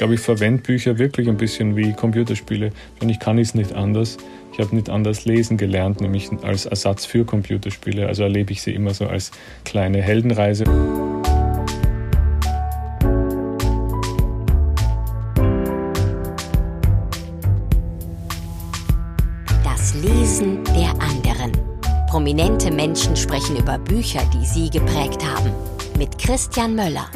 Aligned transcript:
glaube, 0.00 0.14
ich 0.14 0.20
verwende 0.20 0.62
Bücher 0.62 0.98
wirklich 0.98 1.28
ein 1.28 1.36
bisschen 1.36 1.76
wie 1.76 1.92
Computerspiele. 1.92 2.72
Und 3.02 3.10
ich 3.10 3.18
kann 3.18 3.38
es 3.38 3.54
nicht 3.54 3.74
anders. 3.74 4.16
Ich 4.50 4.58
habe 4.58 4.74
nicht 4.74 4.88
anders 4.88 5.26
lesen 5.26 5.58
gelernt, 5.58 6.00
nämlich 6.00 6.30
als 6.40 6.64
Ersatz 6.64 7.04
für 7.04 7.26
Computerspiele. 7.26 8.06
Also 8.06 8.22
erlebe 8.22 8.50
ich 8.50 8.62
sie 8.62 8.74
immer 8.74 8.94
so 8.94 9.06
als 9.06 9.30
kleine 9.66 10.00
Heldenreise. 10.00 10.64
Das 19.62 19.94
Lesen 19.96 20.64
der 20.64 20.92
anderen. 20.98 21.52
Prominente 22.08 22.72
Menschen 22.72 23.16
sprechen 23.16 23.56
über 23.56 23.78
Bücher, 23.78 24.22
die 24.32 24.46
sie 24.46 24.70
geprägt 24.70 25.22
haben. 25.26 25.52
Mit 25.98 26.16
Christian 26.16 26.74
Möller. 26.74 27.10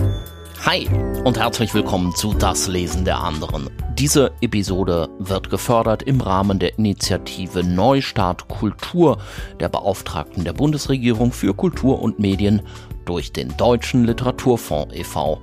Hi 0.67 0.89
und 1.25 1.39
herzlich 1.39 1.75
willkommen 1.75 2.15
zu 2.15 2.33
Das 2.33 2.69
Lesen 2.69 3.05
der 3.05 3.19
anderen. 3.19 3.69
Diese 3.99 4.33
Episode 4.41 5.11
wird 5.19 5.51
gefördert 5.51 6.05
im 6.05 6.23
Rahmen 6.23 6.59
der 6.59 6.79
Initiative 6.79 7.63
Neustart 7.63 8.49
Kultur 8.49 9.19
der 9.61 9.69
Beauftragten 9.69 10.43
der 10.43 10.55
Bundesregierung 10.55 11.33
für 11.33 11.53
Kultur 11.53 12.01
und 12.01 12.19
Medien 12.19 12.63
durch 13.05 13.31
den 13.31 13.55
Deutschen 13.59 14.07
Literaturfonds 14.07 14.95
e.V. 14.95 15.39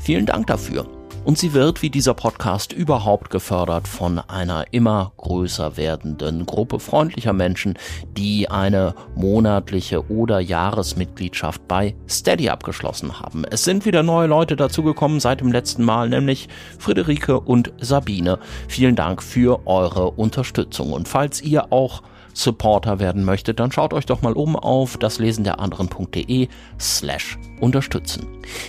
Vielen 0.00 0.24
Dank 0.24 0.46
dafür. 0.46 0.86
Und 1.24 1.38
sie 1.38 1.52
wird 1.52 1.82
wie 1.82 1.90
dieser 1.90 2.14
Podcast 2.14 2.72
überhaupt 2.72 3.30
gefördert 3.30 3.86
von 3.86 4.18
einer 4.18 4.64
immer 4.72 5.12
größer 5.18 5.76
werdenden 5.76 6.46
Gruppe 6.46 6.80
freundlicher 6.80 7.32
Menschen, 7.32 7.78
die 8.16 8.50
eine 8.50 8.94
monatliche 9.14 10.10
oder 10.10 10.40
Jahresmitgliedschaft 10.40 11.68
bei 11.68 11.94
Steady 12.08 12.48
abgeschlossen 12.48 13.20
haben. 13.20 13.44
Es 13.44 13.62
sind 13.62 13.86
wieder 13.86 14.02
neue 14.02 14.26
Leute 14.26 14.56
dazugekommen 14.56 15.20
seit 15.20 15.40
dem 15.40 15.52
letzten 15.52 15.84
Mal, 15.84 16.08
nämlich 16.08 16.48
Friederike 16.80 17.38
und 17.38 17.72
Sabine. 17.80 18.40
Vielen 18.66 18.96
Dank 18.96 19.22
für 19.22 19.64
eure 19.66 20.10
Unterstützung. 20.10 20.92
Und 20.92 21.06
falls 21.06 21.40
ihr 21.40 21.72
auch 21.72 22.02
Supporter 22.34 22.98
werden 22.98 23.24
möchtet, 23.24 23.60
dann 23.60 23.70
schaut 23.70 23.94
euch 23.94 24.06
doch 24.06 24.22
mal 24.22 24.32
um 24.32 24.56
auf 24.56 24.96
daslesenderanderen.de 24.96 26.48
slash 26.80 27.38
unterstützen. 27.62 28.26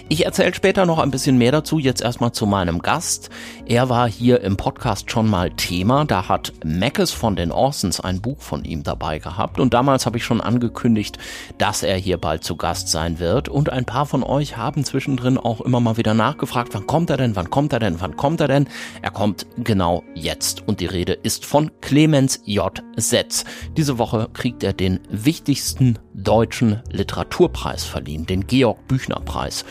Ich 0.08 0.23
erzähle 0.23 0.53
später 0.53 0.86
noch 0.86 0.99
ein 0.99 1.09
bisschen 1.09 1.38
mehr 1.38 1.52
dazu, 1.52 1.80
jetzt 1.80 2.02
erstmal 2.02 2.31
zu 2.31 2.45
meinem 2.45 2.80
Gast. 2.80 3.31
Er 3.66 3.89
war 3.89 4.08
hier 4.08 4.41
im 4.41 4.55
Podcast 4.55 5.09
schon 5.09 5.27
mal 5.27 5.50
Thema, 5.50 6.05
da 6.05 6.30
hat 6.30 6.53
Mackes 6.63 7.11
von 7.11 7.35
den 7.35 7.52
Orsons 7.52 8.00
ein 8.00 8.22
Buch 8.22 8.39
von 8.39 8.63
ihm 8.63 8.83
dabei 8.83 9.17
gehabt 9.17 9.59
und 9.59 9.73
damals 9.73 10.05
habe 10.05 10.17
ich 10.17 10.23
schon 10.23 10.41
angekündigt, 10.41 11.17
dass 11.58 11.81
er 11.81 11.97
hier 11.97 12.17
bald 12.17 12.44
zu 12.44 12.55
Gast 12.55 12.89
sein 12.89 13.17
wird 13.17 13.50
und 13.50 13.72
ein 13.72 13.85
paar 13.85 14.05
von 14.05 14.22
euch 14.22 14.58
haben 14.58 14.83
zwischendrin 14.83 15.39
auch 15.39 15.61
immer 15.61 15.80
mal 15.80 15.97
wieder 15.97 16.13
nachgefragt, 16.13 16.73
wann 16.73 16.85
kommt 16.85 17.09
er 17.09 17.17
denn, 17.17 17.35
wann 17.35 17.50
kommt 17.50 17.73
er 17.73 17.80
denn, 17.80 18.00
wann 18.00 18.16
kommt 18.16 18.41
er 18.41 18.47
denn? 18.47 18.67
Er 19.02 19.11
kommt 19.11 19.47
genau 19.57 20.03
jetzt 20.13 20.67
und 20.67 20.80
die 20.81 20.85
Rede 20.85 21.13
ist 21.13 21.45
von 21.45 21.72
Clemens 21.81 22.41
J. 22.45 22.83
Setz. 22.95 23.44
Diese 23.75 23.97
Woche 23.97 24.30
kriegt 24.33 24.63
er 24.63 24.73
den 24.73 25.00
wichtigsten 25.09 25.97
deutschen 26.13 26.81
Literaturpreis 26.91 27.83
verliehen, 27.83 28.28
den 28.28 28.45
Georg 28.45 28.83
Büchner 28.88 29.20
Preis. 29.20 29.66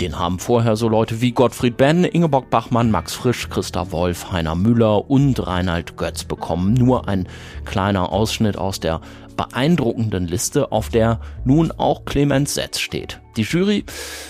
Den 0.00 0.18
haben 0.18 0.38
vorher 0.38 0.76
so 0.76 0.88
Leute 0.88 1.20
wie 1.20 1.32
Gottfried 1.32 1.76
Benn, 1.76 2.04
Ingeborg 2.04 2.50
Bachmann, 2.50 2.90
Max 2.90 3.14
Frisch, 3.14 3.48
Christa 3.48 3.92
Wolf, 3.92 4.32
Heiner 4.32 4.54
Müller 4.54 5.08
und 5.08 5.46
Reinhard 5.46 5.96
Götz 5.96 6.24
bekommen. 6.24 6.74
Nur 6.74 7.08
ein 7.08 7.28
kleiner 7.64 8.12
Ausschnitt 8.12 8.56
aus 8.56 8.80
der 8.80 9.00
beeindruckenden 9.36 10.26
Liste, 10.26 10.72
auf 10.72 10.88
der 10.88 11.20
nun 11.44 11.72
auch 11.72 12.04
Clemens 12.04 12.54
Setz 12.54 12.80
steht. 12.80 13.20
Die 13.36 13.42
Jury 13.42 13.84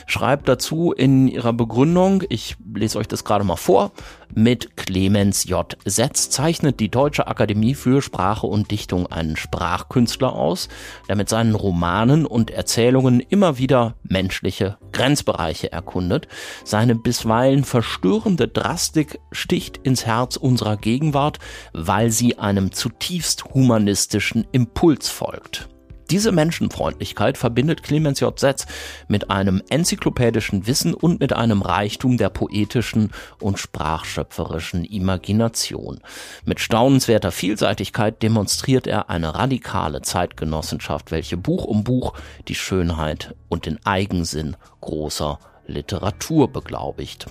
schreibt 0.06 0.48
dazu 0.48 0.92
in 0.92 1.28
ihrer 1.28 1.52
Begründung, 1.52 2.22
ich 2.28 2.56
lese 2.74 2.98
euch 2.98 3.08
das 3.08 3.24
gerade 3.24 3.44
mal 3.44 3.56
vor, 3.56 3.92
mit 4.34 4.76
Clemens 4.76 5.44
J. 5.44 5.76
Setz 5.84 6.30
zeichnet 6.30 6.80
die 6.80 6.90
Deutsche 6.90 7.26
Akademie 7.26 7.74
für 7.74 8.02
Sprache 8.02 8.46
und 8.46 8.70
Dichtung 8.70 9.06
einen 9.06 9.36
Sprachkünstler 9.36 10.32
aus, 10.32 10.68
der 11.08 11.16
mit 11.16 11.28
seinen 11.28 11.54
Romanen 11.54 12.26
und 12.26 12.50
Erzählungen 12.50 13.20
immer 13.20 13.58
wieder 13.58 13.94
menschliche 14.02 14.78
Grenzbereiche 14.92 15.72
erkundet. 15.72 16.28
Seine 16.64 16.94
bisweilen 16.94 17.64
verstörende 17.64 18.48
Drastik 18.48 19.18
sticht 19.32 19.78
ins 19.78 20.06
Herz 20.06 20.36
unserer 20.36 20.76
Gegenwart, 20.76 21.38
weil 21.72 22.10
sie 22.10 22.38
einem 22.38 22.72
zutiefst 22.72 23.44
humanistischen 23.54 24.46
Impuls 24.52 25.08
folgt. 25.08 25.68
Diese 26.14 26.30
Menschenfreundlichkeit 26.30 27.36
verbindet 27.36 27.82
Clemens 27.82 28.20
J. 28.20 28.38
Setz 28.38 28.66
mit 29.08 29.30
einem 29.30 29.60
enzyklopädischen 29.68 30.68
Wissen 30.68 30.94
und 30.94 31.18
mit 31.18 31.32
einem 31.32 31.60
Reichtum 31.60 32.18
der 32.18 32.28
poetischen 32.28 33.10
und 33.40 33.58
sprachschöpferischen 33.58 34.84
Imagination. 34.84 35.98
Mit 36.44 36.60
staunenswerter 36.60 37.32
Vielseitigkeit 37.32 38.22
demonstriert 38.22 38.86
er 38.86 39.10
eine 39.10 39.34
radikale 39.34 40.02
Zeitgenossenschaft, 40.02 41.10
welche 41.10 41.36
Buch 41.36 41.64
um 41.64 41.82
Buch 41.82 42.14
die 42.46 42.54
Schönheit 42.54 43.34
und 43.48 43.66
den 43.66 43.84
Eigensinn 43.84 44.54
großer 44.82 45.40
Literatur 45.66 46.46
beglaubigt. 46.46 47.26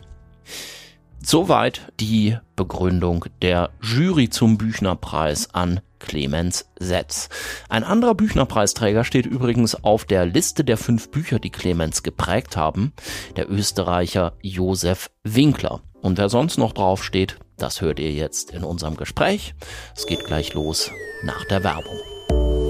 Soweit 1.26 1.82
die 2.02 2.38
Begründung 2.58 3.26
der 3.42 3.70
Jury 3.82 4.30
zum 4.30 4.58
Büchnerpreis 4.58 5.54
an 5.54 5.80
Clemens 6.00 6.66
Setz. 6.78 7.30
Ein 7.70 7.86
anderer 7.86 8.14
Büchnerpreisträger 8.14 9.06
steht 9.06 9.26
übrigens 9.26 9.84
auf 9.86 10.04
der 10.04 10.26
Liste 10.26 10.66
der 10.66 10.78
fünf 10.78 11.12
Bücher, 11.12 11.40
die 11.40 11.50
Clemens 11.50 12.04
geprägt 12.04 12.58
haben, 12.58 12.92
der 13.38 13.50
Österreicher 13.50 14.34
Josef 14.42 15.10
Winkler. 15.24 15.82
Und 16.02 16.18
wer 16.18 16.28
sonst 16.28 16.58
noch 16.58 16.74
drauf 16.74 17.02
steht, 17.02 17.38
das 17.58 17.80
hört 17.80 18.00
ihr 18.00 18.12
jetzt 18.12 18.52
in 18.52 18.66
unserem 18.66 18.98
Gespräch. 18.98 19.56
Es 19.96 20.06
geht 20.06 20.26
gleich 20.26 20.54
los 20.54 20.92
nach 21.24 21.46
der 21.46 21.64
Werbung. 21.64 22.63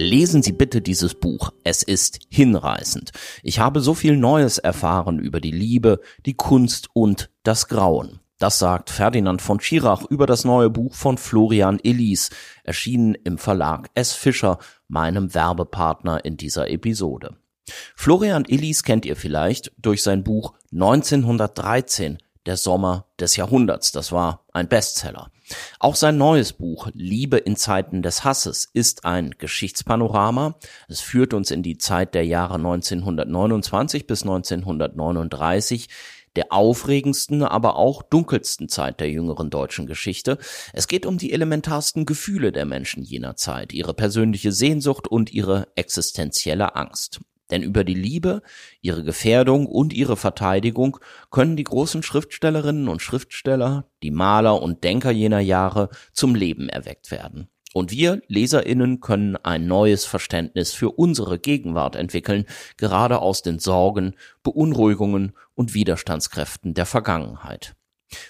Lesen 0.00 0.44
Sie 0.44 0.52
bitte 0.52 0.80
dieses 0.80 1.16
Buch. 1.16 1.50
Es 1.64 1.82
ist 1.82 2.20
hinreißend. 2.28 3.10
Ich 3.42 3.58
habe 3.58 3.80
so 3.80 3.94
viel 3.94 4.16
Neues 4.16 4.58
erfahren 4.58 5.18
über 5.18 5.40
die 5.40 5.50
Liebe, 5.50 6.00
die 6.24 6.34
Kunst 6.34 6.88
und 6.92 7.30
das 7.42 7.66
Grauen. 7.66 8.20
Das 8.38 8.60
sagt 8.60 8.90
Ferdinand 8.90 9.42
von 9.42 9.58
Schirach 9.58 10.04
über 10.08 10.26
das 10.28 10.44
neue 10.44 10.70
Buch 10.70 10.94
von 10.94 11.18
Florian 11.18 11.80
Ellis, 11.82 12.30
erschienen 12.62 13.16
im 13.24 13.38
Verlag 13.38 13.90
S. 13.96 14.12
Fischer, 14.12 14.58
meinem 14.86 15.34
Werbepartner 15.34 16.24
in 16.24 16.36
dieser 16.36 16.70
Episode. 16.70 17.36
Florian 17.96 18.44
Ellis 18.44 18.84
kennt 18.84 19.04
ihr 19.04 19.16
vielleicht 19.16 19.72
durch 19.78 20.04
sein 20.04 20.22
Buch 20.22 20.54
1913, 20.70 22.18
der 22.46 22.56
Sommer 22.56 23.06
des 23.18 23.34
Jahrhunderts. 23.34 23.90
Das 23.90 24.12
war 24.12 24.44
ein 24.52 24.68
Bestseller. 24.68 25.32
Auch 25.78 25.94
sein 25.94 26.18
neues 26.18 26.52
Buch 26.52 26.88
Liebe 26.92 27.38
in 27.38 27.56
Zeiten 27.56 28.02
des 28.02 28.24
Hasses 28.24 28.68
ist 28.72 29.04
ein 29.04 29.34
Geschichtspanorama. 29.38 30.56
Es 30.88 31.00
führt 31.00 31.34
uns 31.34 31.50
in 31.50 31.62
die 31.62 31.78
Zeit 31.78 32.14
der 32.14 32.26
Jahre 32.26 32.54
1929 32.54 34.06
bis 34.06 34.22
1939, 34.22 35.88
der 36.36 36.52
aufregendsten, 36.52 37.42
aber 37.42 37.76
auch 37.76 38.02
dunkelsten 38.02 38.68
Zeit 38.68 39.00
der 39.00 39.10
jüngeren 39.10 39.50
deutschen 39.50 39.86
Geschichte. 39.86 40.38
Es 40.72 40.86
geht 40.86 41.06
um 41.06 41.18
die 41.18 41.32
elementarsten 41.32 42.06
Gefühle 42.06 42.52
der 42.52 42.64
Menschen 42.64 43.02
jener 43.02 43.36
Zeit, 43.36 43.72
ihre 43.72 43.94
persönliche 43.94 44.52
Sehnsucht 44.52 45.08
und 45.08 45.32
ihre 45.32 45.68
existenzielle 45.74 46.76
Angst. 46.76 47.20
Denn 47.50 47.62
über 47.62 47.84
die 47.84 47.94
Liebe, 47.94 48.42
ihre 48.80 49.02
Gefährdung 49.02 49.66
und 49.66 49.92
ihre 49.92 50.16
Verteidigung 50.16 50.98
können 51.30 51.56
die 51.56 51.64
großen 51.64 52.02
Schriftstellerinnen 52.02 52.88
und 52.88 53.02
Schriftsteller, 53.02 53.90
die 54.02 54.10
Maler 54.10 54.60
und 54.62 54.84
Denker 54.84 55.10
jener 55.10 55.40
Jahre 55.40 55.88
zum 56.12 56.34
Leben 56.34 56.68
erweckt 56.68 57.10
werden. 57.10 57.48
Und 57.74 57.92
wir 57.92 58.22
Leserinnen 58.28 59.00
können 59.00 59.36
ein 59.36 59.66
neues 59.66 60.04
Verständnis 60.04 60.72
für 60.72 60.90
unsere 60.90 61.38
Gegenwart 61.38 61.96
entwickeln, 61.96 62.46
gerade 62.76 63.20
aus 63.20 63.42
den 63.42 63.58
Sorgen, 63.58 64.14
Beunruhigungen 64.42 65.32
und 65.54 65.74
Widerstandskräften 65.74 66.74
der 66.74 66.86
Vergangenheit. 66.86 67.74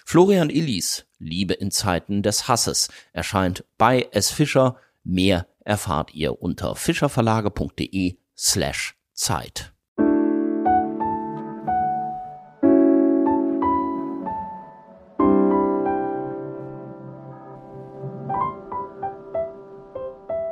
Florian 0.05 0.51
Illis 0.51 1.07
Liebe 1.19 1.55
in 1.55 1.71
Zeiten 1.71 2.23
des 2.23 2.49
Hasses 2.49 2.89
erscheint 3.13 3.65
bei 3.77 4.09
S. 4.13 4.31
Fischer. 4.31 4.77
Mehr 5.05 5.47
erfahrt 5.65 6.15
ihr 6.15 6.43
unter 6.43 6.75
fischerverlage.de 6.75 8.19
slash 8.37 8.98
Zeit. 9.19 9.73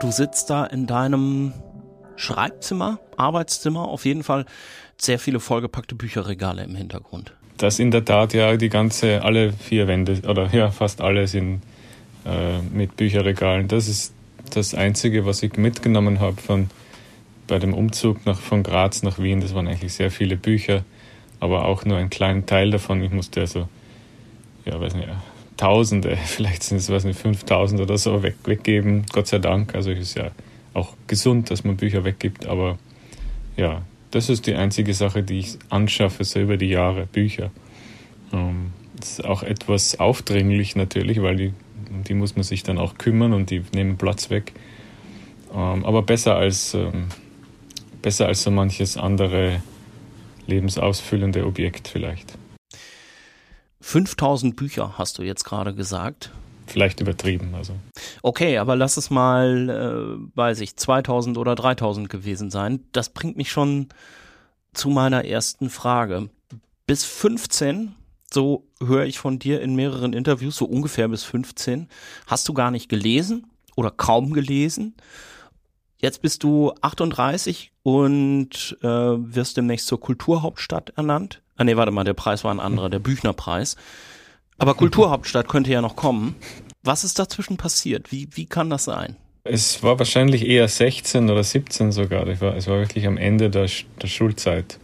Du 0.01 0.11
sitzt 0.11 0.51
da 0.51 0.65
in 0.65 0.87
deinem 0.87 1.53
Schreibzimmer, 2.17 2.99
Arbeitszimmer, 3.17 3.89
auf 3.89 4.05
jeden 4.05 4.25
Fall 4.25 4.47
sehr 4.99 5.19
viele 5.19 5.41
vollgepackte 5.41 5.95
Bücherregale 5.95 6.65
im 6.65 6.75
Hintergrund. 6.75 7.35
Das 7.57 7.79
in 7.79 7.91
der 7.91 8.05
Tat, 8.05 8.35
ja, 8.35 8.57
die 8.57 8.69
ganze, 8.69 9.23
alle 9.23 9.53
vier 9.53 9.87
Wände, 9.87 10.21
oder 10.29 10.49
ja, 10.53 10.71
fast 10.71 11.01
alle 11.01 11.27
sind 11.29 11.63
äh, 12.25 12.61
mit 12.73 12.97
Bücherregalen. 12.97 13.69
Das 13.69 13.89
ist 13.89 14.13
das 14.53 14.75
Einzige, 14.75 15.25
was 15.25 15.43
ich 15.43 15.57
mitgenommen 15.57 16.21
habe 16.21 16.41
von 16.41 16.69
bei 17.47 17.59
dem 17.59 17.75
Umzug 17.75 18.25
nach, 18.27 18.41
von 18.41 18.63
Graz 18.63 19.03
nach 19.03 19.19
Wien, 19.19 19.41
das 19.41 19.55
waren 19.55 19.69
eigentlich 19.69 19.93
sehr 19.93 20.11
viele 20.11 20.37
Bücher, 20.37 20.85
aber 21.41 21.67
auch 21.67 21.85
nur 21.85 21.99
einen 21.99 22.11
kleinen 22.11 22.47
Teil 22.47 22.71
davon. 22.71 23.03
Ich 23.03 23.13
musste 23.13 23.41
also, 23.41 23.69
ja, 24.65 24.81
weiß 24.81 24.95
nicht, 24.95 25.09
Tausende, 25.57 26.17
vielleicht 26.25 26.63
sind 26.63 26.79
es, 26.79 26.91
weiß 26.91 27.05
nicht, 27.05 27.19
5000 27.19 27.81
oder 27.81 27.97
so 27.97 28.23
weg, 28.23 28.37
weggeben, 28.45 29.07
Gott 29.13 29.27
sei 29.27 29.39
Dank. 29.39 29.75
Also 29.75 29.91
es 29.91 30.01
ist 30.01 30.17
ja 30.17 30.31
auch 30.75 30.95
gesund, 31.07 31.51
dass 31.51 31.65
man 31.65 31.77
Bücher 31.77 32.05
weggibt, 32.05 32.47
aber 32.47 32.79
ja, 33.57 33.83
das 34.11 34.29
ist 34.29 34.47
die 34.47 34.55
einzige 34.55 34.95
Sache, 34.95 35.23
die 35.23 35.39
ich 35.39 35.59
anschaffe, 35.71 36.25
so 36.25 36.41
über 36.41 36.57
die 36.57 36.69
Jahre, 36.69 37.07
Bücher. 37.07 37.51
Ähm, 38.33 38.73
das 38.99 39.13
ist 39.13 39.25
auch 39.25 39.43
etwas 39.43 39.99
aufdringlich 39.99 40.77
natürlich, 40.77 41.23
weil 41.23 41.37
die, 41.37 41.53
die 42.09 42.15
muss 42.15 42.37
man 42.37 42.43
sich 42.43 42.63
dann 42.63 42.79
auch 42.79 42.99
kümmern 42.99 43.33
und 43.33 43.51
die 43.51 43.63
nehmen 43.75 43.97
Platz 43.97 44.31
weg. 44.31 44.53
Ähm, 45.55 45.85
aber 45.85 46.03
besser 46.03 46.37
als, 46.37 46.75
ähm, 46.75 47.07
besser 48.07 48.29
als 48.29 48.45
so 48.45 48.53
manches 48.53 48.97
andere 48.97 49.61
lebensausfüllende 50.47 51.45
Objekt 51.45 51.89
vielleicht. 51.89 52.39
5000 53.81 54.55
Bücher 54.55 54.97
hast 54.97 55.19
du 55.19 55.25
jetzt 55.25 55.43
gerade 55.43 55.75
gesagt. 55.75 56.31
Vielleicht 56.69 57.01
übertrieben, 57.01 57.57
also. 57.57 57.73
Okay, 58.23 58.59
aber 58.59 58.77
lass 58.77 58.97
es 58.97 59.11
mal, 59.11 59.69
äh, 59.69 60.37
weiß 60.37 60.61
ich, 60.61 60.77
2000 60.77 61.37
oder 61.37 61.57
3000 61.57 62.09
gewesen 62.09 62.49
sein. 62.49 62.85
Das 62.93 63.09
bringt 63.09 63.37
mich 63.37 63.51
schon 63.51 63.89
zu 64.73 64.89
meiner 64.89 65.25
ersten 65.25 65.69
Frage. 65.69 66.31
Bis 66.87 67.05
15, 67.05 67.97
so 68.33 68.69
höre 68.81 69.07
ich 69.07 69.19
von 69.19 69.41
dir 69.41 69.61
in 69.61 69.75
mehreren 69.75 70.13
Interviews, 70.13 70.55
so 70.55 70.67
ungefähr 70.67 71.09
bis 71.09 71.25
15, 71.25 71.89
hast 72.29 72.49
du 72.49 72.55
gar 72.55 72.71
nicht 72.71 72.89
gelesen 72.89 73.49
oder 73.75 73.91
kaum 73.91 74.33
gelesen. 74.33 74.95
Jetzt 75.99 76.21
bist 76.21 76.43
du 76.43 76.73
38 76.83 77.73
und 77.83 78.77
äh, 78.83 78.87
wirst 78.87 79.57
demnächst 79.57 79.87
zur 79.87 79.99
Kulturhauptstadt 79.99 80.93
ernannt. 80.97 81.41
Ah 81.57 81.65
nee, 81.65 81.77
warte 81.77 81.91
mal, 81.91 82.05
der 82.05 82.15
Preis 82.15 82.45
war 82.45 82.53
ein 82.53 82.61
anderer, 82.61 82.91
der 82.91 82.99
Büchnerpreis. 82.99 83.77
Aber 84.59 84.75
Kulturhauptstadt 84.77 85.49
könnte 85.49 85.71
ja 85.71 85.81
noch 85.81 85.97
kommen. 85.97 86.35
Was 86.83 87.03
ist 87.03 87.19
dazwischen 87.19 87.57
passiert? 87.57 88.13
Wie, 88.13 88.29
wie 88.33 88.47
kann 88.47 88.69
das 88.69 88.85
sein? 88.85 89.17
Es 89.45 89.83
war 89.83 89.99
wahrscheinlich 89.99 90.47
eher 90.47 90.69
16 90.69 91.31
oder 91.31 91.43
17 91.43 91.93
sogar. 91.93 92.27
Es 92.27 92.41
war, 92.41 92.57
es 92.57 92.67
war 92.67 92.79
wirklich 92.79 93.07
am 93.07 93.17
Ende 93.17 93.49
der, 93.49 93.69
der 94.03 94.07
Schulzeit, 94.09 94.79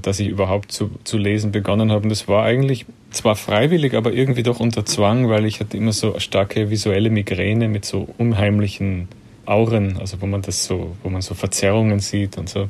dass 0.00 0.20
ich 0.20 0.28
überhaupt 0.28 0.72
zu, 0.72 0.90
zu 1.04 1.18
lesen 1.18 1.52
begonnen 1.52 1.90
habe. 1.92 2.04
Und 2.04 2.08
das 2.08 2.28
war 2.28 2.44
eigentlich 2.44 2.86
zwar 3.10 3.36
freiwillig, 3.36 3.94
aber 3.94 4.12
irgendwie 4.12 4.42
doch 4.42 4.60
unter 4.60 4.86
Zwang, 4.86 5.28
weil 5.28 5.44
ich 5.44 5.60
hatte 5.60 5.76
immer 5.76 5.92
so 5.92 6.18
starke 6.18 6.70
visuelle 6.70 7.10
Migräne 7.10 7.68
mit 7.68 7.84
so 7.84 8.08
unheimlichen 8.16 9.08
Auren, 9.46 9.98
also 9.98 10.20
wo 10.20 10.26
man 10.26 10.42
das 10.42 10.64
so, 10.64 10.96
wo 11.02 11.10
man 11.10 11.22
so 11.22 11.34
Verzerrungen 11.34 12.00
sieht 12.00 12.38
und 12.38 12.48
so. 12.48 12.68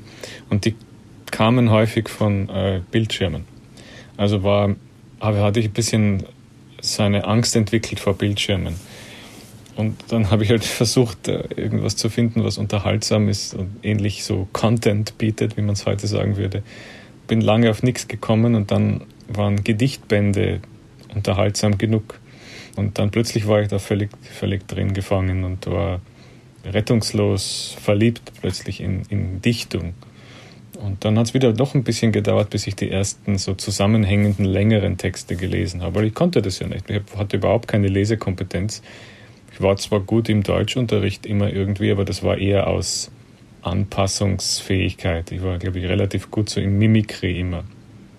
Und 0.51 0.65
die 0.65 0.75
kamen 1.31 1.71
häufig 1.71 2.09
von 2.09 2.49
äh, 2.49 2.81
Bildschirmen. 2.91 3.45
Also 4.17 4.43
war, 4.43 4.75
hatte 5.21 5.61
ich 5.61 5.67
ein 5.67 5.73
bisschen 5.73 6.25
so 6.81 7.03
eine 7.03 7.25
Angst 7.25 7.57
entwickelt 7.57 8.01
vor 8.01 8.15
Bildschirmen. 8.15 8.77
Und 9.77 9.97
dann 10.09 10.31
habe 10.31 10.45
ich 10.45 10.51
halt 10.51 10.65
versucht, 10.65 11.29
äh, 11.29 11.45
irgendwas 11.57 11.97
zu 11.97 12.09
finden, 12.09 12.45
was 12.45 12.59
unterhaltsam 12.59 13.29
ist 13.29 13.55
und 13.55 13.71
ähnlich 13.83 14.25
so 14.25 14.49
Content 14.53 15.19
bietet, 15.19 15.57
wie 15.57 15.63
man 15.63 15.73
es 15.73 15.87
heute 15.87 16.07
sagen 16.07 16.37
würde. 16.37 16.63
Bin 17.27 17.41
lange 17.41 17.71
auf 17.71 17.83
nichts 17.83 18.07
gekommen 18.07 18.55
und 18.55 18.71
dann 18.71 19.03
waren 19.29 19.65
Gedichtbände 19.65 20.61
unterhaltsam 21.15 21.79
genug. 21.79 22.21
Und 22.77 22.99
dann 22.99 23.11
plötzlich 23.11 23.47
war 23.47 23.63
ich 23.63 23.69
da 23.69 23.79
völlig, 23.79 24.11
völlig 24.23 24.67
drin 24.67 24.95
gefangen 24.95 25.45
und 25.45 25.67
war 25.67 26.01
rettungslos 26.65 27.77
verliebt 27.81 28.33
plötzlich 28.41 28.81
in, 28.81 29.03
in 29.09 29.43
Dichtung. 29.43 29.95
Und 30.79 31.05
dann 31.05 31.19
hat 31.19 31.27
es 31.27 31.35
wieder 31.35 31.53
doch 31.53 31.75
ein 31.75 31.85
bisschen 31.85 32.13
gedauert, 32.13 32.51
bis 32.51 32.67
ich 32.67 32.77
die 32.77 32.91
ersten 32.91 33.39
so 33.39 33.55
zusammenhängenden, 33.55 34.45
längeren 34.45 34.99
Texte 34.99 35.37
gelesen 35.37 35.83
habe. 35.83 35.97
Weil 35.97 36.07
ich 36.07 36.15
konnte 36.15 36.43
das 36.43 36.59
ja 36.59 36.67
nicht. 36.67 36.91
Ich 36.91 37.01
hatte 37.17 37.37
überhaupt 37.37 37.69
keine 37.69 37.89
Lesekompetenz. 37.89 38.83
Ich 39.53 39.61
war 39.61 39.77
zwar 39.77 40.01
gut 40.01 40.29
im 40.29 40.43
Deutschunterricht 40.43 41.27
immer 41.27 41.53
irgendwie, 41.53 41.93
aber 41.93 42.05
das 42.05 42.23
war 42.23 42.39
eher 42.39 42.67
aus 42.67 43.11
Anpassungsfähigkeit. 43.63 45.31
Ich 45.33 45.43
war, 45.43 45.59
glaube 45.59 45.79
ich, 45.79 45.87
relativ 45.87 46.31
gut 46.31 46.49
so 46.51 46.61
im 46.61 46.79
Mimikry 46.79 47.39
immer. 47.39 47.65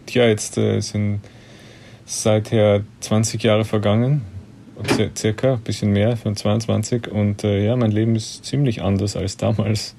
Tja, 0.05 0.27
jetzt 0.27 0.57
äh, 0.57 0.79
sind 0.79 1.19
seither 2.05 2.83
20 3.01 3.43
Jahre 3.43 3.65
vergangen, 3.65 4.21
circa, 5.15 5.53
ein 5.53 5.61
bisschen 5.61 5.91
mehr, 5.91 6.17
von 6.17 6.35
22. 6.35 7.07
Und 7.09 7.43
äh, 7.43 7.65
ja, 7.65 7.75
mein 7.75 7.91
Leben 7.91 8.15
ist 8.15 8.45
ziemlich 8.45 8.81
anders 8.81 9.15
als 9.15 9.37
damals. 9.37 9.95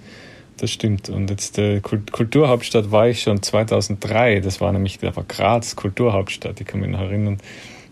Das 0.58 0.70
stimmt. 0.70 1.08
Und 1.11 1.28
jetzt 1.31 1.58
äh, 1.58 1.81
Kulturhauptstadt 1.81 2.90
war 2.90 3.08
ich 3.08 3.23
schon 3.23 3.43
2003. 3.43 4.40
Das 4.40 4.61
war 4.61 4.73
nämlich, 4.73 4.99
da 4.99 5.14
war 5.14 5.25
Graz 5.25 5.76
Kulturhauptstadt. 5.76 6.61
Ich 6.61 6.67
kann 6.67 6.81
mich 6.81 6.90
noch 6.90 7.00
erinnern, 7.00 7.38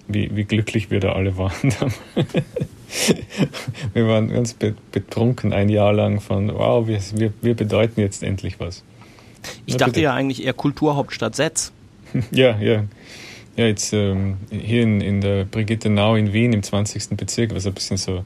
wie, 0.09 0.35
wie 0.35 0.45
glücklich 0.45 0.91
wir 0.91 1.01
da 1.01 1.13
alle 1.13 1.37
waren. 1.37 1.53
wir 3.95 4.07
waren 4.07 4.29
ganz 4.31 4.57
betrunken 4.93 5.53
ein 5.53 5.69
Jahr 5.69 5.93
lang 5.93 6.21
von, 6.21 6.55
wow, 6.55 6.87
wir, 6.87 7.01
wir, 7.15 7.33
wir 7.43 7.55
bedeuten 7.55 8.01
jetzt 8.01 8.23
endlich 8.23 8.61
was. 8.61 8.83
Ich 9.67 9.77
dachte 9.77 10.01
ja 10.01 10.15
eigentlich 10.15 10.45
eher 10.45 10.55
Kulturhauptstadt 10.55 11.37
Setz. 11.37 11.73
ja, 12.31 12.59
ja. 12.59 12.85
Ja, 13.57 13.67
jetzt 13.67 13.93
ähm, 13.93 14.39
hier 14.51 14.83
in, 14.83 15.01
in 15.01 15.21
der 15.21 15.45
Brigitte 15.45 15.89
Nau 15.91 16.17
in 16.17 16.33
Wien 16.33 16.53
im 16.53 16.63
20. 16.63 17.17
Bezirk, 17.17 17.55
was 17.55 17.67
ein 17.67 17.75
bisschen 17.75 17.97
so 17.97 18.25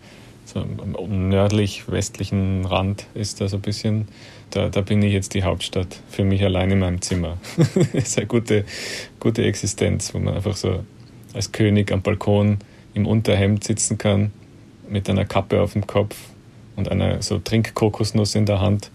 so 0.48 0.60
am 0.60 1.28
nördlich-westlichen 1.28 2.64
Rand 2.64 3.06
ist 3.14 3.40
da 3.40 3.48
so 3.48 3.56
ein 3.56 3.62
bisschen. 3.62 4.08
Da, 4.50 4.70
da 4.70 4.80
bin 4.80 5.02
ich 5.02 5.12
jetzt 5.12 5.34
die 5.34 5.42
Hauptstadt 5.42 6.00
für 6.08 6.25
mich 6.25 6.42
allein 6.42 6.70
in 6.70 6.78
meinem 6.78 7.02
Zimmer. 7.02 7.36
das 7.92 7.92
ist 7.92 8.19
eine 8.19 8.26
gute, 8.26 8.64
gute 9.20 9.44
Existenz, 9.44 10.14
wo 10.14 10.19
man 10.19 10.34
einfach 10.34 10.56
so 10.56 10.84
als 11.34 11.52
König 11.52 11.92
am 11.92 12.00
Balkon 12.00 12.58
im 12.94 13.06
Unterhemd 13.06 13.62
sitzen 13.62 13.98
kann, 13.98 14.32
mit 14.88 15.10
einer 15.10 15.26
Kappe 15.26 15.60
auf 15.60 15.75
dem 15.75 15.86
Kopf 15.86 16.16
und 16.76 16.90
einer 16.90 17.20
so 17.20 17.38
Trinkkokosnuss 17.38 18.34
in 18.34 18.46
der 18.46 18.60
Hand 18.62 18.90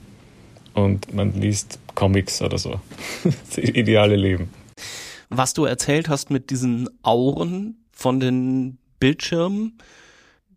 und 0.73 1.13
man 1.13 1.39
liest 1.39 1.77
Comics 1.93 2.41
oder 2.41 2.57
so. 2.57 2.79
das 3.23 3.59
ideale 3.59 4.15
Leben. 4.15 4.49
Was 5.35 5.55
du 5.55 5.65
erzählt 5.65 6.09
hast 6.09 6.29
mit 6.29 6.51
diesen 6.51 6.87
Auren 7.01 7.83
von 7.91 8.19
den 8.19 8.77
Bildschirmen, 8.99 9.79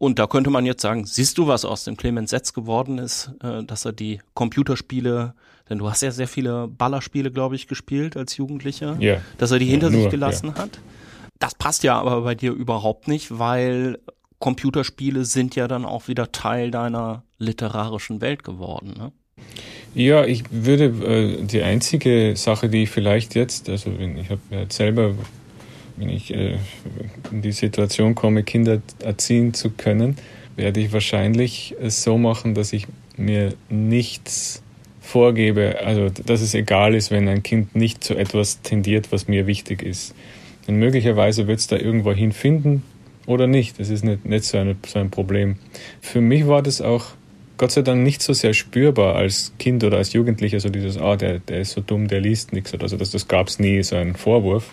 Und 0.00 0.18
da 0.18 0.26
könnte 0.26 0.48
man 0.48 0.64
jetzt 0.64 0.80
sagen, 0.80 1.04
siehst 1.04 1.36
du, 1.36 1.46
was 1.46 1.66
aus 1.66 1.84
dem 1.84 1.94
Clemens 1.94 2.30
Setz 2.30 2.54
geworden 2.54 2.96
ist, 2.96 3.32
äh, 3.42 3.62
dass 3.62 3.84
er 3.84 3.92
die 3.92 4.20
Computerspiele, 4.32 5.34
denn 5.68 5.76
du 5.76 5.90
hast 5.90 6.00
ja 6.00 6.10
sehr 6.10 6.26
viele 6.26 6.68
Ballerspiele, 6.68 7.30
glaube 7.30 7.54
ich, 7.54 7.68
gespielt 7.68 8.16
als 8.16 8.34
Jugendlicher, 8.38 8.96
yeah. 8.98 9.20
dass 9.36 9.50
er 9.50 9.58
die 9.58 9.66
hinter 9.66 9.88
ja, 9.88 9.92
nur, 9.92 10.02
sich 10.04 10.10
gelassen 10.10 10.54
ja. 10.56 10.62
hat. 10.62 10.80
Das 11.38 11.54
passt 11.54 11.82
ja 11.82 12.00
aber 12.00 12.22
bei 12.22 12.34
dir 12.34 12.52
überhaupt 12.52 13.08
nicht, 13.08 13.38
weil 13.38 13.98
Computerspiele 14.38 15.26
sind 15.26 15.54
ja 15.54 15.68
dann 15.68 15.84
auch 15.84 16.08
wieder 16.08 16.32
Teil 16.32 16.70
deiner 16.70 17.24
literarischen 17.36 18.22
Welt 18.22 18.42
geworden. 18.42 18.94
Ne? 18.96 19.12
Ja, 19.94 20.24
ich 20.24 20.44
würde 20.50 20.84
äh, 20.84 21.44
die 21.44 21.62
einzige 21.62 22.36
Sache, 22.36 22.70
die 22.70 22.84
ich 22.84 22.90
vielleicht 22.90 23.34
jetzt, 23.34 23.68
also 23.68 23.90
ich 23.90 24.30
habe 24.30 24.40
ja 24.50 24.64
selber 24.70 25.14
wenn 26.00 26.08
ich 26.08 26.34
äh, 26.34 26.56
in 27.30 27.42
die 27.42 27.52
Situation 27.52 28.14
komme, 28.14 28.42
Kinder 28.42 28.80
erziehen 29.04 29.52
zu 29.52 29.70
können, 29.70 30.16
werde 30.56 30.80
ich 30.80 30.92
wahrscheinlich 30.92 31.76
es 31.80 32.02
so 32.02 32.16
machen, 32.16 32.54
dass 32.54 32.72
ich 32.72 32.86
mir 33.16 33.52
nichts 33.68 34.62
vorgebe, 35.00 35.76
also 35.84 36.08
dass 36.08 36.40
es 36.40 36.54
egal 36.54 36.94
ist, 36.94 37.10
wenn 37.10 37.28
ein 37.28 37.42
Kind 37.42 37.74
nicht 37.76 38.02
zu 38.02 38.14
etwas 38.14 38.62
tendiert, 38.62 39.12
was 39.12 39.28
mir 39.28 39.46
wichtig 39.46 39.82
ist. 39.82 40.14
Denn 40.66 40.76
möglicherweise 40.76 41.46
wird 41.46 41.60
es 41.60 41.66
da 41.66 41.76
irgendwo 41.76 42.12
hinfinden 42.12 42.82
oder 43.26 43.46
nicht. 43.46 43.78
Das 43.78 43.90
ist 43.90 44.02
nicht, 44.02 44.24
nicht 44.24 44.44
so, 44.44 44.56
eine, 44.56 44.76
so 44.86 44.98
ein 44.98 45.10
Problem. 45.10 45.56
Für 46.00 46.20
mich 46.20 46.46
war 46.46 46.62
das 46.62 46.80
auch 46.80 47.06
Gott 47.58 47.72
sei 47.72 47.82
Dank 47.82 48.02
nicht 48.02 48.22
so 48.22 48.32
sehr 48.32 48.54
spürbar 48.54 49.16
als 49.16 49.52
Kind 49.58 49.84
oder 49.84 49.98
als 49.98 50.14
Jugendlicher, 50.14 50.60
so 50.60 50.70
dieses, 50.70 50.96
ah, 50.96 51.16
der, 51.16 51.40
der 51.40 51.60
ist 51.60 51.72
so 51.72 51.82
dumm, 51.82 52.08
der 52.08 52.22
liest 52.22 52.54
nichts 52.54 52.72
oder 52.72 52.88
so. 52.88 52.96
Das, 52.96 53.10
das 53.10 53.28
gab 53.28 53.48
es 53.48 53.58
nie, 53.58 53.82
so 53.82 53.96
einen 53.96 54.14
Vorwurf 54.14 54.72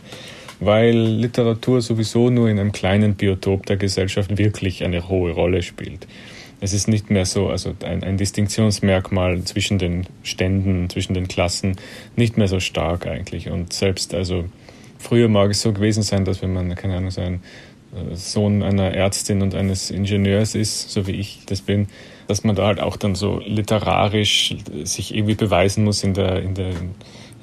weil 0.59 0.95
Literatur 0.95 1.81
sowieso 1.81 2.29
nur 2.29 2.49
in 2.49 2.59
einem 2.59 2.71
kleinen 2.71 3.15
Biotop 3.15 3.65
der 3.65 3.77
Gesellschaft 3.77 4.37
wirklich 4.37 4.83
eine 4.83 5.07
hohe 5.09 5.31
Rolle 5.31 5.61
spielt. 5.61 6.07
Es 6.59 6.73
ist 6.73 6.87
nicht 6.87 7.11
mehr 7.11 7.25
so, 7.25 7.49
also 7.49 7.75
ein, 7.83 8.03
ein 8.03 8.17
Distinktionsmerkmal 8.17 9.43
zwischen 9.43 9.77
den 9.77 10.07
Ständen, 10.23 10.89
zwischen 10.89 11.13
den 11.13 11.27
Klassen, 11.27 11.75
nicht 12.15 12.37
mehr 12.37 12.47
so 12.47 12.59
stark 12.59 13.05
eigentlich. 13.05 13.49
Und 13.49 13.73
selbst, 13.73 14.15
also 14.15 14.45
früher 14.97 15.27
mag 15.27 15.51
es 15.51 15.61
so 15.61 15.71
gewesen 15.71 16.01
sein, 16.01 16.25
dass 16.25 16.41
wenn 16.41 16.53
man, 16.53 16.73
keine 16.73 16.97
Ahnung, 16.97 17.11
so 17.11 17.21
ein 17.21 17.41
Sohn 18.13 18.63
einer 18.63 18.91
Ärztin 18.91 19.41
und 19.41 19.55
eines 19.55 19.91
Ingenieurs 19.91 20.55
ist, 20.55 20.89
so 20.89 21.07
wie 21.07 21.13
ich 21.13 21.41
das 21.45 21.61
bin, 21.61 21.87
dass 22.27 22.43
man 22.43 22.55
da 22.55 22.67
halt 22.67 22.79
auch 22.79 22.97
dann 22.97 23.15
so 23.15 23.39
literarisch 23.45 24.55
sich 24.83 25.15
irgendwie 25.15 25.35
beweisen 25.35 25.83
muss 25.83 26.03
in 26.03 26.13
der, 26.13 26.41
in 26.41 26.53
der, 26.53 26.71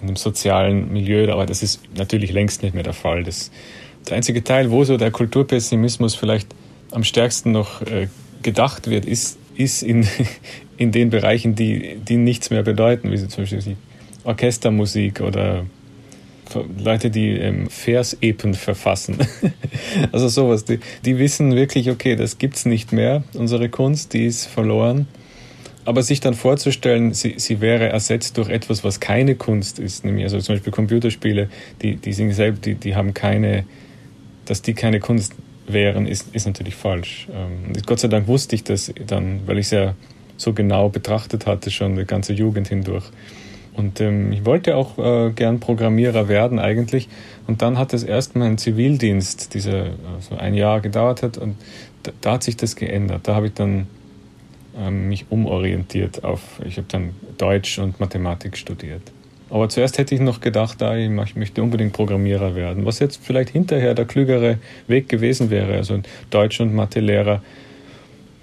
in 0.00 0.08
dem 0.08 0.16
sozialen 0.16 0.92
Milieu. 0.92 1.30
Aber 1.32 1.46
das 1.46 1.62
ist 1.62 1.80
natürlich 1.96 2.32
längst 2.32 2.62
nicht 2.62 2.74
mehr 2.74 2.82
der 2.82 2.92
Fall. 2.92 3.24
Das, 3.24 3.50
der 4.08 4.16
einzige 4.16 4.44
Teil, 4.44 4.70
wo 4.70 4.84
so 4.84 4.96
der 4.96 5.10
Kulturpessimismus 5.10 6.14
vielleicht 6.14 6.48
am 6.90 7.04
stärksten 7.04 7.52
noch 7.52 7.82
äh, 7.82 8.08
gedacht 8.42 8.88
wird, 8.88 9.04
ist, 9.04 9.38
ist 9.56 9.82
in, 9.82 10.06
in 10.76 10.92
den 10.92 11.10
Bereichen, 11.10 11.54
die, 11.54 11.96
die 11.96 12.16
nichts 12.16 12.50
mehr 12.50 12.62
bedeuten, 12.62 13.10
wie 13.10 13.28
zum 13.28 13.44
Beispiel 13.44 13.60
die 13.60 13.76
Orchestermusik 14.24 15.20
oder 15.20 15.64
Leute, 16.78 17.10
die 17.10 17.30
ähm, 17.30 17.68
Versepen 17.68 18.54
verfassen. 18.54 19.16
also 20.12 20.28
sowas. 20.28 20.64
Die, 20.64 20.78
die 21.04 21.18
wissen 21.18 21.54
wirklich, 21.54 21.90
okay, 21.90 22.16
das 22.16 22.38
gibt's 22.38 22.64
nicht 22.66 22.92
mehr, 22.92 23.24
unsere 23.34 23.68
Kunst, 23.68 24.12
die 24.12 24.26
ist 24.26 24.46
verloren. 24.46 25.06
Aber 25.84 26.02
sich 26.02 26.20
dann 26.20 26.34
vorzustellen, 26.34 27.12
sie, 27.12 27.34
sie 27.36 27.60
wäre 27.60 27.88
ersetzt 27.88 28.38
durch 28.38 28.48
etwas, 28.48 28.84
was 28.84 29.00
keine 29.00 29.34
Kunst 29.34 29.78
ist, 29.78 30.04
nämlich 30.04 30.24
also 30.24 30.38
zum 30.40 30.54
Beispiel 30.54 30.72
Computerspiele, 30.72 31.48
die, 31.82 31.96
die 31.96 32.12
sind 32.12 32.32
selbst, 32.32 32.64
die, 32.64 32.74
die 32.74 32.96
haben 32.96 33.12
keine, 33.12 33.64
dass 34.46 34.62
die 34.62 34.74
keine 34.74 35.00
Kunst 35.00 35.34
wären, 35.66 36.06
ist, 36.06 36.34
ist 36.34 36.46
natürlich 36.46 36.74
falsch. 36.74 37.28
Ähm, 37.32 37.72
Gott 37.86 38.00
sei 38.00 38.08
Dank 38.08 38.26
wusste 38.28 38.54
ich 38.54 38.64
das 38.64 38.92
dann, 39.06 39.40
weil 39.46 39.58
ich 39.58 39.66
es 39.66 39.70
ja 39.72 39.94
so 40.36 40.52
genau 40.52 40.88
betrachtet 40.88 41.46
hatte, 41.46 41.70
schon 41.70 41.96
die 41.96 42.04
ganze 42.04 42.32
Jugend 42.32 42.68
hindurch. 42.68 43.04
Und 43.74 44.00
ähm, 44.00 44.32
ich 44.32 44.44
wollte 44.44 44.76
auch 44.76 44.98
äh, 44.98 45.32
gern 45.32 45.60
Programmierer 45.60 46.28
werden 46.28 46.58
eigentlich. 46.58 47.08
Und 47.46 47.60
dann 47.60 47.76
hat 47.78 47.92
es 47.92 48.04
erst 48.04 48.36
mein 48.36 48.56
Zivildienst, 48.56 49.54
dieser 49.54 49.90
also 50.14 50.36
ein 50.36 50.54
Jahr 50.54 50.80
gedauert 50.80 51.22
hat, 51.22 51.38
und 51.38 51.56
da, 52.04 52.12
da 52.20 52.32
hat 52.32 52.44
sich 52.44 52.56
das 52.56 52.76
geändert. 52.76 53.22
Da 53.24 53.34
habe 53.34 53.48
ich 53.48 53.54
dann 53.54 53.86
ähm, 54.78 55.08
mich 55.08 55.26
umorientiert 55.30 56.24
auf, 56.24 56.40
ich 56.64 56.76
habe 56.76 56.86
dann 56.88 57.10
Deutsch 57.38 57.78
und 57.78 58.00
Mathematik 58.00 58.56
studiert. 58.56 59.02
Aber 59.50 59.68
zuerst 59.68 59.98
hätte 59.98 60.14
ich 60.14 60.20
noch 60.20 60.40
gedacht, 60.40 60.82
ah, 60.82 60.96
ich 60.96 61.08
möchte 61.10 61.62
unbedingt 61.62 61.92
Programmierer 61.92 62.56
werden, 62.56 62.86
was 62.86 62.98
jetzt 62.98 63.20
vielleicht 63.22 63.50
hinterher 63.50 63.94
der 63.94 64.04
klügere 64.04 64.58
Weg 64.88 65.08
gewesen 65.08 65.50
wäre. 65.50 65.74
Also 65.74 66.00
Deutsch- 66.30 66.60
und 66.60 66.74
Mathelehrer, 66.74 67.42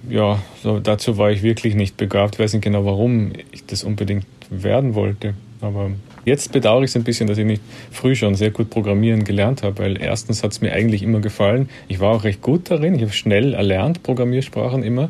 ja, 0.10 0.40
so 0.64 0.80
dazu 0.80 1.18
war 1.18 1.32
ich 1.32 1.44
wirklich 1.44 1.76
nicht 1.76 1.98
begabt. 1.98 2.36
Ich 2.36 2.40
weiß 2.40 2.54
nicht 2.54 2.64
genau, 2.64 2.86
warum 2.86 3.34
ich 3.52 3.66
das 3.66 3.84
unbedingt 3.84 4.26
werden 4.50 4.96
wollte. 4.96 5.34
Aber 5.60 5.92
jetzt 6.26 6.52
bedauere 6.52 6.84
ich 6.84 6.92
es 6.92 6.96
ein 6.96 7.04
bisschen, 7.04 7.28
dass 7.28 7.38
ich 7.38 7.46
nicht 7.46 7.62
früh 7.92 8.16
schon 8.16 8.36
sehr 8.36 8.52
gut 8.52 8.70
programmieren 8.70 9.24
gelernt 9.24 9.64
habe, 9.64 9.84
weil 9.84 10.02
erstens 10.02 10.44
hat 10.44 10.52
es 10.52 10.62
mir 10.62 10.72
eigentlich 10.72 11.04
immer 11.04 11.20
gefallen. 11.20 11.70
Ich 11.88 12.00
war 12.00 12.16
auch 12.16 12.24
recht 12.24 12.42
gut 12.42 12.70
darin. 12.72 12.96
Ich 12.96 13.02
habe 13.02 13.12
schnell 13.12 13.54
erlernt, 13.54 14.02
Programmiersprachen 14.04 14.84
immer. 14.84 15.10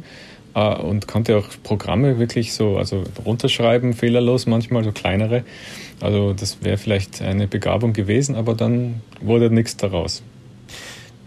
Äh, 0.53 0.75
und 0.75 1.07
konnte 1.07 1.37
auch 1.37 1.47
Programme 1.63 2.19
wirklich 2.19 2.53
so, 2.53 2.77
also 2.77 3.03
runterschreiben, 3.25 3.93
fehlerlos 3.93 4.45
manchmal, 4.45 4.83
so 4.83 4.91
kleinere. 4.91 5.43
Also 5.99 6.33
das 6.33 6.63
wäre 6.63 6.77
vielleicht 6.77 7.21
eine 7.21 7.47
Begabung 7.47 7.93
gewesen, 7.93 8.35
aber 8.35 8.55
dann 8.55 9.01
wurde 9.21 9.49
nichts 9.53 9.77
daraus. 9.77 10.23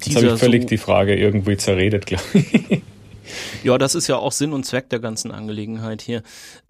Jetzt 0.05 0.17
habe 0.17 0.27
ich 0.27 0.39
völlig 0.39 0.63
so 0.63 0.69
die 0.69 0.79
Frage 0.79 1.15
irgendwie 1.17 1.57
zerredet, 1.57 2.07
glaube 2.07 2.25
ich. 2.35 2.83
Ja, 3.63 3.79
das 3.79 3.95
ist 3.95 4.07
ja 4.07 4.17
auch 4.17 4.33
Sinn 4.33 4.53
und 4.53 4.65
Zweck 4.65 4.91
der 4.91 5.01
ganzen 5.01 5.31
Angelegenheit 5.31 6.03
hier. 6.03 6.23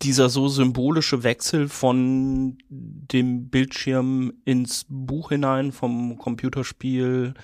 Dieser 0.02 0.28
so 0.28 0.46
symbolische 0.46 1.24
Wechsel 1.24 1.68
von 1.68 2.58
dem 2.68 3.48
Bildschirm 3.48 4.32
ins 4.44 4.86
Buch 4.88 5.30
hinein, 5.30 5.72
vom 5.72 6.16
Computerspiel 6.16 7.34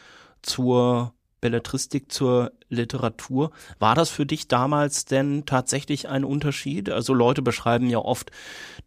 zur 0.42 1.12
Belletristik 1.40 2.12
zur 2.12 2.52
Literatur. 2.70 3.50
War 3.78 3.94
das 3.94 4.08
für 4.08 4.24
dich 4.24 4.48
damals 4.48 5.04
denn 5.04 5.44
tatsächlich 5.44 6.08
ein 6.08 6.24
Unterschied? 6.24 6.88
Also 6.90 7.12
Leute 7.12 7.42
beschreiben 7.42 7.90
ja 7.90 7.98
oft, 7.98 8.30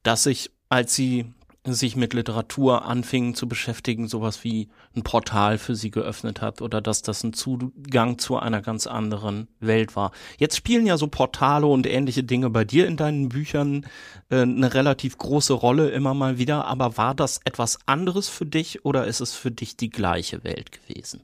dass 0.01 0.23
sich, 0.23 0.51
als 0.69 0.95
sie 0.95 1.31
sich 1.65 1.95
mit 1.95 2.13
Literatur 2.13 2.85
anfingen 2.85 3.35
zu 3.35 3.47
beschäftigen, 3.47 4.09
sowas 4.09 4.43
wie 4.43 4.67
ein 4.95 5.03
Portal 5.03 5.57
für 5.57 5.75
sie 5.75 5.91
geöffnet 5.91 6.41
hat 6.41 6.61
oder 6.61 6.81
dass 6.81 7.01
das 7.01 7.23
ein 7.23 7.31
Zugang 7.31 8.17
zu 8.17 8.37
einer 8.37 8.61
ganz 8.61 8.85
anderen 8.85 9.47
Welt 9.61 9.95
war. 9.95 10.11
Jetzt 10.37 10.57
spielen 10.57 10.85
ja 10.85 10.97
so 10.97 11.07
Portale 11.07 11.65
und 11.65 11.87
ähnliche 11.87 12.23
Dinge 12.23 12.49
bei 12.49 12.65
dir 12.65 12.85
in 12.85 12.97
deinen 12.97 13.29
Büchern 13.29 13.85
äh, 14.29 14.41
eine 14.41 14.73
relativ 14.73 15.17
große 15.17 15.53
Rolle 15.53 15.89
immer 15.89 16.13
mal 16.13 16.37
wieder, 16.37 16.65
aber 16.65 16.97
war 16.97 17.15
das 17.15 17.39
etwas 17.45 17.79
anderes 17.85 18.27
für 18.27 18.45
dich 18.45 18.83
oder 18.83 19.07
ist 19.07 19.21
es 19.21 19.33
für 19.33 19.51
dich 19.51 19.77
die 19.77 19.89
gleiche 19.89 20.43
Welt 20.43 20.71
gewesen? 20.71 21.21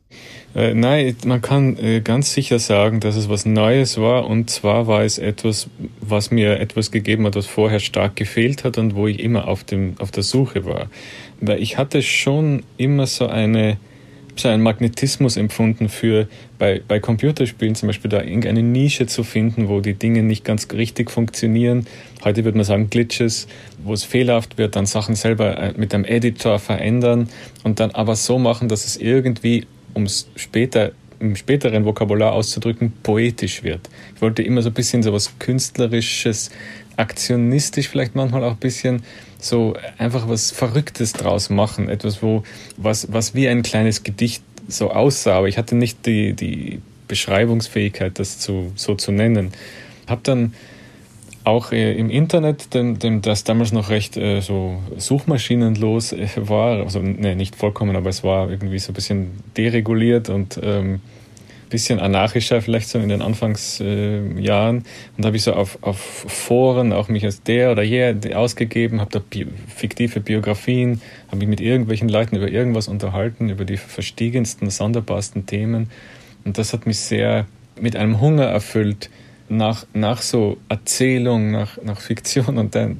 Äh, 0.56 0.74
nein, 0.74 1.18
man 1.26 1.42
kann 1.42 1.76
äh, 1.78 2.00
ganz 2.00 2.34
sicher 2.34 2.60
sagen, 2.60 3.02
dass 3.02 3.18
es 3.18 3.28
was 3.28 3.46
Neues 3.46 3.98
war 3.98 4.26
und 4.26 4.50
zwar 4.50 4.88
war 4.88 5.04
es 5.04 5.18
etwas, 5.18 5.68
was 6.00 6.32
mir 6.32 6.62
etwas 6.62 6.92
gegeben 6.92 7.26
hat, 7.26 7.36
was 7.36 7.46
vorher 7.46 7.82
stark 7.82 8.16
gefehlt 8.16 8.64
hat 8.64 8.78
und 8.78 8.96
wo 8.96 9.08
ich 9.08 9.20
immer 9.20 9.50
auf 9.50 9.66
dem 9.66 9.96
auf 10.00 10.12
der 10.12 10.24
Suche 10.30 10.66
war. 10.66 10.88
Weil 11.42 11.62
ich 11.62 11.78
hatte 11.78 12.02
schon 12.02 12.64
immer 12.78 13.08
so 13.08 13.28
eine 13.28 13.78
so 14.40 14.48
einen 14.48 14.64
Magnetismus 14.64 15.38
empfunden 15.38 15.90
für 15.90 16.28
bei, 16.58 16.82
bei 16.88 17.00
Computerspielen 17.00 17.76
zum 17.76 17.88
Beispiel 17.88 18.10
da 18.10 18.22
irgendeine 18.22 18.64
Nische 18.64 19.06
zu 19.06 19.24
finden, 19.24 19.68
wo 19.68 19.82
die 19.82 19.94
Dinge 19.94 20.24
nicht 20.24 20.46
ganz 20.46 20.68
richtig 20.72 21.12
funktionieren. 21.12 21.86
Heute 22.24 22.46
würde 22.46 22.58
man 22.58 22.66
sagen 22.66 22.90
Glitches, 22.90 23.48
wo 23.84 23.94
es 23.94 24.04
fehlerhaft 24.04 24.58
wird, 24.58 24.76
dann 24.76 24.86
Sachen 24.86 25.16
selber 25.16 25.58
äh, 25.58 25.74
mit 25.76 25.94
einem 25.94 26.06
Editor 26.06 26.60
verändern 26.60 27.30
und 27.64 27.80
dann 27.80 27.92
aber 27.92 28.16
so 28.16 28.40
machen, 28.40 28.70
dass 28.70 28.86
es 28.86 28.98
irgendwie, 28.98 29.68
um 29.94 30.04
es 30.04 30.30
später 30.36 30.92
im 31.20 31.36
späteren 31.36 31.84
Vokabular 31.84 32.32
auszudrücken, 32.32 32.94
poetisch 33.04 33.62
wird. 33.62 33.90
Ich 34.16 34.22
wollte 34.22 34.42
immer 34.42 34.62
so 34.62 34.70
ein 34.70 34.74
bisschen 34.74 35.04
so 35.04 35.12
was 35.12 35.38
Künstlerisches, 35.38 36.50
aktionistisch 36.96 37.90
vielleicht 37.90 38.16
manchmal 38.16 38.46
auch 38.46 38.52
ein 38.52 38.58
bisschen 38.58 39.04
so 39.40 39.76
einfach 39.98 40.28
was 40.28 40.52
Verrücktes 40.52 41.14
draus 41.14 41.50
machen. 41.50 41.90
Etwas, 41.90 42.22
wo, 42.22 42.44
was, 42.78 43.12
was 43.12 43.34
wie 43.34 43.48
ein 43.48 43.64
kleines 43.64 44.04
Gedicht 44.04 44.44
so 44.68 44.92
aussah. 44.92 45.38
Aber 45.38 45.48
ich 45.48 45.58
hatte 45.58 45.76
nicht 45.76 46.06
die, 46.06 46.34
die 46.34 46.82
Beschreibungsfähigkeit, 47.08 48.20
das 48.20 48.40
zu, 48.40 48.72
so 48.76 48.96
zu 48.96 49.12
nennen. 49.12 49.52
Hab 50.08 50.24
dann 50.24 50.54
auch 51.44 51.72
äh, 51.72 51.94
im 51.94 52.10
Internet, 52.10 52.74
dem, 52.74 53.00
dem, 53.00 53.22
das 53.22 53.44
damals 53.44 53.72
noch 53.72 53.90
recht 53.90 54.18
äh, 54.18 54.42
so 54.42 54.80
suchmaschinenlos 54.98 56.14
äh, 56.14 56.28
war, 56.36 56.84
also 56.84 57.00
ne, 57.00 57.36
nicht 57.36 57.56
vollkommen, 57.56 57.96
aber 57.96 58.10
es 58.10 58.24
war 58.24 58.50
irgendwie 58.50 58.80
so 58.80 58.92
ein 58.92 58.94
bisschen 58.94 59.32
dereguliert 59.58 60.30
und 60.30 60.60
ähm, 60.62 61.02
bisschen 61.70 62.00
anarchischer 62.00 62.62
vielleicht 62.62 62.90
so 62.90 63.00
in 63.00 63.10
den 63.10 63.22
Anfangsjahren. 63.22 64.78
Äh, 64.78 65.18
und 65.18 65.26
habe 65.26 65.36
ich 65.36 65.44
so 65.44 65.54
auf, 65.54 65.78
auf 65.82 65.98
Foren 65.98 66.92
auch 66.94 67.08
mich 67.08 67.24
als 67.26 67.44
der 67.44 67.72
oder 67.72 67.84
je 67.84 68.16
ausgegeben, 68.34 69.00
habe 69.00 69.12
da 69.12 69.20
Bi 69.20 69.48
fiktive 69.76 70.20
Biografien, 70.20 71.02
habe 71.28 71.38
mich 71.38 71.48
mit 71.48 71.62
irgendwelchen 71.62 72.10
Leuten 72.10 72.36
über 72.36 72.50
irgendwas 72.50 72.88
unterhalten, 72.88 73.50
über 73.50 73.66
die 73.66 73.78
verstiegensten, 73.78 74.70
sonderbarsten 74.70 75.46
Themen. 75.46 75.90
Und 76.44 76.58
das 76.58 76.74
hat 76.74 76.86
mich 76.86 77.00
sehr 77.00 77.46
mit 77.80 77.96
einem 77.96 78.20
Hunger 78.20 78.46
erfüllt 78.46 79.10
nach, 79.50 79.86
nach 79.94 80.22
so 80.22 80.58
Erzählung, 80.70 81.52
nach, 81.52 81.82
nach 81.84 82.00
Fiktion. 82.00 82.58
Und 82.58 82.76
dann 82.76 82.98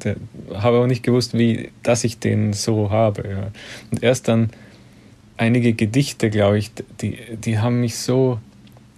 habe 0.54 0.78
aber 0.78 0.88
nicht 0.88 1.04
gewusst, 1.04 1.38
wie, 1.38 1.70
dass 1.84 2.04
ich 2.04 2.20
den 2.20 2.54
so 2.54 2.90
habe. 2.90 3.30
Ja. 3.30 3.52
Und 3.92 4.04
erst 4.04 4.28
dann 4.28 4.50
einige 5.38 5.74
Gedichte, 5.74 6.30
glaube 6.30 6.58
ich, 6.58 6.72
die, 7.02 7.18
die 7.38 7.60
haben 7.60 7.80
mich 7.80 7.96
so 7.96 8.40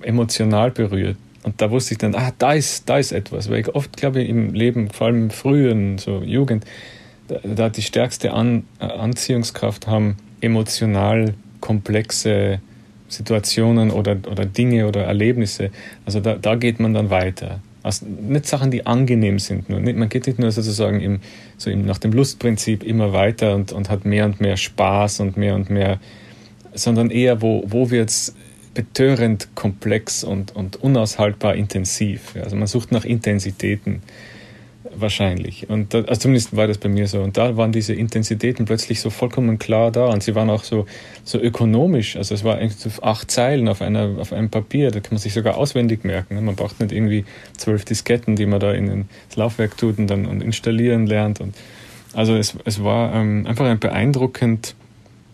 emotional 0.03 0.71
berührt. 0.71 1.17
Und 1.43 1.59
da 1.61 1.71
wusste 1.71 1.93
ich 1.93 1.97
dann, 1.97 2.13
ah, 2.15 2.31
da 2.37 2.53
ist, 2.53 2.87
da 2.87 2.97
ist 2.97 3.11
etwas. 3.11 3.49
Weil 3.49 3.61
ich 3.61 3.75
oft, 3.75 3.97
glaube 3.97 4.21
ich, 4.21 4.29
im 4.29 4.53
Leben, 4.53 4.89
vor 4.89 5.07
allem 5.07 5.23
im 5.23 5.29
frühen, 5.31 5.97
so 5.97 6.21
Jugend, 6.21 6.65
da, 7.27 7.39
da 7.43 7.69
die 7.69 7.81
stärkste 7.81 8.33
An 8.33 8.63
äh, 8.79 8.85
Anziehungskraft 8.85 9.87
haben 9.87 10.17
emotional 10.41 11.33
komplexe 11.59 12.59
Situationen 13.07 13.91
oder, 13.91 14.17
oder 14.29 14.45
Dinge 14.45 14.87
oder 14.87 15.03
Erlebnisse. 15.03 15.71
Also 16.05 16.19
da, 16.19 16.35
da 16.35 16.55
geht 16.55 16.79
man 16.79 16.93
dann 16.93 17.09
weiter. 17.09 17.59
Also 17.83 18.05
nicht 18.05 18.45
Sachen, 18.45 18.69
die 18.69 18.85
angenehm 18.85 19.39
sind. 19.39 19.69
Nur. 19.69 19.79
Man 19.79 20.09
geht 20.09 20.27
nicht 20.27 20.39
nur 20.39 20.51
sozusagen 20.51 21.01
im, 21.01 21.19
so 21.57 21.69
im, 21.69 21.85
nach 21.85 21.97
dem 21.97 22.11
Lustprinzip 22.11 22.83
immer 22.83 23.11
weiter 23.11 23.55
und, 23.55 23.71
und 23.71 23.89
hat 23.89 24.05
mehr 24.05 24.25
und 24.25 24.39
mehr 24.39 24.57
Spaß 24.57 25.19
und 25.21 25.35
mehr 25.35 25.55
und 25.55 25.69
mehr, 25.69 25.99
sondern 26.73 27.09
eher, 27.09 27.41
wo, 27.41 27.63
wo 27.65 27.89
wird 27.89 28.09
es 28.09 28.35
betörend 28.73 29.49
komplex 29.55 30.23
und, 30.23 30.55
und 30.55 30.77
unaushaltbar 30.77 31.55
intensiv. 31.55 32.35
Also 32.41 32.55
man 32.55 32.67
sucht 32.67 32.91
nach 32.91 33.05
Intensitäten 33.05 34.01
wahrscheinlich. 34.95 35.69
Und 35.69 35.93
da, 35.93 36.01
also 36.01 36.21
zumindest 36.21 36.55
war 36.55 36.67
das 36.67 36.77
bei 36.77 36.89
mir 36.89 37.07
so. 37.07 37.21
Und 37.21 37.37
da 37.37 37.57
waren 37.57 37.71
diese 37.71 37.93
Intensitäten 37.93 38.65
plötzlich 38.65 39.01
so 39.01 39.09
vollkommen 39.09 39.59
klar 39.59 39.91
da. 39.91 40.05
Und 40.05 40.23
sie 40.23 40.35
waren 40.35 40.49
auch 40.49 40.63
so, 40.63 40.85
so 41.23 41.39
ökonomisch. 41.39 42.15
Also 42.15 42.33
es 42.33 42.43
war 42.43 42.59
acht 43.01 43.31
Zeilen 43.31 43.67
auf, 43.67 43.81
einer, 43.81 44.17
auf 44.19 44.33
einem 44.33 44.49
Papier. 44.49 44.91
Da 44.91 44.99
kann 44.99 45.13
man 45.13 45.19
sich 45.19 45.33
sogar 45.33 45.57
auswendig 45.57 46.03
merken. 46.03 46.43
Man 46.43 46.55
braucht 46.55 46.79
nicht 46.79 46.91
irgendwie 46.91 47.25
zwölf 47.57 47.85
Disketten, 47.85 48.35
die 48.35 48.45
man 48.45 48.59
da 48.59 48.71
in 48.71 49.05
das 49.27 49.37
Laufwerk 49.37 49.77
tut 49.77 49.97
und 49.97 50.07
dann 50.07 50.25
und 50.25 50.41
installieren 50.41 51.07
lernt. 51.07 51.41
Und 51.41 51.55
also 52.13 52.35
es, 52.35 52.55
es 52.65 52.83
war 52.83 53.13
ähm, 53.13 53.45
einfach 53.47 53.65
ein 53.65 53.79
beeindruckend 53.79 54.75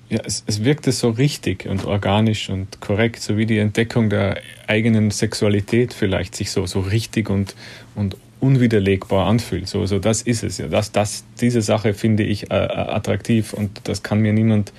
ja, 0.09 0.19
es, 0.23 0.43
es 0.47 0.63
wirkte 0.63 0.91
so 0.91 1.09
richtig 1.09 1.65
und 1.65 1.85
organisch 1.85 2.49
und 2.49 2.79
korrekt, 2.79 3.21
so 3.21 3.37
wie 3.37 3.45
die 3.45 3.57
Entdeckung 3.57 4.09
der 4.09 4.37
eigenen 4.67 5.11
Sexualität 5.11 5.93
vielleicht 5.93 6.35
sich 6.35 6.51
so, 6.51 6.65
so 6.65 6.79
richtig 6.79 7.29
und, 7.29 7.55
und 7.95 8.15
unwiderlegbar 8.39 9.27
anfühlt. 9.27 9.67
So, 9.67 9.85
so 9.85 9.99
das 9.99 10.21
ist 10.21 10.43
es 10.43 10.59
ja. 10.59 10.67
Das, 10.67 10.91
das, 10.91 11.25
diese 11.41 11.61
Sache 11.61 11.93
finde 11.93 12.23
ich 12.23 12.51
äh, 12.51 12.53
attraktiv 12.53 13.53
und 13.53 13.81
das 13.83 14.03
kann 14.03 14.19
mir 14.19 14.33
niemand 14.33 14.71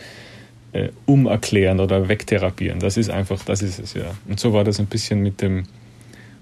äh, 0.73 0.89
umerklären 1.07 1.81
oder 1.81 2.09
wegtherapieren. 2.09 2.81
Das 2.81 2.97
ist 2.97 3.11
einfach, 3.11 3.45
das 3.45 3.63
ist 3.63 3.79
es 3.79 3.95
ja. 3.95 4.15
Und 4.29 4.41
so 4.41 4.53
war 4.53 4.65
das 4.65 4.79
ein 4.81 4.87
bisschen 4.87 5.23
mit 5.23 5.43
dem, 5.43 5.65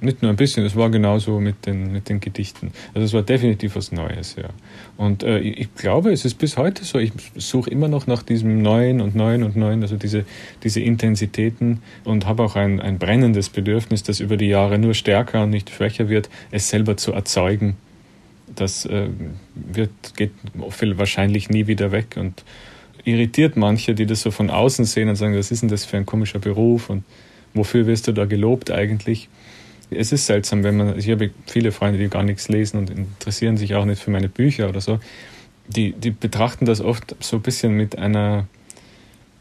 nicht 0.00 0.22
nur 0.22 0.30
ein 0.30 0.36
bisschen, 0.36 0.64
es 0.64 0.76
war 0.76 0.90
genauso 0.90 1.40
mit 1.40 1.66
den, 1.66 1.92
mit 1.92 2.08
den 2.08 2.20
Gedichten. 2.20 2.72
Also 2.94 3.04
es 3.04 3.12
war 3.12 3.22
definitiv 3.22 3.76
was 3.76 3.92
Neues, 3.92 4.36
ja. 4.36 4.48
Und 4.96 5.22
äh, 5.22 5.38
ich 5.38 5.74
glaube, 5.74 6.12
es 6.12 6.24
ist 6.24 6.34
bis 6.34 6.56
heute 6.56 6.84
so, 6.84 6.98
ich 6.98 7.12
suche 7.36 7.70
immer 7.70 7.88
noch 7.88 8.06
nach 8.06 8.22
diesem 8.22 8.62
Neuen 8.62 9.00
und 9.00 9.14
Neuen 9.14 9.42
und 9.42 9.56
Neuen, 9.56 9.82
also 9.82 9.96
diese, 9.96 10.24
diese 10.62 10.80
Intensitäten 10.80 11.82
und 12.04 12.26
habe 12.26 12.42
auch 12.42 12.56
ein, 12.56 12.80
ein 12.80 12.98
brennendes 12.98 13.48
Bedürfnis, 13.48 14.02
das 14.02 14.20
über 14.20 14.36
die 14.36 14.48
Jahre 14.48 14.78
nur 14.78 14.94
stärker 14.94 15.42
und 15.44 15.50
nicht 15.50 15.70
schwächer 15.70 16.08
wird, 16.08 16.28
es 16.50 16.68
selber 16.68 16.96
zu 16.96 17.12
erzeugen. 17.12 17.76
Das 18.54 18.86
äh, 18.86 19.08
wird, 19.54 19.90
geht 20.16 20.32
wahrscheinlich 20.54 21.50
nie 21.50 21.66
wieder 21.66 21.90
weg 21.90 22.16
und 22.16 22.44
irritiert 23.04 23.56
manche, 23.56 23.94
die 23.94 24.06
das 24.06 24.22
so 24.22 24.30
von 24.30 24.50
außen 24.50 24.84
sehen 24.84 25.08
und 25.08 25.16
sagen, 25.16 25.36
was 25.36 25.50
ist 25.50 25.62
denn 25.62 25.68
das 25.68 25.84
für 25.84 25.96
ein 25.96 26.06
komischer 26.06 26.38
Beruf 26.38 26.90
und 26.90 27.04
wofür 27.54 27.86
wirst 27.86 28.08
du 28.08 28.12
da 28.12 28.24
gelobt 28.24 28.70
eigentlich? 28.70 29.28
Es 29.90 30.12
ist 30.12 30.26
seltsam, 30.26 30.64
wenn 30.64 30.76
man, 30.76 30.98
ich 30.98 31.10
habe 31.10 31.30
viele 31.46 31.72
Freunde, 31.72 31.98
die 31.98 32.08
gar 32.08 32.22
nichts 32.22 32.48
lesen 32.48 32.78
und 32.78 32.90
interessieren 32.90 33.56
sich 33.56 33.74
auch 33.74 33.84
nicht 33.84 34.02
für 34.02 34.10
meine 34.10 34.28
Bücher 34.28 34.68
oder 34.68 34.80
so, 34.80 34.98
die, 35.68 35.92
die 35.92 36.10
betrachten 36.10 36.64
das 36.64 36.80
oft 36.80 37.16
so 37.20 37.36
ein 37.36 37.42
bisschen 37.42 37.72
mit 37.72 37.98
einer, 37.98 38.46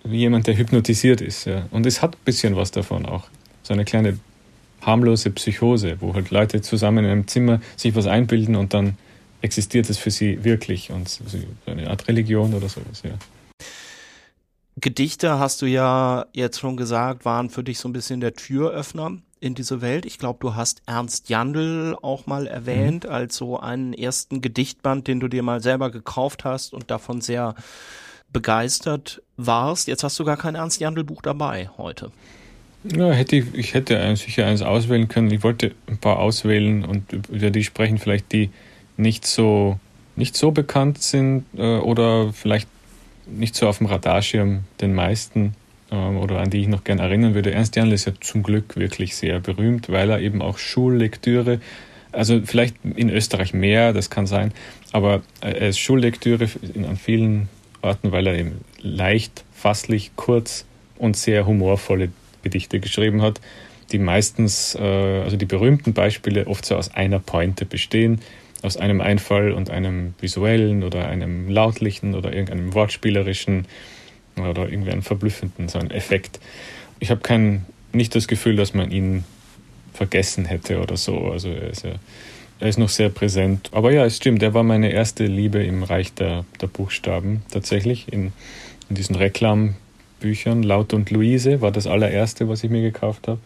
wie 0.04 0.18
jemand, 0.18 0.48
der 0.48 0.58
hypnotisiert 0.58 1.22
ist. 1.22 1.46
Ja. 1.46 1.68
Und 1.72 1.86
es 1.86 2.02
hat 2.02 2.16
ein 2.16 2.25
bisschen 2.25 2.56
was 2.56 2.72
davon 2.72 3.06
auch. 3.06 3.25
So 3.64 3.74
eine 3.74 3.86
kleine 3.86 4.20
harmlose 4.82 5.32
Psychose, 5.32 5.98
wo 6.00 6.14
halt 6.14 6.30
Leute 6.30 6.62
zusammen 6.62 7.06
in 7.06 7.12
einem 7.12 7.28
Zimmer 7.28 7.60
sich 7.75 7.96
was 7.96 8.06
einbilden 8.06 8.56
und 8.56 8.74
dann 8.74 8.98
existiert 9.42 9.90
es 9.90 9.98
für 9.98 10.12
sie 10.12 10.44
wirklich 10.44 10.92
und 10.92 11.08
so 11.08 11.22
eine 11.66 11.90
Art 11.90 12.08
Religion 12.08 12.54
oder 12.54 12.70
sowas, 12.70 13.04
ja. 13.04 13.12
Gedichte, 14.78 15.40
hast 15.40 15.62
du 15.62 15.68
ja 15.68 16.25
jetzt 16.34 16.60
schon 16.60 16.75
gesagt, 16.75 17.24
waren 17.24 17.50
für 17.50 17.64
dich 17.64 17.80
so 17.80 17.88
ein 17.88 17.94
bisschen 17.94 18.20
der 18.20 18.34
Türöffner 18.34 19.18
in 19.46 19.54
diese 19.54 19.82
Welt. 19.82 20.06
Ich 20.06 20.18
glaube, 20.18 20.40
du 20.42 20.56
hast 20.56 20.82
Ernst 20.88 21.30
Jandl 21.30 21.96
auch 22.02 22.25
mal 22.25 22.48
erwähnt 22.48 23.04
mhm. 23.04 23.12
als 23.12 23.38
so 23.38 23.60
einen 23.60 23.94
ersten 23.94 24.42
Gedichtband, 24.42 25.08
den 25.08 25.20
du 25.20 25.28
dir 25.28 25.44
mal 25.44 25.62
selber 25.62 25.92
gekauft 25.92 26.44
hast 26.44 26.74
und 26.74 26.90
davon 26.90 27.22
sehr 27.22 27.54
begeistert 28.34 29.22
warst. 29.38 29.88
Jetzt 29.88 30.04
hast 30.04 30.20
du 30.20 30.25
gar 30.25 30.38
kein 30.38 30.56
Ernst 30.56 30.82
Jandl 30.82 31.04
Buch 31.04 31.22
dabei 31.22 31.70
heute. 31.78 32.12
Ja, 32.84 33.12
hätte 33.12 33.38
ich, 33.38 33.54
ich 33.54 33.74
hätte 33.74 34.16
sicher 34.16 34.46
eins 34.46 34.62
auswählen 34.62 35.08
können. 35.08 35.32
Ich 35.32 35.44
wollte 35.44 35.74
ein 35.88 35.98
paar 35.98 36.20
auswählen 36.20 36.84
und 36.84 37.14
über 37.30 37.52
die 37.52 37.64
sprechen, 37.64 37.98
vielleicht 37.98 38.32
die 38.32 38.50
nicht 38.98 39.25
so 39.25 39.80
nicht 40.16 40.38
so 40.38 40.52
bekannt 40.52 41.02
sind 41.02 41.44
äh, 41.58 41.78
oder 41.78 42.32
vielleicht 42.32 42.70
nicht 43.25 43.56
so 43.56 43.68
auf 43.68 43.80
dem 43.80 43.88
Radarschirm 43.88 44.64
den 44.82 44.94
meisten 44.94 45.56
oder 45.92 46.39
an 46.39 46.50
die 46.50 46.62
ich 46.62 46.68
noch 46.68 46.84
gern 46.84 47.00
erinnern 47.00 47.36
würde. 47.36 47.51
Ernst 47.51 47.75
Jandl 47.75 47.94
ist 47.94 48.06
ja 48.06 48.13
zum 48.20 48.44
Glück 48.44 48.75
wirklich 48.75 49.15
sehr 49.15 49.39
berühmt, 49.39 49.89
weil 49.89 50.10
er 50.10 50.20
eben 50.20 50.42
auch 50.42 50.58
Schullektüre, 50.58 51.60
also 52.12 52.42
vielleicht 52.44 52.75
in 52.96 53.10
Österreich 53.10 53.54
mehr, 53.54 53.94
das 53.94 54.10
kann 54.10 54.25
sein, 54.25 54.51
aber 54.92 55.22
er 55.42 55.70
ist 55.70 55.80
Schullektüre 55.80 56.50
an 56.75 56.98
vielen 56.98 57.50
Orten, 57.82 58.12
weil 58.12 58.27
er 58.27 58.36
eben 58.36 58.62
leicht, 58.82 59.44
fasslich, 59.54 60.12
kurz 60.15 60.65
und 60.98 61.18
sehr 61.18 61.46
humorvolle 61.46 62.10
Gedichte 62.42 62.80
geschrieben 62.80 63.22
hat, 63.22 63.39
die 63.92 64.00
meistens, 64.00 64.75
äh, 64.75 65.22
also 65.24 65.38
die 65.38 65.46
berühmten 65.46 65.94
Beispiele 65.94 66.48
oft 66.48 66.65
so 66.65 66.75
aus 66.75 66.94
einer 66.94 67.20
Pointe 67.20 67.65
bestehen 67.65 68.22
aus 68.65 68.77
einem 68.77 69.00
Einfall 69.00 69.51
und 69.51 69.70
einem 69.70 70.15
visuellen 70.20 70.84
oder 70.84 71.07
einem 71.07 71.50
lautlichen 71.50 72.16
oder 72.16 72.33
irgendeinem 72.33 72.74
wortspielerischen 72.74 73.68
oder 74.38 74.70
irgendwie 74.70 74.92
einen 74.92 75.02
verblüffenden 75.02 75.70
so 75.70 75.80
einen 75.80 75.92
Effekt. 75.92 76.40
Ich 77.00 77.12
habe 77.12 77.22
kein 77.22 77.66
nicht 77.92 78.16
das 78.16 78.28
Gefühl, 78.28 78.56
dass 78.56 78.74
man 78.74 78.92
ihn 78.92 79.24
vergessen 79.94 80.46
hätte 80.46 80.82
oder 80.82 80.98
so. 80.98 81.32
Also 81.32 81.50
er 81.50 81.70
ist, 81.70 81.84
ja, 81.84 81.94
er 82.60 82.68
ist 82.68 82.78
noch 82.78 82.90
sehr 82.90 83.10
präsent. 83.10 83.70
Aber 83.72 83.92
ja, 83.92 84.06
es 84.06 84.18
stimmt, 84.18 84.44
er 84.44 84.54
war 84.54 84.64
meine 84.64 84.92
erste 84.92 85.26
Liebe 85.26 85.64
im 85.64 85.84
Reich 85.84 86.14
der, 86.14 86.46
der 86.62 86.68
Buchstaben 86.68 87.44
tatsächlich. 87.52 88.12
In, 88.12 88.34
in 88.90 88.96
diesen 88.96 89.16
Reklambüchern. 89.16 90.64
Laut 90.64 90.94
und 90.94 91.10
Luise 91.12 91.62
war 91.62 91.72
das 91.72 91.88
allererste, 91.88 92.48
was 92.50 92.64
ich 92.64 92.70
mir 92.70 92.82
gekauft 92.82 93.28
habe. 93.28 93.40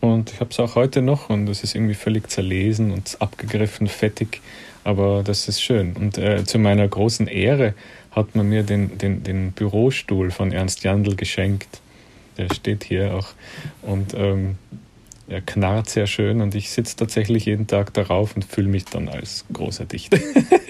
Und 0.00 0.32
ich 0.32 0.40
habe 0.40 0.50
es 0.50 0.58
auch 0.58 0.74
heute 0.74 1.00
noch 1.00 1.30
und 1.30 1.48
es 1.48 1.62
ist 1.62 1.76
irgendwie 1.76 1.94
völlig 1.94 2.28
zerlesen 2.28 2.90
und 2.90 3.16
abgegriffen, 3.20 3.86
fettig. 3.86 4.40
Aber 4.82 5.22
das 5.22 5.46
ist 5.46 5.62
schön. 5.62 5.94
Und 5.94 6.18
äh, 6.18 6.44
zu 6.44 6.58
meiner 6.58 6.88
großen 6.88 7.28
Ehre 7.28 7.74
hat 8.12 8.34
man 8.34 8.48
mir 8.48 8.62
den, 8.62 8.98
den, 8.98 9.22
den 9.22 9.52
Bürostuhl 9.52 10.30
von 10.30 10.52
Ernst 10.52 10.84
Jandl 10.84 11.16
geschenkt. 11.16 11.80
Der 12.38 12.52
steht 12.54 12.84
hier 12.84 13.14
auch. 13.14 13.28
Und 13.82 14.14
ähm, 14.14 14.56
er 15.28 15.40
knarrt 15.40 15.88
sehr 15.88 16.06
schön 16.06 16.40
und 16.40 16.54
ich 16.54 16.70
sitze 16.70 16.96
tatsächlich 16.96 17.46
jeden 17.46 17.66
Tag 17.66 17.94
darauf 17.94 18.34
und 18.36 18.44
fühle 18.44 18.68
mich 18.68 18.84
dann 18.84 19.08
als 19.08 19.44
großer 19.52 19.86
Dichter. 19.86 20.18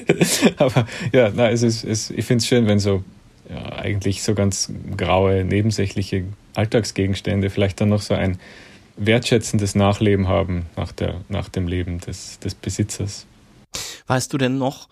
Aber 0.57 0.87
ja, 1.12 1.33
na, 1.35 1.50
es 1.50 1.62
ist, 1.62 1.85
es, 1.85 2.11
ich 2.11 2.24
finde 2.24 2.42
es 2.42 2.46
schön, 2.46 2.66
wenn 2.66 2.78
so 2.78 3.02
ja, 3.48 3.72
eigentlich 3.72 4.22
so 4.22 4.35
ganz 4.35 4.72
graue, 4.96 5.44
nebensächliche 5.44 6.24
Alltagsgegenstände 6.55 7.50
vielleicht 7.50 7.81
dann 7.81 7.88
noch 7.88 8.02
so 8.02 8.14
ein 8.14 8.38
wertschätzendes 8.96 9.74
Nachleben 9.74 10.28
haben 10.28 10.66
nach, 10.76 10.92
der, 10.92 11.22
nach 11.28 11.48
dem 11.48 11.66
Leben 11.66 11.98
des, 11.98 12.38
des 12.38 12.55
Besitzers. 12.55 13.26
Weißt 14.07 14.33
du 14.33 14.38
denn 14.38 14.59
noch, 14.59 14.88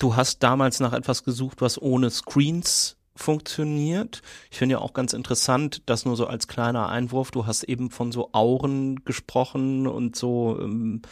du 0.00 0.16
hast 0.16 0.42
damals 0.42 0.80
nach 0.80 0.92
etwas 0.92 1.22
gesucht, 1.22 1.60
was 1.60 1.80
ohne 1.80 2.10
Screens 2.10 2.96
funktioniert. 3.14 4.22
Ich 4.50 4.58
finde 4.58 4.74
ja 4.74 4.78
auch 4.80 4.94
ganz 4.94 5.12
interessant, 5.12 5.82
dass 5.86 6.06
nur 6.06 6.16
so 6.16 6.26
als 6.26 6.48
kleiner 6.48 6.88
Einwurf, 6.88 7.30
du 7.30 7.46
hast 7.46 7.64
eben 7.64 7.90
von 7.90 8.10
so 8.12 8.30
Auren 8.32 9.04
gesprochen 9.04 9.86
und 9.86 10.16
so, 10.16 10.58
ähm, 10.60 11.02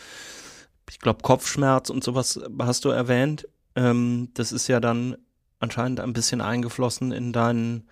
ich 0.90 0.98
glaube, 0.98 1.22
Kopfschmerz 1.22 1.90
und 1.90 2.02
sowas 2.02 2.40
hast 2.60 2.84
du 2.84 2.88
erwähnt. 2.88 3.46
Ähm, 3.76 4.30
das 4.34 4.52
ist 4.52 4.68
ja 4.68 4.80
dann 4.80 5.16
anscheinend 5.60 6.00
ein 6.00 6.14
bisschen 6.14 6.40
eingeflossen 6.40 7.12
in 7.12 7.32
deinen 7.32 7.86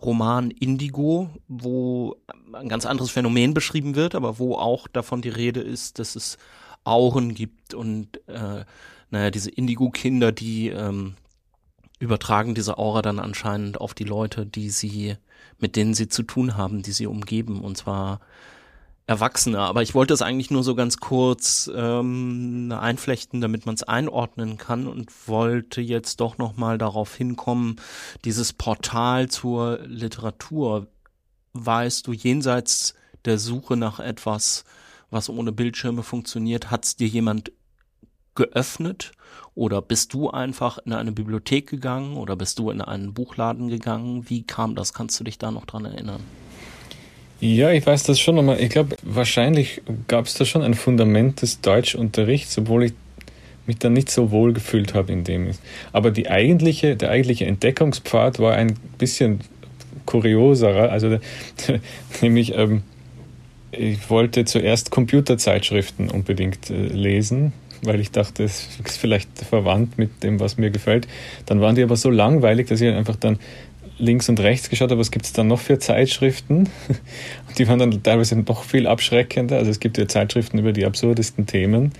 Roman 0.00 0.50
Indigo, 0.50 1.30
wo 1.46 2.16
ein 2.52 2.68
ganz 2.68 2.84
anderes 2.84 3.12
Phänomen 3.12 3.54
beschrieben 3.54 3.94
wird, 3.94 4.16
aber 4.16 4.40
wo 4.40 4.56
auch 4.56 4.88
davon 4.88 5.22
die 5.22 5.28
Rede 5.28 5.60
ist, 5.60 6.00
dass 6.00 6.16
es 6.16 6.38
Auren 6.82 7.34
gibt 7.34 7.74
und 7.74 8.16
äh, 8.28 8.64
naja, 9.12 9.30
diese 9.30 9.50
Indigo-Kinder, 9.50 10.32
die 10.32 10.68
ähm, 10.68 11.14
übertragen 12.00 12.54
diese 12.54 12.78
Aura 12.78 13.02
dann 13.02 13.18
anscheinend 13.18 13.80
auf 13.80 13.92
die 13.94 14.04
Leute, 14.04 14.46
die 14.46 14.70
sie, 14.70 15.16
mit 15.58 15.76
denen 15.76 15.94
sie 15.94 16.08
zu 16.08 16.22
tun 16.22 16.56
haben, 16.56 16.82
die 16.82 16.92
sie 16.92 17.06
umgeben, 17.06 17.60
und 17.60 17.76
zwar 17.76 18.20
Erwachsene. 19.06 19.58
Aber 19.58 19.82
ich 19.82 19.94
wollte 19.94 20.14
es 20.14 20.22
eigentlich 20.22 20.50
nur 20.50 20.64
so 20.64 20.74
ganz 20.74 20.96
kurz 20.96 21.70
ähm, 21.74 22.72
einflechten, 22.72 23.42
damit 23.42 23.66
man 23.66 23.74
es 23.74 23.82
einordnen 23.82 24.56
kann 24.56 24.86
und 24.86 25.10
wollte 25.28 25.82
jetzt 25.82 26.20
doch 26.20 26.38
nochmal 26.38 26.78
darauf 26.78 27.14
hinkommen, 27.14 27.76
dieses 28.24 28.54
Portal 28.54 29.28
zur 29.28 29.80
Literatur. 29.84 30.86
Weißt 31.52 32.06
du, 32.06 32.14
jenseits 32.14 32.94
der 33.26 33.38
Suche 33.38 33.76
nach 33.76 34.00
etwas, 34.00 34.64
was 35.10 35.28
ohne 35.28 35.52
Bildschirme 35.52 36.02
funktioniert, 36.02 36.70
hat 36.70 36.86
es 36.86 36.96
dir 36.96 37.08
jemand 37.08 37.52
geöffnet? 38.34 39.12
Oder 39.54 39.82
bist 39.82 40.14
du 40.14 40.30
einfach 40.30 40.78
in 40.84 40.92
eine 40.92 41.12
Bibliothek 41.12 41.68
gegangen 41.68 42.16
oder 42.16 42.36
bist 42.36 42.58
du 42.58 42.70
in 42.70 42.80
einen 42.80 43.12
Buchladen 43.12 43.68
gegangen? 43.68 44.28
Wie 44.28 44.42
kam 44.42 44.74
das? 44.74 44.94
Kannst 44.94 45.20
du 45.20 45.24
dich 45.24 45.38
da 45.38 45.50
noch 45.50 45.66
dran 45.66 45.84
erinnern? 45.84 46.22
Ja, 47.40 47.70
ich 47.70 47.84
weiß 47.84 48.04
das 48.04 48.20
schon, 48.20 48.38
aber 48.38 48.60
ich 48.60 48.70
glaube, 48.70 48.96
wahrscheinlich 49.02 49.82
gab 50.06 50.26
es 50.26 50.34
da 50.34 50.44
schon 50.44 50.62
ein 50.62 50.74
Fundament 50.74 51.42
des 51.42 51.60
Deutschunterrichts, 51.60 52.56
obwohl 52.56 52.84
ich 52.84 52.92
mich 53.66 53.78
da 53.78 53.90
nicht 53.90 54.10
so 54.10 54.30
wohl 54.30 54.52
gefühlt 54.52 54.94
habe 54.94 55.12
in 55.12 55.24
dem. 55.24 55.50
Aber 55.92 56.10
die 56.10 56.30
eigentliche, 56.30 56.96
der 56.96 57.10
eigentliche 57.10 57.46
Entdeckungspfad 57.46 58.38
war 58.38 58.54
ein 58.54 58.76
bisschen 58.96 59.40
kurioserer. 60.06 60.90
Also 60.90 61.18
nämlich, 62.22 62.54
ähm, 62.56 62.82
ich 63.72 64.08
wollte 64.10 64.44
zuerst 64.44 64.90
Computerzeitschriften 64.90 66.10
unbedingt 66.10 66.70
äh, 66.70 66.86
lesen, 66.86 67.52
weil 67.82 68.00
ich 68.00 68.10
dachte, 68.10 68.44
es 68.44 68.68
ist 68.84 68.96
vielleicht 68.96 69.28
verwandt 69.38 69.98
mit 69.98 70.22
dem, 70.22 70.40
was 70.40 70.56
mir 70.56 70.70
gefällt. 70.70 71.08
Dann 71.46 71.60
waren 71.60 71.74
die 71.74 71.82
aber 71.82 71.96
so 71.96 72.10
langweilig, 72.10 72.68
dass 72.68 72.80
ich 72.80 72.92
einfach 72.92 73.16
dann 73.16 73.38
links 73.98 74.28
und 74.28 74.40
rechts 74.40 74.70
geschaut 74.70 74.90
habe, 74.90 75.00
was 75.00 75.10
gibt 75.10 75.26
es 75.26 75.32
da 75.32 75.44
noch 75.44 75.60
für 75.60 75.78
Zeitschriften? 75.78 76.68
Und 77.48 77.58
die 77.58 77.68
waren 77.68 77.78
dann 77.78 78.02
teilweise 78.02 78.36
noch 78.36 78.64
viel 78.64 78.86
abschreckender. 78.86 79.58
Also 79.58 79.70
es 79.70 79.80
gibt 79.80 79.98
ja 79.98 80.08
Zeitschriften 80.08 80.58
über 80.58 80.72
die 80.72 80.84
absurdesten 80.84 81.46
Themen. 81.46 81.92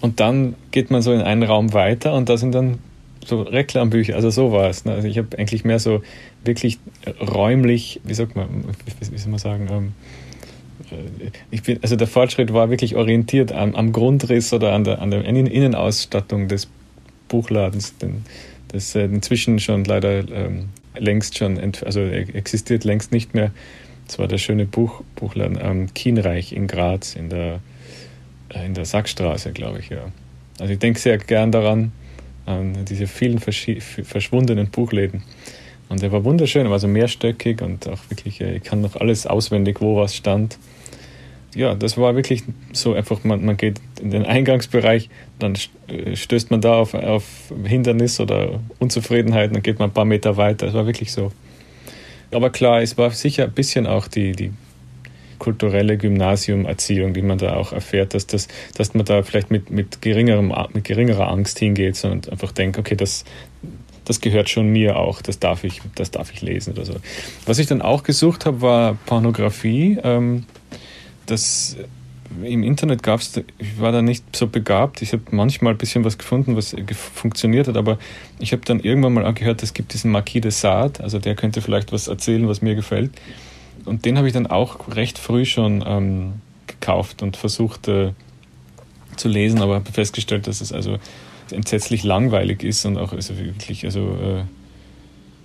Und 0.00 0.20
dann 0.20 0.54
geht 0.70 0.90
man 0.90 1.02
so 1.02 1.12
in 1.12 1.20
einen 1.20 1.42
Raum 1.42 1.72
weiter 1.72 2.14
und 2.14 2.28
da 2.28 2.36
sind 2.36 2.54
dann 2.54 2.78
so 3.24 3.42
Reklambücher, 3.42 4.14
also 4.14 4.30
sowas. 4.30 4.84
Ne? 4.84 4.92
Also 4.92 5.08
ich 5.08 5.18
habe 5.18 5.36
eigentlich 5.38 5.64
mehr 5.64 5.78
so 5.78 6.02
wirklich 6.42 6.78
räumlich, 7.20 8.00
wie 8.04 8.14
sagt 8.14 8.34
man, 8.34 8.64
wie 9.10 9.18
soll 9.18 9.30
man 9.30 9.38
sagen, 9.38 9.68
ähm, 9.70 9.86
äh, 9.88 9.92
ich 11.50 11.62
bin, 11.62 11.78
also 11.82 11.96
der 11.96 12.06
Fortschritt 12.06 12.52
war 12.52 12.70
wirklich 12.70 12.96
orientiert 12.96 13.52
am, 13.52 13.74
am 13.74 13.92
Grundriss 13.92 14.52
oder 14.52 14.72
an 14.72 14.84
der, 14.84 15.00
an 15.00 15.10
der 15.10 15.24
Innenausstattung 15.24 16.48
des 16.48 16.68
Buchladens, 17.28 17.96
den, 17.98 18.24
das 18.68 18.94
äh, 18.94 19.04
inzwischen 19.04 19.58
schon 19.58 19.84
leider 19.84 20.28
ähm, 20.30 20.68
längst 20.96 21.38
schon, 21.38 21.58
also 21.84 22.00
existiert 22.00 22.84
längst 22.84 23.12
nicht 23.12 23.34
mehr. 23.34 23.50
Das 24.06 24.18
war 24.18 24.26
der 24.26 24.38
schöne 24.38 24.66
Buch, 24.66 25.02
Buchladen 25.14 25.60
am 25.60 25.94
Kienreich 25.94 26.52
in 26.52 26.66
Graz 26.66 27.14
in 27.14 27.28
der, 27.30 27.60
äh, 28.52 28.66
in 28.66 28.74
der 28.74 28.84
Sackstraße, 28.84 29.52
glaube 29.52 29.78
ich, 29.78 29.88
ja. 29.88 30.10
Also 30.58 30.72
ich 30.72 30.78
denke 30.78 30.98
sehr 30.98 31.16
gern 31.16 31.52
daran, 31.52 31.92
an 32.44 32.84
diese 32.84 33.06
vielen 33.06 33.38
verschwundenen 33.38 34.68
Buchläden. 34.68 35.22
Und 35.88 36.02
er 36.02 36.12
war 36.12 36.24
wunderschön, 36.24 36.66
er 36.66 36.70
war 36.70 36.78
so 36.78 36.88
mehrstöckig 36.88 37.62
und 37.62 37.88
auch 37.88 37.98
wirklich, 38.08 38.40
äh, 38.40 38.56
ich 38.56 38.62
kann 38.62 38.80
noch 38.80 38.96
alles 38.96 39.26
auswendig, 39.26 39.80
wo 39.80 39.96
was 39.96 40.14
stand 40.14 40.58
ja, 41.54 41.74
das 41.74 41.98
war 41.98 42.14
wirklich 42.14 42.44
so 42.72 42.94
einfach, 42.94 43.24
man, 43.24 43.44
man 43.44 43.56
geht 43.56 43.80
in 44.00 44.10
den 44.10 44.24
Eingangsbereich, 44.24 45.08
dann 45.38 45.54
äh, 45.88 46.14
stößt 46.14 46.50
man 46.50 46.60
da 46.60 46.74
auf, 46.74 46.94
auf 46.94 47.24
Hindernis 47.64 48.20
oder 48.20 48.60
Unzufriedenheit, 48.78 49.54
dann 49.54 49.62
geht 49.62 49.78
man 49.78 49.90
ein 49.90 49.94
paar 49.94 50.04
Meter 50.04 50.36
weiter. 50.36 50.68
Es 50.68 50.74
war 50.74 50.86
wirklich 50.86 51.12
so. 51.12 51.32
Aber 52.32 52.50
klar, 52.50 52.82
es 52.82 52.96
war 52.96 53.10
sicher 53.10 53.44
ein 53.44 53.52
bisschen 53.52 53.86
auch 53.86 54.06
die, 54.06 54.32
die 54.32 54.52
kulturelle 55.38 55.96
Gymnasiumerziehung, 55.96 57.14
die 57.14 57.22
man 57.22 57.38
da 57.38 57.54
auch 57.54 57.72
erfährt, 57.72 58.14
dass, 58.14 58.28
das, 58.28 58.46
dass 58.76 58.94
man 58.94 59.04
da 59.04 59.22
vielleicht 59.24 59.50
mit, 59.50 59.70
mit, 59.70 60.00
geringerem, 60.02 60.54
mit 60.72 60.84
geringerer 60.84 61.28
Angst 61.28 61.58
hingeht, 61.58 61.96
sondern 61.96 62.30
einfach 62.30 62.52
denkt, 62.52 62.78
okay, 62.78 62.94
das, 62.94 63.24
das 64.04 64.20
gehört 64.20 64.48
schon 64.48 64.68
mir 64.68 64.96
auch, 64.96 65.22
das 65.22 65.40
darf 65.40 65.64
ich, 65.64 65.80
das 65.96 66.12
darf 66.12 66.32
ich 66.32 66.42
lesen 66.42 66.74
oder 66.74 66.84
so. 66.84 66.94
Was 67.46 67.58
ich 67.58 67.66
dann 67.66 67.82
auch 67.82 68.04
gesucht 68.04 68.46
habe, 68.46 68.60
war 68.60 68.94
Pornografie. 69.06 69.98
Ähm, 70.04 70.44
das 71.30 71.76
im 72.42 72.62
Internet 72.62 73.02
gab 73.02 73.20
es, 73.20 73.36
ich 73.58 73.80
war 73.80 73.92
da 73.92 74.02
nicht 74.02 74.36
so 74.36 74.46
begabt. 74.46 75.02
Ich 75.02 75.12
habe 75.12 75.22
manchmal 75.30 75.74
ein 75.74 75.78
bisschen 75.78 76.04
was 76.04 76.16
gefunden, 76.16 76.56
was 76.56 76.76
funktioniert 77.14 77.66
hat, 77.66 77.76
aber 77.76 77.98
ich 78.38 78.52
habe 78.52 78.62
dann 78.64 78.80
irgendwann 78.80 79.14
mal 79.14 79.32
gehört, 79.34 79.62
es 79.62 79.74
gibt 79.74 79.92
diesen 79.92 80.12
Marquis 80.12 80.40
de 80.40 80.50
Sade, 80.50 81.02
also 81.02 81.18
der 81.18 81.34
könnte 81.34 81.60
vielleicht 81.60 81.92
was 81.92 82.08
erzählen, 82.08 82.46
was 82.48 82.62
mir 82.62 82.74
gefällt. 82.74 83.10
Und 83.84 84.04
den 84.04 84.16
habe 84.16 84.28
ich 84.28 84.32
dann 84.32 84.46
auch 84.46 84.94
recht 84.94 85.18
früh 85.18 85.44
schon 85.44 85.82
ähm, 85.86 86.34
gekauft 86.66 87.22
und 87.22 87.36
versucht 87.36 87.88
äh, 87.88 88.12
zu 89.16 89.28
lesen, 89.28 89.60
aber 89.60 89.76
habe 89.76 89.90
festgestellt, 89.90 90.46
dass 90.46 90.60
es 90.60 90.72
also 90.72 90.98
entsetzlich 91.50 92.04
langweilig 92.04 92.62
ist 92.62 92.84
und 92.84 92.96
auch 92.96 93.12
also 93.12 93.36
wirklich 93.38 93.84
also 93.84 94.16
äh, 94.22 94.42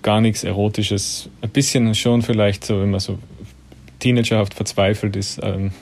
gar 0.02 0.20
nichts 0.20 0.44
Erotisches. 0.44 1.28
Ein 1.40 1.50
bisschen 1.50 1.94
schon 1.94 2.22
vielleicht 2.22 2.64
so, 2.64 2.80
wenn 2.80 2.90
man 2.90 3.00
so 3.00 3.18
teenagerhaft 4.06 4.54
verzweifelt 4.54 5.16
ist. 5.16 5.40
Ähm, 5.42 5.72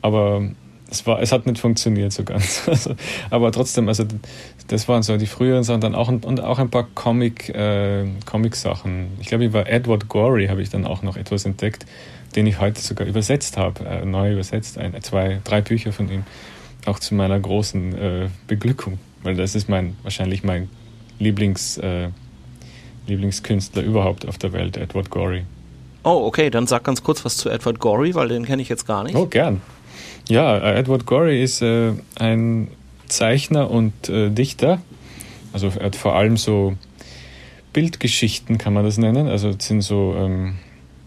aber 0.00 0.42
es, 0.90 1.06
war, 1.06 1.20
es 1.20 1.32
hat 1.32 1.46
nicht 1.46 1.58
funktioniert 1.58 2.12
so 2.12 2.24
ganz. 2.24 2.62
Also, 2.66 2.94
aber 3.28 3.52
trotzdem, 3.52 3.88
also 3.88 4.04
das 4.68 4.88
waren 4.88 5.02
so 5.02 5.18
die 5.18 5.26
früheren 5.26 5.64
Sachen, 5.64 5.82
dann 5.82 5.94
auch, 5.94 6.08
und 6.08 6.40
auch 6.40 6.58
ein 6.58 6.70
paar 6.70 6.86
Comic, 6.94 7.50
äh, 7.50 8.06
Comic-Sachen. 8.24 9.08
Ich 9.20 9.28
glaube, 9.28 9.44
über 9.44 9.68
Edward 9.68 10.08
Gorey 10.08 10.46
habe 10.46 10.62
ich 10.62 10.70
dann 10.70 10.86
auch 10.86 11.02
noch 11.02 11.16
etwas 11.18 11.44
entdeckt, 11.44 11.84
den 12.36 12.46
ich 12.46 12.58
heute 12.58 12.80
sogar 12.80 13.06
übersetzt 13.06 13.58
habe, 13.58 13.84
äh, 13.84 14.04
neu 14.06 14.32
übersetzt, 14.32 14.78
ein, 14.78 15.00
zwei, 15.02 15.40
drei 15.44 15.60
Bücher 15.60 15.92
von 15.92 16.10
ihm, 16.10 16.24
auch 16.86 16.98
zu 16.98 17.14
meiner 17.14 17.38
großen 17.38 17.94
äh, 17.94 18.28
Beglückung, 18.46 18.98
weil 19.22 19.34
das 19.34 19.54
ist 19.54 19.68
mein 19.68 19.96
wahrscheinlich 20.02 20.42
mein 20.42 20.70
Lieblings, 21.18 21.76
äh, 21.78 22.08
Lieblingskünstler 23.06 23.82
überhaupt 23.82 24.26
auf 24.26 24.38
der 24.38 24.52
Welt, 24.52 24.78
Edward 24.78 25.10
Gorey. 25.10 25.44
Oh, 26.02 26.26
okay, 26.26 26.50
dann 26.50 26.66
sag 26.66 26.84
ganz 26.84 27.02
kurz 27.02 27.24
was 27.24 27.36
zu 27.36 27.50
Edward 27.50 27.80
Gorey, 27.80 28.14
weil 28.14 28.28
den 28.28 28.44
kenne 28.44 28.62
ich 28.62 28.68
jetzt 28.68 28.86
gar 28.86 29.02
nicht. 29.04 29.16
Oh, 29.16 29.26
gern. 29.26 29.60
Ja, 30.28 30.58
äh, 30.58 30.78
Edward 30.78 31.06
Gorey 31.06 31.42
ist 31.42 31.62
äh, 31.62 31.92
ein 32.18 32.68
Zeichner 33.08 33.70
und 33.70 34.08
äh, 34.08 34.30
Dichter. 34.30 34.80
Also 35.52 35.72
er 35.78 35.86
hat 35.86 35.96
vor 35.96 36.14
allem 36.14 36.36
so 36.36 36.74
Bildgeschichten, 37.72 38.58
kann 38.58 38.74
man 38.74 38.84
das 38.84 38.98
nennen. 38.98 39.28
Also 39.28 39.50
es 39.50 39.66
sind 39.66 39.82
so, 39.82 40.14
ähm, 40.16 40.56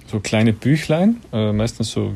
so 0.08 0.20
kleine 0.20 0.54
Büchlein, 0.54 1.18
äh, 1.32 1.52
meistens 1.52 1.92
so 1.92 2.14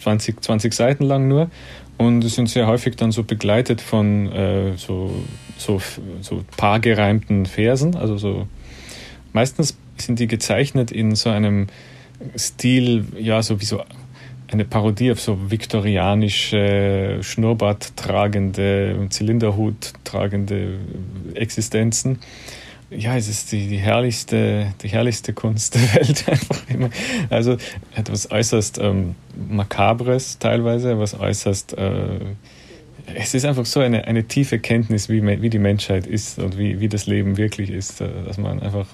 20, 0.00 0.42
20 0.42 0.72
Seiten 0.72 1.04
lang 1.04 1.28
nur. 1.28 1.50
Und 1.98 2.22
sind 2.22 2.48
sehr 2.48 2.66
häufig 2.66 2.96
dann 2.96 3.12
so 3.12 3.24
begleitet 3.24 3.82
von 3.82 4.32
äh, 4.32 4.76
so, 4.78 5.10
so, 5.58 5.82
so 6.22 6.42
paargereimten 6.56 7.44
Versen. 7.44 7.94
Also 7.94 8.16
so 8.16 8.46
meistens 9.34 9.76
sind 10.00 10.18
die 10.18 10.26
gezeichnet 10.26 10.90
in 10.90 11.14
so 11.14 11.30
einem 11.30 11.68
Stil, 12.36 13.06
ja, 13.18 13.42
so 13.42 13.60
wie 13.60 13.64
so 13.64 13.82
eine 14.48 14.64
Parodie 14.64 15.12
auf 15.12 15.20
so 15.20 15.50
viktorianische, 15.50 17.18
Schnurrbart 17.22 17.96
tragende, 17.96 19.06
Zylinderhut 19.08 19.92
tragende 20.04 20.78
Existenzen. 21.34 22.18
Ja, 22.90 23.16
es 23.16 23.28
ist 23.28 23.52
die, 23.52 23.68
die 23.68 23.78
herrlichste, 23.78 24.74
die 24.82 24.88
herrlichste 24.88 25.32
Kunst 25.32 25.76
der 25.76 25.82
Welt 25.94 26.28
einfach 26.28 26.60
immer. 26.68 26.90
Also 27.30 27.56
etwas 27.94 28.30
äußerst 28.30 28.78
ähm, 28.78 29.14
makabres 29.48 30.40
teilweise, 30.40 30.98
was 30.98 31.18
äußerst 31.18 31.78
äh, 31.78 32.18
es 33.14 33.34
ist 33.34 33.44
einfach 33.44 33.66
so 33.66 33.80
eine, 33.80 34.06
eine 34.06 34.24
tiefe 34.24 34.58
Kenntnis, 34.58 35.08
wie, 35.08 35.22
wie 35.42 35.50
die 35.50 35.58
Menschheit 35.58 36.06
ist 36.06 36.38
und 36.38 36.58
wie, 36.58 36.80
wie 36.80 36.88
das 36.88 37.06
Leben 37.06 37.36
wirklich 37.36 37.70
ist, 37.70 38.00
äh, 38.00 38.08
dass 38.26 38.38
man 38.38 38.60
einfach 38.60 38.86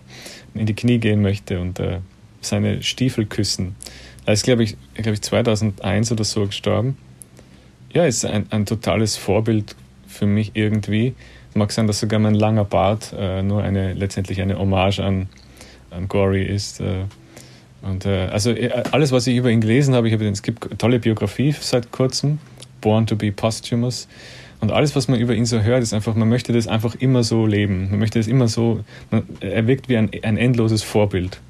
in 0.59 0.67
die 0.67 0.75
Knie 0.75 0.99
gehen 0.99 1.23
möchte 1.23 1.61
und 1.61 1.79
äh, 1.79 1.99
seine 2.41 2.83
Stiefel 2.83 3.27
küssen. 3.27 3.77
Er 4.25 4.33
ist, 4.33 4.45
glaube 4.45 4.65
ich, 4.65 4.77
glaub 4.95 5.15
ich, 5.15 5.23
2001 5.23 6.13
oder 6.13 6.25
so 6.25 6.47
gestorben. 6.47 6.97
Ja, 7.93 8.05
ist 8.05 8.25
ein, 8.25 8.47
ein 8.51 8.67
totales 8.67 9.17
Vorbild 9.17 9.77
für 10.07 10.27
mich 10.27 10.53
irgendwie. 10.55 11.15
Mag 11.55 11.73
sein, 11.73 11.87
dass 11.87 12.01
sogar 12.01 12.19
mein 12.19 12.35
langer 12.35 12.65
Bart 12.65 13.15
äh, 13.17 13.43
nur 13.43 13.63
eine, 13.63 13.95
letztendlich 13.95 14.41
eine 14.41 14.59
Hommage 14.59 15.01
an, 15.01 15.29
an 15.91 16.09
Gory 16.09 16.45
ist. 16.45 16.81
Äh, 16.81 17.05
und 17.83 18.05
äh, 18.05 18.27
also 18.27 18.51
äh, 18.51 18.71
alles, 18.91 19.13
was 19.13 19.27
ich 19.27 19.37
über 19.37 19.51
ihn 19.51 19.61
gelesen 19.61 19.95
habe, 19.95 20.09
ich 20.09 20.15
habe, 20.15 20.27
es 20.29 20.43
gibt 20.43 20.79
tolle 20.79 20.99
Biografie 20.99 21.55
seit 21.59 21.93
kurzem 21.93 22.39
Born 22.81 23.07
to 23.07 23.17
be 23.17 23.33
Posthumous. 23.33 24.09
Und 24.61 24.73
alles, 24.73 24.97
was 24.97 25.09
man 25.09 25.21
über 25.21 25.35
ihn 25.35 25.45
so 25.45 25.61
hört, 25.61 25.83
ist 25.83 25.93
einfach, 25.93 26.15
man 26.15 26.29
möchte 26.29 26.53
das 26.53 26.67
einfach 26.67 26.95
immer 26.95 27.23
so 27.23 27.47
leben. 27.47 27.91
Man 27.91 27.99
möchte 27.99 28.19
das 28.19 28.27
immer 28.27 28.49
so, 28.49 28.85
man, 29.11 29.25
er 29.41 29.67
wirkt 29.67 29.89
wie 29.89 29.97
ein, 29.97 30.11
ein 30.23 30.37
endloses 30.37 30.83
Vorbild. 30.83 31.41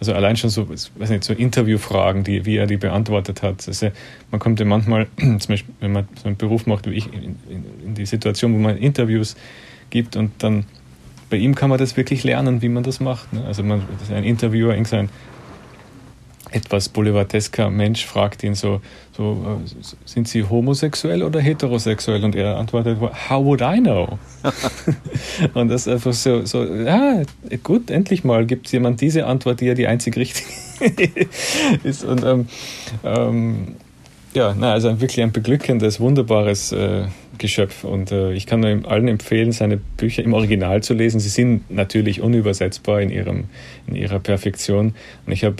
Also 0.00 0.12
allein 0.12 0.36
schon 0.36 0.50
so, 0.50 0.68
weiß 0.68 1.10
nicht, 1.10 1.24
so 1.24 1.32
Interviewfragen, 1.32 2.24
die, 2.24 2.44
wie 2.44 2.56
er 2.56 2.66
die 2.66 2.76
beantwortet 2.76 3.42
hat. 3.42 3.66
Also 3.66 3.90
man 4.30 4.40
kommt 4.40 4.60
ja 4.60 4.66
manchmal, 4.66 5.06
zum 5.16 5.38
Beispiel, 5.38 5.74
wenn 5.80 5.92
man 5.92 6.08
so 6.20 6.26
einen 6.26 6.36
Beruf 6.36 6.66
macht 6.66 6.88
wie 6.88 6.94
ich, 6.94 7.06
in, 7.12 7.36
in, 7.84 7.94
die 7.94 8.06
Situation, 8.06 8.54
wo 8.54 8.58
man 8.58 8.76
Interviews 8.76 9.36
gibt 9.90 10.16
und 10.16 10.32
dann 10.38 10.66
bei 11.30 11.36
ihm 11.38 11.54
kann 11.54 11.70
man 11.70 11.78
das 11.78 11.96
wirklich 11.96 12.22
lernen, 12.22 12.60
wie 12.60 12.68
man 12.68 12.82
das 12.82 13.00
macht. 13.00 13.32
Ne? 13.32 13.44
Also 13.44 13.62
man, 13.62 13.82
ein 14.12 14.24
Interviewer, 14.24 14.74
irgendein 14.74 15.08
etwas 16.54 16.88
boulevardesker 16.88 17.68
Mensch 17.68 18.06
fragt 18.06 18.44
ihn 18.44 18.54
so, 18.54 18.80
so, 19.16 19.60
äh, 19.64 19.84
sind 20.04 20.28
Sie 20.28 20.44
homosexuell 20.44 21.22
oder 21.22 21.40
heterosexuell? 21.40 22.22
Und 22.22 22.36
er 22.36 22.56
antwortet, 22.56 22.98
how 23.00 23.44
would 23.44 23.60
I 23.60 23.80
know? 23.80 24.18
und 25.54 25.68
das 25.68 25.86
ist 25.86 25.92
einfach 25.92 26.12
so, 26.12 26.44
so, 26.46 26.64
ja, 26.64 27.22
gut, 27.64 27.90
endlich 27.90 28.22
mal 28.22 28.46
gibt 28.46 28.66
es 28.66 28.72
jemand 28.72 29.00
diese 29.00 29.26
Antwort, 29.26 29.60
die 29.60 29.66
ja 29.66 29.74
die 29.74 29.88
einzig 29.88 30.16
richtige 30.16 30.46
ist. 31.82 32.04
Und 32.04 32.24
ähm, 32.24 32.46
ähm, 33.04 33.74
ja, 34.34 34.54
na, 34.56 34.72
also 34.72 35.00
wirklich 35.00 35.22
ein 35.22 35.32
beglückendes, 35.32 35.98
wunderbares 36.00 36.72
äh, 36.72 37.06
Geschöpf. 37.38 37.84
Und 37.84 38.12
äh, 38.12 38.32
ich 38.32 38.46
kann 38.46 38.60
nur 38.60 38.88
allen 38.90 39.08
empfehlen, 39.08 39.52
seine 39.52 39.76
Bücher 39.76 40.22
im 40.22 40.34
Original 40.34 40.82
zu 40.82 40.94
lesen. 40.94 41.20
Sie 41.20 41.28
sind 41.28 41.70
natürlich 41.70 42.20
unübersetzbar 42.20 43.00
in, 43.00 43.10
ihrem, 43.10 43.44
in 43.86 43.96
ihrer 43.96 44.18
Perfektion. 44.20 44.94
Und 45.26 45.32
ich 45.32 45.44
habe 45.44 45.56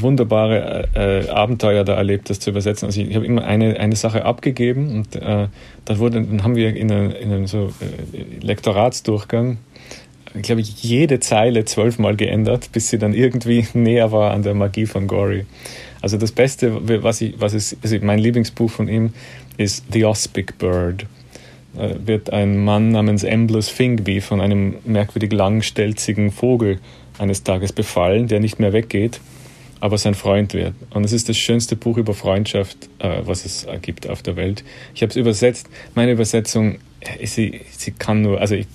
wunderbare 0.00 0.88
äh, 0.94 1.28
Abenteuer 1.28 1.84
da 1.84 1.94
erlebt, 1.94 2.30
das 2.30 2.40
zu 2.40 2.50
übersetzen. 2.50 2.86
Also 2.86 3.00
ich, 3.00 3.10
ich 3.10 3.16
habe 3.16 3.26
immer 3.26 3.44
eine, 3.44 3.78
eine 3.78 3.96
Sache 3.96 4.24
abgegeben 4.24 4.94
und 4.96 5.16
äh, 5.16 5.48
dann, 5.84 5.98
wurde, 5.98 6.22
dann 6.22 6.42
haben 6.42 6.56
wir 6.56 6.74
in, 6.74 6.90
eine, 6.90 7.12
in 7.14 7.32
einem 7.32 7.46
so 7.46 7.72
äh, 7.80 8.44
Lektoratsdurchgang, 8.44 9.58
ich 10.34 10.42
glaube, 10.42 10.62
jede 10.62 11.20
Zeile 11.20 11.66
zwölfmal 11.66 12.16
geändert, 12.16 12.70
bis 12.72 12.88
sie 12.88 12.98
dann 12.98 13.12
irgendwie 13.12 13.66
näher 13.74 14.12
war 14.12 14.32
an 14.32 14.42
der 14.42 14.54
Magie 14.54 14.86
von 14.86 15.06
Gory. 15.06 15.44
Also 16.00 16.16
das 16.16 16.32
Beste, 16.32 17.02
was 17.02 17.20
ich, 17.20 17.34
was 17.38 17.54
ist, 17.54 17.76
also 17.82 17.96
mein 18.00 18.18
Lieblingsbuch 18.18 18.70
von 18.70 18.88
ihm 18.88 19.12
ist 19.56 19.84
The 19.92 20.06
Ospic 20.06 20.58
Bird. 20.58 21.06
Da 21.74 21.90
wird 22.04 22.32
ein 22.32 22.64
Mann 22.64 22.90
namens 22.90 23.22
Embless 23.22 23.68
Fingby 23.68 24.20
von 24.20 24.40
einem 24.40 24.76
merkwürdig 24.84 25.32
langstelzigen 25.32 26.30
Vogel 26.30 26.80
eines 27.18 27.44
Tages 27.44 27.72
befallen, 27.72 28.26
der 28.26 28.40
nicht 28.40 28.58
mehr 28.58 28.72
weggeht 28.72 29.20
aber 29.82 29.98
sein 29.98 30.14
Freund 30.14 30.54
wird. 30.54 30.74
Und 30.90 31.02
es 31.02 31.12
ist 31.12 31.28
das 31.28 31.36
schönste 31.36 31.74
Buch 31.74 31.96
über 31.96 32.14
Freundschaft, 32.14 32.88
äh, 33.00 33.22
was 33.24 33.44
es 33.44 33.66
gibt 33.82 34.08
auf 34.08 34.22
der 34.22 34.36
Welt. 34.36 34.62
Ich 34.94 35.02
habe 35.02 35.10
es 35.10 35.16
übersetzt. 35.16 35.68
Meine 35.96 36.12
Übersetzung, 36.12 36.78
äh, 37.00 37.26
sie, 37.26 37.62
sie 37.68 37.90
kann 37.90 38.22
nur, 38.22 38.40
also 38.40 38.54
ich, 38.54 38.68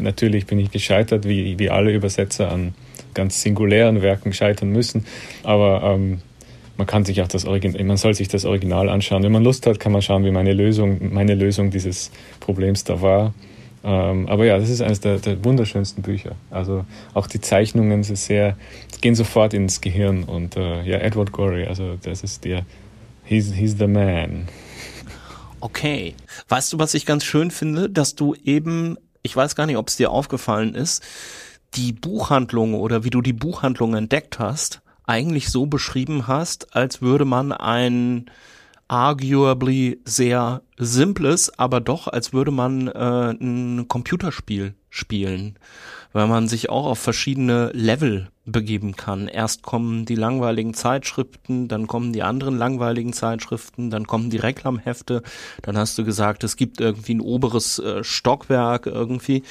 natürlich 0.00 0.46
bin 0.46 0.58
ich 0.58 0.70
gescheitert, 0.70 1.28
wie, 1.28 1.58
wie 1.58 1.68
alle 1.68 1.92
Übersetzer 1.92 2.50
an 2.50 2.72
ganz 3.12 3.42
singulären 3.42 4.00
Werken 4.00 4.32
scheitern 4.32 4.70
müssen, 4.70 5.04
aber 5.42 5.82
ähm, 5.84 6.22
man 6.78 6.86
kann 6.86 7.04
sich 7.04 7.20
auch 7.20 7.28
das 7.28 7.44
Original, 7.44 7.84
man 7.84 7.98
soll 7.98 8.14
sich 8.14 8.28
das 8.28 8.46
Original 8.46 8.88
anschauen. 8.88 9.22
Wenn 9.22 9.32
man 9.32 9.44
Lust 9.44 9.66
hat, 9.66 9.78
kann 9.78 9.92
man 9.92 10.00
schauen, 10.00 10.24
wie 10.24 10.30
meine 10.30 10.54
Lösung, 10.54 11.12
meine 11.12 11.34
Lösung 11.34 11.70
dieses 11.72 12.10
Problems 12.40 12.84
da 12.84 13.02
war. 13.02 13.34
Ähm, 13.84 14.28
aber 14.28 14.46
ja, 14.46 14.58
das 14.58 14.70
ist 14.70 14.80
eines 14.80 15.00
der, 15.00 15.18
der, 15.18 15.44
wunderschönsten 15.44 16.02
Bücher. 16.02 16.36
Also 16.50 16.86
auch 17.12 17.26
die 17.26 17.40
Zeichnungen 17.40 18.02
sind 18.02 18.16
sehr, 18.16 18.56
gehen 19.02 19.14
sofort 19.14 19.52
ins 19.52 19.82
Gehirn. 19.82 20.24
Und 20.24 20.56
äh, 20.56 20.82
ja, 20.82 20.98
Edward 20.98 21.32
Gorey, 21.32 21.66
also 21.66 21.96
das 22.02 22.22
ist 22.22 22.44
der, 22.46 22.64
he's, 23.24 23.52
he's 23.52 23.76
the 23.78 23.86
man. 23.86 24.48
Okay. 25.60 26.14
Weißt 26.48 26.72
du, 26.72 26.78
was 26.78 26.94
ich 26.94 27.04
ganz 27.04 27.24
schön 27.24 27.50
finde, 27.50 27.90
dass 27.90 28.14
du 28.14 28.34
eben, 28.42 28.96
ich 29.22 29.36
weiß 29.36 29.54
gar 29.54 29.66
nicht, 29.66 29.76
ob 29.76 29.88
es 29.88 29.96
dir 29.96 30.10
aufgefallen 30.10 30.74
ist, 30.74 31.02
die 31.74 31.92
Buchhandlung 31.92 32.74
oder 32.74 33.04
wie 33.04 33.10
du 33.10 33.20
die 33.20 33.32
Buchhandlung 33.34 33.94
entdeckt 33.94 34.38
hast, 34.38 34.80
eigentlich 35.06 35.50
so 35.50 35.66
beschrieben 35.66 36.26
hast, 36.26 36.74
als 36.74 37.02
würde 37.02 37.26
man 37.26 37.52
ein 37.52 38.30
arguably 38.94 40.00
sehr 40.04 40.62
simples, 40.78 41.58
aber 41.58 41.80
doch, 41.80 42.06
als 42.06 42.32
würde 42.32 42.52
man 42.52 42.86
äh, 42.86 43.32
ein 43.32 43.88
Computerspiel 43.88 44.74
spielen, 44.88 45.58
weil 46.12 46.28
man 46.28 46.46
sich 46.46 46.70
auch 46.70 46.86
auf 46.86 47.00
verschiedene 47.00 47.72
Level 47.72 48.28
begeben 48.44 48.94
kann. 48.94 49.26
Erst 49.26 49.62
kommen 49.62 50.04
die 50.04 50.14
langweiligen 50.14 50.74
Zeitschriften, 50.74 51.66
dann 51.66 51.88
kommen 51.88 52.12
die 52.12 52.22
anderen 52.22 52.56
langweiligen 52.56 53.12
Zeitschriften, 53.12 53.90
dann 53.90 54.06
kommen 54.06 54.30
die 54.30 54.36
Reklamhefte, 54.36 55.24
dann 55.62 55.76
hast 55.76 55.98
du 55.98 56.04
gesagt, 56.04 56.44
es 56.44 56.54
gibt 56.54 56.80
irgendwie 56.80 57.16
ein 57.16 57.20
oberes 57.20 57.80
äh, 57.80 58.04
Stockwerk 58.04 58.86
irgendwie. 58.86 59.42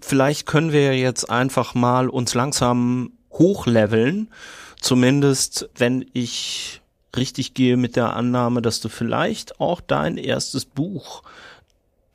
Vielleicht 0.00 0.46
können 0.46 0.72
wir 0.72 0.96
jetzt 0.96 1.28
einfach 1.28 1.74
mal 1.74 2.08
uns 2.08 2.32
langsam 2.32 3.12
hochleveln, 3.30 4.30
zumindest 4.80 5.68
wenn 5.76 6.06
ich 6.14 6.80
richtig 7.16 7.54
gehe 7.54 7.76
mit 7.76 7.96
der 7.96 8.14
Annahme, 8.14 8.62
dass 8.62 8.80
du 8.80 8.88
vielleicht 8.88 9.60
auch 9.60 9.80
dein 9.80 10.16
erstes 10.16 10.64
Buch 10.64 11.22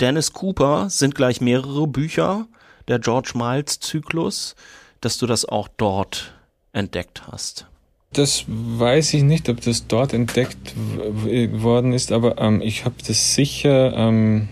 Dennis 0.02 0.34
Cooper 0.34 0.90
sind 0.90 1.14
gleich 1.14 1.42
mehrere 1.42 1.86
Bücher, 1.86 2.48
der 2.88 2.98
George 2.98 3.34
Miles 3.36 3.80
Zyklus, 3.80 4.56
dass 5.00 5.20
du 5.20 5.28
das 5.28 5.46
auch 5.46 5.68
dort 5.78 6.34
entdeckt 6.74 7.28
hast. 7.28 7.68
Das 8.14 8.44
weiß 8.48 9.14
ich 9.14 9.24
nicht, 9.24 9.48
ob 9.48 9.62
das 9.62 9.88
dort 9.88 10.14
entdeckt 10.14 10.74
worden 10.76 11.94
ist, 11.94 12.12
aber 12.12 12.40
ähm, 12.40 12.62
ich 12.62 12.84
habe 12.84 12.96
das 13.08 13.36
sicher. 13.36 13.94
Ähm, 13.96 14.50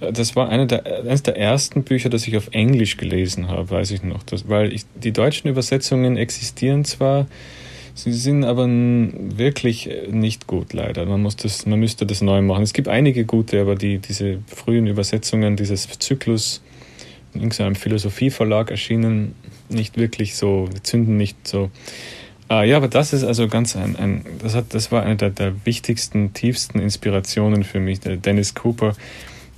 das 0.00 0.34
war 0.34 0.48
eine 0.48 0.66
der, 0.66 0.84
eines 0.84 1.22
der 1.22 1.36
ersten 1.36 1.84
Bücher, 1.84 2.08
das 2.08 2.26
ich 2.26 2.36
auf 2.36 2.48
Englisch 2.50 2.96
gelesen 2.96 3.48
habe, 3.48 3.70
weiß 3.70 3.92
ich 3.92 4.02
noch. 4.02 4.22
Das, 4.24 4.48
weil 4.48 4.72
ich, 4.72 4.84
die 4.94 5.12
deutschen 5.12 5.48
Übersetzungen 5.48 6.16
existieren 6.16 6.84
zwar, 6.84 7.26
Sie 7.96 8.12
sind 8.12 8.44
aber 8.44 8.66
wirklich 8.66 9.88
nicht 10.10 10.48
gut, 10.48 10.72
leider. 10.72 11.06
Man, 11.06 11.22
muss 11.22 11.36
das, 11.36 11.64
man 11.64 11.78
müsste 11.78 12.06
das 12.06 12.22
neu 12.22 12.42
machen. 12.42 12.64
Es 12.64 12.72
gibt 12.72 12.88
einige 12.88 13.24
gute, 13.24 13.60
aber 13.60 13.76
die, 13.76 13.98
diese 13.98 14.38
frühen 14.48 14.88
Übersetzungen 14.88 15.56
dieses 15.56 15.88
Zyklus 16.00 16.60
in 17.34 17.40
irgendeinem 17.40 17.76
Philosophieverlag 17.76 18.70
erschienen 18.70 19.34
nicht 19.68 19.96
wirklich 19.96 20.34
so, 20.34 20.68
zünden 20.82 21.16
nicht 21.16 21.46
so. 21.46 21.70
Ah, 22.48 22.62
ja, 22.62 22.76
aber 22.76 22.88
das 22.88 23.12
ist 23.12 23.24
also 23.24 23.48
ganz 23.48 23.76
ein, 23.76 23.96
ein 23.96 24.24
das 24.40 24.54
hat, 24.54 24.74
das 24.74 24.92
war 24.92 25.02
eine 25.02 25.16
der, 25.16 25.30
der 25.30 25.54
wichtigsten, 25.64 26.34
tiefsten 26.34 26.78
Inspirationen 26.78 27.64
für 27.64 27.80
mich, 27.80 28.00
der 28.00 28.16
Dennis 28.16 28.54
Cooper. 28.54 28.94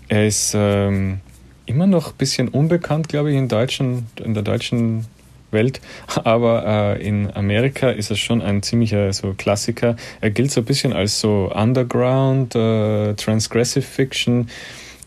Er 0.09 0.27
ist 0.27 0.53
ähm, 0.55 1.21
immer 1.65 1.87
noch 1.87 2.13
ein 2.13 2.17
bisschen 2.17 2.49
unbekannt, 2.49 3.09
glaube 3.09 3.31
ich, 3.31 3.37
in, 3.37 3.49
deutschen, 3.49 4.07
in 4.23 4.35
der 4.35 4.43
deutschen 4.43 5.07
Welt. 5.51 5.81
Aber 6.25 6.97
äh, 6.99 7.07
in 7.07 7.35
Amerika 7.35 7.91
ist 7.91 8.11
er 8.11 8.17
schon 8.17 8.43
ein 8.43 8.63
ziemlicher 8.63 9.13
so 9.13 9.35
Klassiker. 9.37 9.97
Er 10.21 10.31
gilt 10.31 10.51
so 10.51 10.61
ein 10.61 10.65
bisschen 10.65 10.93
als 10.93 11.21
so 11.21 11.53
Underground, 11.55 12.55
äh, 12.55 13.15
Transgressive 13.15 13.83
Fiction. 13.83 14.49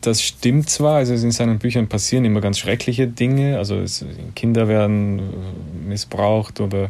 Das 0.01 0.21
stimmt 0.21 0.69
zwar, 0.69 0.95
also 0.95 1.13
in 1.13 1.31
seinen 1.31 1.59
Büchern 1.59 1.87
passieren 1.87 2.23
immer 2.23 2.39
ganz 2.39 2.57
schreckliche 2.59 3.07
Dinge, 3.07 3.57
also 3.57 3.75
es, 3.81 4.05
Kinder 4.33 4.69
werden 4.69 5.19
äh, 5.19 5.89
missbraucht 5.89 6.61
oder 6.61 6.89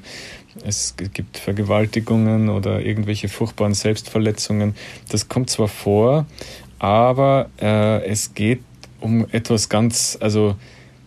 es 0.63 0.95
gibt 0.95 1.37
Vergewaltigungen 1.37 2.49
oder 2.49 2.81
irgendwelche 2.81 3.27
furchtbaren 3.27 3.73
Selbstverletzungen. 3.73 4.75
Das 5.09 5.27
kommt 5.27 5.49
zwar 5.49 5.69
vor, 5.69 6.27
aber 6.77 7.49
äh, 7.59 8.05
es 8.05 8.35
geht 8.35 8.61
um 8.99 9.25
etwas 9.31 9.69
ganz, 9.69 10.17
also 10.21 10.55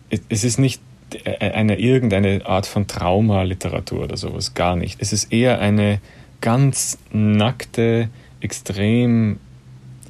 es 0.09 0.43
ist 0.43 0.59
nicht 0.59 0.81
eine 1.25 1.79
irgendeine 1.79 2.45
Art 2.45 2.65
von 2.65 2.87
Traumaliteratur 2.87 4.03
oder 4.03 4.17
sowas, 4.17 4.53
gar 4.53 4.75
nicht. 4.75 5.01
Es 5.01 5.13
ist 5.13 5.31
eher 5.31 5.59
eine 5.59 5.99
ganz 6.41 6.97
nackte, 7.11 8.09
extrem, 8.41 9.39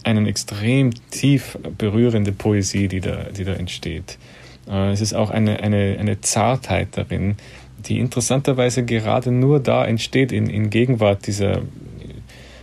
einen 0.03 0.25
extrem 0.25 0.91
tief 1.11 1.57
berührende 1.77 2.31
Poesie, 2.31 2.87
die 2.87 2.99
da, 2.99 3.25
die 3.35 3.43
da 3.43 3.53
entsteht. 3.53 4.17
Äh, 4.67 4.91
es 4.91 5.01
ist 5.01 5.13
auch 5.13 5.29
eine, 5.29 5.59
eine, 5.61 5.97
eine 5.99 6.21
Zartheit 6.21 6.89
darin, 6.91 7.35
die 7.85 7.99
interessanterweise 7.99 8.83
gerade 8.83 9.31
nur 9.31 9.59
da 9.59 9.85
entsteht 9.85 10.31
in, 10.31 10.49
in 10.49 10.69
Gegenwart 10.69 11.27
dieser 11.27 11.61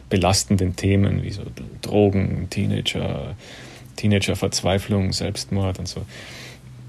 belastenden 0.08 0.76
Themen 0.76 1.22
wie 1.22 1.30
so 1.30 1.42
Drogen, 1.82 2.48
Teenager, 2.50 3.36
Teenager-Verzweiflung, 3.96 5.12
Selbstmord 5.12 5.78
und 5.78 5.88
so 5.88 6.02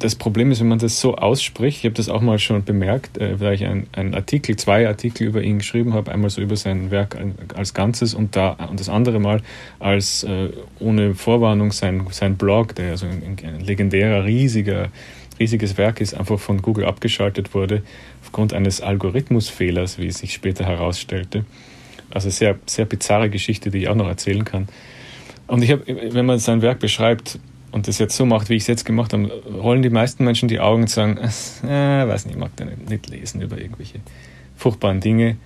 das 0.02 0.16
Problem 0.16 0.52
ist, 0.52 0.60
wenn 0.60 0.68
man 0.68 0.80
das 0.80 1.00
so 1.00 1.16
ausspricht, 1.16 1.80
ich 1.80 1.86
habe 1.86 1.94
das 1.94 2.10
auch 2.10 2.22
mal 2.22 2.40
schon 2.40 2.64
bemerkt, 2.64 3.18
äh, 3.20 3.40
weil 3.40 3.54
ich 3.54 3.66
einen 3.66 4.16
Artikel, 4.16 4.56
zwei 4.56 4.88
Artikel 4.88 5.28
über 5.28 5.42
ihn 5.44 5.60
geschrieben 5.60 5.94
habe, 5.94 6.12
einmal 6.12 6.30
so 6.30 6.42
über 6.42 6.56
sein 6.56 6.90
Werk 6.90 7.18
als 7.56 7.74
Ganzes 7.74 8.14
und 8.14 8.36
da 8.36 8.52
und 8.70 8.80
das 8.80 8.90
andere 8.90 9.20
Mal 9.20 9.42
als 9.80 10.24
äh, 10.24 10.50
ohne 10.80 11.14
Vorwarnung 11.14 11.72
sein, 11.72 12.08
sein 12.10 12.36
Blog, 12.36 12.76
der 12.76 12.92
also 12.92 13.06
ein, 13.06 13.38
ein 13.44 13.62
legendärer, 13.62 14.26
riesiger, 14.26 14.90
riesiges 15.40 15.78
Werk 15.78 16.02
ist, 16.02 16.16
einfach 16.16 16.40
von 16.40 16.62
Google 16.62 16.86
abgeschaltet 16.86 17.54
wurde, 17.54 17.84
aufgrund 18.24 18.54
eines 18.54 18.82
Algorithmusfehlers, 18.82 20.00
wie 20.00 20.08
es 20.08 20.18
sich 20.18 20.34
später 20.34 20.66
herausstellte. 20.66 21.46
Also 22.10 22.30
sehr, 22.30 22.58
sehr 22.66 22.86
bizarre 22.86 23.30
Geschichte, 23.30 23.70
die 23.70 23.80
ich 23.80 23.88
auch 23.88 23.96
noch 23.96 24.08
erzählen 24.08 24.46
kann. 24.46 24.68
Und 25.48 25.64
ich 25.64 25.72
habe, 25.72 25.84
wenn 25.86 26.26
man 26.26 26.40
sein 26.40 26.62
Werk 26.62 26.80
beschreibt, 26.80 27.40
und 27.72 27.88
das 27.88 28.00
jetzt 28.00 28.16
so 28.16 28.26
macht, 28.26 28.50
wie 28.50 28.56
ich 28.56 28.64
es 28.64 28.68
jetzt 28.68 28.86
gemacht 28.86 29.14
habe, 29.14 29.32
rollen 29.54 29.82
die 29.82 29.90
meisten 29.90 30.26
Menschen 30.26 30.50
die 30.50 30.60
Augen 30.60 30.84
und 30.84 30.90
sagen, 30.90 31.18
äh, 31.64 32.08
weiß 32.08 32.26
nicht, 32.26 32.36
ich 32.36 32.40
mag 32.40 32.52
da 32.58 32.66
nicht, 32.66 32.90
nicht, 32.90 33.10
lesen 33.10 33.42
über 33.42 33.58
irgendwelche 33.58 34.00
furchtbaren 34.58 35.00
Dinge. 35.00 35.38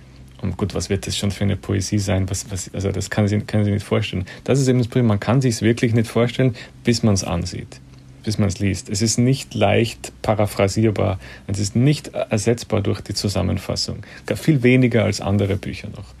Und 0.42 0.56
gut, 0.56 0.74
was 0.74 0.90
wird 0.90 1.06
das 1.06 1.16
schon 1.16 1.30
für 1.30 1.44
eine 1.44 1.56
Poesie 1.56 1.98
sein? 1.98 2.28
Was, 2.28 2.50
was, 2.50 2.70
also 2.74 2.92
das 2.92 3.08
kann 3.08 3.26
sie, 3.26 3.40
kann 3.40 3.64
sie 3.64 3.70
nicht 3.70 3.86
vorstellen. 3.86 4.26
Das 4.44 4.60
ist 4.60 4.68
eben 4.68 4.78
das 4.78 4.88
Problem, 4.88 5.06
man 5.06 5.20
kann 5.20 5.40
sich 5.40 5.54
es 5.54 5.62
wirklich 5.62 5.94
nicht 5.94 6.10
vorstellen, 6.10 6.54
bis 6.84 7.02
man 7.02 7.14
es 7.14 7.24
ansieht, 7.24 7.80
bis 8.22 8.38
man 8.38 8.48
es 8.48 8.58
liest. 8.58 8.90
Es 8.90 9.00
ist 9.00 9.18
nicht 9.18 9.54
leicht 9.54 10.12
paraphrasierbar, 10.22 11.18
es 11.46 11.58
ist 11.58 11.74
nicht 11.74 12.08
ersetzbar 12.08 12.82
durch 12.82 13.00
die 13.00 13.14
Zusammenfassung. 13.14 14.04
Gar 14.26 14.36
viel 14.36 14.62
weniger 14.62 15.04
als 15.04 15.20
andere 15.20 15.56
Bücher 15.56 15.88
noch. 15.88 16.14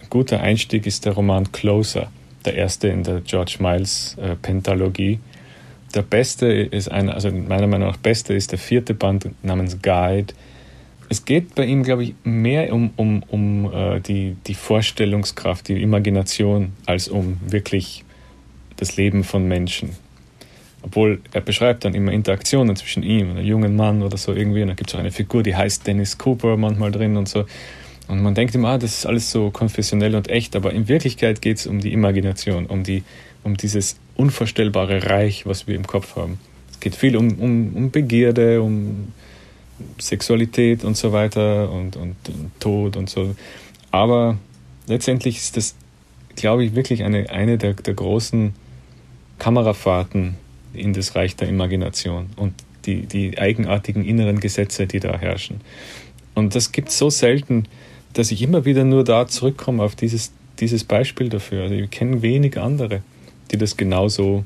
Ein 0.00 0.08
guter 0.08 0.40
Einstieg 0.40 0.86
ist 0.86 1.04
der 1.04 1.12
Roman 1.12 1.52
Closer, 1.52 2.10
der 2.46 2.54
erste 2.54 2.88
in 2.88 3.02
der 3.02 3.20
George 3.20 3.56
Miles 3.60 4.16
äh, 4.18 4.36
Pentalogie 4.36 5.18
der 5.94 6.02
beste 6.02 6.46
ist 6.46 6.90
einer, 6.90 7.14
also 7.14 7.30
meiner 7.30 7.66
Meinung 7.66 7.88
nach 7.88 7.96
beste 7.96 8.34
ist 8.34 8.52
der 8.52 8.58
vierte 8.58 8.94
Band 8.94 9.28
namens 9.42 9.80
Guide. 9.82 10.34
Es 11.08 11.24
geht 11.24 11.54
bei 11.56 11.64
ihm, 11.64 11.82
glaube 11.82 12.04
ich, 12.04 12.14
mehr 12.22 12.72
um, 12.72 12.90
um, 12.96 13.22
um 13.28 13.72
äh, 13.72 14.00
die, 14.00 14.36
die 14.46 14.54
Vorstellungskraft, 14.54 15.68
die 15.68 15.82
Imagination, 15.82 16.72
als 16.86 17.08
um 17.08 17.40
wirklich 17.46 18.04
das 18.76 18.96
Leben 18.96 19.24
von 19.24 19.46
Menschen. 19.48 19.90
Obwohl 20.82 21.20
er 21.32 21.40
beschreibt 21.40 21.84
dann 21.84 21.94
immer 21.94 22.12
Interaktionen 22.12 22.74
zwischen 22.76 23.02
ihm 23.02 23.30
und 23.30 23.38
einem 23.38 23.46
jungen 23.46 23.76
Mann 23.76 24.02
oder 24.02 24.16
so 24.16 24.32
irgendwie. 24.32 24.62
Und 24.62 24.68
da 24.68 24.74
gibt 24.74 24.90
es 24.90 24.94
auch 24.94 25.00
eine 25.00 25.10
Figur, 25.10 25.42
die 25.42 25.54
heißt 25.54 25.86
Dennis 25.86 26.16
Cooper 26.16 26.56
manchmal 26.56 26.92
drin 26.92 27.16
und 27.16 27.28
so. 27.28 27.44
Und 28.08 28.22
man 28.22 28.34
denkt 28.34 28.54
immer, 28.54 28.70
ah, 28.70 28.78
das 28.78 28.98
ist 28.98 29.06
alles 29.06 29.30
so 29.30 29.50
konfessionell 29.50 30.16
und 30.16 30.28
echt, 30.28 30.56
aber 30.56 30.72
in 30.72 30.88
Wirklichkeit 30.88 31.40
geht 31.42 31.58
es 31.58 31.66
um 31.66 31.80
die 31.80 31.92
Imagination, 31.92 32.66
um, 32.66 32.82
die, 32.82 33.04
um 33.44 33.56
dieses 33.56 33.96
unvorstellbare 34.20 35.06
Reich, 35.06 35.46
was 35.46 35.66
wir 35.66 35.74
im 35.74 35.86
Kopf 35.86 36.16
haben. 36.16 36.38
Es 36.70 36.80
geht 36.80 36.94
viel 36.94 37.16
um, 37.16 37.38
um, 37.38 37.74
um 37.74 37.90
Begierde, 37.90 38.62
um 38.62 39.12
Sexualität 39.98 40.84
und 40.84 40.96
so 40.96 41.12
weiter 41.12 41.70
und, 41.72 41.96
und, 41.96 42.16
und 42.28 42.50
Tod 42.60 42.96
und 42.96 43.08
so. 43.08 43.34
Aber 43.90 44.36
letztendlich 44.86 45.38
ist 45.38 45.56
das, 45.56 45.74
glaube 46.36 46.64
ich, 46.64 46.74
wirklich 46.74 47.02
eine, 47.02 47.30
eine 47.30 47.56
der, 47.56 47.72
der 47.74 47.94
großen 47.94 48.54
Kamerafahrten 49.38 50.36
in 50.74 50.92
das 50.92 51.14
Reich 51.14 51.34
der 51.36 51.48
Imagination 51.48 52.26
und 52.36 52.52
die, 52.84 53.06
die 53.06 53.38
eigenartigen 53.38 54.04
inneren 54.04 54.40
Gesetze, 54.40 54.86
die 54.86 55.00
da 55.00 55.18
herrschen. 55.18 55.60
Und 56.34 56.54
das 56.54 56.72
gibt 56.72 56.90
es 56.90 56.98
so 56.98 57.10
selten, 57.10 57.64
dass 58.12 58.30
ich 58.30 58.42
immer 58.42 58.64
wieder 58.64 58.84
nur 58.84 59.04
da 59.04 59.26
zurückkomme 59.26 59.82
auf 59.82 59.96
dieses, 59.96 60.32
dieses 60.60 60.84
Beispiel 60.84 61.28
dafür. 61.28 61.64
Also 61.64 61.74
ich 61.74 61.90
kenne 61.90 62.22
wenig 62.22 62.58
andere, 62.58 63.02
die 63.50 63.58
das 63.58 63.76
genauso 63.76 64.44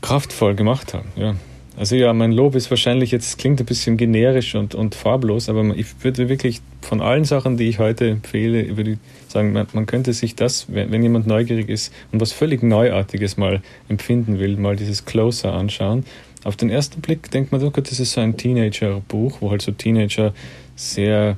kraftvoll 0.00 0.54
gemacht 0.54 0.94
haben. 0.94 1.08
Ja. 1.16 1.34
Also 1.76 1.96
ja, 1.96 2.12
mein 2.12 2.30
Lob 2.30 2.54
ist 2.54 2.70
wahrscheinlich 2.70 3.10
jetzt 3.10 3.38
klingt 3.38 3.58
ein 3.58 3.66
bisschen 3.66 3.96
generisch 3.96 4.54
und, 4.54 4.76
und 4.76 4.94
farblos, 4.94 5.48
aber 5.48 5.76
ich 5.76 5.86
würde 6.04 6.28
wirklich 6.28 6.60
von 6.82 7.00
allen 7.00 7.24
Sachen, 7.24 7.56
die 7.56 7.68
ich 7.68 7.80
heute 7.80 8.10
empfehle, 8.10 8.76
würde 8.76 8.92
ich 8.92 8.98
sagen, 9.28 9.52
man, 9.52 9.66
man 9.72 9.86
könnte 9.86 10.12
sich 10.12 10.36
das, 10.36 10.66
wenn, 10.68 11.02
jemand 11.02 11.26
neugierig 11.26 11.68
ist 11.68 11.92
und 12.12 12.20
was 12.20 12.30
völlig 12.30 12.62
Neuartiges 12.62 13.36
mal 13.36 13.60
empfinden 13.88 14.38
will, 14.38 14.56
mal 14.56 14.76
dieses 14.76 15.04
Closer 15.04 15.52
anschauen. 15.52 16.04
Auf 16.44 16.56
den 16.56 16.70
ersten 16.70 17.00
Blick 17.00 17.30
denkt 17.30 17.50
man, 17.50 17.62
oh 17.64 17.70
Gott, 17.70 17.90
das 17.90 17.98
ist 17.98 18.12
so 18.12 18.20
ein 18.20 18.36
Teenager-Buch, 18.36 19.38
wo 19.40 19.50
halt 19.50 19.62
so 19.62 19.72
Teenager 19.72 20.32
sehr 20.76 21.36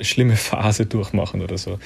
schlimme 0.00 0.36
Phase 0.36 0.86
durchmachen 0.86 1.42
oder 1.42 1.58
so. 1.58 1.78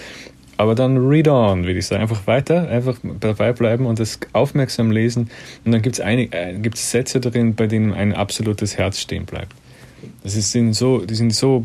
Aber 0.61 0.75
dann 0.75 0.99
read 0.99 1.27
on, 1.27 1.64
würde 1.64 1.79
ich 1.79 1.87
sagen. 1.87 2.03
Einfach 2.03 2.27
weiter, 2.27 2.68
einfach 2.68 2.99
dabei 3.18 3.55
bleiben 3.55 3.87
und 3.87 3.99
das 3.99 4.20
aufmerksam 4.35 4.90
lesen. 4.90 5.31
Und 5.64 5.73
dann 5.73 5.81
gibt 5.81 5.99
es 5.99 6.05
äh, 6.05 6.70
Sätze 6.75 7.18
drin, 7.18 7.55
bei 7.55 7.66
denen 7.66 7.94
ein 7.94 8.12
absolutes 8.12 8.77
Herz 8.77 9.01
stehen 9.01 9.25
bleibt. 9.25 9.55
Das 10.23 10.37
ist, 10.37 10.53
sind 10.53 10.75
so, 10.75 10.99
die 10.99 11.14
sind 11.14 11.35
so 11.35 11.64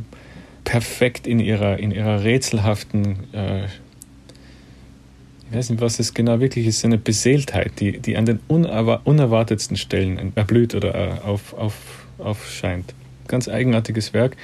perfekt 0.64 1.28
in 1.28 1.42
ihrer, 1.42 1.78
in 1.78 1.92
ihrer 1.92 2.24
rätselhaften, 2.24 3.18
äh, 3.34 3.66
ich 3.66 5.58
weiß 5.58 5.72
nicht, 5.72 5.82
was 5.82 6.00
es 6.00 6.14
genau 6.14 6.40
wirklich 6.40 6.66
ist, 6.66 6.86
eine 6.86 6.98
Beseeltheit, 6.98 7.74
die, 7.82 8.00
die 8.00 8.16
an 8.16 8.26
den 8.26 8.40
unerwartetsten 8.48 9.76
Stellen 9.76 10.32
erblüht 10.36 10.74
oder 10.74 10.96
äh, 10.96 11.20
auf, 11.20 11.54
auf, 11.54 11.76
aufscheint. 12.18 12.94
Ganz 13.28 13.50
eigenartiges 13.50 14.14
Werk. 14.14 14.38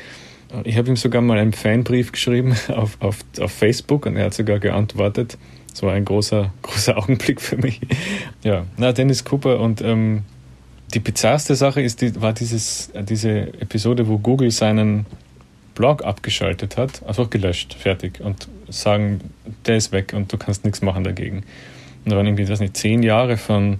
Ich 0.63 0.77
habe 0.77 0.89
ihm 0.89 0.95
sogar 0.95 1.21
mal 1.21 1.37
einen 1.37 1.53
Fanbrief 1.53 2.11
geschrieben 2.11 2.55
auf, 2.69 2.97
auf, 2.99 3.19
auf 3.39 3.51
Facebook 3.51 4.05
und 4.05 4.17
er 4.17 4.25
hat 4.25 4.33
sogar 4.33 4.59
geantwortet. 4.59 5.37
Das 5.69 5.83
war 5.83 5.93
ein 5.93 6.05
großer, 6.05 6.53
großer 6.61 6.97
Augenblick 6.97 7.41
für 7.41 7.57
mich. 7.57 7.79
Ja, 8.43 8.65
na, 8.77 8.91
Dennis 8.91 9.23
Cooper 9.23 9.59
und 9.59 9.81
ähm, 9.81 10.23
die 10.93 10.99
bizarrste 10.99 11.55
Sache 11.55 11.81
ist, 11.81 12.01
die, 12.01 12.19
war 12.21 12.33
dieses, 12.33 12.91
diese 13.03 13.53
Episode, 13.61 14.07
wo 14.07 14.17
Google 14.17 14.51
seinen 14.51 15.05
Blog 15.73 16.03
abgeschaltet 16.03 16.75
hat, 16.75 17.01
einfach 17.07 17.29
gelöscht, 17.29 17.73
fertig 17.73 18.19
und 18.19 18.49
sagen, 18.67 19.21
der 19.65 19.77
ist 19.77 19.93
weg 19.93 20.13
und 20.13 20.31
du 20.33 20.37
kannst 20.37 20.65
nichts 20.65 20.81
machen 20.81 21.03
dagegen. 21.03 21.43
Und 22.03 22.11
da 22.11 22.17
waren 22.17 22.25
irgendwie, 22.25 22.47
weiß 22.47 22.59
nicht, 22.59 22.75
zehn 22.75 23.03
Jahre 23.03 23.37
von, 23.37 23.77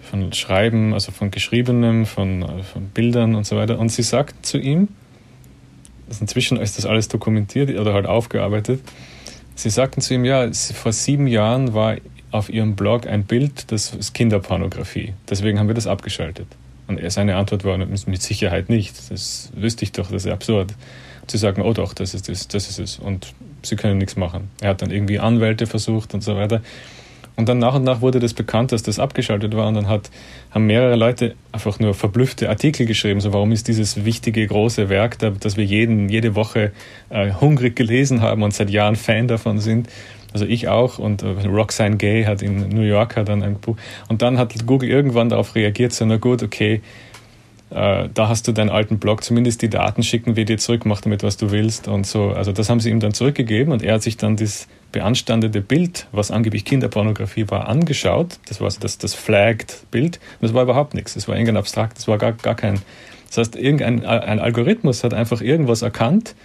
von 0.00 0.32
Schreiben, 0.32 0.92
also 0.92 1.12
von 1.12 1.30
Geschriebenem, 1.30 2.04
von, 2.06 2.44
von 2.64 2.88
Bildern 2.88 3.34
und 3.36 3.46
so 3.46 3.56
weiter. 3.56 3.78
Und 3.78 3.90
sie 3.90 4.02
sagt 4.02 4.44
zu 4.44 4.58
ihm, 4.58 4.88
also 6.14 6.22
inzwischen 6.22 6.58
ist 6.58 6.78
das 6.78 6.86
alles 6.86 7.08
dokumentiert 7.08 7.76
oder 7.76 7.92
halt 7.92 8.06
aufgearbeitet. 8.06 8.80
Sie 9.56 9.70
sagten 9.70 10.00
zu 10.00 10.14
ihm, 10.14 10.24
ja, 10.24 10.48
vor 10.52 10.92
sieben 10.92 11.26
Jahren 11.26 11.74
war 11.74 11.96
auf 12.30 12.48
ihrem 12.48 12.76
Blog 12.76 13.06
ein 13.06 13.24
Bild, 13.24 13.70
das 13.72 13.94
ist 13.94 14.14
Kinderpornografie. 14.14 15.14
Deswegen 15.28 15.58
haben 15.58 15.68
wir 15.68 15.74
das 15.74 15.86
abgeschaltet. 15.86 16.46
Und 16.86 17.00
seine 17.10 17.36
Antwort 17.36 17.64
war 17.64 17.78
mit 17.78 18.22
Sicherheit 18.22 18.68
nicht. 18.68 19.10
Das 19.10 19.50
wüsste 19.54 19.84
ich 19.84 19.92
doch, 19.92 20.10
das 20.10 20.24
ist 20.24 20.30
absurd. 20.30 20.74
Sie 21.28 21.38
sagen, 21.38 21.62
oh 21.62 21.72
doch, 21.72 21.94
das 21.94 22.14
ist 22.14 22.28
es, 22.28 22.48
das 22.48 22.68
ist 22.68 22.78
es. 22.78 22.98
Und 22.98 23.32
sie 23.62 23.76
können 23.76 23.98
nichts 23.98 24.16
machen. 24.16 24.50
Er 24.60 24.70
hat 24.70 24.82
dann 24.82 24.90
irgendwie 24.90 25.18
Anwälte 25.18 25.66
versucht 25.66 26.14
und 26.14 26.22
so 26.22 26.36
weiter. 26.36 26.60
Und 27.36 27.48
dann 27.48 27.58
nach 27.58 27.74
und 27.74 27.82
nach 27.82 28.00
wurde 28.00 28.20
das 28.20 28.32
bekannt, 28.32 28.70
dass 28.70 28.82
das 28.82 28.98
abgeschaltet 28.98 29.56
war. 29.56 29.66
Und 29.66 29.74
dann 29.74 29.88
hat, 29.88 30.10
haben 30.50 30.66
mehrere 30.66 30.94
Leute 30.94 31.34
einfach 31.50 31.80
nur 31.80 31.94
verblüffte 31.94 32.48
Artikel 32.48 32.86
geschrieben. 32.86 33.20
So, 33.20 33.32
warum 33.32 33.50
ist 33.50 33.66
dieses 33.66 34.04
wichtige, 34.04 34.46
große 34.46 34.88
Werk, 34.88 35.18
da, 35.18 35.30
das 35.30 35.56
wir 35.56 35.64
jeden, 35.64 36.08
jede 36.08 36.36
Woche 36.36 36.72
äh, 37.10 37.32
hungrig 37.32 37.74
gelesen 37.74 38.20
haben 38.20 38.42
und 38.42 38.54
seit 38.54 38.70
Jahren 38.70 38.96
Fan 38.96 39.26
davon 39.26 39.58
sind? 39.58 39.88
Also 40.32 40.46
ich 40.46 40.68
auch. 40.68 40.98
Und 40.98 41.22
äh, 41.22 41.46
Roxane 41.46 41.96
Gay 41.96 42.24
hat 42.24 42.40
in 42.40 42.68
New 42.68 42.82
Yorker 42.82 43.24
dann 43.24 43.42
ein 43.42 43.56
Buch. 43.56 43.76
Und 44.08 44.22
dann 44.22 44.38
hat 44.38 44.54
Google 44.66 44.88
irgendwann 44.88 45.28
darauf 45.28 45.54
reagiert, 45.56 45.92
so, 45.92 46.04
na 46.04 46.18
gut, 46.18 46.42
okay, 46.42 46.82
äh, 47.70 48.08
da 48.14 48.28
hast 48.28 48.46
du 48.46 48.52
deinen 48.52 48.70
alten 48.70 48.98
Blog, 48.98 49.24
zumindest 49.24 49.62
die 49.62 49.68
Daten 49.68 50.02
schicken 50.02 50.36
wir 50.36 50.44
dir 50.44 50.58
zurück, 50.58 50.84
mach 50.86 51.00
damit, 51.00 51.22
was 51.24 51.36
du 51.36 51.50
willst 51.50 51.88
und 51.88 52.06
so. 52.06 52.30
Also 52.30 52.52
das 52.52 52.70
haben 52.70 52.78
sie 52.78 52.90
ihm 52.90 53.00
dann 53.00 53.14
zurückgegeben 53.14 53.72
und 53.72 53.82
er 53.82 53.94
hat 53.94 54.02
sich 54.02 54.16
dann 54.16 54.36
das 54.36 54.68
beanstandete 54.94 55.60
Bild, 55.60 56.06
was 56.12 56.30
angeblich 56.30 56.64
Kinderpornografie 56.64 57.50
war, 57.50 57.68
angeschaut. 57.68 58.38
Das 58.48 58.60
war 58.60 58.70
das, 58.78 58.96
das 58.96 59.12
Flagged-Bild. 59.12 60.20
Das 60.40 60.54
war 60.54 60.62
überhaupt 60.62 60.94
nichts. 60.94 61.14
Das 61.14 61.26
war 61.26 61.34
irgendein 61.34 61.56
abstrakt, 61.56 61.98
das 61.98 62.06
war 62.06 62.16
gar, 62.16 62.32
gar 62.32 62.54
kein. 62.54 62.80
Das 63.26 63.38
heißt, 63.38 63.56
irgendein 63.56 64.06
ein 64.06 64.38
Algorithmus 64.38 65.02
hat 65.02 65.12
einfach 65.12 65.40
irgendwas 65.40 65.82
erkannt, 65.82 66.36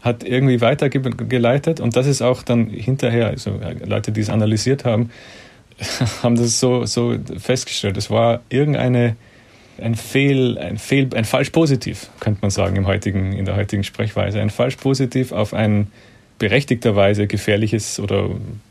hat 0.00 0.22
irgendwie 0.22 0.60
weitergeleitet 0.60 1.80
und 1.80 1.96
das 1.96 2.06
ist 2.06 2.22
auch 2.22 2.44
dann 2.44 2.68
hinterher, 2.68 3.26
also 3.26 3.58
Leute, 3.84 4.12
die 4.12 4.20
es 4.20 4.30
analysiert 4.30 4.84
haben, 4.84 5.10
haben 6.22 6.36
das 6.36 6.60
so, 6.60 6.86
so 6.86 7.16
festgestellt. 7.36 7.96
Es 7.96 8.08
war 8.08 8.42
irgendeine 8.48 9.16
ein 9.78 9.96
Fehl, 9.96 10.56
ein 10.58 10.78
Fehl, 10.78 11.08
ein 11.16 11.24
falsch 11.24 11.50
positiv, 11.50 12.08
könnte 12.20 12.42
man 12.42 12.52
sagen 12.52 12.76
im 12.76 12.86
heutigen, 12.86 13.32
in 13.32 13.44
der 13.44 13.56
heutigen 13.56 13.82
Sprechweise. 13.82 14.40
Ein 14.40 14.50
falsch 14.50 14.76
positiv 14.76 15.32
auf 15.32 15.52
ein 15.52 15.88
berechtigterweise 16.44 17.26
gefährliches 17.26 17.98
oder 17.98 18.28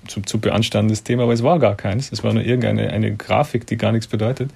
zu, 0.08 0.22
zu 0.22 0.40
beanstandendes 0.40 1.02
Thema, 1.02 1.24
aber 1.24 1.34
es 1.34 1.42
war 1.42 1.58
gar 1.58 1.74
keins. 1.74 2.12
Es 2.12 2.24
war 2.24 2.32
nur 2.32 2.44
irgendeine 2.44 2.92
eine 2.92 3.16
Grafik, 3.16 3.66
die 3.66 3.78
gar 3.78 3.92
nichts 3.92 4.06
bedeutet. 4.06 4.52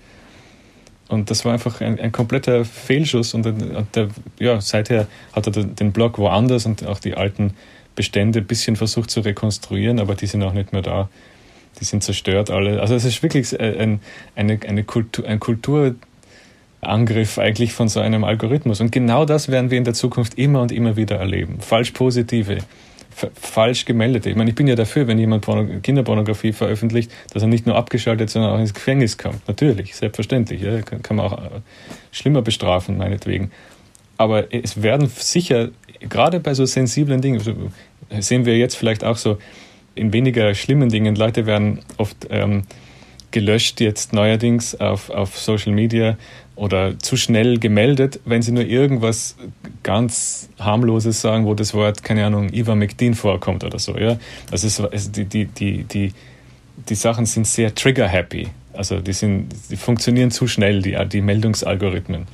Und 1.07 1.31
das 1.31 1.43
war 1.43 1.51
einfach 1.51 1.81
ein, 1.81 1.99
ein 1.99 2.11
kompletter 2.11 2.63
Fehlschuss. 2.63 3.33
Und, 3.33 3.47
und 3.47 3.95
der, 3.95 4.09
ja, 4.37 4.61
seither 4.61 5.07
hat 5.33 5.47
er 5.47 5.63
den 5.63 5.93
Blog 5.93 6.19
woanders 6.19 6.67
und 6.67 6.85
auch 6.85 6.99
die 6.99 7.15
alten 7.15 7.55
Bestände 7.95 8.37
ein 8.37 8.45
bisschen 8.45 8.75
versucht 8.75 9.09
zu 9.09 9.21
rekonstruieren, 9.21 9.99
aber 9.99 10.13
die 10.13 10.27
sind 10.27 10.43
auch 10.43 10.53
nicht 10.53 10.71
mehr 10.71 10.83
da. 10.83 11.09
Die 11.79 11.85
sind 11.85 12.03
zerstört 12.03 12.51
alle. 12.51 12.81
Also 12.81 12.93
es 12.93 13.03
ist 13.03 13.23
wirklich 13.23 13.59
ein, 13.59 13.99
eine, 14.35 14.59
eine 14.63 14.83
Kultur, 14.83 15.25
ein 15.25 15.39
Kulturangriff 15.39 17.39
eigentlich 17.39 17.73
von 17.73 17.87
so 17.87 17.99
einem 17.99 18.23
Algorithmus. 18.23 18.79
Und 18.79 18.91
genau 18.91 19.25
das 19.25 19.49
werden 19.49 19.71
wir 19.71 19.79
in 19.79 19.85
der 19.85 19.95
Zukunft 19.95 20.37
immer 20.37 20.61
und 20.61 20.71
immer 20.71 20.97
wieder 20.97 21.15
erleben. 21.15 21.61
Falsch 21.61 21.89
positive 21.89 22.59
falsch 23.33 23.85
gemeldet. 23.85 24.25
Ich 24.25 24.35
meine, 24.35 24.49
ich 24.49 24.55
bin 24.55 24.67
ja 24.67 24.75
dafür, 24.75 25.07
wenn 25.07 25.17
jemand 25.17 25.43
Porno 25.43 25.79
Kinderpornografie 25.81 26.53
veröffentlicht, 26.53 27.11
dass 27.33 27.41
er 27.41 27.47
nicht 27.47 27.65
nur 27.65 27.75
abgeschaltet, 27.75 28.29
sondern 28.29 28.51
auch 28.51 28.59
ins 28.59 28.73
Gefängnis 28.73 29.17
kommt. 29.17 29.47
Natürlich, 29.47 29.95
selbstverständlich. 29.95 30.61
Ja, 30.61 30.81
kann, 30.81 31.01
kann 31.01 31.17
man 31.17 31.25
auch 31.25 31.37
äh, 31.43 31.49
schlimmer 32.11 32.41
bestrafen, 32.41 32.97
meinetwegen. 32.97 33.51
Aber 34.17 34.53
es 34.53 34.81
werden 34.81 35.07
sicher, 35.07 35.69
gerade 35.99 36.39
bei 36.39 36.53
so 36.53 36.65
sensiblen 36.65 37.21
Dingen, 37.21 37.41
sehen 38.19 38.45
wir 38.45 38.57
jetzt 38.57 38.75
vielleicht 38.75 39.03
auch 39.03 39.17
so 39.17 39.37
in 39.95 40.13
weniger 40.13 40.53
schlimmen 40.53 40.89
Dingen, 40.89 41.15
Leute 41.15 41.45
werden 41.45 41.79
oft 41.97 42.27
ähm, 42.29 42.63
gelöscht 43.31 43.81
jetzt 43.81 44.13
neuerdings 44.13 44.75
auf, 44.75 45.09
auf 45.09 45.37
Social 45.37 45.73
Media 45.73 46.17
oder 46.57 46.97
zu 46.99 47.15
schnell 47.15 47.59
gemeldet, 47.59 48.19
wenn 48.25 48.41
sie 48.41 48.51
nur 48.51 48.65
irgendwas 48.65 49.37
ganz 49.83 50.49
harmloses 50.59 51.21
sagen, 51.21 51.45
wo 51.45 51.53
das 51.53 51.73
Wort, 51.73 52.03
keine 52.03 52.25
Ahnung, 52.25 52.49
Eva 52.51 52.75
McDean 52.75 53.13
vorkommt 53.13 53.63
oder 53.63 53.79
so. 53.79 53.95
Ja? 53.95 54.17
Das 54.49 54.63
ist, 54.63 54.79
also 54.79 55.11
die, 55.11 55.25
die, 55.25 55.45
die, 55.45 55.83
die, 55.83 56.13
die 56.89 56.95
Sachen 56.95 57.25
sind 57.25 57.47
sehr 57.47 57.73
trigger-happy. 57.73 58.47
Also 58.73 58.99
die, 58.99 59.13
sind, 59.13 59.49
die 59.69 59.77
funktionieren 59.77 60.31
zu 60.31 60.47
schnell, 60.47 60.81
die, 60.81 60.97
die 61.11 61.21
Meldungsalgorithmen. 61.21 62.25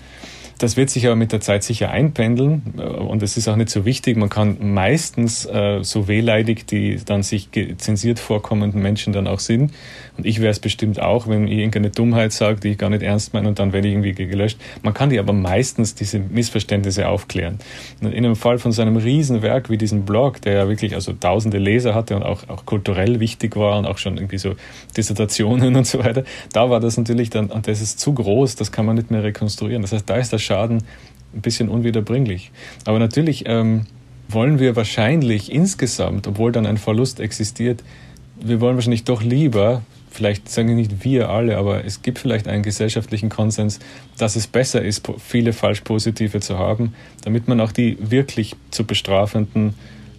Das 0.57 0.77
wird 0.77 0.89
sich 0.89 1.05
aber 1.07 1.17
mit 1.17 1.33
der 1.33 1.41
Zeit 1.41 1.63
sicher 1.63 1.91
einpendeln 1.91 2.61
äh, 2.77 2.81
und 2.81 3.21
es 3.23 3.35
ist 3.35 3.49
auch 3.49 3.57
nicht 3.57 3.69
so 3.69 3.83
wichtig. 3.83 4.15
Man 4.15 4.29
kann 4.29 4.57
meistens 4.73 5.45
äh, 5.45 5.79
so 5.83 6.07
wehleidig 6.07 6.65
die 6.67 7.01
dann 7.03 7.23
sich 7.23 7.49
zensiert 7.77 8.19
vorkommenden 8.19 8.81
Menschen 8.81 9.11
dann 9.11 9.27
auch 9.27 9.39
sind. 9.39 9.73
Und 10.17 10.27
ich 10.27 10.41
wäre 10.41 10.51
es 10.51 10.59
bestimmt 10.59 11.01
auch, 11.01 11.27
wenn 11.27 11.47
ich 11.47 11.57
irgendeine 11.57 11.89
Dummheit 11.89 12.33
sage, 12.33 12.59
die 12.59 12.69
ich 12.69 12.77
gar 12.77 12.89
nicht 12.89 13.01
ernst 13.01 13.33
meine 13.33 13.47
und 13.47 13.57
dann 13.57 13.73
werde 13.73 13.87
ich 13.87 13.93
irgendwie 13.93 14.13
gelöscht. 14.13 14.59
Man 14.83 14.93
kann 14.93 15.09
die 15.09 15.17
aber 15.17 15.33
meistens 15.33 15.95
diese 15.95 16.19
Missverständnisse 16.19 17.07
aufklären. 17.07 17.57
Und 17.99 18.13
in 18.13 18.23
einem 18.23 18.35
Fall 18.35 18.59
von 18.59 18.71
so 18.71 18.83
einem 18.83 18.97
Riesenwerk 18.97 19.71
wie 19.71 19.77
diesem 19.77 20.05
Blog, 20.05 20.41
der 20.41 20.53
ja 20.53 20.69
wirklich 20.69 20.93
also 20.93 21.13
tausende 21.13 21.57
Leser 21.57 21.95
hatte 21.95 22.15
und 22.15 22.23
auch, 22.23 22.47
auch 22.47 22.65
kulturell 22.65 23.19
wichtig 23.19 23.55
war 23.55 23.79
und 23.79 23.85
auch 23.85 23.97
schon 23.97 24.17
irgendwie 24.17 24.37
so 24.37 24.53
Dissertationen 24.95 25.75
und 25.77 25.87
so 25.87 25.99
weiter, 25.99 26.23
da 26.51 26.69
war 26.69 26.79
das 26.79 26.95
natürlich 26.97 27.31
dann, 27.31 27.47
und 27.47 27.67
das 27.67 27.81
ist 27.81 27.99
zu 27.99 28.13
groß, 28.13 28.55
das 28.55 28.71
kann 28.71 28.85
man 28.85 28.95
nicht 28.95 29.09
mehr 29.09 29.23
rekonstruieren. 29.23 29.81
Das 29.81 29.93
heißt, 29.93 30.07
da 30.07 30.17
ist 30.17 30.31
der 30.31 30.37
Schaden 30.37 30.83
ein 31.33 31.41
bisschen 31.41 31.69
unwiederbringlich. 31.69 32.51
Aber 32.85 32.99
natürlich 32.99 33.45
ähm, 33.47 33.87
wollen 34.29 34.59
wir 34.59 34.75
wahrscheinlich 34.75 35.51
insgesamt, 35.51 36.27
obwohl 36.27 36.51
dann 36.51 36.67
ein 36.67 36.77
Verlust 36.77 37.19
existiert, 37.19 37.83
wir 38.39 38.61
wollen 38.61 38.75
wahrscheinlich 38.75 39.03
doch 39.03 39.23
lieber, 39.23 39.81
vielleicht 40.13 40.47
sagen 40.47 40.69
wir 40.69 40.75
nicht 40.75 41.03
wir 41.03 41.29
alle, 41.29 41.57
aber 41.57 41.83
es 41.83 42.01
gibt 42.01 42.19
vielleicht 42.19 42.47
einen 42.47 42.63
gesellschaftlichen 42.63 43.29
Konsens, 43.29 43.79
dass 44.17 44.35
es 44.35 44.47
besser 44.47 44.81
ist, 44.81 45.07
viele 45.17 45.53
falsch 45.53 45.81
positive 45.81 46.39
zu 46.39 46.59
haben, 46.59 46.93
damit 47.23 47.47
man 47.47 47.59
auch 47.59 47.71
die 47.71 47.97
wirklich 47.99 48.55
zu 48.71 48.85
bestrafenden, 48.85 49.73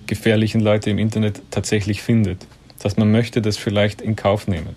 gefährlichen 0.07 0.61
Leute 0.61 0.90
im 0.90 0.99
Internet 0.99 1.40
tatsächlich 1.51 2.03
findet. 2.03 2.47
Dass 2.82 2.97
man 2.97 3.11
möchte 3.11 3.40
das 3.40 3.57
vielleicht 3.57 4.03
in 4.03 4.16
Kauf 4.16 4.49
nehmen. 4.49 4.76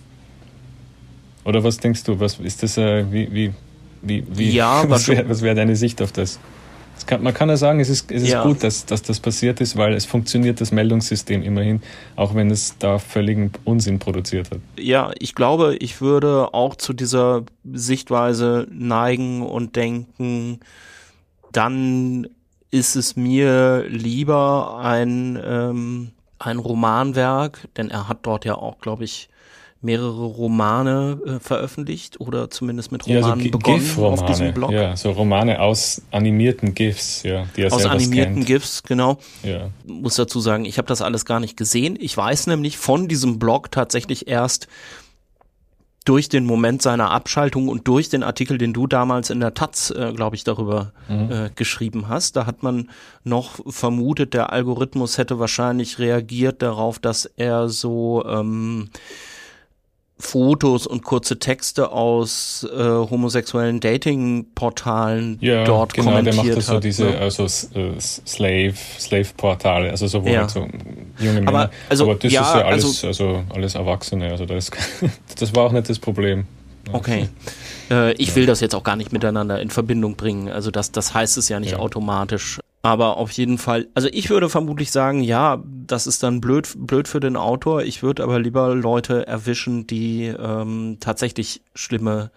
Oder 1.43 1.63
was 1.63 1.77
denkst 1.77 2.03
du? 2.03 2.19
Was 2.19 2.39
ist 2.39 2.63
das, 2.63 2.77
äh, 2.77 3.11
wie, 3.11 3.33
wie, 3.33 3.53
wie, 4.01 4.23
wie, 4.29 4.51
ja, 4.51 4.83
was 4.89 5.07
wäre 5.07 5.41
wär 5.41 5.55
deine 5.55 5.75
Sicht 5.75 6.01
auf 6.01 6.11
das? 6.11 6.39
Kann, 7.05 7.21
man 7.21 7.33
kann 7.33 7.49
ja 7.49 7.57
sagen, 7.57 7.79
es 7.79 7.89
ist, 7.89 8.11
es 8.11 8.23
ist 8.23 8.29
ja. 8.29 8.43
gut, 8.43 8.63
dass, 8.63 8.85
dass 8.85 9.01
das 9.01 9.19
passiert 9.19 9.61
ist, 9.61 9.77
weil 9.77 9.93
es 9.93 10.05
funktioniert 10.05 10.59
das 10.61 10.71
Meldungssystem 10.71 11.43
immerhin, 11.43 11.81
auch 12.15 12.33
wenn 12.33 12.49
es 12.49 12.77
da 12.79 12.97
völligen 12.97 13.51
Unsinn 13.65 13.99
produziert 13.99 14.51
hat. 14.51 14.59
Ja, 14.79 15.11
ich 15.19 15.35
glaube, 15.35 15.75
ich 15.79 16.01
würde 16.01 16.53
auch 16.53 16.75
zu 16.75 16.93
dieser 16.93 17.43
Sichtweise 17.71 18.67
neigen 18.71 19.41
und 19.41 19.75
denken, 19.75 20.59
dann 21.51 22.27
ist 22.71 22.95
es 22.95 23.15
mir 23.15 23.85
lieber 23.87 24.79
ein, 24.79 25.39
ähm, 25.43 26.11
ein 26.39 26.57
Romanwerk, 26.59 27.67
denn 27.77 27.89
er 27.89 28.09
hat 28.09 28.19
dort 28.23 28.45
ja 28.45 28.55
auch, 28.55 28.79
glaube 28.79 29.03
ich, 29.03 29.29
mehrere 29.81 30.25
Romane 30.25 31.19
äh, 31.25 31.39
veröffentlicht 31.39 32.19
oder 32.19 32.49
zumindest 32.49 32.91
mit 32.91 33.05
Romanen 33.07 33.39
ja, 33.39 33.45
so 33.45 33.51
begonnen 33.51 33.97
auf 33.97 34.25
diesem 34.25 34.53
Blog. 34.53 34.71
Ja, 34.71 34.95
so 34.95 35.11
Romane 35.11 35.61
aus 35.61 36.01
animierten 36.11 36.73
GIFs, 36.73 37.23
ja, 37.23 37.45
die 37.55 37.63
er 37.63 37.73
Aus 37.73 37.85
animierten 37.85 38.35
kennt. 38.35 38.47
GIFs, 38.47 38.83
genau. 38.83 39.17
Ja. 39.43 39.69
Muss 39.85 40.15
dazu 40.15 40.39
sagen, 40.39 40.65
ich 40.65 40.77
habe 40.77 40.87
das 40.87 41.01
alles 41.01 41.25
gar 41.25 41.39
nicht 41.39 41.57
gesehen. 41.57 41.97
Ich 41.99 42.15
weiß 42.17 42.47
nämlich 42.47 42.77
von 42.77 43.07
diesem 43.07 43.39
Blog 43.39 43.71
tatsächlich 43.71 44.27
erst 44.27 44.67
durch 46.07 46.29
den 46.29 46.45
Moment 46.45 46.81
seiner 46.81 47.11
Abschaltung 47.11 47.67
und 47.67 47.85
durch 47.87 48.07
den 48.07 48.23
Artikel, 48.23 48.57
den 48.57 48.71
du 48.71 48.87
damals 48.87 49.29
in 49.29 49.41
der 49.41 49.53
Taz, 49.53 49.91
äh, 49.91 50.13
glaube 50.13 50.37
ich, 50.37 50.45
darüber 50.45 50.93
mhm. 51.09 51.31
äh, 51.31 51.49
geschrieben 51.53 52.07
hast. 52.07 52.37
Da 52.37 52.45
hat 52.45 52.63
man 52.63 52.89
noch 53.25 53.59
vermutet, 53.67 54.33
der 54.33 54.53
Algorithmus 54.53 55.17
hätte 55.17 55.37
wahrscheinlich 55.37 55.99
reagiert 55.99 56.61
darauf, 56.61 56.97
dass 56.97 57.25
er 57.25 57.67
so 57.67 58.25
ähm, 58.25 58.89
Fotos 60.19 60.87
und 60.87 61.03
kurze 61.03 61.37
Texte 61.37 61.91
aus 61.91 62.67
äh, 62.75 62.79
homosexuellen 62.79 63.79
Dating-Portalen 63.79 65.37
ja, 65.41 65.63
dort 65.63 65.93
genau, 65.93 66.07
kommentiert 66.07 66.35
der 66.35 66.43
macht 66.43 66.57
das 66.57 66.65
so 66.65 66.79
diese 66.79 67.05
ne? 67.05 67.17
also 67.19 67.43
äh, 67.43 67.99
Slave 67.99 68.73
Slave 68.99 69.27
Portale, 69.37 69.91
also 69.91 70.07
so 70.07 70.23
wo 70.23 70.27
ja. 70.27 70.41
halt 70.41 70.49
so 70.49 70.67
junge 71.19 71.41
Männer. 71.41 71.47
Aber, 71.49 71.71
also, 71.89 72.05
aber 72.05 72.15
das 72.15 72.31
ja, 72.31 72.41
ist 72.41 72.55
ja 72.55 72.65
alles 72.65 73.05
also, 73.05 73.07
also 73.07 73.43
alles 73.53 73.75
Erwachsene, 73.75 74.31
also 74.31 74.45
das 74.45 74.71
das 75.39 75.55
war 75.55 75.65
auch 75.65 75.71
nicht 75.71 75.87
das 75.87 75.99
Problem. 75.99 76.45
Okay. 76.91 77.29
Äh, 77.89 78.11
ich 78.15 78.35
will 78.35 78.45
das 78.45 78.59
jetzt 78.59 78.75
auch 78.75 78.83
gar 78.83 78.97
nicht 78.97 79.13
miteinander 79.13 79.61
in 79.61 79.69
Verbindung 79.69 80.17
bringen. 80.17 80.49
Also 80.49 80.71
das, 80.71 80.91
das 80.91 81.13
heißt 81.13 81.37
es 81.37 81.47
ja 81.47 81.57
nicht 81.57 81.75
automatisch. 81.75 82.59
Aber 82.87 83.17
auf 83.17 83.31
jeden 83.31 83.57
Fall, 83.57 83.89
also 83.95 84.07
ich 84.13 84.29
würde 84.29 84.47
vermutlich 84.47 84.91
sagen, 84.91 85.19
ja, 85.21 85.61
das 85.85 86.07
ist 86.07 86.23
dann 86.23 86.39
blöd, 86.39 86.69
blöd 86.77 87.09
für 87.09 87.19
den 87.19 87.35
Autor. 87.35 87.83
Ich 87.83 88.01
würde 88.01 88.23
aber 88.23 88.39
lieber 88.39 88.73
Leute 88.73 89.27
erwischen, 89.27 89.87
die 89.87 90.27
ähm, 90.27 90.95
tatsächlich 91.01 91.59
schlimme, 91.75 92.31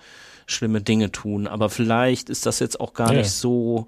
schlimme 0.47 0.81
Dinge 0.81 1.13
tun. 1.13 1.47
Aber 1.47 1.71
vielleicht 1.71 2.31
ist 2.31 2.47
das 2.47 2.59
jetzt 2.59 2.81
auch 2.81 2.95
gar 2.95 3.13
ja. 3.13 3.19
nicht 3.21 3.31
so 3.31 3.87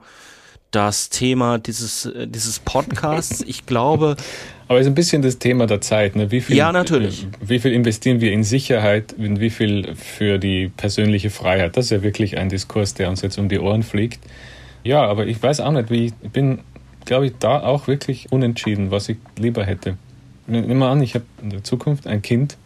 das 0.71 1.09
Thema 1.09 1.59
dieses, 1.59 2.07
äh, 2.07 2.29
dieses 2.29 2.61
Podcasts. 2.61 3.43
Ich 3.45 3.67
glaube. 3.67 4.17
Aber 4.69 4.79
es 4.79 4.87
ist 4.87 4.93
ein 4.93 4.95
bisschen 4.95 5.21
das 5.21 5.41
Thema 5.41 5.67
der 5.67 5.81
Zeit. 5.81 6.15
Ne? 6.15 6.31
Wie 6.31 6.41
viel, 6.41 6.57
ja, 6.57 6.71
natürlich. 6.71 7.27
Wie 7.45 7.59
viel 7.59 7.73
investieren 7.73 8.21
wir 8.21 8.31
in 8.31 8.45
Sicherheit 8.45 9.17
und 9.19 9.41
wie 9.41 9.51
viel 9.51 9.97
für 9.97 10.39
die 10.39 10.69
persönliche 10.69 11.31
Freiheit? 11.31 11.77
Das 11.77 11.87
ist 11.87 11.91
ja 11.91 12.05
wirklich 12.05 12.39
ein 12.39 12.51
Diskurs, 12.51 12.95
der 12.95 13.11
uns 13.11 13.21
jetzt 13.21 13.37
um 13.37 13.49
die 13.49 13.59
Ohren 13.59 13.83
fliegt. 13.83 14.21
Ja, 14.85 15.05
aber 15.05 15.27
ich 15.27 15.43
weiß 15.43 15.61
auch 15.61 15.73
nicht, 15.73 15.91
wie 15.91 16.07
ich 16.07 16.15
bin, 16.31 16.61
glaube 17.05 17.27
ich, 17.27 17.33
da 17.39 17.61
auch 17.63 17.87
wirklich 17.87 18.31
unentschieden, 18.31 18.91
was 18.91 19.09
ich 19.09 19.19
lieber 19.37 19.65
hätte. 19.65 19.97
Nimm 20.47 20.79
mal 20.79 20.91
an, 20.91 21.03
ich 21.03 21.15
habe 21.15 21.25
in 21.41 21.51
der 21.51 21.63
Zukunft 21.63 22.07
ein 22.07 22.21
Kind 22.21 22.57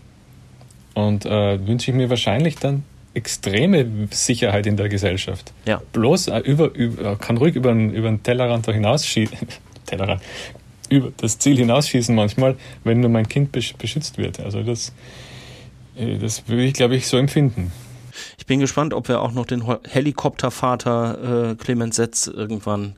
und 0.95 1.27
äh, 1.27 1.67
wünsche 1.67 1.91
ich 1.91 1.97
mir 1.97 2.09
wahrscheinlich 2.09 2.57
dann 2.57 2.85
extreme 3.17 4.09
Sicherheit 4.11 4.67
in 4.67 4.77
der 4.77 4.89
Gesellschaft. 4.89 5.53
Ja. 5.67 5.81
Bloß 5.93 6.29
äh, 6.29 6.39
über, 6.41 6.73
über, 6.75 7.17
kann 7.17 7.37
ruhig 7.37 7.55
über, 7.55 7.73
über 7.73 8.09
den 8.09 8.23
Tellerrand 8.23 8.69
da 8.69 8.73
hinausschießen. 8.73 9.39
Tellerrand. 9.87 10.23
Über 10.89 11.12
das 11.17 11.39
Ziel 11.39 11.57
hinausschießen 11.57 12.14
manchmal, 12.14 12.57
wenn 12.85 13.01
nur 13.01 13.11
mein 13.11 13.29
Kind 13.29 13.53
beschützt 13.53 14.19
wird. 14.19 14.41
Also 14.41 14.62
das, 14.62 14.93
äh, 15.97 16.19
das 16.19 16.47
würde 16.49 16.64
ich, 16.64 16.75
glaube 16.75 16.97
ich, 16.97 17.07
so 17.07 17.17
empfinden. 17.17 17.73
Ich 18.47 18.49
bin 18.49 18.61
gespannt, 18.61 18.94
ob 18.94 19.09
wir 19.09 19.22
auch 19.22 19.32
noch 19.32 19.44
den 19.44 19.64
Helikoptervater 19.82 21.51
äh, 21.51 21.55
Clemens 21.57 21.97
Setz 21.97 22.28
irgendwann 22.28 22.94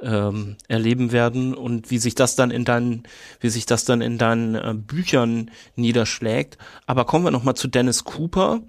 ähm, 0.00 0.54
erleben 0.68 1.10
werden 1.10 1.54
und 1.54 1.90
wie 1.90 1.98
sich 1.98 2.14
das 2.14 2.36
dann 2.36 2.52
in 2.52 2.64
deinen, 2.64 3.02
wie 3.40 3.48
sich 3.48 3.66
das 3.66 3.84
dann 3.84 4.00
in 4.00 4.16
deinen 4.16 4.54
äh, 4.54 4.74
Büchern 4.76 5.50
niederschlägt. 5.74 6.56
Aber 6.86 7.04
kommen 7.04 7.24
wir 7.24 7.32
noch 7.32 7.42
mal 7.42 7.56
zu 7.56 7.66
Dennis 7.66 8.04
Cooper, 8.04 8.60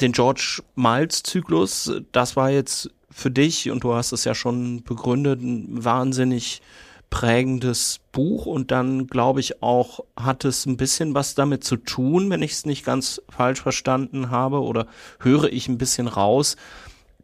den 0.00 0.10
George 0.10 0.60
Miles 0.74 1.22
Zyklus. 1.22 1.92
Das 2.10 2.34
war 2.34 2.50
jetzt 2.50 2.90
für 3.08 3.30
dich 3.30 3.70
und 3.70 3.84
du 3.84 3.94
hast 3.94 4.10
es 4.10 4.24
ja 4.24 4.34
schon 4.34 4.82
begründet, 4.82 5.40
ein 5.40 5.84
wahnsinnig 5.84 6.62
prägendes 7.10 8.00
Buch 8.12 8.46
und 8.46 8.70
dann 8.70 9.06
glaube 9.06 9.40
ich 9.40 9.62
auch 9.62 10.00
hat 10.18 10.44
es 10.44 10.66
ein 10.66 10.76
bisschen 10.76 11.14
was 11.14 11.34
damit 11.34 11.64
zu 11.64 11.76
tun, 11.76 12.30
wenn 12.30 12.42
ich 12.42 12.52
es 12.52 12.66
nicht 12.66 12.84
ganz 12.84 13.22
falsch 13.28 13.62
verstanden 13.62 14.30
habe 14.30 14.60
oder 14.60 14.86
höre 15.20 15.52
ich 15.52 15.68
ein 15.68 15.78
bisschen 15.78 16.08
raus, 16.08 16.56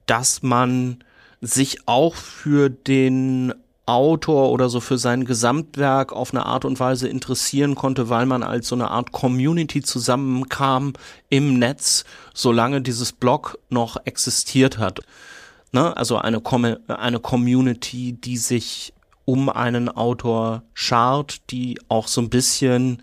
dass 0.07 0.43
man 0.43 1.03
sich 1.41 1.89
auch 1.89 2.15
für 2.15 2.71
den 2.71 3.53
Autor 3.85 4.51
oder 4.53 4.69
so 4.69 4.79
für 4.79 4.97
sein 4.97 5.25
Gesamtwerk 5.25 6.13
auf 6.13 6.33
eine 6.33 6.47
Art 6.47 6.65
und 6.65 6.79
Weise 6.79 7.09
interessieren 7.09 7.75
konnte, 7.75 8.09
weil 8.09 8.27
man 8.27 8.45
als 8.45 8.69
so 8.69 8.77
eine 8.77 8.91
Art 8.91 9.11
Community 9.11 9.83
zusammenkam 9.83 10.93
im 11.29 11.59
Netz, 11.59 12.05
solange 12.33 12.81
dieses 12.81 13.13
Blog 13.13 13.59
noch 13.71 13.97
existiert 14.05 14.79
hat. 14.79 15.01
Ne? 15.73 15.97
Also 15.97 16.19
eine, 16.19 16.41
eine 16.87 17.19
Community, 17.19 18.13
die 18.13 18.37
sich 18.37 18.93
um 19.25 19.49
einen 19.49 19.89
Autor 19.89 20.63
schart, 20.75 21.51
die 21.51 21.79
auch 21.89 22.09
so 22.09 22.21
ein 22.21 22.31
bisschen 22.31 23.03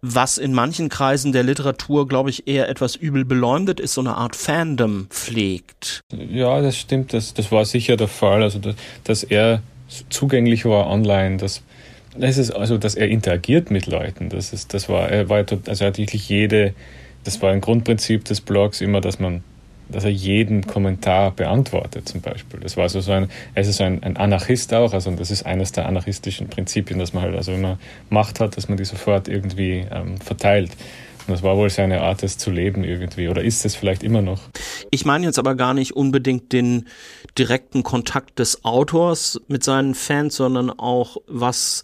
was 0.00 0.38
in 0.38 0.52
manchen 0.52 0.88
Kreisen 0.88 1.32
der 1.32 1.42
Literatur, 1.42 2.06
glaube 2.06 2.30
ich, 2.30 2.46
eher 2.46 2.68
etwas 2.68 2.94
übel 2.94 3.24
beleumdet 3.24 3.80
ist, 3.80 3.94
so 3.94 4.00
eine 4.00 4.16
Art 4.16 4.36
Fandom 4.36 5.06
pflegt. 5.10 6.02
Ja, 6.12 6.60
das 6.60 6.78
stimmt. 6.78 7.12
Das, 7.12 7.34
das 7.34 7.50
war 7.50 7.64
sicher 7.64 7.96
der 7.96 8.08
Fall. 8.08 8.42
Also, 8.42 8.60
dass, 8.60 8.76
dass 9.04 9.24
er 9.24 9.60
zugänglich 10.08 10.64
war 10.64 10.86
online, 10.86 11.38
dass, 11.38 11.62
das 12.16 12.38
ist 12.38 12.52
also, 12.52 12.78
dass 12.78 12.94
er 12.94 13.08
interagiert 13.08 13.70
mit 13.70 13.86
Leuten. 13.86 14.28
Das 14.28 14.52
ist, 14.52 14.72
das 14.72 14.88
war, 14.88 15.08
er 15.08 15.28
war, 15.28 15.44
also 15.66 15.84
er 15.84 15.88
hat 15.88 15.98
wirklich 15.98 16.28
jede, 16.28 16.74
das 17.24 17.42
war 17.42 17.50
ein 17.50 17.60
Grundprinzip 17.60 18.24
des 18.24 18.40
Blogs 18.40 18.80
immer, 18.80 19.00
dass 19.00 19.18
man 19.18 19.42
dass 19.90 20.04
er 20.04 20.10
jeden 20.10 20.66
Kommentar 20.66 21.30
beantwortet, 21.30 22.08
zum 22.08 22.20
Beispiel. 22.20 22.60
Das 22.60 22.76
war 22.76 22.84
also 22.84 23.00
so 23.00 23.12
ein, 23.12 23.28
er 23.54 23.62
ist 23.62 23.76
so 23.76 23.84
ein, 23.84 24.02
ein, 24.02 24.16
Anarchist 24.16 24.72
auch, 24.74 24.92
also 24.92 25.10
das 25.12 25.30
ist 25.30 25.46
eines 25.46 25.72
der 25.72 25.86
anarchistischen 25.86 26.48
Prinzipien, 26.48 26.98
dass 26.98 27.12
man 27.12 27.22
halt, 27.22 27.34
also 27.34 27.52
wenn 27.52 27.60
man 27.60 27.78
Macht 28.10 28.40
hat, 28.40 28.56
dass 28.56 28.68
man 28.68 28.76
die 28.76 28.84
sofort 28.84 29.28
irgendwie 29.28 29.86
ähm, 29.90 30.18
verteilt. 30.18 30.70
Und 31.26 31.32
das 31.34 31.42
war 31.42 31.56
wohl 31.56 31.68
seine 31.68 32.00
Art, 32.00 32.22
es 32.22 32.38
zu 32.38 32.50
leben 32.50 32.84
irgendwie, 32.84 33.28
oder 33.28 33.42
ist 33.42 33.64
es 33.66 33.74
vielleicht 33.74 34.02
immer 34.02 34.22
noch? 34.22 34.40
Ich 34.90 35.04
meine 35.04 35.26
jetzt 35.26 35.38
aber 35.38 35.54
gar 35.56 35.74
nicht 35.74 35.94
unbedingt 35.94 36.52
den 36.52 36.86
direkten 37.36 37.82
Kontakt 37.82 38.38
des 38.38 38.64
Autors 38.64 39.40
mit 39.46 39.62
seinen 39.62 39.94
Fans, 39.94 40.36
sondern 40.36 40.70
auch, 40.70 41.18
was 41.26 41.82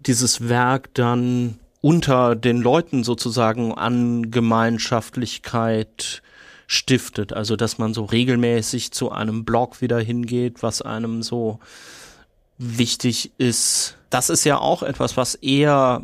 dieses 0.00 0.48
Werk 0.48 0.92
dann 0.94 1.58
unter 1.80 2.36
den 2.36 2.58
Leuten 2.58 3.02
sozusagen 3.02 3.72
an 3.72 4.30
Gemeinschaftlichkeit 4.30 6.22
stiftet. 6.66 7.32
Also 7.32 7.56
dass 7.56 7.78
man 7.78 7.94
so 7.94 8.04
regelmäßig 8.04 8.92
zu 8.92 9.10
einem 9.10 9.44
Blog 9.44 9.80
wieder 9.80 9.98
hingeht, 10.00 10.62
was 10.62 10.82
einem 10.82 11.22
so 11.22 11.60
wichtig 12.58 13.32
ist. 13.38 13.96
Das 14.10 14.30
ist 14.30 14.44
ja 14.44 14.58
auch 14.58 14.82
etwas, 14.82 15.16
was 15.16 15.34
eher 15.34 16.02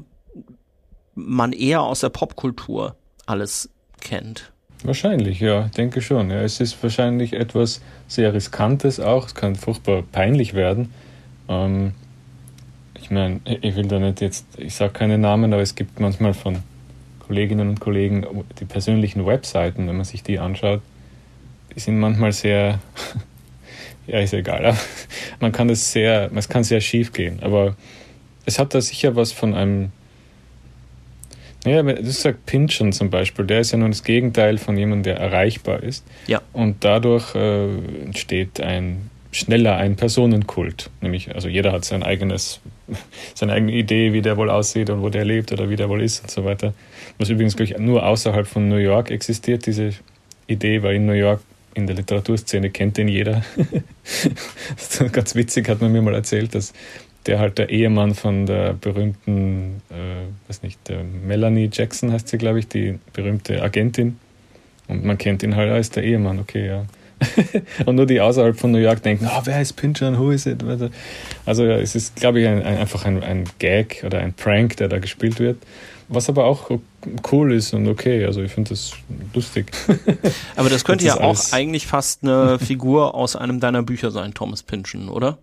man 1.15 1.53
eher 1.53 1.83
aus 1.83 2.01
der 2.01 2.11
Popkultur 2.11 2.97
alles 3.27 3.71
kennt. 4.01 4.53
Wahrscheinlich, 4.85 5.41
ja, 5.41 5.63
denke 5.77 6.01
schon. 6.01 6.31
Ja, 6.31 6.43
es 6.43 6.61
ist 6.61 6.81
wahrscheinlich 6.83 7.33
etwas 7.33 7.81
sehr 8.07 8.33
Riskantes 8.33 9.01
auch. 9.01 9.27
Es 9.27 9.35
kann 9.35 9.57
furchtbar 9.57 10.03
peinlich 10.03 10.55
werden. 10.55 10.93
Ähm, 11.49 11.95
ich 12.95 13.11
meine, 13.11 13.41
ich 13.45 13.75
will 13.75 13.89
da 13.89 13.99
nicht 13.99 14.21
jetzt, 14.21 14.47
ich 14.57 14.75
sage 14.75 14.93
keine 14.93 15.19
Namen, 15.19 15.53
aber 15.53 15.63
es 15.63 15.75
gibt 15.75 15.99
manchmal 15.99 16.35
von 16.35 16.59
Kolleginnen 17.29 17.69
und 17.69 17.81
Kollegen 17.81 18.27
die 18.59 18.65
persönlichen 18.65 19.25
Webseiten, 19.27 19.87
wenn 19.87 19.97
man 19.97 20.05
sich 20.05 20.23
die 20.23 20.39
anschaut, 20.39 20.81
die 21.77 21.81
sind 21.81 21.99
manchmal 21.99 22.33
sehr, 22.33 22.81
ja, 24.07 24.19
ist 24.19 24.33
egal, 24.33 24.75
man 25.39 25.53
kann 25.53 25.69
es 25.71 25.93
sehr, 25.93 26.31
es 26.35 26.49
kann 26.49 26.65
sehr 26.65 26.81
schief 26.81 27.13
gehen, 27.13 27.39
aber 27.43 27.77
es 28.47 28.59
hat 28.59 28.75
da 28.75 28.81
sicher 28.81 29.15
was 29.15 29.31
von 29.31 29.55
einem, 29.55 29.93
naja, 31.65 31.83
du 31.83 32.11
sagst 32.11 32.47
Pinchen 32.47 32.93
zum 32.93 33.11
Beispiel, 33.11 33.45
der 33.45 33.61
ist 33.61 33.73
ja 33.73 33.79
nun 33.79 33.91
das 33.91 34.03
Gegenteil 34.03 34.57
von 34.57 34.79
jemandem, 34.79 35.03
der 35.03 35.19
erreichbar 35.19 35.83
ist. 35.83 36.07
Ja. 36.27 36.41
Und 36.53 36.83
dadurch 36.85 37.35
äh, 37.35 37.67
entsteht 38.05 38.61
ein 38.61 39.11
schneller 39.33 39.77
ein 39.77 39.97
Personenkult. 39.97 40.91
Nämlich, 41.01 41.35
also 41.35 41.49
jeder 41.49 41.73
hat 41.73 41.85
sein 41.85 42.03
eigenes, 42.03 42.61
seine 43.35 43.53
eigene 43.53 43.73
Idee, 43.73 44.13
wie 44.13 44.23
der 44.23 44.37
wohl 44.37 44.51
aussieht 44.51 44.91
und 44.91 45.03
wo 45.03 45.09
der 45.09 45.25
lebt 45.25 45.53
oder 45.53 45.69
wie 45.69 45.77
der 45.77 45.89
wohl 45.89 46.03
ist 46.03 46.23
und 46.23 46.31
so 46.31 46.45
weiter. 46.45 46.75
Was 47.19 47.31
übrigens, 47.31 47.57
glaube 47.57 47.73
ich, 47.73 47.79
nur 47.79 48.07
außerhalb 48.07 48.47
von 48.47 48.69
New 48.69 48.77
York 48.77 49.11
existiert, 49.11 49.67
diese 49.67 49.93
Idee, 50.47 50.83
weil 50.83 50.97
in 50.97 51.07
New 51.07 51.13
York 51.13 51.41
in 51.75 51.87
der 51.87 51.97
Literaturszene 51.97 52.71
kennt 52.71 52.97
den 52.97 53.09
jeder. 53.09 53.43
ganz 55.13 55.35
witzig 55.35 55.69
hat 55.69 55.81
man 55.81 55.93
mir 55.93 56.03
mal 56.03 56.15
erzählt, 56.15 56.55
dass 56.55 56.73
der 57.27 57.39
halt 57.39 57.59
der 57.59 57.71
Ehemann 57.71 58.15
von 58.15 58.47
der 58.47 58.73
berühmten, 58.73 59.83
äh, 59.91 60.49
weiß 60.49 60.63
nicht, 60.63 60.79
Melanie 61.25 61.69
Jackson 61.73 62.13
heißt 62.13 62.29
sie, 62.29 62.39
glaube 62.39 62.59
ich, 62.59 62.69
die 62.69 62.99
berühmte 63.13 63.63
Agentin. 63.63 64.19
Und 64.87 65.05
man 65.05 65.19
kennt 65.19 65.43
ihn 65.43 65.55
halt 65.55 65.71
als 65.71 65.91
der 65.91 66.05
Ehemann, 66.05 66.39
okay, 66.39 66.67
ja. 66.67 66.87
und 67.87 67.97
nur 67.97 68.07
die 68.07 68.21
außerhalb 68.21 68.59
von 68.59 68.71
New 68.71 68.79
York 68.79 69.03
denken, 69.03 69.29
oh, 69.29 69.41
wer 69.45 69.61
ist 69.61 69.75
Pincher 69.75 70.09
und 70.09 70.19
who 70.19 70.31
is 70.31 70.47
it? 70.47 70.63
Also 71.45 71.65
ja, 71.65 71.77
es 71.77 71.95
ist, 71.95 72.17
glaube 72.17 72.41
ich, 72.41 72.47
ein, 72.47 72.63
ein, 72.63 72.79
einfach 72.79 73.05
ein, 73.05 73.23
ein 73.23 73.45
Gag 73.59 74.05
oder 74.07 74.21
ein 74.21 74.33
Prank, 74.33 74.77
der 74.77 74.89
da 74.89 74.99
gespielt 74.99 75.41
wird. 75.41 75.59
Was 76.09 76.29
aber 76.29 76.45
auch 76.45 76.71
cool 77.31 77.53
ist 77.53 77.73
und 77.75 77.87
okay. 77.89 78.25
Also 78.25 78.43
ich 78.43 78.53
finde 78.53 78.71
das 78.71 78.93
lustig. 79.35 79.71
Aber 80.57 80.69
das 80.69 80.85
könnte 80.85 81.05
das 81.07 81.17
ja 81.17 81.23
auch 81.23 81.53
eigentlich 81.53 81.87
fast 81.87 82.23
eine 82.23 82.59
Figur 82.65 83.15
aus 83.15 83.37
einem 83.37 83.61
deiner 83.61 83.83
Bücher 83.83 84.11
sein, 84.11 84.35
Thomas 84.35 84.63
Pynchon, 84.63 85.09
oder? 85.09 85.39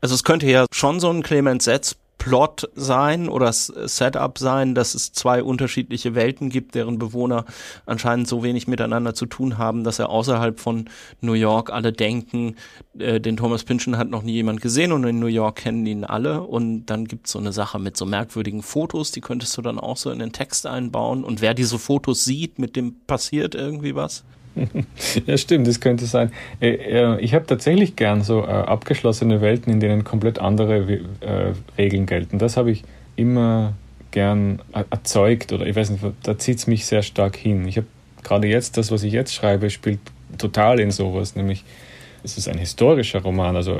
Also 0.00 0.14
es 0.14 0.24
könnte 0.24 0.46
ja 0.46 0.66
schon 0.72 0.98
so 0.98 1.10
ein 1.10 1.22
Clement 1.22 1.62
Setz 1.62 1.96
Plot 2.22 2.70
sein 2.76 3.28
oder 3.28 3.52
Setup 3.52 4.38
sein, 4.38 4.76
dass 4.76 4.94
es 4.94 5.12
zwei 5.12 5.42
unterschiedliche 5.42 6.14
Welten 6.14 6.50
gibt, 6.50 6.76
deren 6.76 6.96
Bewohner 6.96 7.44
anscheinend 7.84 8.28
so 8.28 8.44
wenig 8.44 8.68
miteinander 8.68 9.12
zu 9.12 9.26
tun 9.26 9.58
haben, 9.58 9.82
dass 9.82 9.98
er 9.98 10.08
außerhalb 10.08 10.60
von 10.60 10.88
New 11.20 11.32
York 11.32 11.72
alle 11.72 11.92
denken, 11.92 12.54
äh, 12.96 13.20
den 13.20 13.36
Thomas 13.36 13.64
Pynchon 13.64 13.98
hat 13.98 14.08
noch 14.08 14.22
nie 14.22 14.34
jemand 14.34 14.60
gesehen 14.60 14.92
und 14.92 15.02
in 15.02 15.18
New 15.18 15.26
York 15.26 15.56
kennen 15.56 15.84
ihn 15.84 16.04
alle 16.04 16.42
und 16.42 16.86
dann 16.86 17.06
gibt's 17.06 17.32
so 17.32 17.40
eine 17.40 17.52
Sache 17.52 17.80
mit 17.80 17.96
so 17.96 18.06
merkwürdigen 18.06 18.62
Fotos, 18.62 19.10
die 19.10 19.20
könntest 19.20 19.56
du 19.56 19.62
dann 19.62 19.80
auch 19.80 19.96
so 19.96 20.12
in 20.12 20.20
den 20.20 20.32
Text 20.32 20.64
einbauen 20.64 21.24
und 21.24 21.40
wer 21.40 21.54
diese 21.54 21.80
Fotos 21.80 22.24
sieht, 22.24 22.60
mit 22.60 22.76
dem 22.76 23.00
passiert 23.04 23.56
irgendwie 23.56 23.96
was? 23.96 24.22
Ja, 25.26 25.36
stimmt, 25.36 25.66
das 25.66 25.80
könnte 25.80 26.06
sein. 26.06 26.32
Äh, 26.60 27.20
ich 27.20 27.34
habe 27.34 27.46
tatsächlich 27.46 27.96
gern 27.96 28.22
so 28.22 28.42
äh, 28.42 28.46
abgeschlossene 28.46 29.40
Welten, 29.40 29.72
in 29.72 29.80
denen 29.80 30.04
komplett 30.04 30.38
andere 30.38 31.00
äh, 31.20 31.52
Regeln 31.78 32.06
gelten. 32.06 32.38
Das 32.38 32.56
habe 32.56 32.70
ich 32.70 32.82
immer 33.16 33.74
gern 34.10 34.60
erzeugt 34.90 35.52
oder 35.52 35.66
ich 35.66 35.74
weiß 35.74 35.90
nicht, 35.90 36.04
da 36.22 36.38
zieht 36.38 36.58
es 36.58 36.66
mich 36.66 36.86
sehr 36.86 37.02
stark 37.02 37.36
hin. 37.36 37.66
Ich 37.66 37.76
habe 37.78 37.86
gerade 38.22 38.46
jetzt, 38.46 38.76
das, 38.76 38.90
was 38.90 39.02
ich 39.02 39.12
jetzt 39.12 39.34
schreibe, 39.34 39.70
spielt 39.70 40.00
total 40.38 40.80
in 40.80 40.90
sowas, 40.90 41.34
nämlich 41.34 41.64
es 42.22 42.38
ist 42.38 42.48
ein 42.48 42.58
historischer 42.58 43.20
Roman, 43.20 43.56
also 43.56 43.76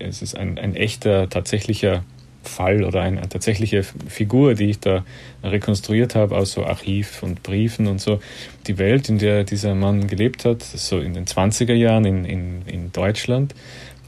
es 0.00 0.20
ist 0.20 0.36
ein, 0.36 0.58
ein 0.58 0.74
echter, 0.74 1.28
tatsächlicher 1.28 2.02
Fall 2.44 2.84
oder 2.84 3.02
eine 3.02 3.28
tatsächliche 3.28 3.82
Figur, 3.82 4.54
die 4.54 4.70
ich 4.70 4.80
da 4.80 5.04
rekonstruiert 5.42 6.14
habe 6.14 6.36
aus 6.36 6.52
so 6.52 6.64
Archiv 6.64 7.22
und 7.22 7.42
Briefen 7.42 7.86
und 7.86 8.00
so. 8.00 8.20
Die 8.66 8.78
Welt, 8.78 9.08
in 9.08 9.18
der 9.18 9.44
dieser 9.44 9.74
Mann 9.74 10.06
gelebt 10.06 10.44
hat, 10.44 10.62
so 10.62 10.98
in 10.98 11.14
den 11.14 11.26
20er 11.26 11.74
Jahren 11.74 12.04
in, 12.04 12.24
in, 12.24 12.62
in 12.66 12.92
Deutschland, 12.92 13.54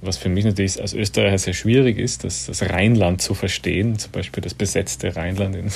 was 0.02 0.16
für 0.16 0.28
mich 0.28 0.44
natürlich 0.44 0.80
als 0.80 0.94
Österreicher 0.94 1.38
sehr 1.38 1.54
schwierig 1.54 1.98
ist, 1.98 2.24
das, 2.24 2.46
das 2.46 2.62
Rheinland 2.62 3.22
zu 3.22 3.34
verstehen, 3.34 3.98
zum 3.98 4.12
Beispiel 4.12 4.42
das 4.42 4.54
besetzte 4.54 5.16
Rheinland 5.16 5.56
in, 5.56 5.70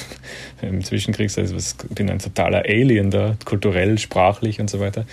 im 0.69 0.85
Zwischenkrieg. 0.85 1.31
Also 1.37 1.57
ich 1.57 1.95
bin 1.95 2.11
ein 2.11 2.19
totaler 2.19 2.65
Alien 2.67 3.11
da, 3.11 3.37
kulturell, 3.45 3.99
sprachlich 3.99 4.61
und 4.61 4.71
so 4.71 4.81
weiter 4.81 5.05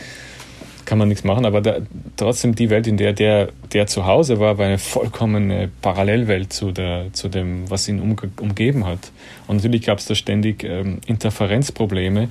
kann 0.88 0.98
man 0.98 1.10
nichts 1.10 1.26
machen, 1.26 1.46
aber 1.46 1.60
da, 1.60 1.80
trotzdem 2.16 2.56
die 2.56 2.70
Welt, 2.70 2.88
in 2.88 2.96
der 2.96 3.12
der, 3.12 3.50
der 3.74 3.88
zu 3.88 4.06
Hause 4.06 4.40
war, 4.40 4.58
war 4.58 4.66
eine 4.66 4.78
vollkommene 4.78 5.70
Parallelwelt 5.82 6.54
zu, 6.54 6.72
der, 6.72 7.08
zu 7.12 7.28
dem, 7.28 7.70
was 7.70 7.90
ihn 7.90 8.00
umge 8.00 8.32
umgeben 8.40 8.86
hat. 8.86 9.12
Und 9.48 9.58
natürlich 9.58 9.84
gab 9.84 10.00
es 10.00 10.06
da 10.06 10.16
ständig 10.16 10.64
ähm, 10.64 11.00
Interferenzprobleme, 11.06 12.30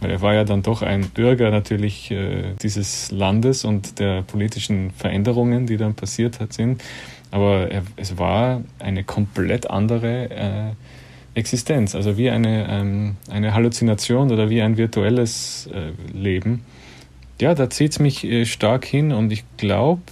weil 0.00 0.10
er 0.10 0.22
war 0.22 0.32
ja 0.32 0.44
dann 0.44 0.62
doch 0.62 0.80
ein 0.80 1.10
Bürger 1.10 1.50
natürlich 1.50 2.10
äh, 2.10 2.54
dieses 2.62 3.10
Landes 3.10 3.66
und 3.66 3.98
der 3.98 4.22
politischen 4.22 4.92
Veränderungen, 4.92 5.66
die 5.66 5.76
dann 5.76 5.94
passiert 5.94 6.40
hat, 6.40 6.54
sind. 6.54 6.82
Aber 7.30 7.70
er, 7.70 7.82
es 7.96 8.16
war 8.16 8.62
eine 8.78 9.04
komplett 9.04 9.68
andere 9.68 10.30
äh, 10.30 11.38
Existenz, 11.38 11.94
also 11.94 12.16
wie 12.16 12.30
eine, 12.30 12.66
ähm, 12.70 13.16
eine 13.28 13.52
Halluzination 13.52 14.32
oder 14.32 14.48
wie 14.48 14.62
ein 14.62 14.78
virtuelles 14.78 15.68
äh, 15.72 16.16
Leben 16.16 16.64
ja, 17.40 17.54
da 17.54 17.70
zieht 17.70 17.92
es 17.92 17.98
mich 17.98 18.24
äh, 18.24 18.44
stark 18.46 18.84
hin 18.84 19.12
und 19.12 19.32
ich 19.32 19.44
glaube, 19.56 20.02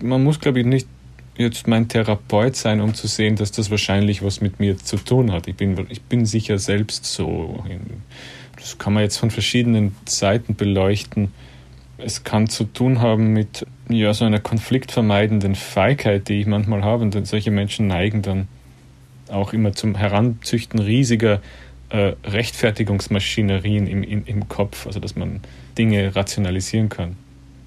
man 0.00 0.22
muss, 0.22 0.40
glaube 0.40 0.60
ich, 0.60 0.66
nicht 0.66 0.86
jetzt 1.36 1.66
mein 1.66 1.88
Therapeut 1.88 2.54
sein, 2.54 2.80
um 2.80 2.94
zu 2.94 3.06
sehen, 3.06 3.36
dass 3.36 3.50
das 3.50 3.70
wahrscheinlich 3.70 4.22
was 4.22 4.40
mit 4.40 4.60
mir 4.60 4.76
zu 4.76 4.96
tun 4.96 5.32
hat. 5.32 5.48
Ich 5.48 5.56
bin, 5.56 5.86
ich 5.88 6.02
bin 6.02 6.26
sicher 6.26 6.58
selbst 6.58 7.06
so. 7.06 7.64
Das 8.56 8.78
kann 8.78 8.92
man 8.92 9.02
jetzt 9.02 9.16
von 9.16 9.30
verschiedenen 9.30 9.96
Seiten 10.04 10.54
beleuchten. 10.54 11.32
Es 11.96 12.24
kann 12.24 12.48
zu 12.48 12.64
tun 12.64 13.00
haben 13.00 13.32
mit 13.32 13.66
ja, 13.88 14.12
so 14.12 14.26
einer 14.26 14.38
konfliktvermeidenden 14.38 15.54
Feigheit, 15.54 16.28
die 16.28 16.40
ich 16.40 16.46
manchmal 16.46 16.82
habe. 16.82 17.04
Und 17.04 17.26
solche 17.26 17.50
Menschen 17.50 17.86
neigen 17.86 18.20
dann 18.20 18.48
auch 19.28 19.52
immer 19.54 19.72
zum 19.72 19.94
Heranzüchten 19.94 20.78
riesiger 20.78 21.40
äh, 21.88 22.12
Rechtfertigungsmaschinerien 22.24 23.86
im, 23.86 24.02
im, 24.02 24.24
im 24.26 24.48
Kopf. 24.48 24.86
Also 24.86 25.00
dass 25.00 25.16
man 25.16 25.40
Dinge 25.80 26.14
rationalisieren 26.14 26.90
kann. 26.90 27.16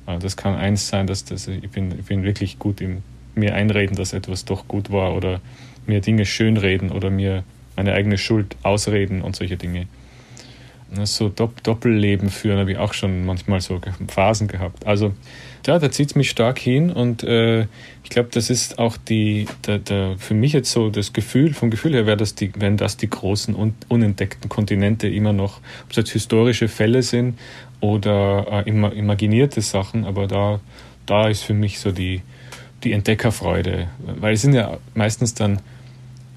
Also 0.05 0.21
das 0.21 0.37
kann 0.37 0.53
eins 0.53 0.87
sein, 0.87 1.07
dass 1.07 1.25
das, 1.25 1.47
ich, 1.47 1.69
bin, 1.71 1.97
ich 1.97 2.05
bin 2.05 2.23
wirklich 2.23 2.59
gut 2.59 2.79
im 2.79 3.01
mir 3.35 3.55
einreden, 3.55 3.95
dass 3.95 4.13
etwas 4.13 4.45
doch 4.45 4.67
gut 4.67 4.91
war 4.91 5.15
oder 5.15 5.41
mir 5.87 6.01
Dinge 6.01 6.27
schönreden 6.27 6.91
oder 6.91 7.09
mir 7.09 7.43
meine 7.75 7.93
eigene 7.93 8.19
Schuld 8.19 8.55
ausreden 8.61 9.23
und 9.23 9.35
solche 9.35 9.57
Dinge. 9.57 9.87
So 11.05 11.29
Doppelleben 11.29 12.29
führen 12.29 12.59
habe 12.59 12.73
ich 12.73 12.77
auch 12.77 12.93
schon 12.93 13.25
manchmal 13.25 13.61
so 13.61 13.81
Phasen 14.07 14.47
gehabt. 14.47 14.85
Also 14.85 15.15
ja, 15.65 15.79
da 15.79 15.89
zieht 15.89 16.09
es 16.09 16.15
mich 16.15 16.29
stark 16.29 16.59
hin 16.59 16.91
und 16.91 17.23
äh, 17.23 17.61
ich 18.03 18.09
glaube, 18.11 18.29
das 18.31 18.51
ist 18.51 18.77
auch 18.77 18.97
die, 18.97 19.47
der, 19.65 19.79
der, 19.79 20.15
für 20.19 20.35
mich 20.35 20.53
jetzt 20.53 20.71
so 20.71 20.91
das 20.91 21.11
Gefühl, 21.11 21.55
vom 21.55 21.71
Gefühl 21.71 21.93
her 21.93 22.05
wäre 22.05 22.17
das 22.17 22.35
die, 22.35 22.51
wenn 22.57 22.77
das 22.77 22.97
die 22.97 23.09
großen 23.09 23.55
un, 23.55 23.73
unentdeckten 23.87 24.49
Kontinente 24.49 25.07
immer 25.07 25.33
noch, 25.33 25.61
ob 25.85 25.91
es 25.91 25.95
jetzt 25.95 26.11
historische 26.11 26.67
Fälle 26.67 27.01
sind 27.01 27.39
oder 27.83 28.63
äh, 28.65 28.69
imaginierte 28.69 29.59
Sachen, 29.59 30.05
aber 30.05 30.25
da, 30.25 30.61
da 31.05 31.27
ist 31.27 31.43
für 31.43 31.53
mich 31.53 31.79
so 31.79 31.91
die, 31.91 32.21
die 32.85 32.93
Entdeckerfreude, 32.93 33.89
weil 33.99 34.35
es 34.35 34.41
sind 34.41 34.53
ja 34.53 34.77
meistens 34.95 35.33
dann 35.33 35.59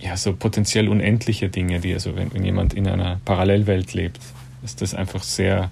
ja 0.00 0.16
so 0.16 0.32
potenziell 0.34 0.88
unendliche 0.88 1.48
Dinge, 1.48 1.78
die 1.78 1.94
also 1.94 2.16
wenn, 2.16 2.34
wenn 2.34 2.44
jemand 2.44 2.74
in 2.74 2.88
einer 2.88 3.20
Parallelwelt 3.24 3.94
lebt, 3.94 4.18
ist 4.64 4.82
das 4.82 4.92
einfach 4.92 5.22
sehr 5.22 5.70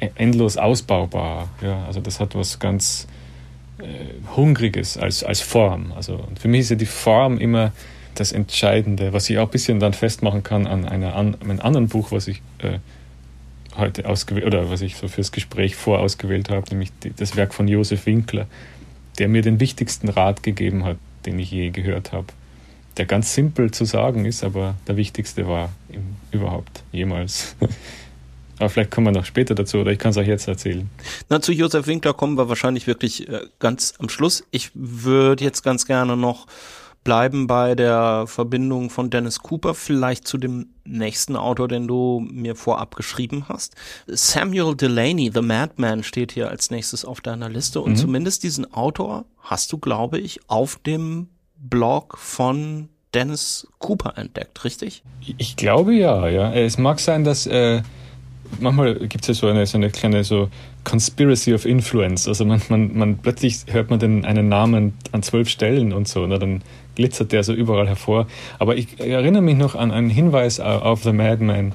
e-, 0.00 0.08
endlos 0.14 0.56
ausbaubar. 0.56 1.50
Ja, 1.60 1.84
also 1.84 2.00
das 2.00 2.18
hat 2.18 2.34
was 2.34 2.58
ganz 2.58 3.06
äh, 3.76 3.84
Hungriges 4.34 4.96
als, 4.96 5.22
als 5.22 5.42
Form. 5.42 5.92
Also 5.94 6.26
für 6.40 6.48
mich 6.48 6.60
ist 6.60 6.70
ja 6.70 6.76
die 6.76 6.86
Form 6.86 7.36
immer 7.36 7.72
das 8.14 8.32
Entscheidende, 8.32 9.12
was 9.12 9.28
ich 9.28 9.36
auch 9.36 9.48
ein 9.48 9.50
bisschen 9.50 9.80
dann 9.80 9.92
festmachen 9.92 10.42
kann 10.42 10.66
an, 10.66 10.86
einer, 10.86 11.14
an 11.14 11.36
einem 11.42 11.60
anderen 11.60 11.88
Buch, 11.88 12.10
was 12.10 12.26
ich 12.26 12.40
äh, 12.60 12.78
heute 13.76 14.08
ausgewählt 14.08 14.46
oder 14.46 14.70
was 14.70 14.80
ich 14.80 14.96
so 14.96 15.08
fürs 15.08 15.32
Gespräch 15.32 15.76
vorausgewählt 15.76 16.50
habe, 16.50 16.68
nämlich 16.70 16.90
die, 17.02 17.12
das 17.14 17.36
Werk 17.36 17.54
von 17.54 17.68
Josef 17.68 18.06
Winkler, 18.06 18.46
der 19.18 19.28
mir 19.28 19.42
den 19.42 19.60
wichtigsten 19.60 20.08
Rat 20.08 20.42
gegeben 20.42 20.84
hat, 20.84 20.96
den 21.26 21.38
ich 21.38 21.50
je 21.50 21.70
gehört 21.70 22.12
habe. 22.12 22.26
Der 22.96 23.06
ganz 23.06 23.34
simpel 23.34 23.70
zu 23.70 23.84
sagen 23.84 24.24
ist, 24.24 24.44
aber 24.44 24.76
der 24.86 24.96
wichtigste 24.96 25.48
war 25.48 25.70
überhaupt 26.30 26.82
jemals. 26.92 27.56
aber 28.58 28.68
vielleicht 28.68 28.90
kommen 28.90 29.08
wir 29.08 29.12
noch 29.12 29.24
später 29.24 29.54
dazu 29.54 29.78
oder 29.78 29.90
ich 29.90 29.98
kann 29.98 30.10
es 30.10 30.16
euch 30.16 30.28
jetzt 30.28 30.46
erzählen. 30.46 30.88
Na, 31.28 31.40
zu 31.40 31.52
Josef 31.52 31.86
Winkler 31.86 32.14
kommen 32.14 32.38
wir 32.38 32.48
wahrscheinlich 32.48 32.86
wirklich 32.86 33.28
äh, 33.28 33.40
ganz 33.58 33.94
am 33.98 34.08
Schluss. 34.08 34.44
Ich 34.52 34.70
würde 34.74 35.42
jetzt 35.42 35.62
ganz 35.62 35.86
gerne 35.86 36.16
noch 36.16 36.46
bleiben 37.04 37.46
bei 37.46 37.74
der 37.74 38.24
Verbindung 38.26 38.90
von 38.90 39.10
Dennis 39.10 39.40
Cooper, 39.40 39.74
vielleicht 39.74 40.26
zu 40.26 40.38
dem 40.38 40.68
nächsten 40.84 41.36
Autor, 41.36 41.68
den 41.68 41.86
du 41.86 42.26
mir 42.28 42.56
vorab 42.56 42.96
geschrieben 42.96 43.44
hast. 43.48 43.74
Samuel 44.06 44.74
Delaney, 44.74 45.30
The 45.32 45.42
Madman, 45.42 46.02
steht 46.02 46.32
hier 46.32 46.48
als 46.48 46.70
nächstes 46.70 47.04
auf 47.04 47.20
deiner 47.20 47.48
Liste 47.48 47.80
und 47.80 47.92
mhm. 47.92 47.96
zumindest 47.96 48.42
diesen 48.42 48.72
Autor 48.72 49.26
hast 49.40 49.72
du, 49.72 49.78
glaube 49.78 50.18
ich, 50.18 50.40
auf 50.48 50.76
dem 50.76 51.28
Blog 51.56 52.18
von 52.18 52.88
Dennis 53.12 53.68
Cooper 53.78 54.18
entdeckt, 54.18 54.64
richtig? 54.64 55.02
Ich 55.38 55.56
glaube 55.56 55.94
ja, 55.94 56.28
ja. 56.28 56.52
Es 56.52 56.78
mag 56.78 56.98
sein, 56.98 57.22
dass 57.22 57.46
äh, 57.46 57.82
manchmal 58.60 58.94
gibt 59.06 59.22
es 59.22 59.28
ja 59.28 59.34
so 59.34 59.46
eine, 59.46 59.66
so 59.66 59.78
eine 59.78 59.90
kleine 59.90 60.24
so 60.24 60.48
Conspiracy 60.84 61.54
of 61.54 61.64
Influence. 61.64 62.28
Also 62.28 62.44
man, 62.44 62.60
man, 62.68 62.96
man 62.96 63.18
plötzlich 63.18 63.64
hört 63.66 63.90
man 63.90 63.98
den 63.98 64.24
einen 64.24 64.48
Namen 64.48 64.94
an 65.12 65.22
zwölf 65.22 65.48
Stellen 65.48 65.92
und 65.92 66.08
so. 66.08 66.24
Und 66.24 66.30
dann 66.30 66.62
glitzert 66.94 67.32
der 67.32 67.42
so 67.42 67.52
überall 67.52 67.88
hervor. 67.88 68.26
Aber 68.58 68.76
ich 68.76 69.00
erinnere 69.00 69.42
mich 69.42 69.56
noch 69.56 69.74
an 69.74 69.90
einen 69.90 70.10
Hinweis 70.10 70.60
auf 70.60 71.02
The 71.02 71.12
Madman 71.12 71.72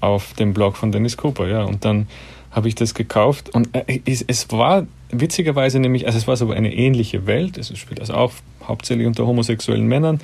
auf 0.00 0.34
dem 0.34 0.52
Blog 0.52 0.76
von 0.76 0.92
Dennis 0.92 1.16
Cooper, 1.16 1.48
ja. 1.48 1.62
Und 1.64 1.84
dann 1.84 2.06
habe 2.50 2.68
ich 2.68 2.74
das 2.74 2.94
gekauft 2.94 3.50
und 3.50 3.68
äh, 3.74 4.00
es, 4.04 4.52
war 4.52 4.86
witzigerweise 5.10 5.80
nämlich, 5.80 6.06
also 6.06 6.18
es 6.18 6.28
war 6.28 6.36
so 6.36 6.50
eine 6.50 6.72
ähnliche 6.72 7.26
Welt. 7.26 7.58
Es 7.58 7.76
spielt 7.76 8.00
also 8.00 8.14
auch 8.14 8.32
hauptsächlich 8.66 9.06
unter 9.06 9.26
homosexuellen 9.26 9.86
Männern. 9.86 10.20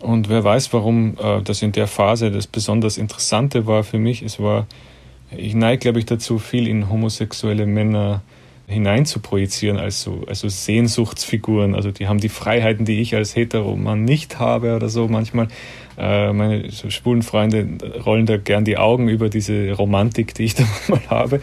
Und 0.00 0.28
wer 0.28 0.44
weiß, 0.44 0.72
warum 0.72 1.16
äh, 1.18 1.42
das 1.42 1.62
in 1.62 1.72
der 1.72 1.86
Phase 1.88 2.30
das 2.30 2.46
besonders 2.46 2.98
Interessante 2.98 3.66
war 3.66 3.82
für 3.82 3.98
mich. 3.98 4.22
Es 4.22 4.38
war, 4.38 4.66
ich 5.36 5.54
neige, 5.54 5.78
glaube 5.78 5.98
ich, 5.98 6.06
dazu, 6.06 6.38
viel 6.38 6.68
in 6.68 6.88
homosexuelle 6.88 7.66
Männer 7.66 7.96
hinein 7.96 8.35
zu 9.04 9.20
projizieren 9.20 9.76
als 9.76 10.02
so 10.02 10.24
also 10.26 10.48
Sehnsuchtsfiguren. 10.48 11.74
Also 11.74 11.92
die 11.92 12.08
haben 12.08 12.18
die 12.18 12.28
Freiheiten, 12.28 12.84
die 12.84 13.00
ich 13.00 13.14
als 13.14 13.36
Heteroman 13.36 14.04
nicht 14.04 14.38
habe 14.38 14.74
oder 14.74 14.88
so 14.88 15.06
manchmal. 15.08 15.48
Äh, 15.96 16.32
meine 16.32 16.70
schwulen 16.72 17.22
Freunde 17.22 17.66
rollen 18.04 18.26
da 18.26 18.36
gern 18.36 18.64
die 18.64 18.76
Augen 18.76 19.08
über 19.08 19.28
diese 19.28 19.72
Romantik, 19.72 20.34
die 20.34 20.44
ich 20.44 20.54
da 20.54 20.64
mal 20.88 21.00
habe. 21.08 21.40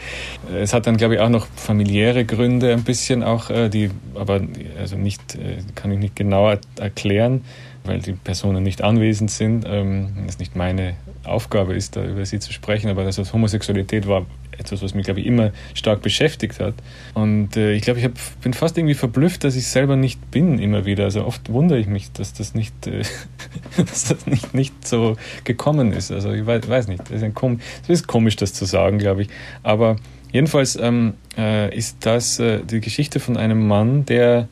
Es 0.54 0.74
hat 0.74 0.86
dann, 0.86 0.98
glaube 0.98 1.16
ich, 1.16 1.22
auch 1.22 1.30
noch 1.30 1.48
familiäre 1.56 2.26
Gründe 2.26 2.74
ein 2.74 2.84
bisschen 2.84 3.24
auch, 3.24 3.50
äh, 3.50 3.70
die 3.70 3.90
aber 4.16 4.42
also 4.78 4.98
nicht, 4.98 5.36
äh, 5.36 5.58
kann 5.76 5.92
ich 5.92 6.00
nicht 6.00 6.16
genauer 6.16 6.60
erklären 6.80 7.42
weil 7.86 8.00
die 8.00 8.14
Personen 8.14 8.64
nicht 8.64 8.82
anwesend 8.82 9.30
sind. 9.30 9.66
Ähm, 9.68 10.14
es 10.28 10.40
nicht 10.40 10.56
meine 10.56 10.96
Aufgabe 11.24 11.74
ist, 11.74 11.96
da 11.96 12.06
über 12.06 12.26
sie 12.26 12.40
zu 12.40 12.54
sprechen, 12.54 12.90
aber 12.90 13.04
also 13.04 13.24
Homosexualität 13.32 14.08
war 14.08 14.26
etwas, 14.58 14.82
was 14.82 14.94
mich, 14.94 15.06
glaube 15.06 15.20
ich, 15.20 15.26
immer 15.26 15.52
stark 15.74 16.02
beschäftigt 16.02 16.60
hat. 16.60 16.74
Und 17.14 17.58
äh, 17.58 17.74
ich 17.74 17.84
glaube, 17.84 18.00
ich 18.00 18.06
hab, 18.06 18.14
bin 18.42 18.54
fast 18.54 18.78
irgendwie 18.78 18.94
verblüfft, 18.94 19.44
dass 19.44 19.56
ich 19.56 19.68
selber 19.68 19.96
nicht 19.96 20.32
bin, 20.32 20.60
immer 20.60 20.86
wieder. 20.86 21.06
Also 21.06 21.26
oft 21.26 21.52
wundere 21.52 21.80
ich 21.80 21.88
mich, 21.88 22.12
dass 22.12 22.34
das 22.34 22.54
nicht, 22.54 22.88
äh, 22.88 23.04
dass 23.78 24.06
das 24.06 24.28
nicht, 24.28 24.54
nicht 24.54 24.88
so 24.88 25.18
gekommen 25.44 25.92
ist. 25.94 26.12
Also 26.12 26.32
ich 26.32 26.46
weiß, 26.46 26.68
weiß 26.68 26.88
nicht. 26.88 27.04
Es 27.12 27.22
ist, 27.22 27.90
ist, 27.90 28.08
komisch, 28.08 28.36
das 28.36 28.54
zu 28.54 28.66
sagen, 28.66 28.98
glaube 28.98 29.24
ich. 29.24 29.30
Aber 29.64 29.98
jedenfalls 30.32 30.76
ähm, 30.76 31.14
äh, 31.38 31.76
ist 31.76 31.98
das 32.02 32.40
äh, 32.40 32.60
die 32.64 32.80
Geschichte 32.80 33.20
von 33.20 33.38
einem 33.38 33.68
Mann, 33.68 34.06
der 34.06 34.48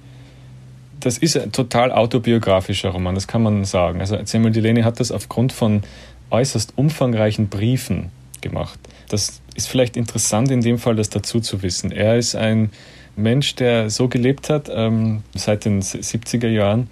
das 1.00 1.18
ist 1.18 1.36
ein 1.36 1.52
total 1.52 1.92
autobiografischer 1.92 2.90
Roman, 2.90 3.16
das 3.16 3.28
kann 3.28 3.42
man 3.42 3.66
sagen. 3.66 4.02
Also 4.02 4.20
Samuel 4.24 4.54
Delaney 4.54 4.84
hat 4.84 5.00
das 5.00 5.12
aufgrund 5.12 5.52
von 5.52 5.82
äußerst 6.30 6.74
umfangreichen 6.78 7.50
Briefen 7.50 8.12
gemacht. 8.42 8.80
Das 9.10 9.42
ist 9.56 9.68
vielleicht 9.68 9.98
interessant 9.98 10.52
in 10.52 10.62
dem 10.62 10.78
Fall, 10.78 10.96
das 10.96 11.10
dazu 11.10 11.40
zu 11.40 11.62
wissen. 11.62 11.92
Er 11.92 12.18
ist 12.18 12.36
ein 12.36 12.72
Mensch, 13.16 13.56
der 13.56 13.90
so 13.90 14.08
gelebt 14.08 14.50
hat 14.50 14.70
ähm, 14.74 15.24
seit 15.36 15.66
den 15.66 15.82
70er 15.82 16.48
Jahren. 16.48 16.90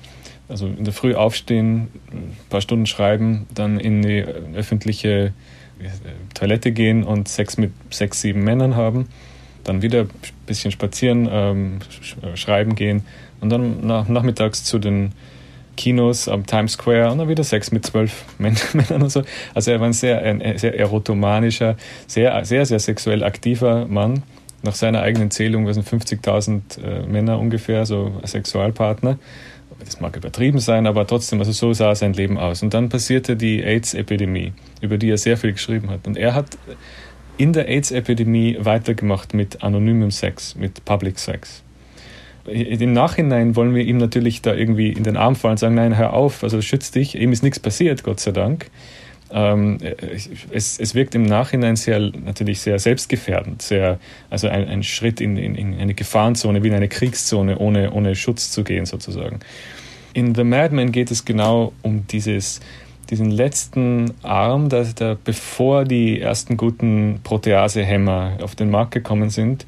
Also 0.47 0.67
in 0.67 0.83
der 0.83 0.93
Früh 0.93 1.13
aufstehen, 1.13 1.89
ein 2.11 2.35
paar 2.49 2.61
Stunden 2.61 2.87
schreiben, 2.87 3.45
dann 3.53 3.79
in 3.79 4.01
die 4.01 4.23
öffentliche 4.55 5.33
äh, 5.79 5.89
Toilette 6.33 6.71
gehen 6.71 7.03
und 7.03 7.27
Sex 7.27 7.57
mit 7.57 7.71
sechs, 7.91 8.21
sieben 8.21 8.43
Männern 8.43 8.75
haben, 8.75 9.07
dann 9.63 9.81
wieder 9.81 10.01
ein 10.01 10.09
bisschen 10.47 10.71
spazieren, 10.71 11.29
ähm, 11.31 11.79
schreiben 12.33 12.75
gehen 12.75 13.03
und 13.41 13.49
dann 13.49 13.85
nach, 13.85 14.07
nachmittags 14.07 14.63
zu 14.63 14.79
den 14.79 15.13
Kinos 15.79 16.27
am 16.27 16.45
Times 16.45 16.73
Square 16.73 17.09
und 17.09 17.19
dann 17.19 17.29
wieder 17.29 17.45
Sex 17.45 17.71
mit 17.71 17.85
zwölf 17.85 18.25
Männern 18.37 19.01
und 19.01 19.09
so. 19.09 19.23
Also 19.53 19.71
er 19.71 19.79
war 19.79 19.87
ein 19.87 19.93
sehr, 19.93 20.21
ein 20.21 20.57
sehr 20.57 20.77
erotomanischer, 20.77 21.77
sehr, 22.05 22.43
sehr, 22.43 22.65
sehr 22.65 22.79
sexuell 22.79 23.23
aktiver 23.23 23.85
Mann. 23.87 24.23
Nach 24.61 24.75
seiner 24.75 25.01
eigenen 25.01 25.31
Zählung 25.31 25.65
waren 25.65 25.81
50.000 25.81 26.83
äh, 26.83 27.07
Männer 27.07 27.39
ungefähr, 27.39 27.85
so 27.85 28.11
Sexualpartner. 28.25 29.17
Das 29.79 30.01
mag 30.01 30.17
übertrieben 30.17 30.59
sein, 30.59 30.85
aber 30.85 31.07
trotzdem, 31.07 31.39
also 31.39 31.53
so 31.53 31.71
sah 31.71 31.95
sein 31.95 32.11
Leben 32.11 32.37
aus. 32.37 32.61
Und 32.61 32.73
dann 32.73 32.89
passierte 32.89 33.37
die 33.37 33.63
AIDS-Epidemie, 33.63 34.51
über 34.81 34.97
die 34.97 35.09
er 35.09 35.17
sehr 35.17 35.37
viel 35.37 35.53
geschrieben 35.53 35.89
hat. 35.89 36.05
Und 36.07 36.17
er 36.17 36.35
hat 36.35 36.57
in 37.37 37.53
der 37.53 37.69
AIDS-Epidemie 37.69 38.57
weitergemacht 38.59 39.33
mit 39.33 39.63
anonymem 39.63 40.11
Sex, 40.11 40.55
mit 40.55 40.83
Public 40.83 41.17
Sex 41.19 41.63
im 42.51 42.93
Nachhinein 42.93 43.55
wollen 43.55 43.75
wir 43.75 43.83
ihm 43.83 43.97
natürlich 43.97 44.41
da 44.41 44.53
irgendwie 44.53 44.89
in 44.89 45.03
den 45.03 45.17
Arm 45.17 45.35
fallen 45.35 45.53
und 45.53 45.59
sagen, 45.59 45.75
nein, 45.75 45.97
hör 45.97 46.13
auf, 46.13 46.43
also 46.43 46.61
schütz 46.61 46.91
dich, 46.91 47.15
ihm 47.15 47.31
ist 47.31 47.43
nichts 47.43 47.59
passiert, 47.59 48.03
Gott 48.03 48.19
sei 48.19 48.31
Dank. 48.31 48.69
Ähm, 49.31 49.77
es, 50.51 50.79
es 50.79 50.95
wirkt 50.95 51.13
im 51.13 51.23
Nachhinein 51.23 51.75
sehr, 51.75 51.99
natürlich 51.99 52.61
sehr 52.61 52.79
selbstgefährdend, 52.79 53.61
sehr, 53.61 53.99
also 54.29 54.47
ein, 54.47 54.67
ein 54.67 54.83
Schritt 54.83 55.21
in, 55.21 55.37
in, 55.37 55.55
in, 55.55 55.79
eine 55.79 55.93
Gefahrenzone, 55.93 56.63
wie 56.63 56.69
in 56.69 56.73
eine 56.73 56.87
Kriegszone, 56.87 57.59
ohne, 57.59 57.91
ohne 57.91 58.15
Schutz 58.15 58.51
zu 58.51 58.63
gehen 58.63 58.85
sozusagen. 58.85 59.39
In 60.13 60.33
The 60.33 60.43
Madman 60.43 60.91
geht 60.91 61.11
es 61.11 61.25
genau 61.25 61.73
um 61.83 62.07
dieses, 62.07 62.59
diesen 63.11 63.29
letzten 63.29 64.13
Arm, 64.23 64.69
dass 64.69 64.95
da, 64.95 65.15
bevor 65.23 65.85
die 65.85 66.19
ersten 66.19 66.57
guten 66.57 67.19
Proteasehämmer 67.23 68.37
auf 68.41 68.55
den 68.55 68.71
Markt 68.71 68.91
gekommen 68.91 69.29
sind, 69.29 69.65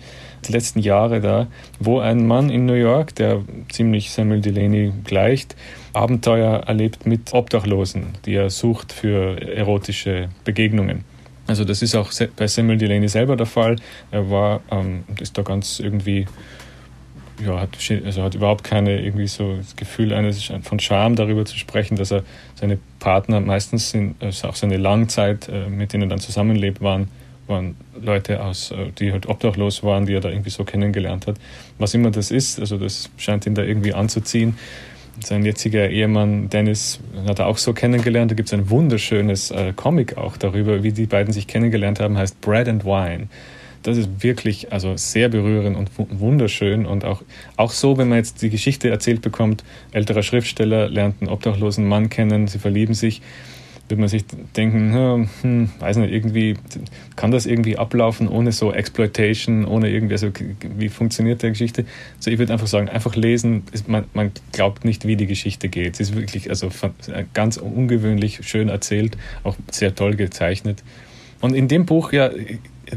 die 0.47 0.51
letzten 0.51 0.79
Jahre 0.79 1.21
da, 1.21 1.47
wo 1.79 1.99
ein 1.99 2.27
Mann 2.27 2.49
in 2.49 2.65
New 2.65 2.73
York, 2.73 3.15
der 3.15 3.41
ziemlich 3.69 4.11
Samuel 4.11 4.41
Delaney 4.41 4.91
gleicht, 5.03 5.55
Abenteuer 5.93 6.61
erlebt 6.67 7.05
mit 7.05 7.33
Obdachlosen, 7.33 8.17
die 8.25 8.35
er 8.35 8.49
sucht 8.49 8.93
für 8.93 9.41
erotische 9.41 10.29
Begegnungen. 10.43 11.03
Also 11.47 11.65
das 11.65 11.81
ist 11.81 11.95
auch 11.95 12.11
bei 12.35 12.47
Samuel 12.47 12.77
Delaney 12.77 13.07
selber 13.07 13.35
der 13.35 13.45
Fall. 13.45 13.75
Er 14.11 14.29
war, 14.29 14.61
ähm, 14.71 15.03
ist 15.19 15.37
da 15.37 15.41
ganz 15.41 15.79
irgendwie, 15.79 16.25
ja, 17.45 17.59
hat, 17.59 17.77
also 18.05 18.23
hat 18.23 18.35
überhaupt 18.35 18.63
keine 18.63 19.01
irgendwie 19.01 19.27
so 19.27 19.57
das 19.57 19.75
Gefühl 19.75 20.13
eines 20.13 20.51
von 20.61 20.79
Scham 20.79 21.15
darüber 21.15 21.43
zu 21.43 21.57
sprechen, 21.57 21.97
dass 21.97 22.11
er 22.11 22.23
seine 22.55 22.77
Partner 22.99 23.41
meistens 23.41 23.89
sind, 23.89 24.15
also 24.23 24.47
auch 24.47 24.55
seine 24.55 24.77
Langzeit, 24.77 25.49
äh, 25.49 25.67
mit 25.67 25.93
denen 25.93 26.03
er 26.03 26.09
dann 26.09 26.19
zusammenlebt, 26.19 26.81
waren 26.81 27.09
waren 27.51 27.75
Leute 28.01 28.43
aus, 28.43 28.71
äh, 28.71 28.91
die 28.97 29.11
halt 29.11 29.27
obdachlos 29.27 29.83
waren, 29.83 30.07
die 30.07 30.13
er 30.13 30.21
da 30.21 30.29
irgendwie 30.29 30.49
so 30.49 30.63
kennengelernt 30.63 31.27
hat. 31.27 31.35
Was 31.77 31.93
immer 31.93 32.09
das 32.09 32.31
ist, 32.31 32.59
also 32.59 32.77
das 32.77 33.11
scheint 33.17 33.45
ihn 33.45 33.53
da 33.53 33.61
irgendwie 33.61 33.93
anzuziehen. 33.93 34.57
Sein 35.23 35.45
jetziger 35.45 35.89
Ehemann 35.89 36.49
Dennis 36.49 36.99
hat 37.27 37.37
er 37.37 37.45
auch 37.45 37.57
so 37.57 37.73
kennengelernt. 37.73 38.31
Da 38.31 38.35
gibt 38.35 38.49
es 38.49 38.53
ein 38.53 38.71
wunderschönes 38.71 39.51
äh, 39.51 39.73
Comic 39.75 40.17
auch 40.17 40.37
darüber, 40.37 40.81
wie 40.81 40.91
die 40.91 41.05
beiden 41.05 41.31
sich 41.31 41.45
kennengelernt 41.45 41.99
haben, 41.99 42.17
heißt 42.17 42.41
Bread 42.41 42.67
and 42.67 42.85
Wine. 42.85 43.27
Das 43.83 43.97
ist 43.97 44.23
wirklich 44.23 44.71
also 44.71 44.95
sehr 44.95 45.29
berührend 45.29 45.75
und 45.75 45.89
wunderschön 46.19 46.85
und 46.85 47.03
auch, 47.03 47.23
auch 47.57 47.71
so, 47.71 47.97
wenn 47.97 48.09
man 48.09 48.19
jetzt 48.19 48.41
die 48.41 48.49
Geschichte 48.49 48.89
erzählt 48.89 49.21
bekommt, 49.21 49.63
älterer 49.91 50.23
Schriftsteller 50.23 50.87
lernt 50.87 51.21
einen 51.21 51.31
obdachlosen 51.31 51.87
Mann 51.87 52.09
kennen, 52.09 52.47
sie 52.47 52.59
verlieben 52.59 52.93
sich 52.93 53.21
wird 53.91 53.99
man 53.99 54.09
sich 54.09 54.25
denken, 54.55 55.29
hm, 55.41 55.69
weiß 55.79 55.97
nicht, 55.97 56.11
irgendwie 56.11 56.55
kann 57.15 57.29
das 57.29 57.45
irgendwie 57.45 57.77
ablaufen 57.77 58.27
ohne 58.27 58.51
so 58.51 58.73
Exploitation, 58.73 59.65
ohne 59.65 59.89
irgendwie, 59.89 60.13
also 60.13 60.31
wie 60.77 60.89
funktioniert 60.89 61.43
der 61.43 61.51
Geschichte? 61.51 61.85
Also 62.17 62.31
ich 62.31 62.39
würde 62.39 62.53
einfach 62.53 62.67
sagen, 62.67 62.89
einfach 62.89 63.15
lesen, 63.15 63.63
ist, 63.71 63.87
man, 63.87 64.05
man 64.13 64.31
glaubt 64.51 64.85
nicht, 64.85 65.05
wie 65.05 65.15
die 65.15 65.27
Geschichte 65.27 65.69
geht. 65.69 65.97
Sie 65.97 66.03
ist 66.03 66.15
wirklich 66.15 66.49
also 66.49 66.69
ganz 67.33 67.57
ungewöhnlich 67.57 68.39
schön 68.41 68.69
erzählt, 68.69 69.17
auch 69.43 69.55
sehr 69.69 69.93
toll 69.93 70.15
gezeichnet. 70.15 70.83
Und 71.41 71.53
in 71.53 71.67
dem 71.67 71.85
Buch, 71.85 72.13
ja, 72.13 72.31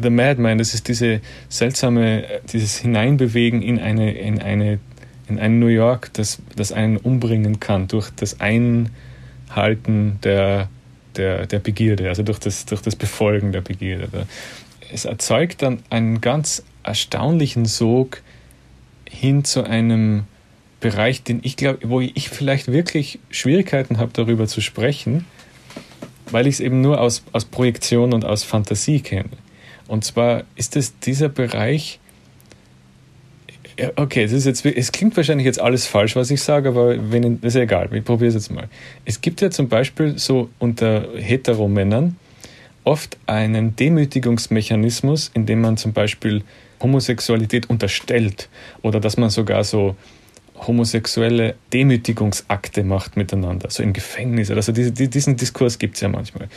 The 0.01 0.11
Madman, 0.11 0.59
das 0.59 0.75
ist 0.75 0.89
diese 0.89 1.21
seltsame, 1.49 2.25
dieses 2.53 2.79
Hineinbewegen 2.79 3.63
in 3.63 3.79
eine, 3.79 4.13
in 4.15 4.41
eine, 4.41 4.79
in 5.29 5.39
ein 5.39 5.59
New 5.59 5.69
York, 5.69 6.11
das, 6.15 6.41
das 6.57 6.73
einen 6.73 6.97
umbringen 6.97 7.61
kann 7.61 7.89
durch 7.89 8.11
das 8.11 8.39
Einhalten 8.41 10.19
der 10.23 10.69
der, 11.17 11.47
der 11.47 11.59
Begierde, 11.59 12.09
also 12.09 12.23
durch 12.23 12.39
das, 12.39 12.67
durch 12.67 12.83
das 12.83 12.97
Befolgen 12.97 13.53
der 13.53 13.61
Begierde. 13.61 14.27
Es 14.93 15.05
erzeugt 15.05 15.63
dann 15.63 15.83
einen 15.91 16.21
ganz 16.21 16.65
erstaunlichen 16.83 17.65
Sog 17.65 18.23
hin 19.09 19.45
zu 19.45 19.65
einem 19.65 20.25
Bereich, 20.81 21.23
den 21.23 21.41
ich 21.43 21.57
glaube, 21.57 21.79
wo 21.89 22.01
ich 22.01 22.29
vielleicht 22.29 22.71
wirklich 22.71 23.19
Schwierigkeiten 23.31 23.99
habe, 23.99 24.11
darüber 24.13 24.47
zu 24.47 24.61
sprechen, 24.61 25.25
weil 26.31 26.47
ich 26.47 26.55
es 26.55 26.61
eben 26.61 26.81
nur 26.81 27.01
aus, 27.01 27.25
aus 27.33 27.47
Projektion 27.47 28.13
und 28.13 28.25
aus 28.25 28.45
Fantasie 28.45 29.01
kenne. 29.01 29.31
Und 29.87 30.05
zwar 30.05 30.45
ist 30.57 30.77
es 30.77 30.99
dieser 30.99 31.29
Bereich, 31.29 32.01
Okay, 33.97 34.23
es, 34.23 34.33
ist 34.33 34.45
jetzt, 34.45 34.65
es 34.65 34.93
klingt 34.93 35.17
wahrscheinlich 35.17 35.47
jetzt 35.47 35.61
alles 35.61 35.87
falsch, 35.87 36.15
was 36.15 36.31
ich 36.31 36.43
sage, 36.43 36.69
aber 36.69 37.11
wenn, 37.11 37.41
ist 37.41 37.55
ja 37.55 37.63
egal, 37.63 37.89
ich 37.93 38.05
probiere 38.05 38.29
es 38.29 38.35
jetzt 38.35 38.51
mal. 38.51 38.69
Es 39.05 39.21
gibt 39.21 39.41
ja 39.41 39.51
zum 39.51 39.69
Beispiel 39.69 40.19
so 40.19 40.49
unter 40.59 41.09
Heteromännern 41.17 42.17
oft 42.85 43.17
einen 43.27 43.75
Demütigungsmechanismus, 43.75 45.31
in 45.35 45.47
dem 45.47 45.61
man 45.61 45.77
zum 45.77 45.93
Beispiel 45.93 46.43
Homosexualität 46.81 47.69
unterstellt 47.69 48.49
oder 48.83 49.01
dass 49.01 49.17
man 49.17 49.31
sogar 49.31 49.65
so 49.65 49.97
homosexuelle 50.55 51.57
Demütigungsakte 51.73 52.85
macht 52.85 53.17
miteinander, 53.17 53.71
so 53.71 53.83
im 53.83 53.93
Gefängnis. 53.93 54.51
Also 54.51 54.73
diese, 54.73 54.93
diesen 54.93 55.37
Diskurs 55.37 55.79
gibt 55.79 55.97
es 55.97 56.01
ja 56.01 56.09
manchmal. 56.09 56.49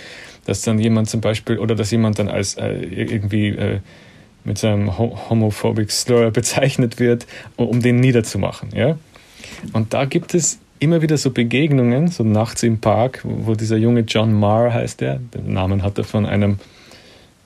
Dass 0.45 0.61
dann 0.61 0.79
jemand 0.79 1.09
zum 1.09 1.21
Beispiel, 1.21 1.57
oder 1.57 1.75
dass 1.75 1.91
jemand 1.91 2.19
dann 2.19 2.29
als 2.29 2.55
äh, 2.55 2.73
irgendwie 2.73 3.47
äh, 3.49 3.79
mit 4.47 4.57
seinem 4.57 4.97
homophobic 4.97 5.91
Slur 5.91 6.31
bezeichnet 6.31 6.99
wird, 6.99 7.27
um 7.55 7.81
den 7.81 7.97
niederzumachen. 7.99 8.69
Ja? 8.75 8.97
Und 9.73 9.93
da 9.93 10.05
gibt 10.05 10.33
es 10.33 10.59
immer 10.79 11.01
wieder 11.01 11.17
so 11.17 11.31
Begegnungen, 11.31 12.07
so 12.07 12.23
nachts 12.23 12.63
im 12.63 12.79
Park, 12.79 13.21
wo 13.23 13.55
dieser 13.55 13.77
junge 13.77 14.01
John 14.01 14.33
Marr 14.33 14.73
heißt 14.73 15.01
er, 15.01 15.19
den 15.19 15.53
Namen 15.53 15.83
hat 15.83 15.97
er 15.97 16.03
von 16.03 16.25
einem 16.25 16.57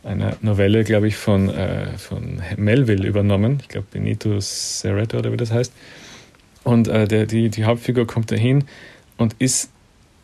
einer 0.04 0.36
Novelle, 0.42 0.84
glaube 0.84 1.08
ich, 1.08 1.16
von, 1.16 1.50
äh, 1.50 1.98
von 1.98 2.42
Melville 2.58 3.08
übernommen. 3.08 3.60
Ich 3.62 3.68
glaube, 3.68 3.88
Benito 3.92 4.40
Cerreto 4.40 5.20
oder 5.20 5.32
wie 5.32 5.38
das 5.38 5.52
heißt. 5.52 5.72
Und 6.64 6.88
äh, 6.88 7.08
der, 7.08 7.26
die, 7.26 7.50
die 7.50 7.66
Hauptfigur 7.66 8.08
kommt 8.08 8.32
dahin 8.32 8.64
und 9.18 9.36
ist 9.40 9.70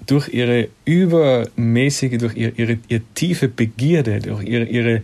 durch 0.05 0.29
ihre 0.29 0.69
übermäßige, 0.85 2.17
durch 2.17 2.35
ihre, 2.35 2.51
ihre, 2.51 2.77
ihre 2.87 3.01
tiefe 3.13 3.47
Begierde, 3.47 4.19
durch 4.19 4.43
ihre, 4.43 4.65
ihre 4.65 5.01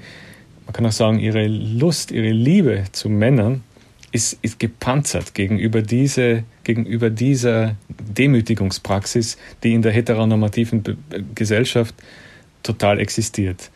man 0.66 0.74
kann 0.74 0.86
auch 0.86 0.91
sagen, 0.91 1.20
ihre 1.20 1.47
Lust, 1.47 2.11
ihre 2.11 2.32
Liebe 2.32 2.84
zu 2.91 3.09
Männern, 3.09 3.64
ist, 4.11 4.38
ist 4.41 4.59
gepanzert 4.59 5.34
gegenüber, 5.34 5.82
diese, 5.82 6.43
gegenüber 6.64 7.09
dieser 7.09 7.76
Demütigungspraxis, 7.89 9.38
die 9.64 9.74
in 9.74 9.82
der 9.82 9.91
heteronormativen 9.91 10.84
Gesellschaft 11.34 11.95
total 12.61 12.99
existiert. 12.99 13.72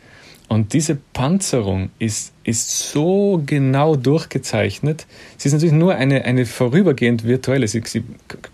Und 0.48 0.72
diese 0.72 0.96
Panzerung 1.12 1.90
ist, 1.98 2.32
ist 2.42 2.90
so 2.90 3.42
genau 3.44 3.96
durchgezeichnet. 3.96 5.06
Sie 5.36 5.48
ist 5.48 5.52
natürlich 5.52 5.74
nur 5.74 5.94
eine, 5.94 6.24
eine 6.24 6.46
vorübergehend 6.46 7.24
virtuelle. 7.24 7.68
Sie, 7.68 7.82
sie 7.84 8.02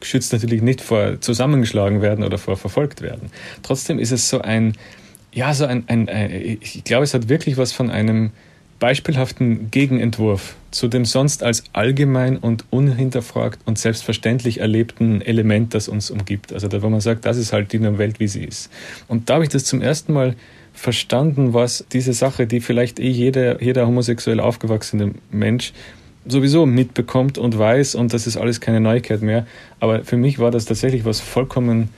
schützt 0.02 0.32
natürlich 0.32 0.60
nicht 0.60 0.80
vor 0.80 1.20
zusammengeschlagen 1.20 2.02
werden 2.02 2.24
oder 2.24 2.36
vor 2.36 2.56
verfolgt 2.56 3.00
werden. 3.00 3.30
Trotzdem 3.62 4.00
ist 4.00 4.10
es 4.10 4.28
so 4.28 4.40
ein, 4.40 4.72
ja, 5.34 5.52
so 5.52 5.66
ein, 5.66 5.84
ein, 5.88 6.08
ein 6.08 6.58
ich 6.60 6.84
glaube, 6.84 7.04
es 7.04 7.12
hat 7.12 7.28
wirklich 7.28 7.56
was 7.56 7.72
von 7.72 7.90
einem 7.90 8.30
beispielhaften 8.78 9.70
Gegenentwurf 9.70 10.56
zu 10.70 10.88
dem 10.88 11.04
sonst 11.04 11.42
als 11.42 11.64
allgemein 11.72 12.36
und 12.36 12.64
unhinterfragt 12.70 13.60
und 13.64 13.78
selbstverständlich 13.78 14.60
erlebten 14.60 15.22
Element, 15.22 15.74
das 15.74 15.88
uns 15.88 16.10
umgibt. 16.10 16.52
Also 16.52 16.68
da, 16.68 16.82
wo 16.82 16.88
man 16.88 17.00
sagt, 17.00 17.24
das 17.24 17.36
ist 17.36 17.52
halt 17.52 17.72
die 17.72 17.80
Welt, 17.98 18.20
wie 18.20 18.28
sie 18.28 18.44
ist. 18.44 18.70
Und 19.08 19.30
da 19.30 19.34
habe 19.34 19.44
ich 19.44 19.50
das 19.50 19.64
zum 19.64 19.80
ersten 19.80 20.12
Mal 20.12 20.34
verstanden, 20.72 21.54
was 21.54 21.84
diese 21.92 22.12
Sache, 22.12 22.46
die 22.46 22.60
vielleicht 22.60 22.98
eh 22.98 23.08
jeder, 23.08 23.62
jeder 23.62 23.86
homosexuell 23.86 24.40
aufgewachsene 24.40 25.14
Mensch 25.30 25.72
sowieso 26.26 26.66
mitbekommt 26.66 27.38
und 27.38 27.58
weiß 27.58 27.94
und 27.94 28.12
das 28.12 28.26
ist 28.26 28.36
alles 28.36 28.60
keine 28.60 28.80
Neuigkeit 28.80 29.22
mehr. 29.22 29.46
Aber 29.78 30.04
für 30.04 30.16
mich 30.16 30.38
war 30.38 30.50
das 30.50 30.64
tatsächlich 30.64 31.04
was 31.04 31.20
vollkommen 31.20 31.90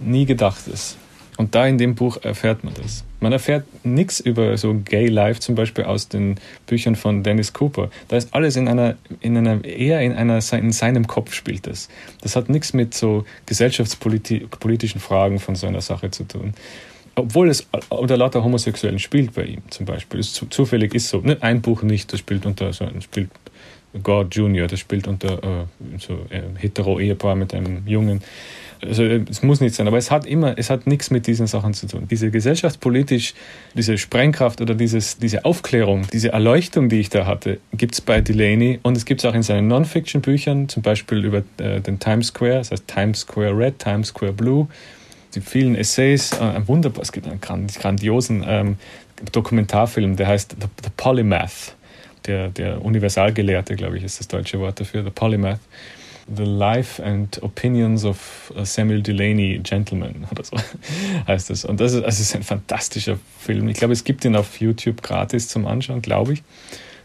nie 0.00 0.26
gedachtes. 0.26 0.96
Und 1.38 1.54
da 1.54 1.66
in 1.66 1.78
dem 1.78 1.94
Buch 1.94 2.18
erfährt 2.22 2.64
man 2.64 2.74
das. 2.74 3.04
Man 3.20 3.32
erfährt 3.32 3.64
nichts 3.84 4.18
über 4.18 4.56
so 4.58 4.74
Gay 4.74 5.06
Life 5.06 5.38
zum 5.40 5.54
Beispiel 5.54 5.84
aus 5.84 6.08
den 6.08 6.34
Büchern 6.66 6.96
von 6.96 7.22
Dennis 7.22 7.52
Cooper. 7.52 7.90
Da 8.08 8.16
ist 8.16 8.34
alles 8.34 8.56
in 8.56 8.68
einer, 8.68 8.96
in 9.20 9.36
einer 9.36 9.64
eher 9.64 10.00
in 10.02 10.12
einer 10.12 10.40
in 10.52 10.72
seinem 10.72 11.06
Kopf 11.06 11.32
spielt 11.32 11.68
das. 11.68 11.88
Das 12.22 12.34
hat 12.34 12.48
nichts 12.48 12.74
mit 12.74 12.92
so 12.92 13.24
gesellschaftspolitischen 13.46 15.00
Fragen 15.00 15.38
von 15.38 15.54
so 15.54 15.66
einer 15.66 15.80
Sache 15.80 16.10
zu 16.10 16.24
tun 16.24 16.54
obwohl 17.18 17.48
es 17.48 17.66
unter 17.88 18.16
lauter 18.16 18.44
Homosexuellen 18.44 19.00
spielt 19.00 19.34
bei 19.34 19.42
ihm 19.42 19.62
zum 19.70 19.86
Beispiel. 19.86 20.20
Es 20.20 20.32
zufällig 20.32 20.94
ist 20.94 21.08
so. 21.08 21.20
Ne? 21.20 21.36
Ein 21.40 21.60
Buch 21.60 21.82
nicht, 21.82 22.12
das 22.12 22.20
spielt 22.20 22.46
unter 22.46 22.72
so 22.72 22.86
spielt 23.00 23.30
God 24.02 24.34
Junior, 24.34 24.68
das 24.68 24.80
spielt 24.80 25.08
unter 25.08 25.42
äh, 25.42 25.64
so 25.98 26.26
äh, 26.30 26.42
hetero-Ehepaar 26.56 27.34
mit 27.34 27.54
einem 27.54 27.86
Jungen. 27.86 28.22
Also 28.82 29.04
es 29.04 29.42
muss 29.42 29.60
nicht 29.60 29.74
sein, 29.74 29.86
aber 29.88 29.98
es 29.98 30.10
hat 30.10 30.26
immer, 30.26 30.56
es 30.56 30.70
hat 30.70 30.86
nichts 30.86 31.10
mit 31.10 31.26
diesen 31.26 31.46
Sachen 31.46 31.74
zu 31.74 31.86
tun. 31.86 32.06
Diese 32.10 32.30
gesellschaftspolitisch, 32.30 33.34
diese 33.74 33.98
Sprengkraft 33.98 34.60
oder 34.60 34.74
dieses, 34.74 35.18
diese 35.18 35.44
Aufklärung, 35.44 36.06
diese 36.12 36.32
Erleuchtung, 36.32 36.88
die 36.88 37.00
ich 37.00 37.08
da 37.08 37.26
hatte, 37.26 37.58
gibt 37.72 37.94
es 37.94 38.00
bei 38.00 38.20
Delaney 38.20 38.78
und 38.82 38.96
es 38.96 39.04
gibt 39.04 39.22
es 39.22 39.24
auch 39.24 39.34
in 39.34 39.42
seinen 39.42 39.68
Non-Fiction-Büchern, 39.68 40.68
zum 40.68 40.82
Beispiel 40.82 41.24
über 41.24 41.42
äh, 41.58 41.80
den 41.80 41.98
Times 41.98 42.28
Square, 42.28 42.58
das 42.58 42.70
heißt 42.70 42.86
Times 42.86 43.20
Square 43.20 43.56
Red, 43.56 43.78
Times 43.78 44.08
Square 44.08 44.32
Blue 44.32 44.68
die 45.34 45.40
vielen 45.40 45.74
Essays, 45.74 46.32
äh, 46.32 46.66
wunderbar, 46.66 47.02
es 47.02 47.12
gibt 47.12 47.26
einen 47.26 47.40
grandiosen 47.40 48.44
ähm, 48.46 48.76
Dokumentarfilm, 49.32 50.16
der 50.16 50.28
heißt 50.28 50.56
The, 50.60 50.66
The 50.82 50.90
Polymath, 50.96 51.74
der, 52.26 52.48
der 52.48 52.84
Universalgelehrte, 52.84 53.76
glaube 53.76 53.98
ich, 53.98 54.04
ist 54.04 54.20
das 54.20 54.28
deutsche 54.28 54.58
Wort 54.58 54.80
dafür, 54.80 55.04
The 55.04 55.10
Polymath. 55.10 55.60
The 56.34 56.44
Life 56.44 57.02
and 57.02 57.42
Opinions 57.42 58.04
of 58.04 58.52
uh, 58.56 58.64
Samuel 58.64 59.02
Delaney, 59.02 59.60
Gentleman 59.62 60.26
oder 60.30 60.44
so 60.44 60.56
heißt 61.26 61.50
das. 61.50 61.64
Und 61.64 61.80
das 61.80 61.92
ist, 61.92 62.04
also 62.04 62.22
ist 62.22 62.36
ein 62.36 62.42
fantastischer 62.42 63.18
Film. 63.40 63.68
Ich 63.68 63.78
glaube, 63.78 63.92
es 63.92 64.04
gibt 64.04 64.24
ihn 64.24 64.36
auf 64.36 64.60
YouTube 64.60 65.02
gratis 65.02 65.48
zum 65.48 65.66
Anschauen, 65.66 66.02
glaube 66.02 66.34
ich. 66.34 66.42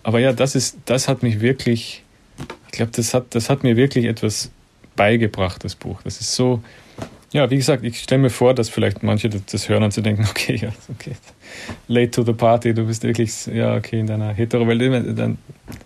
Aber 0.03 0.19
ja, 0.19 0.33
das 0.33 0.55
ist, 0.55 0.77
das 0.85 1.07
hat 1.07 1.23
mich 1.23 1.39
wirklich, 1.39 2.03
ich 2.67 2.71
glaube, 2.73 2.91
das 2.93 3.13
hat, 3.13 3.33
das 3.35 3.49
hat 3.49 3.63
mir 3.63 3.77
wirklich 3.77 4.05
etwas 4.05 4.51
beigebracht, 4.95 5.63
das 5.63 5.75
Buch. 5.75 6.01
Das 6.03 6.19
ist 6.19 6.35
so, 6.35 6.61
ja, 7.31 7.49
wie 7.49 7.55
gesagt, 7.55 7.83
ich 7.83 7.99
stelle 7.99 8.21
mir 8.21 8.29
vor, 8.29 8.53
dass 8.53 8.69
vielleicht 8.69 9.01
manche 9.01 9.29
das 9.29 9.69
hören 9.69 9.83
und 9.83 9.93
sie 9.93 10.01
denken, 10.01 10.25
okay, 10.29 10.55
ja, 10.55 10.69
okay, 10.91 11.13
late 11.87 12.11
to 12.11 12.23
the 12.23 12.33
party, 12.33 12.73
du 12.73 12.85
bist 12.85 13.03
wirklich, 13.03 13.47
ja, 13.47 13.75
okay, 13.75 13.99
in 13.99 14.07
deiner 14.07 14.33
Hetero-Welt, 14.33 15.17
dann 15.17 15.37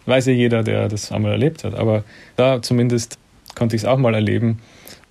weiß 0.06 0.26
ja 0.26 0.34
jeder, 0.34 0.64
der 0.64 0.90
das 0.90 1.12
einmal 1.12 1.34
erlebt 1.34 1.64
hat. 1.64 1.76
Aber 1.76 2.04
da 2.36 2.62
zumindest 2.62 3.20
konnte 3.58 3.76
ich 3.76 3.82
es 3.82 3.86
auch 3.88 3.98
mal 3.98 4.14
erleben 4.14 4.60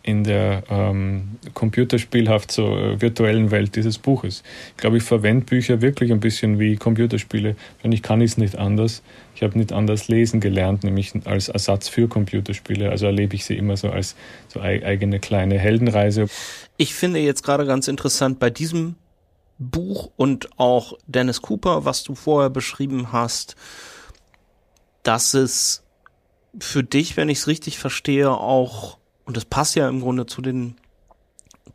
in 0.06 0.22
der 0.22 0.62
ähm, 0.70 1.32
computerspielhaft 1.52 2.52
so 2.52 2.76
äh, 2.78 3.00
virtuellen 3.00 3.50
Welt 3.50 3.74
dieses 3.74 3.98
Buches. 3.98 4.44
Ich 4.70 4.76
glaube, 4.76 4.98
ich 4.98 5.02
verwende 5.02 5.44
Bücher 5.44 5.82
wirklich 5.82 6.12
ein 6.12 6.20
bisschen 6.20 6.60
wie 6.60 6.76
Computerspiele, 6.76 7.56
denn 7.82 7.90
ich 7.90 8.02
kann 8.02 8.22
es 8.22 8.38
nicht 8.38 8.56
anders. 8.56 9.02
Ich 9.34 9.42
habe 9.42 9.58
nicht 9.58 9.72
anders 9.72 10.06
lesen 10.06 10.38
gelernt, 10.38 10.84
nämlich 10.84 11.12
als 11.24 11.48
Ersatz 11.48 11.88
für 11.88 12.06
Computerspiele. 12.06 12.88
Also 12.88 13.06
erlebe 13.06 13.34
ich 13.34 13.44
sie 13.44 13.56
immer 13.56 13.76
so 13.76 13.90
als 13.90 14.14
so 14.46 14.60
eigene 14.60 15.18
kleine 15.18 15.58
Heldenreise. 15.58 16.28
Ich 16.76 16.94
finde 16.94 17.18
jetzt 17.18 17.42
gerade 17.42 17.66
ganz 17.66 17.88
interessant 17.88 18.38
bei 18.38 18.48
diesem 18.48 18.94
Buch 19.58 20.10
und 20.16 20.50
auch 20.56 20.92
Dennis 21.08 21.42
Cooper, 21.42 21.84
was 21.84 22.04
du 22.04 22.14
vorher 22.14 22.50
beschrieben 22.50 23.10
hast, 23.10 23.56
dass 25.02 25.34
es 25.34 25.82
für 26.60 26.82
dich, 26.82 27.16
wenn 27.16 27.28
ich 27.28 27.38
es 27.38 27.46
richtig 27.46 27.78
verstehe, 27.78 28.30
auch, 28.30 28.98
und 29.24 29.36
das 29.36 29.44
passt 29.44 29.74
ja 29.74 29.88
im 29.88 30.00
Grunde 30.00 30.26
zu 30.26 30.42
den 30.42 30.76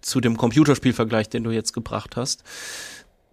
zu 0.02 0.20
dem 0.20 0.38
Computerspielvergleich, 0.38 1.30
den 1.30 1.44
du 1.44 1.52
jetzt 1.52 1.74
gebracht 1.74 2.16
hast, 2.16 2.44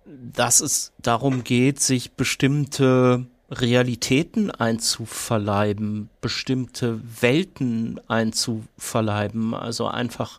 dass 0.05 0.61
es 0.61 0.92
darum 0.99 1.44
geht, 1.44 1.80
sich 1.80 2.12
bestimmte 2.12 3.26
Realitäten 3.51 4.51
einzuverleiben, 4.51 6.11
bestimmte 6.20 7.01
Welten 7.20 8.01
einzuverleiben. 8.09 9.55
Also 9.55 9.86
einfach, 9.86 10.38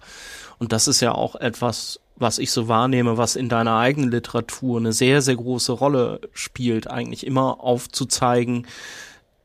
und 0.59 0.71
das 0.71 0.87
ist 0.87 1.01
ja 1.01 1.13
auch 1.13 1.35
etwas, 1.35 1.99
was 2.15 2.37
ich 2.37 2.51
so 2.51 2.67
wahrnehme, 2.67 3.17
was 3.17 3.35
in 3.35 3.49
deiner 3.49 3.77
eigenen 3.77 4.11
Literatur 4.11 4.77
eine 4.77 4.93
sehr, 4.93 5.21
sehr 5.21 5.35
große 5.35 5.71
Rolle 5.71 6.21
spielt, 6.33 6.87
eigentlich 6.87 7.25
immer 7.25 7.61
aufzuzeigen, 7.61 8.67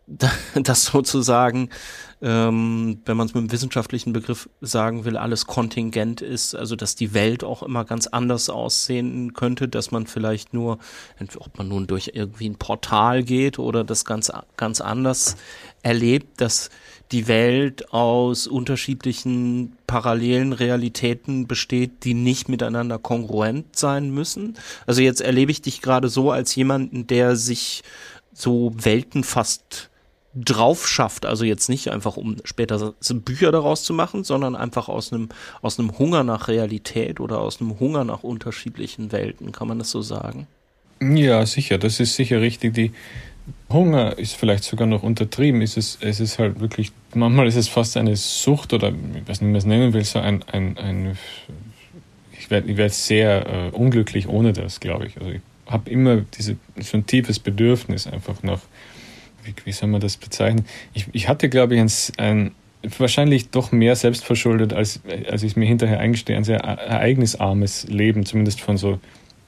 dass 0.55 0.85
sozusagen 0.85 1.71
ähm, 2.25 3.03
wenn 3.05 3.19
man 3.19 3.27
es 3.27 3.35
mit 3.35 3.43
einem 3.43 3.53
wissenschaftlichen 3.53 4.15
Begriff 4.15 4.49
sagen 4.63 5.05
will, 5.05 5.19
alles 5.19 5.47
kontingent 5.47 6.23
ist, 6.23 6.55
also 6.55 6.75
dass 6.75 6.95
die 6.95 7.13
Welt 7.13 7.45
auch 7.45 7.63
immer 7.63 7.85
ganz 7.85 8.07
anders 8.07 8.49
aussehen 8.49 9.35
könnte, 9.35 9.69
dass 9.69 9.91
man 9.91 10.07
vielleicht 10.07 10.55
nur, 10.55 10.79
ob 11.37 11.59
man 11.59 11.69
nun 11.69 11.87
durch 11.87 12.13
irgendwie 12.15 12.49
ein 12.49 12.57
Portal 12.57 13.25
geht 13.25 13.59
oder 13.59 13.85
das 13.85 14.07
ganz, 14.07 14.33
ganz 14.57 14.81
anders 14.81 15.37
erlebt, 15.83 16.41
dass 16.41 16.71
die 17.13 17.29
Welt 17.29 17.93
aus 17.93 18.47
unterschiedlichen 18.47 19.77
parallelen 19.87 20.55
Realitäten 20.55 21.47
besteht, 21.47 22.05
die 22.05 22.15
nicht 22.15 22.49
miteinander 22.49 22.99
kongruent 22.99 23.77
sein 23.77 24.11
müssen. 24.11 24.57
Also 24.87 25.03
jetzt 25.03 25.21
erlebe 25.21 25.53
ich 25.53 25.61
dich 25.61 25.83
gerade 25.83 26.09
so 26.09 26.31
als 26.31 26.55
jemanden, 26.55 27.07
der 27.07 27.37
sich 27.37 27.83
so 28.33 28.73
Welten 28.75 29.25
fast 29.25 29.91
drauf 30.35 30.89
schafft. 30.89 31.27
Also 31.27 31.45
jetzt 31.45 31.69
nicht 31.69 31.89
einfach, 31.91 32.17
um 32.17 32.37
später 32.45 32.95
Bücher 33.25 33.53
daraus 33.53 33.85
zu 33.85 33.95
machen, 33.95 34.25
sondern 34.25 34.57
einfach 34.57 34.89
aus 34.89 35.13
einem, 35.13 35.29
aus 35.63 35.79
einem 35.79 35.99
Hunger 35.99 36.25
nach 36.25 36.49
Realität 36.49 37.21
oder 37.21 37.41
aus 37.41 37.61
einem 37.61 37.79
Hunger 37.79 38.05
nach 38.05 38.23
unterschiedlichen 38.23 39.13
Welten. 39.13 39.53
Kann 39.53 39.69
man 39.69 39.79
das 39.79 39.91
so 39.91 40.03
sagen? 40.03 40.47
Ja, 41.01 41.45
sicher. 41.47 41.79
Das 41.79 42.01
ist 42.01 42.17
sicher 42.17 42.41
richtig. 42.41 42.75
Die 42.75 42.93
Hunger 43.71 44.19
ist 44.19 44.35
vielleicht 44.35 44.65
sogar 44.65 44.87
noch 44.87 45.03
untertrieben. 45.03 45.63
Es 45.63 45.77
ist, 45.77 46.03
es 46.03 46.21
ist 46.21 46.39
halt 46.39 46.61
wirklich, 46.61 46.93
manchmal 47.15 47.47
ist 47.47 47.57
es 47.57 47.69
fast 47.69 47.97
eine 47.97 48.17
Sucht 48.17 48.73
oder 48.73 48.89
ich 48.89 49.29
weiß 49.29 49.41
nicht, 49.41 49.49
wie 49.49 49.53
man 49.53 49.57
es 49.57 49.67
nennen 49.67 49.93
will, 49.93 50.05
so 50.05 50.19
ein, 50.19 50.43
ein, 50.45 50.79
ein 50.79 51.19
ich 52.39 52.51
werde 52.51 52.71
ich 52.71 52.77
werd 52.77 52.93
sehr 52.93 53.47
äh, 53.47 53.71
unglücklich 53.71 54.29
ohne 54.29 54.53
das, 54.53 54.81
glaube 54.81 55.07
ich. 55.07 55.19
Also 55.19 55.31
ich 55.31 55.41
habe 55.67 55.91
immer 55.91 56.17
diese, 56.37 56.57
so 56.81 56.97
ein 56.97 57.07
tiefes 57.07 57.39
Bedürfnis 57.39 58.07
einfach 58.07 58.43
nach 58.43 58.61
wie, 59.45 59.55
wie 59.65 59.73
soll 59.73 59.89
man 59.89 60.01
das 60.01 60.17
bezeichnen? 60.17 60.65
Ich, 60.93 61.07
ich 61.13 61.29
hatte, 61.29 61.49
glaube 61.49 61.75
ich, 61.75 61.81
ein, 61.81 61.91
ein 62.19 62.55
wahrscheinlich 62.99 63.51
doch 63.51 63.73
mehr 63.73 63.97
selbstverschuldet, 63.97 64.73
als, 64.73 65.01
als 65.31 65.43
ich 65.43 65.57
mir 65.57 65.67
hinterher 65.67 66.01
eingestehe, 66.01 66.37
ein 66.37 66.45
sehr 66.45 66.61
ereignisarmes 66.61 67.89
Leben, 67.89 68.27
zumindest 68.27 68.61
von 68.61 68.77
so 68.77 69.01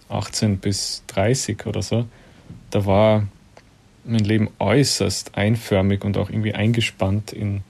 18 0.09 0.59
bis 0.59 1.03
30 1.09 1.67
oder 1.67 1.83
so. 1.83 2.07
Da 2.71 2.87
war 2.87 3.27
mein 4.05 4.25
Leben 4.25 4.51
äußerst 4.59 5.37
einförmig 5.37 6.05
und 6.05 6.17
auch 6.17 6.31
irgendwie 6.31 6.55
eingespannt 6.55 7.33
in 7.33 7.63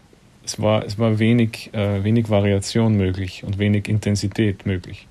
es 0.46 0.62
war, 0.62 0.84
es 0.84 0.96
war 0.98 1.18
wenig, 1.18 1.70
äh, 1.74 2.04
wenig 2.04 2.30
Variation 2.30 2.96
möglich 2.96 3.42
und 3.44 3.58
wenig 3.58 3.88
Intensität 3.88 4.64
möglich. 4.64 5.08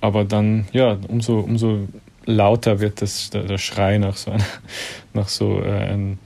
Aber 0.00 0.24
dann, 0.24 0.66
ja, 0.72 0.96
umso, 1.08 1.40
umso 1.40 1.86
lauter 2.24 2.80
wird 2.80 3.02
das, 3.02 3.28
der, 3.28 3.42
der 3.42 3.58
Schrei 3.58 3.98
nach 3.98 4.16
so, 4.16 4.30
einer, 4.30 4.46
nach 5.12 5.28
so 5.28 5.62
äh, 5.62 5.70
ein, 5.70 6.18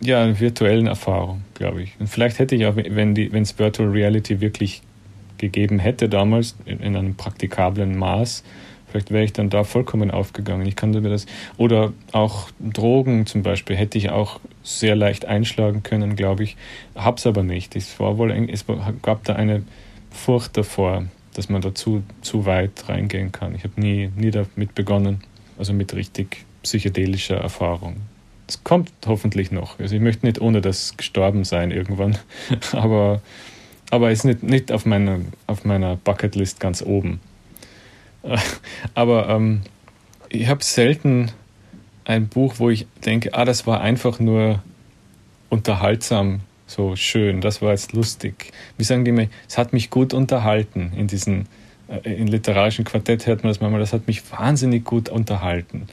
ja, 0.00 0.38
virtuellen 0.38 0.86
Erfahrung, 0.86 1.42
glaube 1.54 1.82
ich. 1.82 1.92
Und 1.98 2.08
vielleicht 2.08 2.38
hätte 2.38 2.54
ich 2.54 2.66
auch, 2.66 2.76
wenn 2.76 3.16
es 3.16 3.58
Virtual 3.58 3.88
Reality 3.88 4.40
wirklich 4.40 4.82
gegeben 5.38 5.78
hätte 5.78 6.08
damals, 6.08 6.56
in, 6.66 6.80
in 6.80 6.96
einem 6.96 7.14
praktikablen 7.14 7.96
Maß, 7.96 8.44
vielleicht 8.90 9.10
wäre 9.10 9.24
ich 9.24 9.32
dann 9.32 9.50
da 9.50 9.64
vollkommen 9.64 10.10
aufgegangen. 10.10 10.66
Ich 10.66 10.76
kannte 10.76 11.00
mir 11.00 11.10
das. 11.10 11.26
Oder 11.56 11.92
auch 12.12 12.48
Drogen 12.60 13.26
zum 13.26 13.42
Beispiel 13.42 13.76
hätte 13.76 13.98
ich 13.98 14.10
auch 14.10 14.40
sehr 14.62 14.96
leicht 14.96 15.24
einschlagen 15.24 15.82
können, 15.82 16.16
glaube 16.16 16.44
ich. 16.44 16.56
Hab's 16.94 17.26
aber 17.26 17.42
nicht. 17.42 17.76
Es 17.76 17.98
war 18.00 18.18
wohl, 18.18 18.30
es 18.50 18.64
gab 19.02 19.24
da 19.24 19.34
eine 19.34 19.62
Furcht 20.10 20.56
davor, 20.56 21.04
dass 21.34 21.48
man 21.48 21.60
da 21.60 21.74
zu, 21.74 22.02
zu 22.20 22.46
weit 22.46 22.88
reingehen 22.88 23.32
kann. 23.32 23.54
Ich 23.54 23.64
habe 23.64 23.80
nie, 23.80 24.10
nie 24.16 24.30
damit 24.30 24.74
begonnen, 24.74 25.20
also 25.58 25.72
mit 25.72 25.94
richtig 25.94 26.44
psychedelischer 26.62 27.36
Erfahrung. 27.36 27.96
Es 28.48 28.64
kommt 28.64 28.90
hoffentlich 29.06 29.52
noch. 29.52 29.78
Also 29.78 29.94
ich 29.94 30.00
möchte 30.00 30.26
nicht 30.26 30.40
ohne 30.40 30.60
das 30.60 30.96
gestorben 30.96 31.44
sein 31.44 31.70
irgendwann, 31.70 32.18
aber, 32.72 33.20
aber 33.90 34.10
ist 34.10 34.24
nicht, 34.24 34.42
nicht 34.42 34.72
auf, 34.72 34.86
meiner, 34.86 35.20
auf 35.46 35.64
meiner 35.64 35.96
Bucketlist 35.96 36.58
ganz 36.58 36.82
oben. 36.82 37.20
Aber 38.94 39.28
ähm, 39.28 39.62
ich 40.28 40.48
habe 40.48 40.62
selten 40.64 41.30
ein 42.04 42.28
Buch, 42.28 42.54
wo 42.58 42.68
ich 42.70 42.86
denke, 43.04 43.34
ah, 43.34 43.44
das 43.44 43.66
war 43.66 43.80
einfach 43.80 44.18
nur 44.18 44.62
unterhaltsam, 45.50 46.40
so 46.66 46.96
schön, 46.96 47.40
das 47.40 47.62
war 47.62 47.70
jetzt 47.70 47.92
lustig. 47.92 48.52
Wie 48.76 48.84
sagen 48.84 49.04
die 49.04 49.12
mir, 49.12 49.28
es 49.48 49.56
hat 49.56 49.72
mich 49.72 49.88
gut 49.88 50.12
unterhalten. 50.12 50.92
In 50.96 51.06
diesen 51.06 51.46
äh, 51.88 52.12
in 52.12 52.26
literarischen 52.26 52.84
Quartett 52.84 53.26
hört 53.26 53.42
man 53.42 53.50
das 53.50 53.60
manchmal, 53.60 53.80
das 53.80 53.92
hat 53.92 54.06
mich 54.06 54.30
wahnsinnig 54.30 54.84
gut 54.84 55.08
unterhalten. 55.08 55.86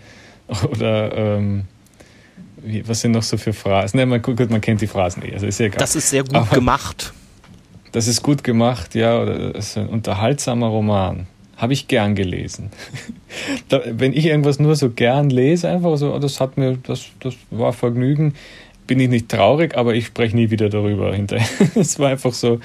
Oder 0.70 1.16
ähm, 1.16 1.66
wie, 2.66 2.88
was 2.88 3.02
sind 3.02 3.12
noch 3.12 3.24
so 3.24 3.38
für 3.38 3.54
Phrasen? 3.54 3.98
Ne, 4.00 4.06
man, 4.06 4.22
gut, 4.22 4.50
man 4.50 4.62
kennt 4.62 4.82
die 4.82 4.88
Phrasen 4.88 5.24
eh, 5.24 5.34
also 5.34 5.46
ist 5.46 5.60
ja 5.60 5.68
egal. 5.68 5.80
Das 5.80 5.96
ist 5.96 6.10
sehr 6.10 6.24
gut 6.24 6.36
Aber, 6.36 6.56
gemacht. 6.56 7.14
Das 7.92 8.08
ist 8.08 8.22
gut 8.24 8.44
gemacht, 8.44 8.96
ja, 8.96 9.22
oder 9.22 9.54
das 9.54 9.70
ist 9.70 9.78
ein 9.78 9.88
unterhaltsamer 9.88 10.68
Roman. 10.68 11.28
Habe 11.56 11.72
ich 11.72 11.88
gern 11.88 12.16
gelesen. 12.16 12.72
da, 13.70 13.82
wenn 13.86 14.12
ich 14.12 14.26
irgendwas 14.26 14.60
nur 14.60 14.76
so 14.76 14.90
gern 14.90 15.30
lese, 15.30 15.70
einfach 15.70 15.96
so, 15.98 16.18
das 16.20 16.42
hat 16.42 16.58
mir, 16.58 16.78
das, 16.84 17.06
das 17.22 17.36
war 17.52 17.72
Vergnügen, 17.72 18.34
bin 18.88 19.00
ich 19.00 19.10
nicht 19.10 19.30
traurig, 19.30 19.78
aber 19.78 19.96
ich 19.96 20.08
spreche 20.08 20.36
nie 20.36 20.52
wieder 20.52 20.70
darüber 20.70 21.14
hinterher. 21.14 21.48
Es 21.76 21.98
war 21.98 22.10
einfach 22.10 22.34
so, 22.34 22.60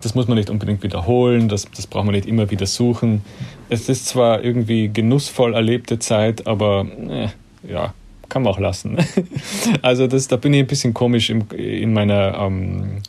das 0.00 0.14
muss 0.14 0.28
man 0.28 0.38
nicht 0.38 0.50
unbedingt 0.50 0.82
wiederholen, 0.82 1.48
das, 1.48 1.66
das 1.74 1.86
braucht 1.86 2.06
man 2.06 2.14
nicht 2.14 2.26
immer 2.26 2.50
wieder 2.50 2.66
suchen. 2.66 3.22
Es 3.68 3.88
ist 3.88 4.06
zwar 4.06 4.44
irgendwie 4.44 4.88
genussvoll 4.88 5.54
erlebte 5.54 5.98
Zeit, 5.98 6.46
aber 6.46 6.86
äh, 7.08 7.28
ja, 7.70 7.92
kann 8.28 8.42
man 8.42 8.52
auch 8.52 8.58
lassen. 8.58 8.98
also 9.82 10.06
das, 10.06 10.28
da 10.28 10.36
bin 10.36 10.54
ich 10.54 10.60
ein 10.60 10.66
bisschen 10.66 10.94
komisch 10.94 11.30
im, 11.30 11.44
in 11.56 11.92
meiner 11.92 12.38
ähm, 12.38 13.00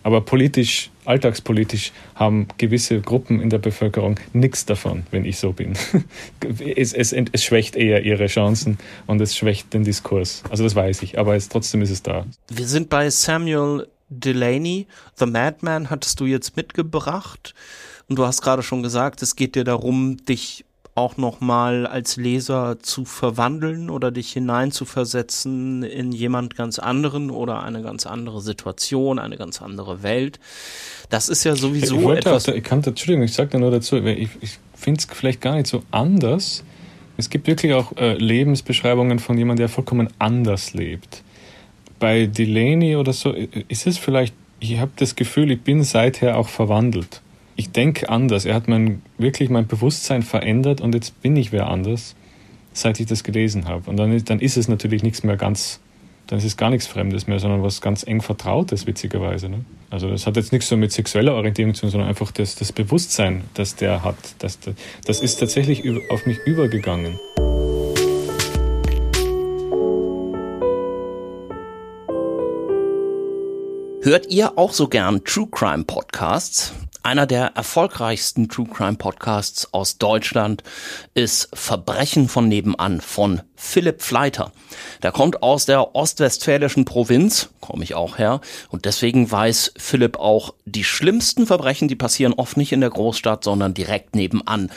Aber 0.05 0.21
politisch, 0.21 0.91
alltagspolitisch 1.05 1.91
haben 2.15 2.47
gewisse 2.57 3.01
Gruppen 3.01 3.41
in 3.41 3.51
der 3.51 3.59
Bevölkerung 3.59 4.21
nichts 4.33 4.65
davon, 4.65 5.03
wenn 5.11 5.25
ich 5.25 5.39
so 5.39 5.53
bin. 5.53 5.73
es, 6.77 6.93
es, 6.93 7.13
es, 7.13 7.45
schwächt 7.45 7.75
eher 7.75 8.05
ihre 8.05 8.29
Chancen 8.29 8.79
und 9.09 9.21
es 9.21 9.37
schwächt 9.37 9.75
den 9.75 9.83
Diskurs. 9.83 10.45
Also 10.51 10.63
das 10.63 10.77
weiß 10.77 11.03
ich, 11.03 11.19
aber 11.19 11.35
es, 11.35 11.49
trotzdem 11.49 11.83
ist 11.83 11.91
es 11.91 12.05
da. 12.05 12.27
Wir 12.49 12.67
sind 12.67 12.89
bei 12.89 13.11
Samuel 13.11 13.89
Delaney. 14.09 14.87
The 15.17 15.27
Madman 15.27 15.91
hattest 15.91 16.21
du 16.21 16.27
jetzt 16.27 16.57
mitgebracht. 16.57 17.55
Und 18.09 18.17
du 18.17 18.25
hast 18.25 18.41
gerade 18.41 18.63
schon 18.63 18.85
gesagt, 18.85 19.21
es 19.23 19.35
geht 19.35 19.57
dir 19.57 19.65
darum, 19.65 20.17
dich 20.25 20.65
auch 20.95 21.17
nochmal 21.17 21.87
als 21.87 22.17
Leser 22.17 22.79
zu 22.81 23.05
verwandeln 23.05 23.91
oder 23.91 24.11
dich 24.11 24.33
hineinzuversetzen 24.33 25.83
in 25.83 26.13
jemand 26.13 26.57
ganz 26.57 26.79
anderen 26.79 27.31
oder 27.31 27.63
eine 27.63 27.83
ganz 27.83 28.07
andere 28.07 28.41
Situation, 28.41 29.19
eine 29.19 29.37
ganz 29.37 29.63
andere 29.63 30.03
Welt. 30.03 30.41
Das 31.09 31.29
ist 31.29 31.45
ja 31.45 31.57
sowieso 31.57 32.13
ich 32.13 32.19
etwas. 32.19 32.49
Auch, 32.49 32.55
ich 32.55 32.65
kann, 32.65 32.83
Entschuldigung, 32.83 33.23
ich 33.23 33.33
sage 33.33 33.51
da 33.51 33.59
nur 33.59 33.71
dazu, 33.71 33.97
ich, 33.97 34.31
ich 34.41 34.59
finde 34.75 35.01
es 35.01 35.07
vielleicht 35.07 35.41
gar 35.41 35.55
nicht 35.55 35.69
so 35.69 35.83
anders. 35.91 36.65
Es 37.17 37.31
gibt 37.31 37.47
wirklich 37.47 37.73
auch 37.75 37.97
äh, 37.97 38.15
Lebensbeschreibungen 38.15 39.19
von 39.19 39.39
jemandem, 39.39 39.67
der 39.67 39.69
vollkommen 39.69 40.09
anders 40.19 40.75
lebt. 40.75 41.23
Bei 41.99 42.27
Delaney 42.27 42.97
oder 42.97 43.13
so 43.13 43.33
ist 43.33 43.87
es 43.87 43.99
vielleicht, 43.99 44.35
ich 44.59 44.79
habe 44.79 44.91
das 44.97 45.17
Gefühl, 45.17 45.51
ich 45.51 45.61
bin 45.61 45.85
seither 45.85 46.37
auch 46.37 46.49
verwandelt 46.49 47.21
ich 47.61 47.73
denke 47.73 48.09
anders. 48.09 48.47
Er 48.47 48.55
hat 48.55 48.69
mein, 48.69 49.03
wirklich 49.19 49.51
mein 49.51 49.67
Bewusstsein 49.67 50.23
verändert 50.23 50.81
und 50.81 50.95
jetzt 50.95 51.21
bin 51.21 51.37
ich 51.37 51.53
wer 51.53 51.69
anders, 51.69 52.17
seit 52.73 52.99
ich 53.01 53.07
das 53.07 53.23
gelesen 53.23 53.69
habe. 53.69 53.89
Und 53.91 53.99
dann, 53.99 54.25
dann 54.25 54.41
ist 54.41 54.57
es 54.57 54.67
natürlich 54.67 55.03
nichts 55.03 55.23
mehr 55.25 55.37
ganz, 55.37 55.79
dann 56.27 56.39
ist 56.39 56.47
es 56.47 56.57
gar 56.57 56.71
nichts 56.71 56.87
Fremdes 56.87 57.27
mehr, 57.27 57.39
sondern 57.39 57.63
was 57.63 57.83
ganz 57.83 58.03
eng 58.03 58.23
Vertrautes, 58.23 58.87
witzigerweise. 58.87 59.51
Ne? 59.51 59.67
Also 59.91 60.09
das 60.09 60.27
hat 60.27 60.37
jetzt 60.37 60.53
nichts 60.53 60.69
so 60.69 60.77
mit 60.79 60.91
sexueller 60.91 61.35
Orientierung 61.35 61.75
zu 61.75 61.83
tun, 61.83 61.91
sondern 61.91 62.09
einfach 62.09 62.31
das, 62.31 62.55
das 62.55 62.73
Bewusstsein, 62.73 63.43
das 63.53 63.77
der 63.77 64.05
hat. 64.05 64.17
Das, 64.39 64.59
das 65.05 65.21
ist 65.21 65.37
tatsächlich 65.37 65.83
auf 66.11 66.25
mich 66.25 66.39
übergegangen. 66.47 67.19
Hört 74.03 74.31
ihr 74.31 74.57
auch 74.57 74.73
so 74.73 74.89
gern 74.89 75.25
True 75.25 75.49
Crime 75.51 75.85
Podcasts? 75.85 76.73
Einer 77.03 77.27
der 77.27 77.53
erfolgreichsten 77.55 78.49
True 78.51 78.69
Crime 78.69 78.97
Podcasts 78.97 79.73
aus 79.73 79.97
Deutschland 79.97 80.63
ist 81.15 81.49
Verbrechen 81.55 82.29
von 82.29 82.47
nebenan 82.47 83.01
von 83.01 83.41
Philipp 83.63 84.01
Fleiter. 84.01 84.53
Der 85.03 85.13
kommt 85.13 85.43
aus 85.43 85.67
der 85.67 85.95
ostwestfälischen 85.95 86.87
Provinz, 86.87 87.51
komme 87.61 87.85
ich 87.85 87.95
auch 87.95 88.17
her, 88.17 88.41
und 88.71 88.87
deswegen 88.87 89.31
weiß 89.31 89.75
Philipp 89.77 90.19
auch, 90.19 90.55
die 90.65 90.83
schlimmsten 90.83 91.47
Verbrechen, 91.47 91.87
die 91.87 91.95
passieren 91.95 92.33
oft 92.33 92.57
nicht 92.57 92.73
in 92.73 92.81
der 92.81 92.89
Großstadt, 92.89 93.45
sondern 93.45 93.75
direkt 93.75 94.17
nebenan. 94.17 94.71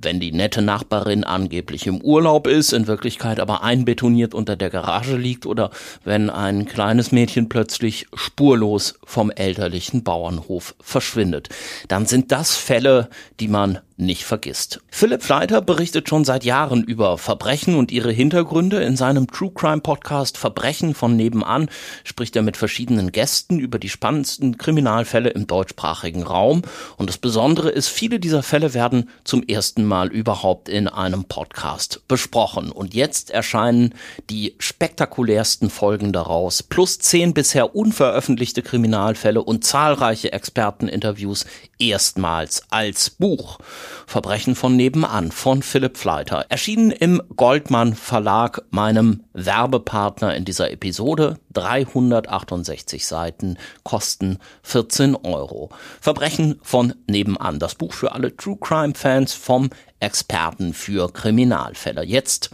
Wenn 0.00 0.20
die 0.20 0.30
nette 0.30 0.62
Nachbarin 0.62 1.24
angeblich 1.24 1.88
im 1.88 2.00
Urlaub 2.00 2.46
ist, 2.46 2.72
in 2.72 2.86
Wirklichkeit 2.86 3.40
aber 3.40 3.64
einbetoniert 3.64 4.32
unter 4.32 4.54
der 4.54 4.70
Garage 4.70 5.16
liegt 5.16 5.44
oder 5.44 5.70
wenn 6.04 6.30
ein 6.30 6.66
kleines 6.66 7.10
Mädchen 7.10 7.48
plötzlich 7.48 8.06
spurlos 8.14 8.94
vom 9.04 9.32
elterlichen 9.32 10.04
Bauernhof 10.04 10.76
verschwindet, 10.80 11.48
dann 11.88 12.06
sind 12.06 12.30
das 12.30 12.54
Fälle, 12.54 13.08
die 13.40 13.48
man 13.48 13.80
nicht 13.96 14.24
vergisst. 14.24 14.80
Philipp 14.90 15.22
Fleiter 15.22 15.60
berichtet 15.62 16.08
schon 16.08 16.24
seit 16.24 16.44
Jahren 16.44 16.82
über 16.82 17.16
Verbrechen 17.16 17.76
und 17.76 17.92
ihre 17.92 18.10
Hintergründe. 18.10 18.82
In 18.82 18.96
seinem 18.96 19.28
True 19.28 19.52
Crime 19.54 19.80
Podcast 19.80 20.36
Verbrechen 20.36 20.94
von 20.94 21.16
nebenan 21.16 21.68
spricht 22.02 22.34
er 22.34 22.42
mit 22.42 22.56
verschiedenen 22.56 23.12
Gästen 23.12 23.58
über 23.58 23.78
die 23.78 23.88
spannendsten 23.88 24.58
Kriminalfälle 24.58 25.30
im 25.30 25.46
deutschsprachigen 25.46 26.24
Raum. 26.24 26.62
Und 26.96 27.08
das 27.08 27.18
Besondere 27.18 27.70
ist, 27.70 27.88
viele 27.88 28.18
dieser 28.18 28.42
Fälle 28.42 28.74
werden 28.74 29.08
zum 29.22 29.42
ersten 29.44 29.84
Mal 29.84 30.08
überhaupt 30.08 30.68
in 30.68 30.88
einem 30.88 31.24
Podcast 31.24 32.02
besprochen. 32.08 32.72
Und 32.72 32.94
jetzt 32.94 33.30
erscheinen 33.30 33.94
die 34.28 34.56
spektakulärsten 34.58 35.70
Folgen 35.70 36.12
daraus, 36.12 36.62
plus 36.62 36.98
zehn 36.98 37.32
bisher 37.32 37.76
unveröffentlichte 37.76 38.62
Kriminalfälle 38.62 39.42
und 39.42 39.64
zahlreiche 39.64 40.32
Experteninterviews 40.32 41.46
erstmals 41.78 42.64
als 42.70 43.10
Buch. 43.10 43.58
Verbrechen 44.06 44.54
von 44.54 44.76
nebenan 44.76 45.32
von 45.32 45.62
Philipp 45.62 45.96
Fleiter. 45.96 46.46
Erschienen 46.48 46.90
im 46.90 47.22
Goldmann 47.36 47.94
Verlag, 47.94 48.62
meinem 48.70 49.24
Werbepartner 49.32 50.34
in 50.34 50.44
dieser 50.44 50.70
Episode. 50.70 51.38
368 51.52 53.06
Seiten, 53.06 53.56
kosten 53.82 54.38
14 54.62 55.16
Euro. 55.16 55.70
Verbrechen 56.00 56.58
von 56.62 56.94
nebenan. 57.06 57.58
Das 57.58 57.74
Buch 57.74 57.92
für 57.92 58.12
alle 58.12 58.36
True 58.36 58.58
Crime 58.60 58.94
Fans 58.94 59.34
vom 59.34 59.70
Experten 60.00 60.74
für 60.74 61.12
Kriminalfälle. 61.12 62.04
Jetzt 62.04 62.50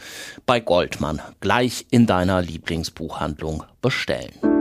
bei 0.46 0.60
Goldmann. 0.60 1.20
Gleich 1.40 1.86
in 1.90 2.06
deiner 2.06 2.42
Lieblingsbuchhandlung 2.42 3.64
bestellen. 3.82 4.59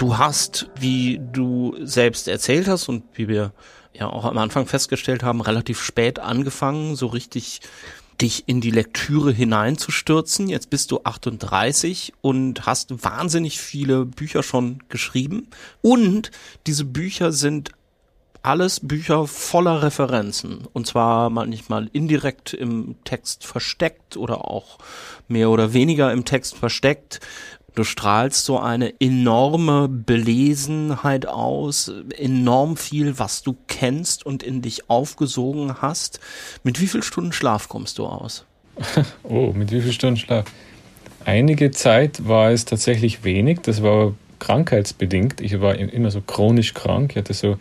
Du 0.00 0.16
hast, 0.16 0.70
wie 0.76 1.20
du 1.20 1.76
selbst 1.82 2.26
erzählt 2.26 2.68
hast 2.68 2.88
und 2.88 3.04
wie 3.12 3.28
wir 3.28 3.52
ja 3.92 4.06
auch 4.06 4.24
am 4.24 4.38
Anfang 4.38 4.66
festgestellt 4.66 5.22
haben, 5.22 5.42
relativ 5.42 5.82
spät 5.82 6.18
angefangen, 6.18 6.96
so 6.96 7.08
richtig 7.08 7.60
dich 8.18 8.44
in 8.46 8.62
die 8.62 8.70
Lektüre 8.70 9.30
hineinzustürzen. 9.30 10.48
Jetzt 10.48 10.70
bist 10.70 10.90
du 10.90 11.00
38 11.04 12.14
und 12.22 12.64
hast 12.64 13.04
wahnsinnig 13.04 13.60
viele 13.60 14.06
Bücher 14.06 14.42
schon 14.42 14.78
geschrieben. 14.88 15.48
Und 15.82 16.30
diese 16.66 16.86
Bücher 16.86 17.30
sind 17.30 17.72
alles 18.42 18.80
Bücher 18.80 19.26
voller 19.26 19.82
Referenzen. 19.82 20.66
Und 20.72 20.86
zwar 20.86 21.30
manchmal 21.30 21.88
indirekt 21.92 22.54
im 22.54 22.96
Text 23.04 23.44
versteckt 23.44 24.16
oder 24.16 24.48
auch 24.50 24.78
mehr 25.28 25.50
oder 25.50 25.72
weniger 25.72 26.12
im 26.12 26.24
Text 26.24 26.56
versteckt. 26.56 27.20
Du 27.74 27.84
strahlst 27.84 28.44
so 28.44 28.58
eine 28.58 29.00
enorme 29.00 29.88
Belesenheit 29.88 31.26
aus, 31.26 31.92
enorm 32.16 32.76
viel, 32.76 33.18
was 33.18 33.42
du 33.42 33.56
kennst 33.68 34.26
und 34.26 34.42
in 34.42 34.60
dich 34.60 34.90
aufgesogen 34.90 35.80
hast. 35.80 36.18
Mit 36.64 36.80
wie 36.80 36.88
viel 36.88 37.02
Stunden 37.02 37.32
Schlaf 37.32 37.68
kommst 37.68 37.98
du 37.98 38.06
aus? 38.06 38.44
Oh, 39.22 39.52
mit 39.54 39.70
wie 39.70 39.82
viel 39.82 39.92
Stunden 39.92 40.16
Schlaf? 40.16 40.46
Einige 41.24 41.70
Zeit 41.70 42.26
war 42.26 42.50
es 42.50 42.64
tatsächlich 42.64 43.24
wenig, 43.24 43.60
das 43.60 43.82
war 43.82 44.14
krankheitsbedingt. 44.40 45.40
Ich 45.40 45.60
war 45.60 45.76
immer 45.76 46.10
so 46.10 46.20
chronisch 46.20 46.74
krank. 46.74 47.12
Ich 47.12 47.16
hatte 47.18 47.34
so, 47.34 47.56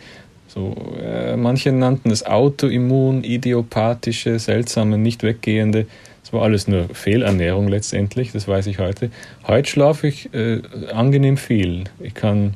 so 0.50 0.76
äh, 1.02 1.38
manche 1.38 1.72
nannten 1.72 2.12
es 2.12 2.26
Autoimmun, 2.26 3.24
idiopathische, 3.24 4.38
seltsame, 4.40 4.98
nicht 4.98 5.24
weggehende 5.24 5.86
das 6.30 6.34
war 6.34 6.44
alles 6.44 6.68
nur 6.68 6.88
Fehlernährung 6.90 7.68
letztendlich, 7.70 8.32
das 8.34 8.48
weiß 8.48 8.68
ich 8.68 8.78
heute. 8.78 9.10
Heute 9.48 9.68
schlafe 9.68 10.08
ich 10.08 10.32
äh, 10.32 10.62
angenehm 10.94 11.38
viel. 11.38 11.86
Ich 12.00 12.14
kann 12.14 12.54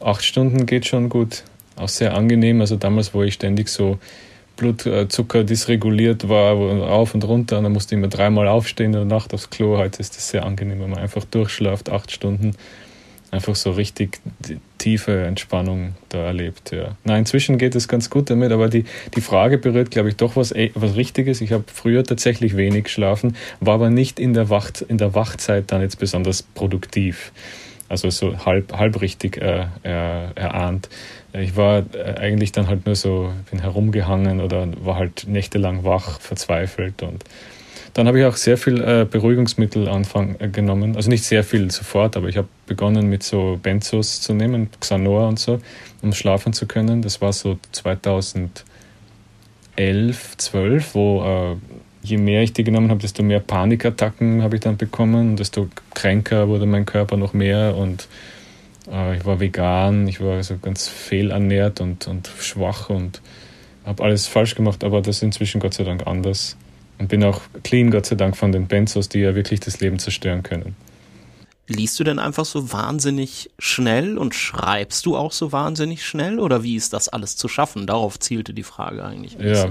acht 0.00 0.24
Stunden 0.24 0.64
geht 0.64 0.86
schon 0.86 1.10
gut. 1.10 1.44
Auch 1.76 1.90
sehr 1.90 2.14
angenehm. 2.14 2.62
Also 2.62 2.76
damals, 2.76 3.12
wo 3.12 3.22
ich 3.22 3.34
ständig 3.34 3.68
so 3.68 3.98
Blutzucker 4.56 5.44
dysreguliert 5.44 6.30
war, 6.30 6.54
rauf 6.54 7.14
und 7.14 7.24
runter, 7.24 7.58
und 7.58 7.64
dann 7.64 7.72
musste 7.74 7.94
ich 7.94 7.98
immer 7.98 8.08
dreimal 8.08 8.48
aufstehen 8.48 8.86
in 8.86 8.92
der 8.92 9.04
Nacht 9.04 9.34
aufs 9.34 9.50
Klo. 9.50 9.76
Heute 9.76 10.00
ist 10.00 10.16
das 10.16 10.30
sehr 10.30 10.46
angenehm, 10.46 10.80
wenn 10.80 10.88
man 10.88 11.00
einfach 11.00 11.26
durchschlaft, 11.26 11.90
acht 11.90 12.12
Stunden 12.12 12.52
einfach 13.30 13.56
so 13.56 13.72
richtig 13.72 14.20
tiefe 14.84 15.24
Entspannung 15.24 15.94
da 16.10 16.18
erlebt. 16.18 16.70
Ja. 16.70 16.96
Na, 17.04 17.16
inzwischen 17.16 17.56
geht 17.56 17.74
es 17.74 17.88
ganz 17.88 18.10
gut 18.10 18.28
damit, 18.28 18.52
aber 18.52 18.68
die, 18.68 18.84
die 19.16 19.22
Frage 19.22 19.56
berührt, 19.56 19.90
glaube 19.90 20.10
ich, 20.10 20.16
doch 20.16 20.36
was, 20.36 20.52
was 20.74 20.96
Richtiges. 20.96 21.40
Ich 21.40 21.52
habe 21.52 21.64
früher 21.72 22.04
tatsächlich 22.04 22.54
wenig 22.54 22.84
geschlafen, 22.84 23.34
war 23.60 23.74
aber 23.74 23.88
nicht 23.88 24.20
in 24.20 24.34
der, 24.34 24.50
Wacht, 24.50 24.82
in 24.82 24.98
der 24.98 25.14
Wachzeit 25.14 25.72
dann 25.72 25.80
jetzt 25.80 25.98
besonders 25.98 26.42
produktiv. 26.42 27.32
Also 27.88 28.10
so 28.10 28.44
halb, 28.44 28.76
halb 28.76 29.00
richtig 29.00 29.38
äh, 29.38 29.66
er, 29.82 30.32
erahnt. 30.34 30.90
Ich 31.32 31.56
war 31.56 31.84
äh, 31.94 32.18
eigentlich 32.18 32.52
dann 32.52 32.66
halt 32.68 32.84
nur 32.84 32.94
so, 32.94 33.32
bin 33.50 33.60
herumgehangen 33.60 34.42
oder 34.42 34.68
war 34.84 34.96
halt 34.96 35.26
nächtelang 35.26 35.82
wach, 35.84 36.20
verzweifelt 36.20 37.02
und 37.02 37.24
dann 37.94 38.08
habe 38.08 38.18
ich 38.18 38.26
auch 38.26 38.36
sehr 38.36 38.58
viel 38.58 38.82
äh, 38.82 39.06
Beruhigungsmittel 39.08 39.88
anfang, 39.88 40.34
äh, 40.40 40.48
genommen. 40.48 40.96
Also 40.96 41.08
nicht 41.08 41.24
sehr 41.24 41.44
viel 41.44 41.70
sofort, 41.70 42.16
aber 42.16 42.28
ich 42.28 42.36
habe 42.36 42.48
begonnen 42.66 43.08
mit 43.08 43.22
so 43.22 43.58
Benzos 43.62 44.20
zu 44.20 44.34
nehmen, 44.34 44.68
Xanor 44.80 45.28
und 45.28 45.38
so, 45.38 45.60
um 46.02 46.12
schlafen 46.12 46.52
zu 46.52 46.66
können. 46.66 47.02
Das 47.02 47.20
war 47.20 47.32
so 47.32 47.56
2011, 47.70 48.66
12, 50.36 50.94
wo 50.94 51.22
äh, 51.22 51.56
je 52.02 52.18
mehr 52.18 52.42
ich 52.42 52.52
die 52.52 52.64
genommen 52.64 52.90
habe, 52.90 53.00
desto 53.00 53.22
mehr 53.22 53.38
Panikattacken 53.38 54.42
habe 54.42 54.56
ich 54.56 54.60
dann 54.60 54.76
bekommen, 54.76 55.36
desto 55.36 55.68
kränker 55.94 56.48
wurde 56.48 56.66
mein 56.66 56.86
Körper 56.86 57.16
noch 57.16 57.32
mehr 57.32 57.76
und 57.76 58.08
äh, 58.90 59.16
ich 59.16 59.24
war 59.24 59.38
vegan, 59.38 60.08
ich 60.08 60.20
war 60.20 60.34
also 60.34 60.58
ganz 60.58 60.88
fehlernährt 60.88 61.80
und, 61.80 62.08
und 62.08 62.28
schwach 62.40 62.90
und 62.90 63.22
habe 63.86 64.02
alles 64.02 64.26
falsch 64.26 64.56
gemacht, 64.56 64.82
aber 64.82 65.00
das 65.00 65.16
ist 65.16 65.22
inzwischen 65.22 65.60
Gott 65.60 65.74
sei 65.74 65.84
Dank 65.84 66.06
anders. 66.06 66.56
Und 66.98 67.08
bin 67.08 67.24
auch 67.24 67.40
clean, 67.62 67.90
Gott 67.90 68.06
sei 68.06 68.16
Dank, 68.16 68.36
von 68.36 68.52
den 68.52 68.66
Benzos, 68.66 69.08
die 69.08 69.20
ja 69.20 69.34
wirklich 69.34 69.60
das 69.60 69.80
Leben 69.80 69.98
zerstören 69.98 70.42
können. 70.42 70.76
Liest 71.66 71.98
du 71.98 72.04
denn 72.04 72.18
einfach 72.18 72.44
so 72.44 72.72
wahnsinnig 72.72 73.50
schnell 73.58 74.18
und 74.18 74.34
schreibst 74.34 75.06
du 75.06 75.16
auch 75.16 75.32
so 75.32 75.50
wahnsinnig 75.50 76.04
schnell? 76.04 76.38
Oder 76.38 76.62
wie 76.62 76.76
ist 76.76 76.92
das 76.92 77.08
alles 77.08 77.36
zu 77.36 77.48
schaffen? 77.48 77.86
Darauf 77.86 78.18
zielte 78.18 78.52
die 78.52 78.62
Frage 78.62 79.02
eigentlich. 79.04 79.36
Ja, 79.40 79.68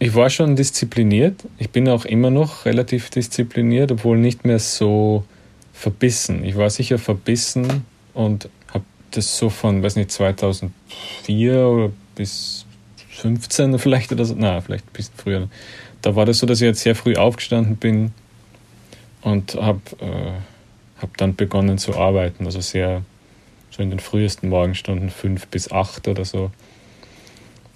ich 0.00 0.14
war 0.14 0.30
schon 0.30 0.56
diszipliniert. 0.56 1.44
Ich 1.58 1.70
bin 1.70 1.88
auch 1.88 2.04
immer 2.04 2.30
noch 2.30 2.64
relativ 2.64 3.10
diszipliniert, 3.10 3.90
obwohl 3.90 4.18
nicht 4.18 4.44
mehr 4.44 4.58
so 4.58 5.24
verbissen. 5.72 6.44
Ich 6.44 6.56
war 6.56 6.70
sicher 6.70 6.98
verbissen 6.98 7.84
und 8.14 8.48
habe 8.72 8.84
das 9.12 9.38
so 9.38 9.50
von, 9.50 9.82
weiß 9.82 9.96
nicht, 9.96 10.10
2004 10.10 11.66
oder 11.66 11.90
bis 12.14 12.64
15 13.18 13.78
vielleicht 13.78 14.12
oder 14.12 14.24
so, 14.24 14.34
na, 14.36 14.60
vielleicht 14.60 14.86
ein 14.86 14.92
bisschen 14.92 15.14
früher. 15.16 15.48
Da 16.02 16.14
war 16.14 16.24
das 16.24 16.38
so, 16.38 16.46
dass 16.46 16.60
ich 16.60 16.66
jetzt 16.66 16.80
sehr 16.80 16.94
früh 16.94 17.16
aufgestanden 17.16 17.76
bin 17.76 18.12
und 19.22 19.56
habe 19.56 19.80
äh, 20.00 20.32
hab 21.00 21.16
dann 21.16 21.34
begonnen 21.34 21.78
zu 21.78 21.96
arbeiten, 21.96 22.46
also 22.46 22.60
sehr 22.60 23.02
so 23.70 23.82
in 23.82 23.90
den 23.90 23.98
frühesten 23.98 24.48
Morgenstunden, 24.48 25.10
fünf 25.10 25.48
bis 25.48 25.70
acht 25.70 26.08
oder 26.08 26.24
so. 26.24 26.50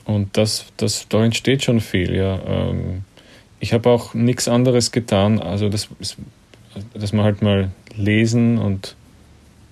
Und 0.04 0.36
das, 0.36 0.66
das, 0.76 1.06
da 1.08 1.24
entsteht 1.24 1.62
schon 1.62 1.80
viel, 1.80 2.14
ja. 2.14 2.40
Ähm, 2.44 3.04
ich 3.60 3.72
habe 3.72 3.90
auch 3.90 4.14
nichts 4.14 4.48
anderes 4.48 4.90
getan, 4.90 5.40
also 5.40 5.68
das, 5.68 5.88
dass 6.94 7.12
man 7.12 7.24
halt 7.24 7.42
mal 7.42 7.70
lesen 7.94 8.58
und 8.58 8.96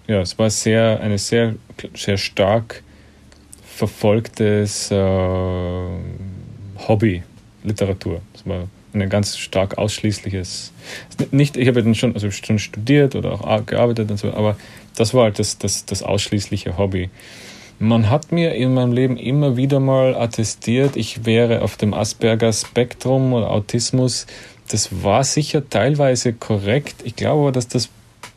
ja, 0.06 0.20
es 0.20 0.38
war 0.38 0.50
sehr, 0.50 1.00
eine 1.00 1.18
sehr, 1.18 1.54
sehr 1.94 2.16
stark 2.16 2.82
verfolgtes 3.80 4.90
äh, 4.90 5.88
Hobby, 6.86 7.22
Literatur. 7.64 8.20
Das 8.34 8.46
war 8.46 8.68
ein 8.92 9.08
ganz 9.08 9.38
stark 9.38 9.78
ausschließliches. 9.78 10.72
Nicht, 11.30 11.56
ich 11.56 11.66
habe 11.66 11.82
dann 11.82 11.94
schon, 11.94 12.12
also 12.12 12.30
schon 12.30 12.58
studiert 12.58 13.14
oder 13.14 13.32
auch 13.32 13.64
gearbeitet 13.64 14.10
und 14.10 14.18
so, 14.18 14.34
aber 14.34 14.56
das 14.96 15.14
war 15.14 15.24
halt 15.24 15.38
das, 15.38 15.56
das, 15.56 15.86
das 15.86 16.02
ausschließliche 16.02 16.76
Hobby. 16.76 17.08
Man 17.78 18.10
hat 18.10 18.32
mir 18.32 18.54
in 18.54 18.74
meinem 18.74 18.92
Leben 18.92 19.16
immer 19.16 19.56
wieder 19.56 19.80
mal 19.80 20.14
attestiert, 20.14 20.96
ich 20.96 21.24
wäre 21.24 21.62
auf 21.62 21.78
dem 21.78 21.94
Asperger-Spektrum 21.94 23.32
oder 23.32 23.50
Autismus. 23.50 24.26
Das 24.68 25.02
war 25.02 25.24
sicher 25.24 25.66
teilweise 25.70 26.34
korrekt. 26.34 26.96
Ich 27.04 27.16
glaube 27.16 27.40
aber, 27.40 27.52
dass 27.52 27.68
das 27.68 27.88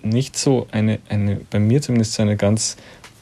nicht 0.04 0.38
so 0.38 0.68
eine, 0.72 1.00
eine 1.10 1.42
bei 1.50 1.60
mir 1.60 1.82
zumindest 1.82 2.14
so 2.14 2.22
eine 2.22 2.38
ganz 2.38 2.78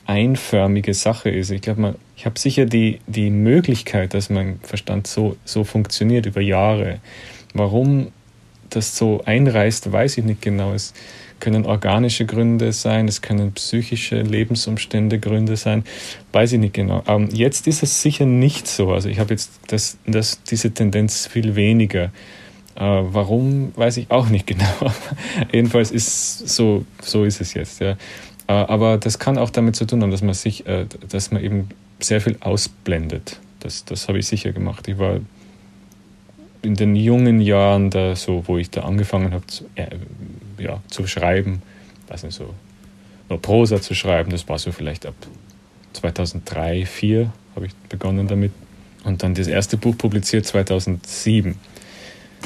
einförmige 0.06 0.94
Sache 0.94 1.30
ist. 1.30 1.52
Ich 1.52 1.62
glaube, 1.62 1.96
ich 2.16 2.26
habe 2.26 2.40
sicher 2.40 2.66
die, 2.66 3.00
die 3.08 3.30
Möglichkeit, 3.30 4.14
dass 4.14 4.30
mein 4.30 4.60
Verstand 4.64 5.08
so, 5.08 5.38
so 5.46 5.64
funktioniert 5.64 6.26
über 6.26 6.42
Jahre. 6.42 7.00
Warum 7.54 8.08
das 8.70 8.98
so 8.98 9.22
einreißt, 9.26 9.92
weiß 9.92 10.18
ich 10.18 10.24
nicht 10.24 10.42
genau. 10.42 10.74
Es 10.74 10.94
können 11.40 11.66
organische 11.66 12.26
Gründe 12.26 12.72
sein, 12.72 13.08
es 13.08 13.22
können 13.22 13.52
psychische 13.54 14.22
Lebensumstände 14.22 15.20
Gründe 15.20 15.58
sein, 15.58 15.84
weiß 16.32 16.54
ich 16.54 16.60
nicht 16.60 16.74
genau. 16.74 17.04
Ähm, 17.08 17.30
jetzt 17.34 17.68
ist 17.68 17.84
es 17.84 18.02
sicher 18.02 18.26
nicht 18.26 18.68
so. 18.68 18.94
Also 18.94 19.10
ich 19.10 19.20
habe 19.20 19.34
jetzt 19.34 19.52
das, 19.68 19.98
das, 20.06 20.44
diese 20.44 20.72
Tendenz 20.72 21.28
viel 21.28 21.56
weniger. 21.56 22.12
Äh, 22.76 22.80
warum, 22.80 23.74
weiß 23.76 23.98
ich 23.98 24.12
auch 24.12 24.30
nicht 24.30 24.48
genau. 24.48 24.92
Jedenfalls 25.52 25.92
ist 25.92 26.48
so, 26.48 26.86
so 27.02 27.26
ist 27.26 27.42
es 27.42 27.54
jetzt. 27.54 27.82
Ja. 27.82 27.98
Äh, 28.52 28.66
aber 28.66 28.98
das 28.98 29.18
kann 29.18 29.38
auch 29.38 29.50
damit 29.50 29.78
zu 29.78 29.86
tun 29.86 30.02
haben, 30.02 30.12
dass 30.12 30.22
man 30.22 30.34
sich, 30.34 30.68
äh, 30.68 30.86
dass 31.10 31.32
man 31.32 31.42
eben 31.42 31.70
sehr 32.00 32.20
viel 32.20 32.36
ausblendet. 32.42 33.40
Das, 33.62 33.86
das 33.86 34.10
habe 34.10 34.20
ich 34.20 34.28
sicher 34.28 34.52
gemacht. 34.52 34.88
Ich 34.90 34.98
war 34.98 35.20
in 36.62 36.76
den 36.76 36.96
jungen 36.96 37.40
Jahren, 37.40 37.90
da 37.90 38.16
so, 38.16 38.44
wo 38.48 38.58
ich 38.58 38.70
da 38.70 38.82
angefangen 38.82 39.34
habe 39.34 39.48
zu, 39.48 39.66
äh, 39.76 39.88
ja, 40.58 40.82
zu 40.90 41.08
schreiben, 41.08 41.62
weiß 42.10 42.26
so 42.30 42.54
nur 43.30 43.42
Prosa 43.42 43.82
zu 43.82 43.96
schreiben, 43.96 44.32
das 44.32 44.50
war 44.50 44.60
so 44.60 44.74
vielleicht 44.74 45.06
ab 45.06 45.16
2003, 45.94 46.84
2004 46.84 47.32
habe 47.56 47.66
ich 47.66 47.74
begonnen 47.88 48.28
damit. 48.28 48.52
Und 49.06 49.24
dann 49.24 49.34
das 49.34 49.48
erste 49.48 49.78
Buch 49.78 49.98
publiziert 49.98 50.46
2007. 50.46 51.56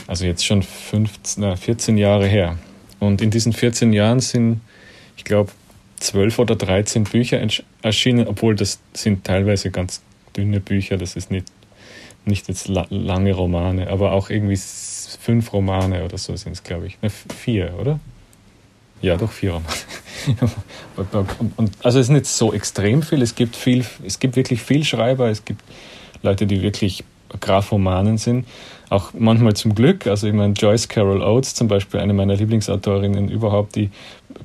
Also 0.06 0.26
jetzt 0.26 0.46
schon 0.46 0.62
15, 0.62 1.42
na, 1.42 1.56
14 1.56 1.98
Jahre 1.98 2.28
her. 2.28 2.60
Und 3.00 3.22
in 3.22 3.32
diesen 3.32 3.54
14 3.54 3.92
Jahren 3.92 4.20
sind, 4.20 4.62
ich 5.18 5.24
glaube, 5.24 5.52
12 6.00 6.40
oder 6.40 6.56
13 6.56 7.06
Bücher 7.06 7.46
erschienen, 7.82 8.28
obwohl 8.28 8.56
das 8.56 8.80
sind 8.94 9.24
teilweise 9.24 9.72
ganz 9.72 10.02
dünne 10.36 10.60
Bücher, 10.60 10.98
das 10.98 11.16
ist 11.16 11.32
nicht 11.32 11.46
nicht 12.26 12.48
jetzt 12.48 12.68
la 12.68 12.86
lange 12.90 13.34
Romane, 13.34 13.88
aber 13.90 14.12
auch 14.12 14.30
irgendwie 14.30 14.60
fünf 15.22 15.54
Romane 15.54 16.04
oder 16.04 16.18
so 16.18 16.36
sind 16.36 16.54
es, 16.54 16.64
glaube 16.64 16.88
ich. 16.88 17.02
Ne, 17.02 17.10
vier, 17.10 17.74
oder? 17.80 18.00
Ja, 19.02 19.16
doch 19.18 19.32
vier 19.32 19.52
Romane. 19.54 19.74
also 21.84 22.00
es 22.00 22.08
ist 22.08 22.12
nicht 22.12 22.26
so 22.26 22.54
extrem 22.54 23.04
viel. 23.04 23.22
Es 23.22 23.36
gibt 23.36 23.56
viel, 23.56 23.86
es 24.06 24.20
gibt 24.20 24.36
wirklich 24.36 24.62
viel 24.62 24.84
Schreiber. 24.84 25.30
Es 25.30 25.46
gibt 25.46 25.62
Leute, 26.24 26.48
die 26.48 26.62
wirklich 26.62 27.04
Graphomanen 27.40 28.18
sind. 28.18 28.46
Auch 28.90 29.12
manchmal 29.18 29.54
zum 29.56 29.74
Glück. 29.76 30.08
Also 30.08 30.28
ich 30.28 30.34
meine, 30.34 30.54
Joyce 30.54 30.88
Carol 30.88 31.22
Oates 31.22 31.56
zum 31.56 31.68
Beispiel, 31.68 32.00
eine 32.00 32.14
meiner 32.14 32.36
Lieblingsautorinnen 32.36 33.30
überhaupt, 33.30 33.76
die 33.76 33.90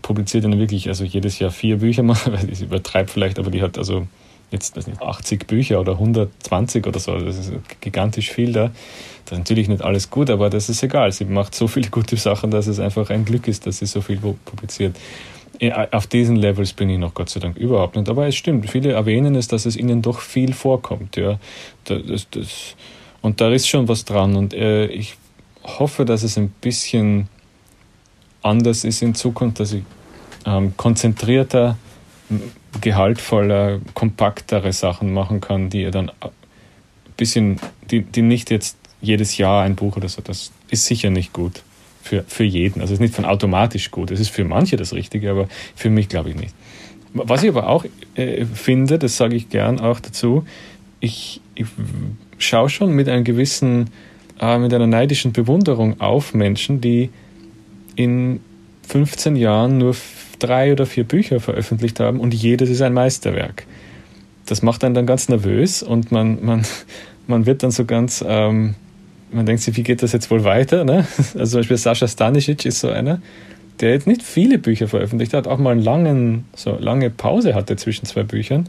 publiziert 0.03 0.45
dann 0.45 0.59
wirklich 0.59 0.88
also 0.88 1.05
jedes 1.05 1.38
Jahr 1.38 1.51
vier 1.51 1.78
Bücher 1.78 2.03
mal, 2.03 2.16
weil 2.26 2.55
sie 2.55 2.64
übertreibt 2.64 3.11
vielleicht, 3.11 3.38
aber 3.38 3.51
die 3.51 3.62
hat 3.62 3.78
also 3.78 4.07
jetzt 4.51 4.76
nicht, 4.76 5.01
80 5.01 5.47
Bücher 5.47 5.80
oder 5.80 5.93
120 5.93 6.86
oder 6.86 6.99
so, 6.99 7.16
das 7.18 7.38
ist 7.38 7.53
gigantisch 7.80 8.30
viel 8.30 8.53
da. 8.53 8.70
Das 9.24 9.32
ist 9.32 9.38
natürlich 9.38 9.68
nicht 9.68 9.82
alles 9.82 10.11
gut, 10.11 10.28
aber 10.28 10.51
das 10.51 10.68
ist 10.68 10.82
egal. 10.82 11.12
Sie 11.12 11.24
macht 11.24 11.55
so 11.55 11.68
viele 11.68 11.88
gute 11.88 12.16
Sachen, 12.16 12.51
dass 12.51 12.66
es 12.66 12.80
einfach 12.80 13.11
ein 13.11 13.24
Glück 13.24 13.47
ist, 13.47 13.66
dass 13.66 13.78
sie 13.78 13.86
so 13.86 14.01
viel 14.01 14.16
publiziert. 14.16 14.97
Auf 15.90 16.06
diesen 16.06 16.36
Levels 16.36 16.72
bin 16.72 16.88
ich 16.88 16.98
noch 16.98 17.12
Gott 17.12 17.28
sei 17.28 17.38
Dank 17.38 17.58
überhaupt 17.58 17.96
nicht. 17.96 18.08
Aber 18.08 18.26
es 18.26 18.34
stimmt, 18.34 18.70
viele 18.70 18.92
erwähnen 18.92 19.34
es, 19.34 19.46
dass 19.46 19.66
es 19.66 19.76
ihnen 19.76 20.00
doch 20.00 20.20
viel 20.20 20.54
vorkommt. 20.54 21.16
Ja. 21.16 21.38
Das, 21.84 22.28
das, 22.30 22.76
und 23.20 23.40
da 23.42 23.50
ist 23.52 23.68
schon 23.68 23.86
was 23.86 24.06
dran. 24.06 24.36
Und 24.36 24.54
äh, 24.54 24.86
ich 24.86 25.16
hoffe, 25.62 26.06
dass 26.06 26.22
es 26.22 26.38
ein 26.38 26.48
bisschen 26.48 27.28
anders 28.42 28.84
ist 28.84 29.02
in 29.02 29.14
Zukunft, 29.14 29.61
dass 29.61 29.74
ich 29.74 29.82
ähm, 30.46 30.74
konzentrierter 30.78 31.76
gehaltvoller, 32.80 33.80
kompaktere 33.92 34.72
Sachen 34.72 35.12
machen 35.12 35.40
kann, 35.42 35.68
die 35.68 35.82
ihr 35.82 35.90
dann 35.90 36.08
ein 36.08 36.30
bisschen, 37.18 37.61
die, 37.90 38.00
die 38.02 38.22
nicht 38.22 38.50
jetzt 38.50 38.78
jedes 39.02 39.36
Jahr 39.36 39.64
ein 39.64 39.76
Buch 39.76 39.96
oder 39.96 40.08
so, 40.08 40.22
das 40.22 40.52
ist 40.70 40.86
sicher 40.86 41.11
nicht 41.11 41.32
gut 41.34 41.62
für, 42.11 42.24
für 42.26 42.42
jeden. 42.42 42.80
Also 42.80 42.92
es 42.92 42.96
ist 42.98 43.00
nicht 43.00 43.14
von 43.14 43.24
automatisch 43.24 43.92
gut. 43.92 44.11
Es 44.11 44.18
ist 44.18 44.30
für 44.30 44.44
manche 44.44 44.76
das 44.76 44.92
Richtige, 44.92 45.30
aber 45.30 45.46
für 45.76 45.90
mich 45.90 46.08
glaube 46.08 46.30
ich 46.30 46.34
nicht. 46.34 46.52
Was 47.14 47.44
ich 47.44 47.48
aber 47.48 47.68
auch 47.68 47.84
äh, 48.16 48.44
finde, 48.46 48.98
das 48.98 49.16
sage 49.16 49.36
ich 49.36 49.48
gern 49.48 49.78
auch 49.78 50.00
dazu, 50.00 50.44
ich, 50.98 51.40
ich 51.54 51.66
schaue 52.38 52.68
schon 52.68 52.92
mit 52.94 53.08
einem 53.08 53.22
gewissen, 53.22 53.90
äh, 54.40 54.58
mit 54.58 54.74
einer 54.74 54.88
neidischen 54.88 55.32
Bewunderung 55.32 56.00
auf 56.00 56.34
Menschen, 56.34 56.80
die 56.80 57.11
in 57.94 58.40
15 58.88 59.36
Jahren 59.36 59.78
nur 59.78 59.94
drei 60.40 60.72
oder 60.72 60.86
vier 60.86 61.04
Bücher 61.04 61.38
veröffentlicht 61.38 62.00
haben 62.00 62.18
und 62.18 62.34
jedes 62.34 62.70
ist 62.70 62.82
ein 62.82 62.92
Meisterwerk. 62.92 63.66
Das 64.46 64.62
macht 64.62 64.82
einen 64.82 64.96
dann 64.96 65.06
ganz 65.06 65.28
nervös 65.28 65.84
und 65.84 66.11
man, 66.11 66.44
man, 66.44 66.66
man 67.28 67.46
wird 67.46 67.62
dann 67.62 67.70
so 67.70 67.84
ganz, 67.84 68.24
ähm, 68.26 68.74
man 69.32 69.46
denkt 69.46 69.62
sich, 69.62 69.76
wie 69.76 69.82
geht 69.82 70.02
das 70.02 70.12
jetzt 70.12 70.30
wohl 70.30 70.44
weiter? 70.44 70.84
Ne? 70.84 71.06
Also 71.34 71.52
zum 71.52 71.60
Beispiel 71.60 71.76
Sascha 71.76 72.08
Stanisic 72.08 72.64
ist 72.64 72.80
so 72.80 72.90
einer, 72.90 73.20
der 73.80 73.90
jetzt 73.90 74.06
nicht 74.06 74.22
viele 74.22 74.58
Bücher 74.58 74.88
veröffentlicht 74.88 75.34
hat, 75.34 75.46
auch 75.46 75.58
mal 75.58 75.70
eine 75.70 75.82
langen, 75.82 76.44
so 76.54 76.76
lange 76.78 77.10
Pause 77.10 77.54
hatte 77.54 77.76
zwischen 77.76 78.06
zwei 78.06 78.22
Büchern. 78.22 78.68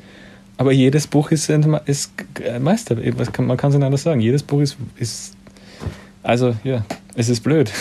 Aber 0.58 0.72
jedes 0.72 1.08
Buch 1.08 1.32
ist, 1.32 1.50
ein, 1.50 1.80
ist 1.86 2.12
Meister. 2.60 2.96
Man 3.40 3.58
kann 3.58 3.72
es 3.72 3.78
nicht 3.78 3.86
anders 3.86 4.04
sagen. 4.04 4.22
Jedes 4.22 4.44
Buch 4.44 4.62
ist, 4.62 4.78
ist 4.98 5.36
also 6.24 6.56
ja, 6.64 6.86
es 7.16 7.30
ist 7.30 7.42
blöd, 7.42 7.72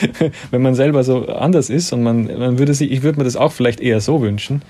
wenn 0.50 0.62
man 0.62 0.74
selber 0.74 1.02
so 1.02 1.26
anders 1.28 1.70
ist 1.70 1.92
und 1.92 2.02
man, 2.02 2.24
man 2.26 2.58
würde 2.58 2.74
sich, 2.74 2.90
ich 2.90 3.02
würde 3.02 3.18
mir 3.18 3.24
das 3.24 3.36
auch 3.36 3.52
vielleicht 3.52 3.80
eher 3.80 4.00
so 4.00 4.20
wünschen, 4.20 4.62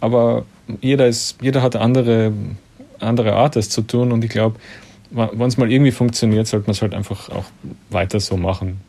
aber 0.00 0.44
jeder 0.80 1.06
ist, 1.06 1.38
jeder 1.40 1.62
hat 1.62 1.76
andere, 1.76 2.32
andere 3.00 3.34
Art, 3.34 3.56
das 3.56 3.70
zu 3.70 3.82
tun 3.82 4.12
und 4.12 4.22
ich 4.24 4.30
glaube, 4.30 4.56
wenn 5.10 5.48
es 5.48 5.56
mal 5.56 5.70
irgendwie 5.70 5.92
funktioniert, 5.92 6.46
sollte 6.46 6.66
man 6.66 6.72
es 6.72 6.82
halt 6.82 6.94
einfach 6.94 7.28
auch 7.30 7.44
weiter 7.90 8.20
so 8.20 8.36
machen. 8.36 8.80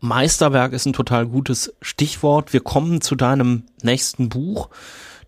Meisterwerk 0.00 0.72
ist 0.72 0.86
ein 0.86 0.92
total 0.92 1.26
gutes 1.26 1.74
Stichwort. 1.80 2.52
Wir 2.52 2.60
kommen 2.60 3.00
zu 3.00 3.14
deinem 3.14 3.64
nächsten 3.82 4.28
Buch. 4.28 4.68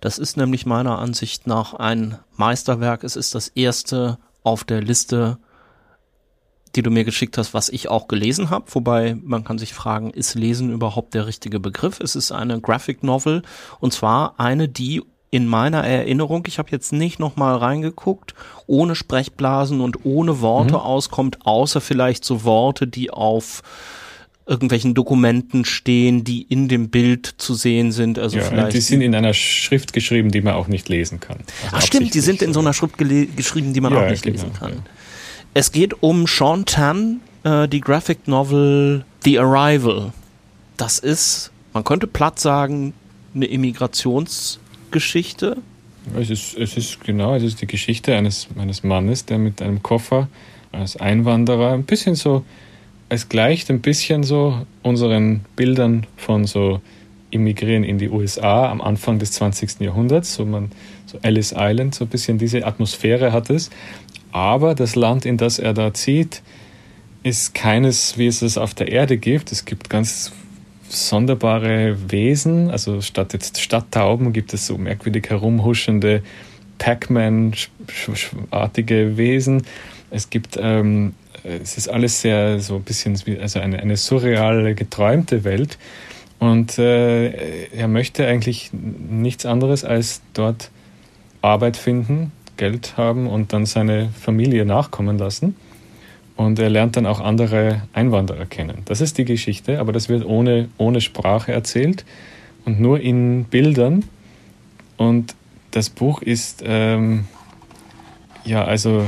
Das 0.00 0.18
ist 0.18 0.36
nämlich 0.36 0.66
meiner 0.66 0.98
Ansicht 0.98 1.46
nach 1.46 1.72
ein 1.72 2.18
Meisterwerk. 2.36 3.02
Es 3.02 3.16
ist 3.16 3.34
das 3.34 3.48
erste 3.48 4.18
auf 4.42 4.64
der 4.64 4.82
Liste 4.82 5.38
die 6.76 6.82
du 6.82 6.90
mir 6.90 7.04
geschickt 7.04 7.38
hast, 7.38 7.54
was 7.54 7.68
ich 7.68 7.88
auch 7.88 8.06
gelesen 8.06 8.50
habe. 8.50 8.66
Wobei 8.68 9.16
man 9.22 9.44
kann 9.44 9.58
sich 9.58 9.72
fragen, 9.74 10.10
ist 10.10 10.34
Lesen 10.34 10.70
überhaupt 10.70 11.14
der 11.14 11.26
richtige 11.26 11.58
Begriff? 11.58 12.00
Es 12.00 12.14
ist 12.14 12.32
eine 12.32 12.60
Graphic 12.60 13.02
Novel 13.02 13.42
und 13.80 13.92
zwar 13.92 14.38
eine, 14.38 14.68
die 14.68 15.02
in 15.30 15.46
meiner 15.46 15.84
Erinnerung, 15.84 16.44
ich 16.46 16.58
habe 16.58 16.70
jetzt 16.70 16.92
nicht 16.92 17.18
nochmal 17.18 17.56
reingeguckt, 17.56 18.34
ohne 18.66 18.94
Sprechblasen 18.94 19.80
und 19.80 20.04
ohne 20.04 20.40
Worte 20.40 20.74
mhm. 20.74 20.80
auskommt, 20.80 21.38
außer 21.44 21.80
vielleicht 21.80 22.24
so 22.24 22.44
Worte, 22.44 22.86
die 22.86 23.10
auf 23.10 23.62
irgendwelchen 24.46 24.94
Dokumenten 24.94 25.64
stehen, 25.64 26.22
die 26.22 26.42
in 26.42 26.68
dem 26.68 26.88
Bild 26.88 27.34
zu 27.38 27.54
sehen 27.54 27.90
sind. 27.90 28.18
Also 28.18 28.38
ja, 28.38 28.44
vielleicht 28.44 28.74
die 28.74 28.80
sind 28.80 29.00
in 29.00 29.14
einer 29.14 29.34
Schrift 29.34 29.92
geschrieben, 29.92 30.30
die 30.30 30.40
man 30.40 30.54
auch 30.54 30.68
nicht 30.68 30.88
lesen 30.88 31.18
kann. 31.18 31.38
Also 31.64 31.76
Ach 31.76 31.82
stimmt, 31.82 32.14
die 32.14 32.20
sind 32.20 32.42
in 32.42 32.52
so 32.52 32.60
einer 32.60 32.72
Schrift 32.72 32.96
geschrieben, 32.96 33.72
die 33.72 33.80
man 33.80 33.92
ja, 33.92 34.04
auch 34.04 34.10
nicht 34.10 34.22
genau, 34.22 34.34
lesen 34.36 34.52
kann. 34.52 34.72
Ja. 34.72 34.78
Es 35.54 35.72
geht 35.72 36.00
um 36.02 36.26
Sean 36.28 36.64
Tan, 36.64 37.20
äh, 37.42 37.66
die 37.66 37.80
Graphic 37.80 38.28
Novel 38.28 39.04
The 39.24 39.40
Arrival. 39.40 40.12
Das 40.76 41.00
ist, 41.00 41.50
man 41.72 41.82
könnte 41.82 42.06
platt 42.06 42.38
sagen, 42.38 42.94
eine 43.34 43.46
Immigrationsgeschichte. 44.86 45.56
Es 46.18 46.30
ist, 46.30 46.56
es 46.56 46.76
ist 46.76 47.04
genau, 47.04 47.34
es 47.34 47.42
ist 47.42 47.60
die 47.60 47.66
Geschichte 47.66 48.14
eines, 48.14 48.48
eines 48.56 48.84
Mannes, 48.84 49.26
der 49.26 49.38
mit 49.38 49.60
einem 49.60 49.82
Koffer 49.82 50.28
als 50.70 50.96
Einwanderer 50.96 51.72
ein 51.72 51.84
bisschen 51.84 52.14
so, 52.14 52.44
es 53.08 53.28
gleicht 53.28 53.70
ein 53.70 53.80
bisschen 53.80 54.22
so 54.22 54.66
unseren 54.82 55.44
Bildern 55.56 56.06
von 56.16 56.44
so 56.44 56.80
Immigrieren 57.30 57.82
in 57.82 57.98
die 57.98 58.08
USA 58.08 58.70
am 58.70 58.80
Anfang 58.80 59.18
des 59.18 59.32
20. 59.32 59.80
Jahrhunderts, 59.80 60.34
so 60.34 60.44
man 60.44 60.70
so 61.06 61.18
Ellis 61.22 61.52
Island, 61.56 61.94
so 61.94 62.04
ein 62.04 62.08
bisschen 62.08 62.38
diese 62.38 62.64
Atmosphäre 62.64 63.32
hat 63.32 63.50
es. 63.50 63.70
Aber 64.30 64.74
das 64.74 64.94
Land, 64.94 65.26
in 65.26 65.36
das 65.36 65.58
er 65.58 65.74
da 65.74 65.92
zieht, 65.92 66.42
ist 67.24 67.52
keines, 67.52 68.16
wie 68.16 68.28
es 68.28 68.42
es 68.42 68.58
auf 68.58 68.74
der 68.74 68.92
Erde 68.92 69.18
gibt. 69.18 69.50
Es 69.50 69.64
gibt 69.64 69.90
ganz 69.90 70.32
sonderbare 70.88 71.96
Wesen. 72.10 72.70
Also 72.70 73.00
statt 73.00 73.32
jetzt 73.32 73.60
Stadttauben 73.60 74.32
gibt 74.32 74.54
es 74.54 74.66
so 74.66 74.78
merkwürdig 74.78 75.30
herumhuschende 75.30 76.22
Pac-Man-artige 76.78 79.16
Wesen. 79.16 79.62
Es 80.10 80.30
gibt, 80.30 80.58
ähm, 80.60 81.14
es 81.42 81.76
ist 81.76 81.88
alles 81.88 82.20
sehr 82.20 82.60
so 82.60 82.76
ein 82.76 82.82
bisschen, 82.82 83.20
wie, 83.26 83.38
also 83.38 83.60
eine, 83.60 83.80
eine 83.80 83.96
surreale, 83.96 84.74
geträumte 84.74 85.44
Welt. 85.44 85.78
Und 86.38 86.78
äh, 86.78 87.68
er 87.68 87.88
möchte 87.88 88.26
eigentlich 88.26 88.70
nichts 88.72 89.46
anderes 89.46 89.84
als 89.84 90.20
dort 90.34 90.70
Arbeit 91.40 91.76
finden, 91.76 92.32
Geld 92.56 92.96
haben 92.96 93.26
und 93.26 93.52
dann 93.52 93.66
seine 93.66 94.10
Familie 94.20 94.64
nachkommen 94.64 95.18
lassen. 95.18 95.56
Und 96.36 96.58
er 96.58 96.68
lernt 96.68 96.96
dann 96.96 97.06
auch 97.06 97.20
andere 97.20 97.82
Einwanderer 97.94 98.44
kennen. 98.44 98.82
Das 98.84 99.00
ist 99.00 99.16
die 99.16 99.24
Geschichte, 99.24 99.80
aber 99.80 99.92
das 99.92 100.08
wird 100.08 100.24
ohne, 100.24 100.68
ohne 100.76 101.00
Sprache 101.00 101.52
erzählt 101.52 102.04
und 102.66 102.78
nur 102.78 103.00
in 103.00 103.44
Bildern. 103.44 104.04
Und 104.98 105.34
das 105.70 105.88
Buch 105.88 106.20
ist, 106.20 106.62
ähm, 106.64 107.24
ja, 108.44 108.64
also 108.64 109.06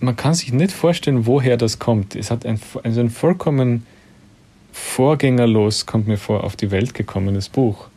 man 0.00 0.16
kann 0.16 0.34
sich 0.34 0.52
nicht 0.52 0.72
vorstellen, 0.72 1.26
woher 1.26 1.56
das 1.56 1.78
kommt. 1.78 2.16
Es 2.16 2.30
hat 2.30 2.44
ein, 2.44 2.58
also 2.82 3.00
ein 3.00 3.10
vollkommen 3.10 3.86
vorgängerlos, 4.72 5.86
kommt 5.86 6.08
mir 6.08 6.16
vor, 6.16 6.44
auf 6.44 6.56
die 6.56 6.70
Welt 6.70 6.94
gekommenes 6.94 7.48
Buch. 7.48 7.88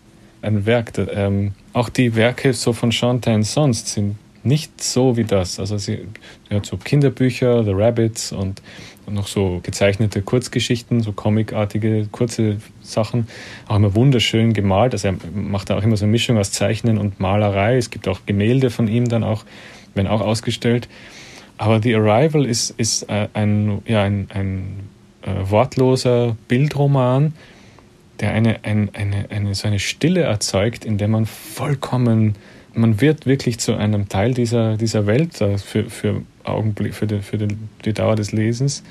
Ein 0.42 0.66
Werk. 0.66 0.92
Ähm, 0.98 1.54
auch 1.72 1.90
die 1.90 2.16
Werke 2.16 2.54
so 2.54 2.74
von 2.74 2.92
Chantain 2.92 3.44
sonst 3.44 3.88
sind 3.88 4.18
nicht 4.44 4.84
so 4.84 5.18
wie 5.18 5.24
das. 5.24 5.60
Also 5.60 5.78
sie 5.78 6.08
hat 6.52 6.66
so 6.66 6.78
Kinderbücher, 6.78 7.64
The 7.64 7.72
Rabbits 7.72 8.32
und, 8.32 8.62
noch 9.10 9.28
so 9.28 9.60
gezeichnete 9.64 10.22
Kurzgeschichten, 10.22 11.02
so 11.02 11.12
comicartige 11.12 12.08
kurze 12.12 12.58
Sachen, 12.82 13.28
auch 13.68 13.76
immer 13.76 13.96
wunderschön 13.96 14.54
gemalt. 14.54 14.94
Also 14.94 15.10
er 15.10 15.16
macht 15.34 15.70
da 15.70 15.78
auch 15.78 15.84
immer 15.84 15.98
so 15.98 16.06
eine 16.06 16.12
Mischung 16.12 16.38
aus 16.38 16.52
Zeichnen 16.52 16.98
und 16.98 17.20
Malerei. 17.20 17.78
Es 17.78 17.90
gibt 17.90 18.08
auch 18.08 18.22
Gemälde 18.26 18.70
von 18.70 18.88
ihm 18.88 19.10
dann 19.10 19.24
auch, 19.24 19.44
werden 19.94 20.08
auch 20.08 20.22
ausgestellt. 20.22 20.88
Aber 21.58 21.82
The 21.82 21.96
Arrival 21.96 22.46
ist, 22.46 22.72
ist 22.72 23.04
äh, 23.10 23.28
ein, 23.34 23.82
ja, 23.86 24.04
ein, 24.04 24.28
ein 24.34 24.80
äh, 25.22 25.50
wortloser 25.50 26.36
Bildroman, 26.48 27.34
der 28.20 28.32
eine, 28.32 28.64
ein, 28.64 28.90
eine, 28.94 29.26
eine, 29.30 29.56
so 29.56 29.68
eine 29.68 29.80
Stille 29.80 30.22
erzeugt, 30.22 30.86
in 30.86 30.98
der 30.98 31.08
man 31.08 31.26
vollkommen, 31.26 32.36
man 32.74 33.02
wird 33.02 33.26
wirklich 33.26 33.60
zu 33.60 33.76
einem 33.76 34.10
Teil 34.10 34.34
dieser, 34.34 34.78
dieser 34.78 35.06
Welt 35.06 35.40
äh, 35.42 35.58
für, 35.58 35.90
für, 35.90 36.22
Augenblick, 36.44 36.94
für, 36.94 37.08
die, 37.08 37.20
für 37.20 37.38
die, 37.38 37.56
die 37.86 37.94
Dauer 37.94 38.16
des 38.16 38.32
Lesens. 38.32 38.84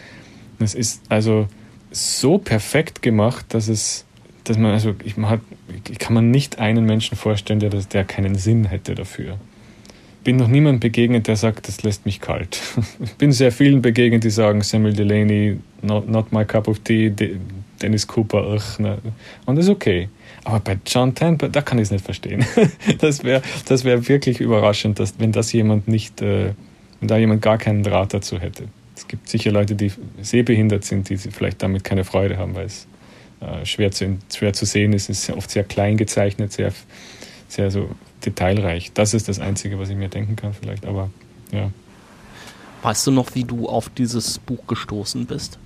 Es 0.58 0.74
ist 0.74 1.02
also 1.08 1.48
so 1.90 2.38
perfekt 2.38 3.02
gemacht, 3.02 3.46
dass 3.50 3.68
es, 3.68 4.04
dass 4.44 4.56
man, 4.56 4.72
also 4.72 4.94
ich, 5.04 5.16
man 5.16 5.30
hat, 5.30 5.40
ich 5.90 5.98
kann 5.98 6.14
man 6.14 6.30
nicht 6.30 6.58
einen 6.58 6.84
Menschen 6.84 7.16
vorstellen, 7.16 7.60
der, 7.60 7.70
der 7.70 8.04
keinen 8.04 8.36
Sinn 8.36 8.64
hätte 8.64 8.94
dafür 8.94 9.38
bin 10.24 10.36
noch 10.36 10.48
niemandem 10.48 10.80
begegnet, 10.80 11.26
der 11.26 11.36
sagt, 11.36 11.68
das 11.68 11.82
lässt 11.82 12.06
mich 12.06 12.20
kalt. 12.20 12.60
Ich 13.02 13.14
bin 13.14 13.32
sehr 13.32 13.52
vielen 13.52 13.82
begegnet, 13.82 14.24
die 14.24 14.30
sagen, 14.30 14.62
Samuel 14.62 14.94
Delaney, 14.94 15.58
not, 15.82 16.08
not 16.08 16.32
my 16.32 16.44
cup 16.44 16.68
of 16.68 16.78
tea, 16.80 17.12
Dennis 17.80 18.06
Cooper, 18.06 18.56
ach, 18.56 18.78
ne. 18.78 18.98
und 19.46 19.56
das 19.56 19.66
ist 19.66 19.70
okay. 19.70 20.08
Aber 20.44 20.60
bei 20.60 20.78
John 20.86 21.14
Tamper, 21.14 21.48
da 21.48 21.62
kann 21.62 21.78
ich 21.78 21.84
es 21.84 21.90
nicht 21.90 22.04
verstehen. 22.04 22.44
Das 22.98 23.24
wäre 23.24 23.42
das 23.66 23.84
wär 23.84 24.08
wirklich 24.08 24.40
überraschend, 24.40 24.98
dass, 24.98 25.14
wenn 25.18 25.32
das 25.32 25.52
jemand 25.52 25.88
nicht, 25.88 26.20
äh, 26.20 26.54
wenn 27.00 27.08
da 27.08 27.16
jemand 27.16 27.42
gar 27.42 27.58
keinen 27.58 27.82
Draht 27.82 28.12
dazu 28.14 28.38
hätte. 28.38 28.64
Es 28.96 29.08
gibt 29.08 29.28
sicher 29.28 29.52
Leute, 29.52 29.74
die 29.74 29.92
sehbehindert 30.20 30.84
sind, 30.84 31.08
die 31.08 31.16
vielleicht 31.16 31.62
damit 31.62 31.84
keine 31.84 32.04
Freude 32.04 32.38
haben, 32.38 32.54
weil 32.54 32.66
es 32.66 32.86
äh, 33.40 33.64
schwer, 33.64 33.90
zu, 33.90 34.18
schwer 34.34 34.52
zu 34.52 34.66
sehen 34.66 34.92
ist. 34.92 35.08
Es 35.08 35.28
ist 35.28 35.36
oft 35.36 35.50
sehr 35.50 35.64
klein 35.64 35.96
gezeichnet, 35.96 36.52
sehr, 36.52 36.72
sehr 37.48 37.70
so 37.70 37.90
detailreich. 38.24 38.92
Das 38.94 39.14
ist 39.14 39.28
das 39.28 39.38
Einzige, 39.38 39.78
was 39.78 39.88
ich 39.88 39.96
mir 39.96 40.08
denken 40.08 40.36
kann, 40.36 40.54
vielleicht, 40.54 40.86
aber 40.86 41.10
ja. 41.52 41.70
Weißt 42.82 43.06
du 43.06 43.10
noch, 43.12 43.34
wie 43.34 43.44
du 43.44 43.68
auf 43.68 43.88
dieses 43.88 44.38
Buch 44.38 44.66
gestoßen 44.66 45.26
bist? 45.26 45.58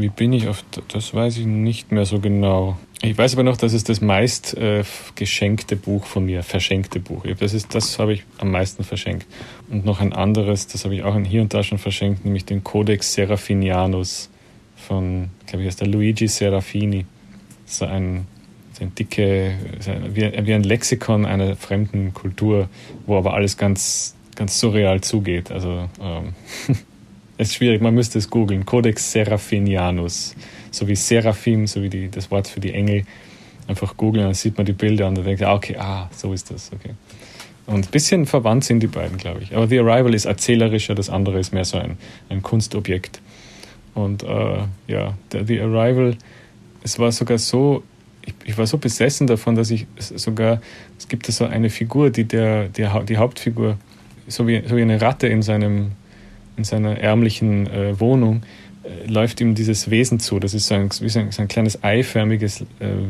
Wie 0.00 0.08
bin 0.08 0.32
ich 0.32 0.48
auf 0.48 0.64
das 0.88 1.14
weiß 1.14 1.38
ich 1.38 1.46
nicht 1.46 1.92
mehr 1.92 2.06
so 2.06 2.20
genau. 2.20 2.78
Ich 3.02 3.16
weiß 3.16 3.34
aber 3.34 3.42
noch, 3.42 3.56
dass 3.56 3.72
es 3.72 3.84
das 3.84 4.00
meist 4.00 4.56
äh, 4.56 4.84
geschenkte 5.14 5.76
Buch 5.76 6.06
von 6.06 6.26
mir, 6.26 6.42
verschenkte 6.42 7.00
Buch. 7.00 7.24
Das 7.38 7.54
ist 7.54 7.74
das 7.74 7.98
habe 7.98 8.12
ich 8.12 8.24
am 8.38 8.50
meisten 8.50 8.84
verschenkt. 8.84 9.26
Und 9.68 9.84
noch 9.84 10.00
ein 10.00 10.12
anderes, 10.12 10.66
das 10.66 10.84
habe 10.84 10.94
ich 10.94 11.02
auch 11.02 11.18
hier 11.18 11.42
und 11.42 11.54
da 11.54 11.62
schon 11.62 11.78
verschenkt, 11.78 12.24
nämlich 12.24 12.44
den 12.44 12.62
Codex 12.62 13.14
Seraphinianus 13.14 14.30
von, 14.76 15.30
glaube 15.46 15.62
ich, 15.62 15.68
ist 15.68 15.80
der 15.80 15.88
Luigi 15.88 16.28
Serafini. 16.28 17.06
Ist 17.66 17.82
ein 17.82 18.26
eine 18.80 18.90
dicke, 18.90 19.54
wie, 20.08 20.46
wie 20.46 20.54
ein 20.54 20.62
Lexikon 20.62 21.26
einer 21.26 21.56
fremden 21.56 22.14
Kultur, 22.14 22.68
wo 23.06 23.16
aber 23.16 23.34
alles 23.34 23.56
ganz, 23.56 24.16
ganz 24.36 24.58
surreal 24.58 25.00
zugeht. 25.00 25.50
Also 25.50 25.88
ähm, 26.00 26.34
ist 27.48 27.54
schwierig, 27.54 27.80
man 27.80 27.94
müsste 27.94 28.18
es 28.18 28.30
googeln. 28.30 28.66
Codex 28.66 29.12
Seraphinianus, 29.12 30.34
so 30.70 30.86
wie 30.88 30.96
Seraphim, 30.96 31.66
so 31.66 31.82
wie 31.82 31.88
die, 31.88 32.10
das 32.10 32.30
Wort 32.30 32.48
für 32.48 32.60
die 32.60 32.72
Engel. 32.72 33.04
Einfach 33.66 33.96
googeln, 33.96 34.24
dann 34.24 34.34
sieht 34.34 34.56
man 34.56 34.66
die 34.66 34.72
Bilder 34.72 35.06
und 35.08 35.16
dann 35.16 35.24
denkt 35.24 35.42
ah, 35.42 35.54
okay, 35.54 35.76
ah, 35.76 36.10
so 36.16 36.32
ist 36.32 36.50
das, 36.50 36.70
okay. 36.72 36.94
Und 37.66 37.86
ein 37.86 37.90
bisschen 37.90 38.26
verwandt 38.26 38.64
sind 38.64 38.80
die 38.80 38.88
beiden, 38.88 39.16
glaube 39.16 39.42
ich. 39.42 39.54
Aber 39.54 39.68
The 39.68 39.78
Arrival 39.78 40.14
ist 40.14 40.24
erzählerischer, 40.24 40.94
das 40.94 41.08
andere 41.08 41.38
ist 41.38 41.52
mehr 41.52 41.64
so 41.64 41.78
ein, 41.78 41.98
ein 42.28 42.42
Kunstobjekt. 42.42 43.20
Und 43.94 44.24
äh, 44.24 44.62
ja, 44.88 45.14
der, 45.30 45.46
The 45.46 45.60
Arrival, 45.60 46.16
es 46.82 46.98
war 46.98 47.12
sogar 47.12 47.38
so 47.38 47.84
ich, 48.22 48.34
ich, 48.44 48.58
war 48.58 48.66
so 48.66 48.78
besessen 48.78 49.26
davon, 49.26 49.54
dass 49.54 49.70
ich 49.70 49.86
sogar, 49.98 50.60
es 50.98 51.08
gibt 51.08 51.28
da 51.28 51.32
so 51.32 51.46
eine 51.46 51.70
Figur, 51.70 52.10
die 52.10 52.24
der, 52.24 52.68
der 52.68 53.02
die 53.02 53.16
Hauptfigur, 53.16 53.78
so 54.26 54.46
wie, 54.46 54.62
so 54.66 54.76
wie 54.76 54.82
eine 54.82 55.00
Ratte 55.00 55.26
in, 55.26 55.42
seinem, 55.42 55.92
in 56.60 56.64
seiner 56.64 56.98
ärmlichen 56.98 57.66
äh, 57.66 57.98
Wohnung, 57.98 58.42
äh, 58.82 59.10
läuft 59.10 59.40
ihm 59.40 59.54
dieses 59.54 59.90
Wesen 59.90 60.20
zu. 60.20 60.38
Das 60.38 60.54
ist 60.54 60.66
so 60.66 60.74
ein, 60.74 60.90
wie 61.00 61.08
so 61.08 61.20
ein, 61.20 61.32
so 61.32 61.42
ein 61.42 61.48
kleines 61.48 61.82
eiförmiges 61.82 62.60
äh, 62.60 62.64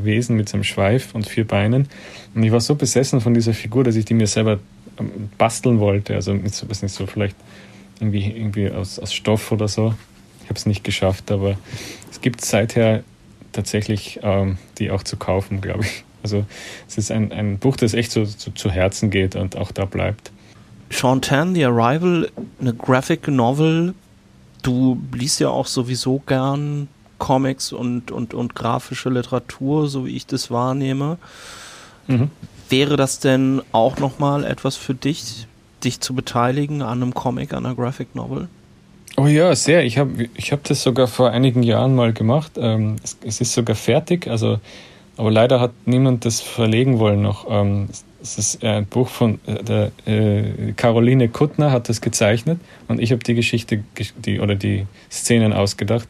Wesen 0.05 0.37
mit 0.37 0.49
seinem 0.49 0.65
Schweif 0.65 1.15
und 1.15 1.27
vier 1.27 1.47
Beinen. 1.47 1.89
Und 2.35 2.43
ich 2.43 2.53
war 2.53 2.61
so 2.61 2.77
besessen 2.77 3.21
von 3.21 3.35
dieser 3.35 3.55
Figur, 3.55 3.83
dass 3.85 3.97
ich 3.97 4.05
die 4.05 4.15
mir 4.15 4.29
selber 4.29 4.61
ähm, 4.99 5.31
basteln 5.37 5.81
wollte. 5.81 6.15
Also 6.15 6.33
mit 6.33 6.65
was 6.69 6.83
nicht 6.83 6.95
so, 6.95 7.07
vielleicht 7.07 7.37
irgendwie, 7.99 8.31
irgendwie 8.31 8.71
aus, 8.71 8.99
aus 8.99 9.13
Stoff 9.13 9.51
oder 9.51 9.69
so. 9.69 9.95
Ich 10.43 10.49
habe 10.49 10.59
es 10.59 10.67
nicht 10.67 10.85
geschafft, 10.85 11.31
aber 11.31 11.57
es 12.11 12.21
gibt 12.21 12.41
seither 12.41 13.03
tatsächlich 13.53 14.21
ähm, 14.23 14.59
die 14.79 14.91
auch 14.91 15.03
zu 15.03 15.17
kaufen, 15.17 15.61
glaube 15.61 15.83
ich. 15.83 16.05
Also 16.23 16.45
es 16.87 16.99
ist 16.99 17.11
ein, 17.11 17.33
ein 17.33 17.59
Buch, 17.59 17.77
das 17.77 17.95
echt 17.95 18.13
so, 18.13 18.25
so 18.25 18.51
zu 18.51 18.71
Herzen 18.71 19.11
geht 19.11 19.37
und 19.37 19.57
auch 19.57 19.73
da 19.73 19.87
bleibt. 19.87 20.31
Shantan, 20.91 21.55
The 21.55 21.65
Arrival, 21.65 22.29
eine 22.61 22.75
Graphic 22.75 23.29
Novel. 23.29 23.95
Du 24.63 25.01
liest 25.15 25.41
ja 25.41 25.49
auch 25.49 25.67
sowieso 25.67 26.21
gern 26.27 26.89
Comics 27.19 27.73
und, 27.73 28.11
und, 28.11 28.35
und 28.35 28.55
grafische 28.55 29.09
Literatur, 29.09 29.89
so 29.89 30.07
wie 30.07 30.17
ich 30.17 30.27
das 30.27 30.51
wahrnehme. 30.51 31.19
Mhm. 32.09 32.31
Wäre 32.69 32.97
das 32.97 33.21
denn 33.21 33.63
auch 33.73 33.99
nochmal 33.99 34.45
etwas 34.45 34.77
für 34.77 34.95
dich, 34.95 35.47
dich 35.85 36.01
zu 36.01 36.15
beteiligen 36.15 36.83
an 36.83 37.03
einem 37.03 37.15
Comic, 37.15 37.55
an 37.55 37.65
einer 37.65 37.75
Graphic 37.75 38.15
Novel? 38.15 38.49
Oh 39.17 39.27
ja, 39.27 39.55
sehr. 39.55 39.85
Ich 39.85 39.99
habe 39.99 40.29
ich 40.35 40.53
hab 40.53 40.65
das 40.65 40.83
sogar 40.83 41.07
vor 41.07 41.31
einigen 41.31 41.63
Jahren 41.63 41.95
mal 41.95 42.13
gemacht. 42.13 42.53
Ähm, 42.57 42.97
es, 43.03 43.17
es, 43.25 43.41
ist 43.41 43.53
sogar 43.53 43.77
fertig, 43.77 44.29
also, 44.29 44.59
aber 45.17 45.31
leider 45.31 45.61
hat 45.61 45.73
niemand 45.85 46.25
das 46.25 46.41
verlegen 46.41 46.99
wollen 46.99 47.23
noch. 47.23 47.47
Ähm, 47.49 47.89
es 48.23 48.39
ist 48.39 48.65
ein 48.65 48.87
Buch 48.87 49.09
von 49.09 49.41
äh, 49.47 49.63
der 49.63 49.93
äh, 50.07 50.73
Caroline 50.77 51.29
Kuttner 51.29 51.71
hat 51.71 51.89
das 51.89 52.01
gezeichnet 52.01 52.61
und 52.89 53.01
ich 53.01 53.13
habe 53.13 53.23
die 53.23 53.35
Geschichte 53.35 53.83
die, 54.25 54.41
oder 54.41 54.55
die 54.55 54.87
Szenen 55.11 55.53
ausgedacht. 55.53 56.09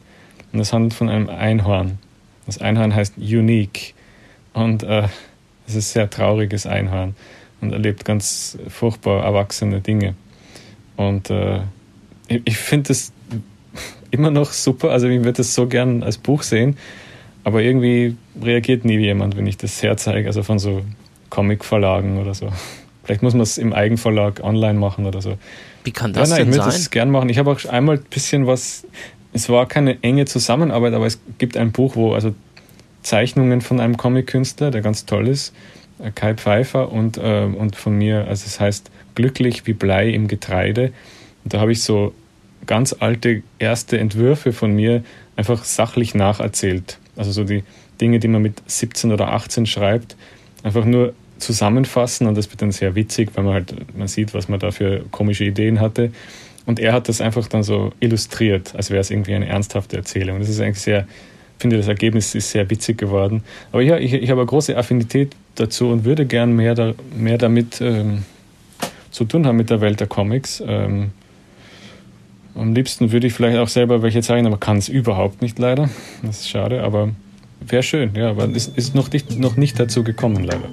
Und 0.53 0.59
es 0.59 0.73
handelt 0.73 0.93
von 0.93 1.07
einem 1.07 1.29
Einhorn. 1.29 1.97
Das 2.45 2.59
Einhorn 2.59 2.93
heißt 2.93 3.17
Unique 3.17 3.93
und 4.53 4.83
äh, 4.83 5.07
es 5.65 5.75
ist 5.75 5.91
ein 5.91 5.93
sehr 5.93 6.09
trauriges 6.09 6.65
Einhorn 6.65 7.15
und 7.61 7.71
erlebt 7.71 8.03
ganz 8.03 8.57
furchtbar 8.67 9.23
erwachsene 9.23 9.79
Dinge. 9.79 10.15
Und 10.97 11.29
äh, 11.29 11.61
ich 12.27 12.57
finde 12.57 12.89
das 12.89 13.13
immer 14.11 14.31
noch 14.31 14.51
super. 14.51 14.91
Also 14.91 15.07
ich 15.07 15.19
würde 15.19 15.33
das 15.33 15.55
so 15.55 15.67
gern 15.67 16.03
als 16.03 16.17
Buch 16.17 16.43
sehen. 16.43 16.77
Aber 17.43 17.61
irgendwie 17.61 18.15
reagiert 18.41 18.85
nie 18.85 18.97
jemand, 18.97 19.35
wenn 19.35 19.47
ich 19.47 19.57
das 19.57 19.81
herzeige. 19.81 20.27
Also 20.27 20.43
von 20.43 20.59
so 20.59 20.83
Comic-Verlagen 21.31 22.19
oder 22.19 22.35
so. 22.35 22.49
Vielleicht 23.03 23.23
muss 23.23 23.33
man 23.33 23.41
es 23.41 23.57
im 23.57 23.73
Eigenverlag 23.73 24.43
online 24.43 24.77
machen 24.77 25.07
oder 25.07 25.21
so. 25.21 25.39
Wie 25.83 25.91
kann 25.91 26.13
das 26.13 26.29
ja, 26.29 26.35
nein, 26.35 26.45
denn 26.45 26.53
ich 26.53 26.59
würde 26.59 26.71
das 26.71 26.91
gern 26.91 27.09
machen. 27.09 27.29
Ich 27.29 27.39
habe 27.39 27.49
auch 27.51 27.65
einmal 27.65 27.97
ein 27.97 28.03
bisschen 28.03 28.45
was. 28.45 28.85
Es 29.33 29.49
war 29.49 29.65
keine 29.65 30.03
enge 30.03 30.25
Zusammenarbeit, 30.25 30.93
aber 30.93 31.07
es 31.07 31.19
gibt 31.39 31.57
ein 31.57 31.71
Buch, 31.71 31.95
wo 31.95 32.13
also 32.13 32.35
Zeichnungen 33.01 33.61
von 33.61 33.79
einem 33.79 33.97
Comic-Künstler, 33.97 34.69
der 34.69 34.81
ganz 34.81 35.05
toll 35.05 35.27
ist, 35.27 35.53
äh, 35.99 36.11
Kai 36.11 36.35
Pfeiffer 36.35 36.91
und, 36.91 37.17
äh, 37.17 37.45
und 37.45 37.75
von 37.75 37.97
mir, 37.97 38.27
also 38.27 38.45
es 38.45 38.59
heißt 38.59 38.91
Glücklich 39.15 39.65
wie 39.67 39.73
Blei 39.73 40.09
im 40.09 40.27
Getreide. 40.27 40.91
Und 41.43 41.53
da 41.53 41.59
habe 41.59 41.71
ich 41.71 41.81
so 41.81 42.13
ganz 42.65 42.95
alte 42.99 43.41
erste 43.59 43.97
Entwürfe 43.97 44.53
von 44.53 44.73
mir 44.73 45.03
einfach 45.35 45.63
sachlich 45.63 46.13
nacherzählt. 46.13 46.99
Also 47.17 47.31
so 47.31 47.43
die 47.43 47.63
Dinge, 47.99 48.19
die 48.19 48.27
man 48.27 48.41
mit 48.41 48.61
17 48.67 49.11
oder 49.11 49.29
18 49.33 49.65
schreibt, 49.65 50.15
einfach 50.63 50.85
nur 50.85 51.13
zusammenfassen 51.37 52.27
und 52.27 52.37
das 52.37 52.49
wird 52.49 52.61
dann 52.61 52.71
sehr 52.71 52.95
witzig, 52.95 53.31
weil 53.33 53.43
man 53.43 53.53
halt, 53.53 53.97
man 53.97 54.07
sieht, 54.07 54.33
was 54.33 54.47
man 54.47 54.59
da 54.59 54.71
für 54.71 55.03
komische 55.11 55.43
Ideen 55.43 55.79
hatte. 55.79 56.11
Und 56.65 56.79
er 56.79 56.93
hat 56.93 57.09
das 57.09 57.21
einfach 57.21 57.47
dann 57.47 57.63
so 57.63 57.91
illustriert, 57.99 58.75
als 58.75 58.91
wäre 58.91 59.01
es 59.01 59.09
irgendwie 59.09 59.33
eine 59.33 59.47
ernsthafte 59.47 59.97
Erzählung. 59.97 60.39
Das 60.39 60.47
ist 60.47 60.59
eigentlich 60.59 60.79
sehr, 60.79 61.01
ich 61.01 61.61
finde, 61.61 61.77
das 61.77 61.87
Ergebnis 61.87 62.35
ist 62.35 62.51
sehr 62.51 62.69
witzig 62.69 62.97
geworden. 62.97 63.43
Aber 63.71 63.81
ja, 63.81 63.97
ich, 63.97 64.13
ich 64.13 64.29
habe 64.29 64.41
eine 64.41 64.47
große 64.47 64.77
Affinität 64.77 65.35
dazu 65.55 65.89
und 65.89 66.05
würde 66.05 66.25
gern 66.25 66.55
mehr, 66.55 66.75
da, 66.75 66.93
mehr 67.15 67.39
damit 67.39 67.81
ähm, 67.81 68.23
zu 69.09 69.25
tun 69.25 69.47
haben 69.47 69.57
mit 69.57 69.69
der 69.69 69.81
Welt 69.81 69.99
der 69.99 70.07
Comics. 70.07 70.63
Ähm, 70.65 71.11
am 72.53 72.73
liebsten 72.73 73.11
würde 73.11 73.27
ich 73.27 73.33
vielleicht 73.33 73.57
auch 73.57 73.67
selber 73.67 74.01
welche 74.01 74.21
zeichnen, 74.21 74.47
aber 74.47 74.59
kann 74.59 74.77
es 74.77 74.89
überhaupt 74.89 75.41
nicht 75.41 75.57
leider. 75.57 75.89
Das 76.21 76.41
ist 76.41 76.49
schade, 76.49 76.83
aber 76.83 77.09
wäre 77.61 77.83
schön, 77.83 78.13
ja, 78.15 78.29
aber 78.29 78.49
es 78.49 78.67
ist 78.67 78.95
noch 78.95 79.11
nicht, 79.11 79.37
noch 79.39 79.55
nicht 79.55 79.79
dazu 79.79 80.03
gekommen 80.03 80.43
leider. 80.43 80.69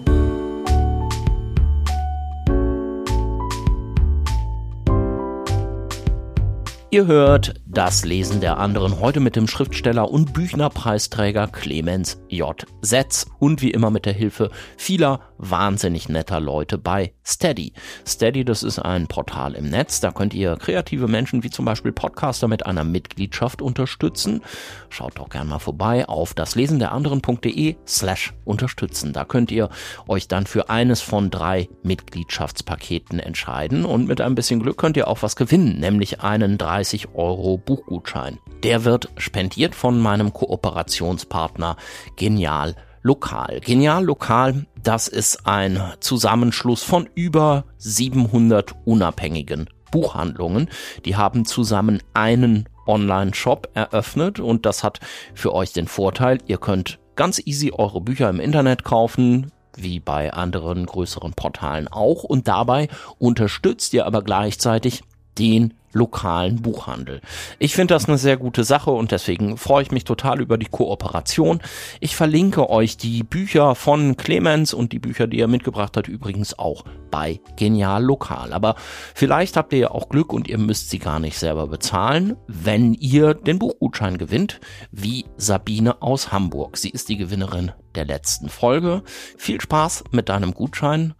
Ihr 6.90 7.06
hört 7.06 7.54
das 7.70 8.06
Lesen 8.06 8.40
der 8.40 8.56
anderen 8.56 8.98
heute 8.98 9.20
mit 9.20 9.36
dem 9.36 9.46
Schriftsteller 9.46 10.10
und 10.10 10.32
Büchnerpreisträger 10.32 11.48
Clemens 11.48 12.18
J. 12.30 12.64
Setz 12.80 13.26
und 13.38 13.60
wie 13.60 13.70
immer 13.70 13.90
mit 13.90 14.06
der 14.06 14.14
Hilfe 14.14 14.50
vieler 14.78 15.20
wahnsinnig 15.36 16.08
netter 16.08 16.40
Leute 16.40 16.78
bei 16.78 17.12
Steady. 17.24 17.74
Steady, 18.06 18.44
das 18.46 18.62
ist 18.62 18.78
ein 18.78 19.06
Portal 19.06 19.54
im 19.54 19.68
Netz, 19.68 20.00
da 20.00 20.12
könnt 20.12 20.32
ihr 20.32 20.56
kreative 20.56 21.08
Menschen 21.08 21.42
wie 21.42 21.50
zum 21.50 21.66
Beispiel 21.66 21.92
Podcaster 21.92 22.48
mit 22.48 22.64
einer 22.64 22.84
Mitgliedschaft 22.84 23.60
unterstützen. 23.60 24.42
Schaut 24.88 25.18
doch 25.18 25.28
gerne 25.28 25.50
mal 25.50 25.58
vorbei 25.58 26.08
auf 26.08 26.32
daslesenderanderen.de 26.32 27.76
slash 27.86 28.32
unterstützen. 28.46 29.12
Da 29.12 29.26
könnt 29.26 29.50
ihr 29.50 29.68
euch 30.08 30.26
dann 30.26 30.46
für 30.46 30.70
eines 30.70 31.02
von 31.02 31.30
drei 31.30 31.68
Mitgliedschaftspaketen 31.82 33.20
entscheiden 33.20 33.84
und 33.84 34.08
mit 34.08 34.22
ein 34.22 34.34
bisschen 34.34 34.60
Glück 34.60 34.78
könnt 34.78 34.96
ihr 34.96 35.06
auch 35.06 35.22
was 35.22 35.36
gewinnen, 35.36 35.78
nämlich 35.78 36.22
einen 36.22 36.56
30 36.56 37.14
Euro 37.14 37.57
Buchgutschein. 37.64 38.38
Der 38.62 38.84
wird 38.84 39.10
spendiert 39.16 39.74
von 39.74 39.98
meinem 39.98 40.32
Kooperationspartner 40.32 41.76
Genial 42.16 42.74
Lokal. 43.02 43.60
Genial 43.60 44.04
Lokal, 44.04 44.66
das 44.82 45.08
ist 45.08 45.46
ein 45.46 45.80
Zusammenschluss 46.00 46.82
von 46.82 47.08
über 47.14 47.64
700 47.78 48.74
unabhängigen 48.84 49.68
Buchhandlungen. 49.90 50.68
Die 51.04 51.16
haben 51.16 51.44
zusammen 51.44 52.02
einen 52.14 52.68
Online-Shop 52.86 53.70
eröffnet 53.74 54.40
und 54.40 54.66
das 54.66 54.82
hat 54.82 55.00
für 55.34 55.54
euch 55.54 55.72
den 55.72 55.86
Vorteil, 55.86 56.38
ihr 56.46 56.58
könnt 56.58 56.98
ganz 57.16 57.40
easy 57.44 57.72
eure 57.72 58.00
Bücher 58.00 58.30
im 58.30 58.40
Internet 58.40 58.84
kaufen, 58.84 59.52
wie 59.76 60.00
bei 60.00 60.32
anderen 60.32 60.86
größeren 60.86 61.34
Portalen 61.34 61.88
auch 61.88 62.24
und 62.24 62.48
dabei 62.48 62.88
unterstützt 63.18 63.92
ihr 63.94 64.06
aber 64.06 64.22
gleichzeitig 64.22 65.02
den 65.38 65.74
lokalen 65.98 66.62
Buchhandel. 66.62 67.20
Ich 67.58 67.74
finde 67.74 67.94
das 67.94 68.08
eine 68.08 68.16
sehr 68.16 68.36
gute 68.36 68.64
Sache 68.64 68.90
und 68.90 69.10
deswegen 69.10 69.58
freue 69.58 69.82
ich 69.82 69.90
mich 69.90 70.04
total 70.04 70.40
über 70.40 70.56
die 70.56 70.66
Kooperation. 70.66 71.60
Ich 72.00 72.16
verlinke 72.16 72.70
euch 72.70 72.96
die 72.96 73.22
Bücher 73.22 73.74
von 73.74 74.16
Clemens 74.16 74.72
und 74.72 74.92
die 74.92 74.98
Bücher, 74.98 75.26
die 75.26 75.40
er 75.40 75.48
mitgebracht 75.48 75.96
hat, 75.96 76.08
übrigens 76.08 76.58
auch 76.58 76.84
bei 77.10 77.40
Genial 77.56 78.02
Lokal. 78.02 78.52
Aber 78.52 78.76
vielleicht 79.14 79.56
habt 79.56 79.72
ihr 79.72 79.78
ja 79.78 79.90
auch 79.90 80.08
Glück 80.08 80.32
und 80.32 80.48
ihr 80.48 80.58
müsst 80.58 80.90
sie 80.90 80.98
gar 80.98 81.18
nicht 81.18 81.38
selber 81.38 81.66
bezahlen, 81.66 82.36
wenn 82.46 82.94
ihr 82.94 83.34
den 83.34 83.58
Buchgutschein 83.58 84.18
gewinnt, 84.18 84.60
wie 84.90 85.26
Sabine 85.36 86.00
aus 86.02 86.32
Hamburg. 86.32 86.76
Sie 86.76 86.90
ist 86.90 87.08
die 87.08 87.16
Gewinnerin 87.16 87.72
der 87.94 88.04
letzten 88.04 88.48
Folge. 88.48 89.02
Viel 89.36 89.60
Spaß 89.60 90.04
mit 90.12 90.28
deinem 90.28 90.54
Gutschein 90.54 91.14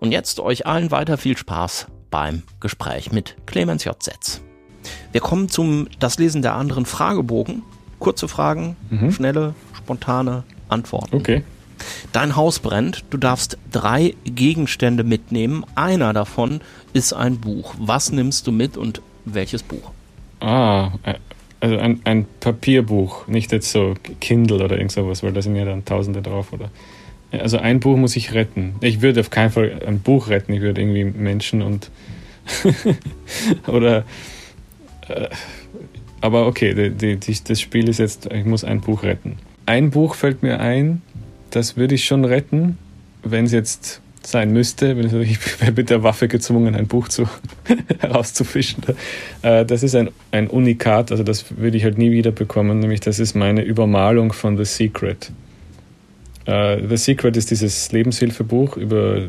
und 0.00 0.12
jetzt 0.12 0.40
euch 0.40 0.66
allen 0.66 0.90
weiter 0.90 1.16
viel 1.16 1.36
Spaß 1.36 1.86
beim 2.10 2.42
Gespräch 2.60 3.12
mit 3.12 3.36
Clemens 3.46 3.84
J. 3.84 4.00
Setz. 4.02 4.40
Wir 5.12 5.20
kommen 5.20 5.48
zum 5.48 5.88
Das 5.98 6.18
Lesen 6.18 6.42
der 6.42 6.54
anderen 6.54 6.86
Fragebogen. 6.86 7.62
Kurze 7.98 8.28
Fragen, 8.28 8.76
mhm. 8.88 9.12
schnelle, 9.12 9.54
spontane 9.76 10.44
Antworten. 10.68 11.16
Okay. 11.16 11.42
Dein 12.12 12.36
Haus 12.36 12.58
brennt, 12.58 13.04
du 13.10 13.18
darfst 13.18 13.58
drei 13.70 14.14
Gegenstände 14.24 15.04
mitnehmen. 15.04 15.64
Einer 15.74 16.12
davon 16.12 16.60
ist 16.92 17.12
ein 17.12 17.38
Buch. 17.38 17.74
Was 17.78 18.12
nimmst 18.12 18.46
du 18.46 18.52
mit 18.52 18.76
und 18.76 19.02
welches 19.24 19.62
Buch? 19.62 19.90
Ah, 20.40 20.92
äh, 21.04 21.14
also 21.60 21.76
ein, 21.76 22.00
ein 22.04 22.26
Papierbuch, 22.40 23.28
nicht 23.28 23.52
jetzt 23.52 23.70
so 23.70 23.94
Kindle 24.20 24.64
oder 24.64 24.76
irgend 24.76 24.92
sowas, 24.92 25.22
weil 25.22 25.32
da 25.32 25.42
sind 25.42 25.56
ja 25.56 25.64
dann 25.66 25.84
Tausende 25.84 26.22
drauf, 26.22 26.52
oder? 26.52 26.70
Also 27.32 27.58
ein 27.58 27.80
Buch 27.80 27.96
muss 27.96 28.16
ich 28.16 28.34
retten. 28.34 28.74
Ich 28.80 29.02
würde 29.02 29.20
auf 29.20 29.30
keinen 29.30 29.50
Fall 29.50 29.80
ein 29.86 30.00
Buch 30.00 30.28
retten, 30.28 30.52
ich 30.52 30.60
würde 30.60 30.80
irgendwie 30.80 31.04
Menschen 31.04 31.62
und 31.62 31.90
oder 33.66 34.04
äh, 35.08 35.28
aber 36.20 36.46
okay, 36.46 36.90
die, 36.90 37.16
die, 37.16 37.34
das 37.44 37.60
Spiel 37.60 37.88
ist 37.88 37.98
jetzt, 37.98 38.26
ich 38.26 38.44
muss 38.44 38.64
ein 38.64 38.80
Buch 38.80 39.02
retten. 39.02 39.36
Ein 39.66 39.90
Buch 39.90 40.14
fällt 40.14 40.42
mir 40.42 40.60
ein, 40.60 41.02
das 41.50 41.76
würde 41.76 41.94
ich 41.94 42.04
schon 42.04 42.24
retten, 42.24 42.78
wenn 43.22 43.44
es 43.44 43.52
jetzt 43.52 44.00
sein 44.22 44.52
müsste, 44.52 44.92
ich 45.22 45.60
wäre 45.60 45.72
mit 45.72 45.88
der 45.90 46.02
Waffe 46.02 46.28
gezwungen, 46.28 46.74
ein 46.74 46.86
Buch 46.86 47.08
zu, 47.08 47.26
herauszufischen. 48.00 48.82
Äh, 49.42 49.64
das 49.64 49.82
ist 49.82 49.94
ein, 49.94 50.10
ein 50.30 50.48
Unikat, 50.48 51.10
also 51.10 51.22
das 51.22 51.56
würde 51.56 51.76
ich 51.76 51.84
halt 51.84 51.96
nie 51.96 52.10
wieder 52.10 52.30
bekommen, 52.30 52.80
nämlich 52.80 53.00
das 53.00 53.18
ist 53.18 53.34
meine 53.34 53.62
Übermalung 53.62 54.32
von 54.32 54.58
The 54.58 54.64
Secret. 54.64 55.32
Uh, 56.50 56.84
The 56.88 56.96
Secret 56.96 57.36
ist 57.36 57.52
dieses 57.52 57.92
Lebenshilfebuch 57.92 58.76
über 58.76 59.28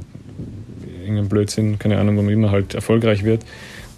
irgendeinen 1.02 1.30
Blödsinn, 1.30 1.78
keine 1.78 2.00
Ahnung, 2.00 2.16
man 2.16 2.30
immer 2.30 2.50
halt 2.50 2.74
erfolgreich 2.74 3.24
wird. 3.24 3.44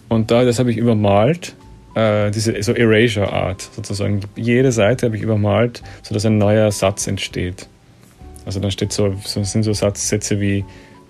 Und 0.09 0.29
da, 0.29 0.43
das 0.43 0.59
habe 0.59 0.71
ich 0.71 0.77
übermalt, 0.77 1.55
uh, 1.95 2.29
diese 2.31 2.61
so 2.61 2.73
Erasure 2.73 3.31
Art 3.31 3.61
sozusagen. 3.61 4.19
Jede 4.35 4.73
Seite 4.73 5.05
habe 5.05 5.15
ich 5.15 5.21
übermalt, 5.21 5.81
sodass 6.01 6.25
ein 6.25 6.37
neuer 6.37 6.69
Satz 6.73 7.07
entsteht. 7.07 7.69
Also 8.45 8.59
dann 8.59 8.71
steht 8.71 8.91
so, 8.91 9.15
so 9.23 9.41
sind 9.43 9.63
so 9.63 9.71
Satzsätze 9.71 10.41
wie 10.41 10.65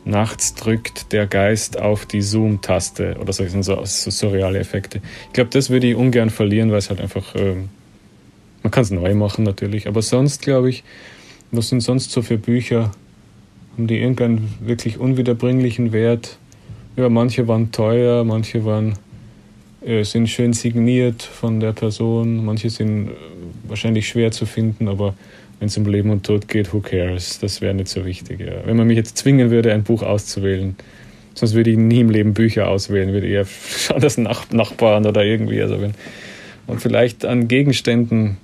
Nachts 0.06 0.54
drückt 0.54 1.14
der 1.14 1.26
Geist 1.26 1.80
auf 1.80 2.06
die 2.06 2.22
Zoom-Taste 2.22 3.16
oder 3.20 3.32
so, 3.32 3.46
sind 3.48 3.64
so, 3.64 3.80
so 3.86 4.12
surreale 4.12 4.60
Effekte. 4.60 5.02
Ich 5.28 5.34
glaube, 5.34 5.50
das 5.50 5.70
würde 5.70 5.88
ich 5.88 5.96
ungern 5.96 6.30
verlieren, 6.30 6.70
weil 6.72 6.80
es 6.80 6.90
halt 6.90 7.00
einfach, 7.00 7.34
ähm, 7.36 7.70
man 8.62 8.72
kann 8.72 8.84
es 8.84 8.92
neu 8.92 9.16
machen 9.16 9.44
natürlich, 9.46 9.88
aber 9.88 10.02
sonst 10.02 10.42
glaube 10.42 10.70
ich, 10.70 10.84
was 11.54 11.70
sind 11.70 11.82
sonst 11.82 12.12
so 12.12 12.22
für 12.22 12.38
Bücher? 12.38 12.92
Haben 13.74 13.88
die 13.88 14.00
irgendeinen 14.00 14.50
wirklich 14.60 15.00
unwiederbringlichen 15.00 15.94
Wert? 15.94 16.38
Ja, 16.96 17.10
manche 17.10 17.48
waren 17.48 17.72
teuer, 17.72 18.24
manche 18.24 18.66
waren, 18.66 18.94
äh, 19.86 20.04
sind 20.04 20.30
schön 20.30 20.54
signiert 20.54 21.24
von 21.24 21.60
der 21.60 21.74
Person, 21.74 22.46
manche 22.46 22.70
sind 22.70 23.10
äh, 23.10 23.12
wahrscheinlich 23.68 24.08
schwer 24.08 24.32
zu 24.32 24.46
finden, 24.46 24.88
aber 24.88 25.16
wenn 25.60 25.68
es 25.68 25.78
um 25.78 25.86
Leben 25.86 26.10
und 26.10 26.26
Tod 26.26 26.48
geht, 26.48 26.74
who 26.74 26.82
cares? 26.82 27.40
Das 27.40 27.62
wäre 27.62 27.74
nicht 27.74 27.88
so 27.88 28.06
wichtig. 28.06 28.40
Ja. 28.42 28.66
Wenn 28.66 28.78
man 28.78 28.88
mich 28.88 28.98
jetzt 28.98 29.18
zwingen 29.18 29.50
würde, 29.50 29.74
ein 29.74 29.84
Buch 29.84 30.04
auszuwählen, 30.04 30.76
sonst 31.34 31.54
würde 31.54 31.72
ich 31.72 31.78
nie 31.78 32.02
im 32.02 32.10
Leben 32.10 32.34
Bücher 32.34 32.68
auswählen, 32.68 33.14
würde 33.14 33.28
eher 33.28 33.46
schauen, 33.78 34.02
dass 34.02 34.18
Nach 34.18 34.50
Nachbarn 34.52 35.06
oder 35.06 35.24
irgendwie, 35.24 35.62
also 35.62 35.82
wenn, 35.82 35.94
und 36.68 36.82
vielleicht 36.82 37.26
an 37.26 37.48
Gegenständen 37.48 38.38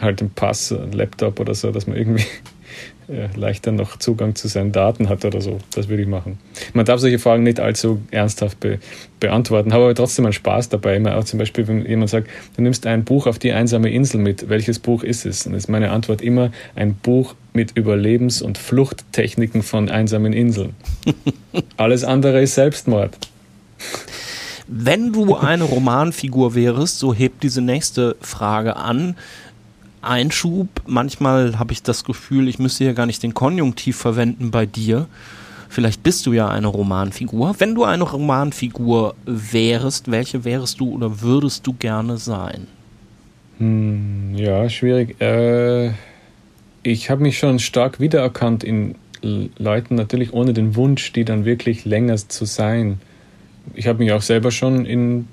halt 0.00 0.20
einen 0.20 0.30
Pass, 0.30 0.72
einen 0.72 0.92
Laptop 0.92 1.40
oder 1.40 1.54
so, 1.54 1.70
dass 1.70 1.86
man 1.86 1.96
irgendwie 1.96 2.24
äh, 3.08 3.28
leichter 3.36 3.72
noch 3.72 3.98
Zugang 3.98 4.34
zu 4.34 4.48
seinen 4.48 4.72
Daten 4.72 5.08
hat 5.08 5.24
oder 5.24 5.40
so. 5.40 5.58
Das 5.74 5.88
würde 5.88 6.02
ich 6.02 6.08
machen. 6.08 6.38
Man 6.74 6.84
darf 6.84 7.00
solche 7.00 7.18
Fragen 7.18 7.42
nicht 7.42 7.60
allzu 7.60 8.00
ernsthaft 8.10 8.60
be 8.60 8.78
beantworten, 9.18 9.72
habe 9.72 9.84
aber 9.84 9.94
trotzdem 9.94 10.26
einen 10.26 10.34
Spaß 10.34 10.68
dabei. 10.68 10.96
Immer 10.96 11.16
auch 11.16 11.24
zum 11.24 11.38
Beispiel, 11.38 11.66
wenn 11.68 11.86
jemand 11.86 12.10
sagt, 12.10 12.28
du 12.56 12.62
nimmst 12.62 12.86
ein 12.86 13.04
Buch 13.04 13.26
auf 13.26 13.38
die 13.38 13.52
einsame 13.52 13.90
Insel 13.90 14.20
mit, 14.20 14.50
welches 14.50 14.78
Buch 14.78 15.02
ist 15.02 15.24
es? 15.24 15.44
Dann 15.44 15.54
ist 15.54 15.68
meine 15.68 15.90
Antwort 15.90 16.20
immer 16.20 16.50
ein 16.74 16.94
Buch 16.94 17.34
mit 17.54 17.72
Überlebens- 17.76 18.42
und 18.42 18.58
Fluchttechniken 18.58 19.62
von 19.62 19.88
einsamen 19.88 20.34
Inseln. 20.34 20.74
Alles 21.78 22.04
andere 22.04 22.42
ist 22.42 22.54
Selbstmord. 22.54 23.16
Wenn 24.68 25.12
du 25.12 25.36
eine 25.36 25.62
Romanfigur 25.62 26.56
wärst, 26.56 26.98
so 26.98 27.14
hebt 27.14 27.44
diese 27.44 27.62
nächste 27.62 28.16
Frage 28.20 28.76
an, 28.76 29.16
Einschub. 30.06 30.68
Manchmal 30.86 31.58
habe 31.58 31.72
ich 31.72 31.82
das 31.82 32.04
Gefühl, 32.04 32.48
ich 32.48 32.58
müsste 32.58 32.84
ja 32.84 32.92
gar 32.92 33.06
nicht 33.06 33.22
den 33.22 33.34
Konjunktiv 33.34 33.96
verwenden 33.96 34.50
bei 34.50 34.66
dir. 34.66 35.06
Vielleicht 35.68 36.02
bist 36.02 36.26
du 36.26 36.32
ja 36.32 36.48
eine 36.48 36.68
Romanfigur. 36.68 37.56
Wenn 37.58 37.74
du 37.74 37.84
eine 37.84 38.04
Romanfigur 38.04 39.14
wärst, 39.24 40.10
welche 40.10 40.44
wärst 40.44 40.80
du 40.80 40.90
oder 40.90 41.20
würdest 41.20 41.66
du 41.66 41.72
gerne 41.72 42.16
sein? 42.16 42.66
Hm, 43.58 44.34
ja, 44.36 44.68
schwierig. 44.68 45.20
Äh, 45.20 45.92
ich 46.82 47.10
habe 47.10 47.22
mich 47.22 47.38
schon 47.38 47.58
stark 47.58 48.00
wiedererkannt 48.00 48.62
in 48.62 48.94
Leuten, 49.58 49.96
natürlich 49.96 50.32
ohne 50.32 50.52
den 50.52 50.76
Wunsch, 50.76 51.12
die 51.12 51.24
dann 51.24 51.44
wirklich 51.44 51.84
länger 51.84 52.16
zu 52.16 52.44
sein. 52.44 53.00
Ich 53.74 53.88
habe 53.88 53.98
mich 53.98 54.12
auch 54.12 54.22
selber 54.22 54.50
schon 54.50 54.86
in 54.86 55.26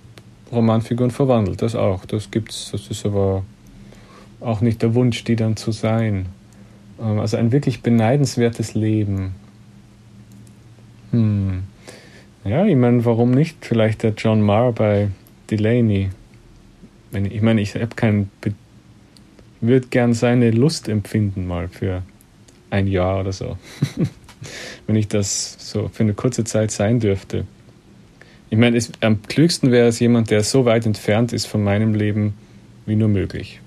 Romanfiguren 0.51 1.11
verwandelt, 1.11 1.61
das 1.61 1.75
auch. 1.75 2.05
Das 2.05 2.31
gibt's, 2.31 2.69
das 2.71 2.87
ist 2.87 3.05
aber 3.05 3.43
auch 4.43 4.61
nicht 4.61 4.81
der 4.81 4.93
Wunsch, 4.95 5.23
die 5.23 5.35
dann 5.35 5.55
zu 5.55 5.71
sein. 5.71 6.27
Ähm, 7.01 7.19
also 7.19 7.37
ein 7.37 7.51
wirklich 7.51 7.81
beneidenswertes 7.81 8.73
Leben. 8.73 9.35
Hm. 11.11 11.63
Ja, 12.45 12.65
ich 12.65 12.75
meine, 12.75 13.05
warum 13.05 13.31
nicht? 13.31 13.65
Vielleicht 13.65 14.03
der 14.03 14.13
John 14.17 14.41
Marr 14.41 14.73
bei 14.73 15.09
Delaney. 15.49 16.09
Ich 17.13 17.41
meine, 17.41 17.61
ich 17.61 17.75
habe 17.75 17.95
kein. 17.95 18.29
Be 18.41 18.53
würde 19.61 19.87
gern 19.87 20.13
seine 20.13 20.51
Lust 20.51 20.89
empfinden, 20.89 21.47
mal 21.47 21.69
für 21.69 22.03
ein 22.69 22.85
Jahr 22.85 23.21
oder 23.21 23.31
so. 23.31 23.57
Wenn 24.87 24.97
ich 24.97 25.07
das 25.07 25.55
so 25.57 25.87
für 25.87 26.03
eine 26.03 26.13
kurze 26.13 26.43
Zeit 26.43 26.69
sein 26.71 26.99
dürfte. 26.99 27.45
Ich 28.49 28.57
meine, 28.57 28.75
es, 28.75 28.91
am 28.99 29.21
klügsten 29.21 29.71
wäre 29.71 29.87
es 29.87 30.01
jemand, 30.01 30.31
der 30.31 30.43
so 30.43 30.65
weit 30.65 30.85
entfernt 30.85 31.31
ist 31.31 31.45
von 31.45 31.63
meinem 31.63 31.93
Leben 31.93 32.33
wie 32.85 32.97
nur 32.97 33.07
möglich. 33.07 33.61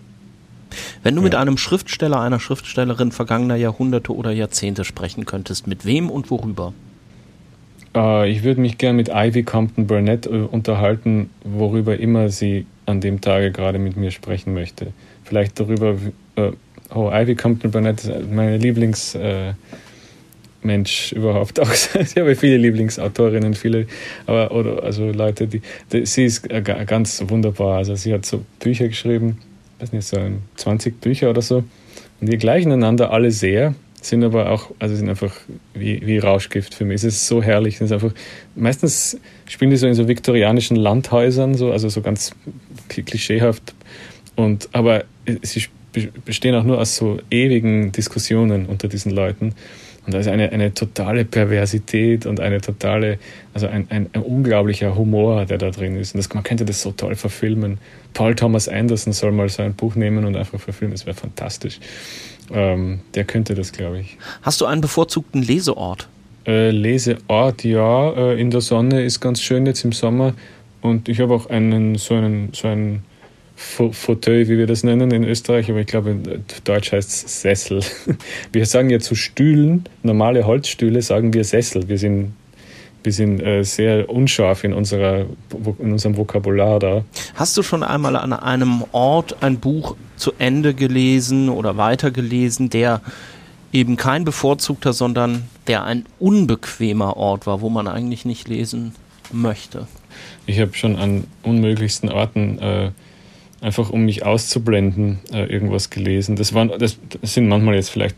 Wenn 1.02 1.14
du 1.14 1.20
ja. 1.20 1.24
mit 1.24 1.34
einem 1.34 1.58
Schriftsteller, 1.58 2.20
einer 2.20 2.40
Schriftstellerin 2.40 3.12
vergangener 3.12 3.56
Jahrhunderte 3.56 4.14
oder 4.14 4.30
Jahrzehnte 4.30 4.84
sprechen 4.84 5.24
könntest, 5.26 5.66
mit 5.66 5.84
wem 5.84 6.10
und 6.10 6.30
worüber? 6.30 6.72
Äh, 7.94 8.30
ich 8.30 8.42
würde 8.42 8.60
mich 8.60 8.78
gerne 8.78 8.96
mit 8.96 9.10
Ivy 9.12 9.42
Compton 9.42 9.86
Burnett 9.86 10.26
äh, 10.26 10.30
unterhalten, 10.30 11.30
worüber 11.44 11.98
immer 11.98 12.28
sie 12.28 12.66
an 12.84 13.00
dem 13.00 13.20
Tage 13.20 13.50
gerade 13.50 13.78
mit 13.78 13.96
mir 13.96 14.10
sprechen 14.10 14.54
möchte. 14.54 14.92
Vielleicht 15.24 15.58
darüber, 15.58 15.96
äh, 16.36 16.52
oh, 16.94 17.10
Ivy 17.12 17.34
Compton 17.34 17.70
Burnett 17.70 18.04
ist 18.04 18.30
meine 18.30 18.58
Lieblings- 18.58 19.18
äh, 19.18 19.54
Mensch 20.66 21.12
überhaupt 21.12 21.60
auch. 21.60 21.70
ich 21.94 22.16
habe 22.16 22.34
viele 22.34 22.58
Lieblingsautorinnen, 22.58 23.54
viele, 23.54 23.86
aber 24.26 24.50
oder 24.50 24.82
also 24.82 25.10
Leute, 25.10 25.46
die, 25.46 25.62
die 25.92 26.04
sie 26.04 26.24
ist 26.24 26.48
ganz 26.48 27.22
wunderbar. 27.28 27.78
Also 27.78 27.94
sie 27.94 28.12
hat 28.12 28.26
so 28.26 28.44
Bücher 28.58 28.88
geschrieben, 28.88 29.38
weiß 29.80 29.92
nicht, 29.92 30.06
so 30.06 30.18
20 30.56 31.00
Bücher 31.00 31.30
oder 31.30 31.42
so. 31.42 31.64
Und 32.20 32.32
die 32.32 32.38
gleichen 32.38 32.72
einander 32.72 33.10
alle 33.10 33.30
sehr, 33.30 33.74
sind 34.00 34.24
aber 34.24 34.50
auch, 34.50 34.70
also 34.78 34.94
sind 34.94 35.08
einfach 35.08 35.34
wie, 35.74 36.06
wie 36.06 36.18
Rauschgift 36.18 36.74
für 36.74 36.84
mich. 36.84 36.96
Es 36.96 37.04
ist 37.04 37.26
so 37.26 37.42
herrlich. 37.42 37.76
Es 37.76 37.82
ist 37.82 37.92
einfach, 37.92 38.12
meistens 38.54 39.18
spielen 39.46 39.70
die 39.70 39.76
so 39.76 39.86
in 39.86 39.94
so 39.94 40.08
viktorianischen 40.08 40.76
Landhäusern, 40.76 41.54
so, 41.54 41.72
also 41.72 41.88
so 41.88 42.00
ganz 42.02 42.32
klischeehaft. 42.88 43.74
Und, 44.36 44.68
aber 44.72 45.04
sie 45.42 45.64
bestehen 46.24 46.54
auch 46.54 46.64
nur 46.64 46.78
aus 46.78 46.96
so 46.96 47.18
ewigen 47.30 47.92
Diskussionen 47.92 48.66
unter 48.66 48.88
diesen 48.88 49.12
Leuten. 49.12 49.54
Und 50.06 50.14
da 50.14 50.20
ist 50.20 50.28
eine, 50.28 50.50
eine 50.52 50.72
totale 50.72 51.24
Perversität 51.24 52.26
und 52.26 52.38
eine 52.38 52.60
totale, 52.60 53.18
also 53.54 53.66
ein, 53.66 53.86
ein, 53.90 54.08
ein 54.12 54.22
unglaublicher 54.22 54.96
Humor, 54.96 55.44
der 55.46 55.58
da 55.58 55.70
drin 55.70 55.96
ist. 55.96 56.14
Und 56.14 56.18
das, 56.18 56.32
man 56.32 56.44
könnte 56.44 56.64
das 56.64 56.80
so 56.80 56.92
toll 56.92 57.16
verfilmen. 57.16 57.78
Paul 58.14 58.36
Thomas 58.36 58.68
Anderson 58.68 59.12
soll 59.12 59.32
mal 59.32 59.48
so 59.48 59.62
ein 59.62 59.74
Buch 59.74 59.96
nehmen 59.96 60.24
und 60.24 60.36
einfach 60.36 60.60
verfilmen. 60.60 60.94
Das 60.94 61.06
wäre 61.06 61.16
fantastisch. 61.16 61.80
Ähm, 62.52 63.00
der 63.14 63.24
könnte 63.24 63.54
das, 63.54 63.72
glaube 63.72 63.98
ich. 64.00 64.16
Hast 64.42 64.60
du 64.60 64.66
einen 64.66 64.80
bevorzugten 64.80 65.42
Leseort? 65.42 66.08
Äh, 66.46 66.70
Leseort, 66.70 67.64
ja. 67.64 68.12
Äh, 68.12 68.40
in 68.40 68.52
der 68.52 68.60
Sonne 68.60 69.02
ist 69.02 69.20
ganz 69.20 69.42
schön 69.42 69.66
jetzt 69.66 69.84
im 69.84 69.90
Sommer. 69.90 70.34
Und 70.82 71.08
ich 71.08 71.18
habe 71.18 71.34
auch 71.34 71.50
einen, 71.50 71.96
so 71.96 72.14
einen, 72.14 72.50
so 72.52 72.68
einen 72.68 73.02
Fauteuil, 73.56 74.48
wie 74.48 74.58
wir 74.58 74.66
das 74.66 74.84
nennen 74.84 75.10
in 75.10 75.24
Österreich, 75.24 75.70
aber 75.70 75.80
ich 75.80 75.86
glaube, 75.86 76.10
in 76.10 76.44
Deutsch 76.64 76.92
heißt 76.92 77.08
es 77.08 77.40
Sessel. 77.40 77.80
Wir 78.52 78.66
sagen 78.66 78.90
ja 78.90 79.00
zu 79.00 79.14
Stühlen, 79.14 79.84
normale 80.02 80.46
Holzstühle, 80.46 81.00
sagen 81.00 81.32
wir 81.32 81.42
Sessel. 81.42 81.88
Wir 81.88 81.96
sind, 81.96 82.34
wir 83.02 83.12
sind 83.12 83.40
äh, 83.40 83.62
sehr 83.62 84.10
unscharf 84.10 84.62
in, 84.62 84.74
unserer, 84.74 85.24
in 85.78 85.92
unserem 85.92 86.18
Vokabular 86.18 86.78
da. 86.78 87.04
Hast 87.34 87.56
du 87.56 87.62
schon 87.62 87.82
einmal 87.82 88.16
an 88.16 88.34
einem 88.34 88.84
Ort 88.92 89.42
ein 89.42 89.58
Buch 89.58 89.96
zu 90.16 90.32
Ende 90.38 90.74
gelesen 90.74 91.48
oder 91.48 91.78
weitergelesen, 91.78 92.68
der 92.68 93.00
eben 93.72 93.96
kein 93.96 94.26
bevorzugter, 94.26 94.92
sondern 94.92 95.44
der 95.66 95.84
ein 95.84 96.04
unbequemer 96.18 97.16
Ort 97.16 97.46
war, 97.46 97.62
wo 97.62 97.70
man 97.70 97.88
eigentlich 97.88 98.26
nicht 98.26 98.48
lesen 98.48 98.94
möchte? 99.32 99.86
Ich 100.44 100.60
habe 100.60 100.74
schon 100.74 100.96
an 100.96 101.24
unmöglichsten 101.42 102.10
Orten 102.10 102.58
äh, 102.58 102.90
einfach 103.66 103.90
um 103.90 104.04
mich 104.04 104.24
auszublenden, 104.24 105.18
äh, 105.32 105.44
irgendwas 105.52 105.90
gelesen. 105.90 106.36
Das, 106.36 106.54
waren, 106.54 106.70
das, 106.78 106.98
sind 107.22 107.48
manchmal 107.48 107.74
jetzt 107.74 107.90
vielleicht 107.90 108.14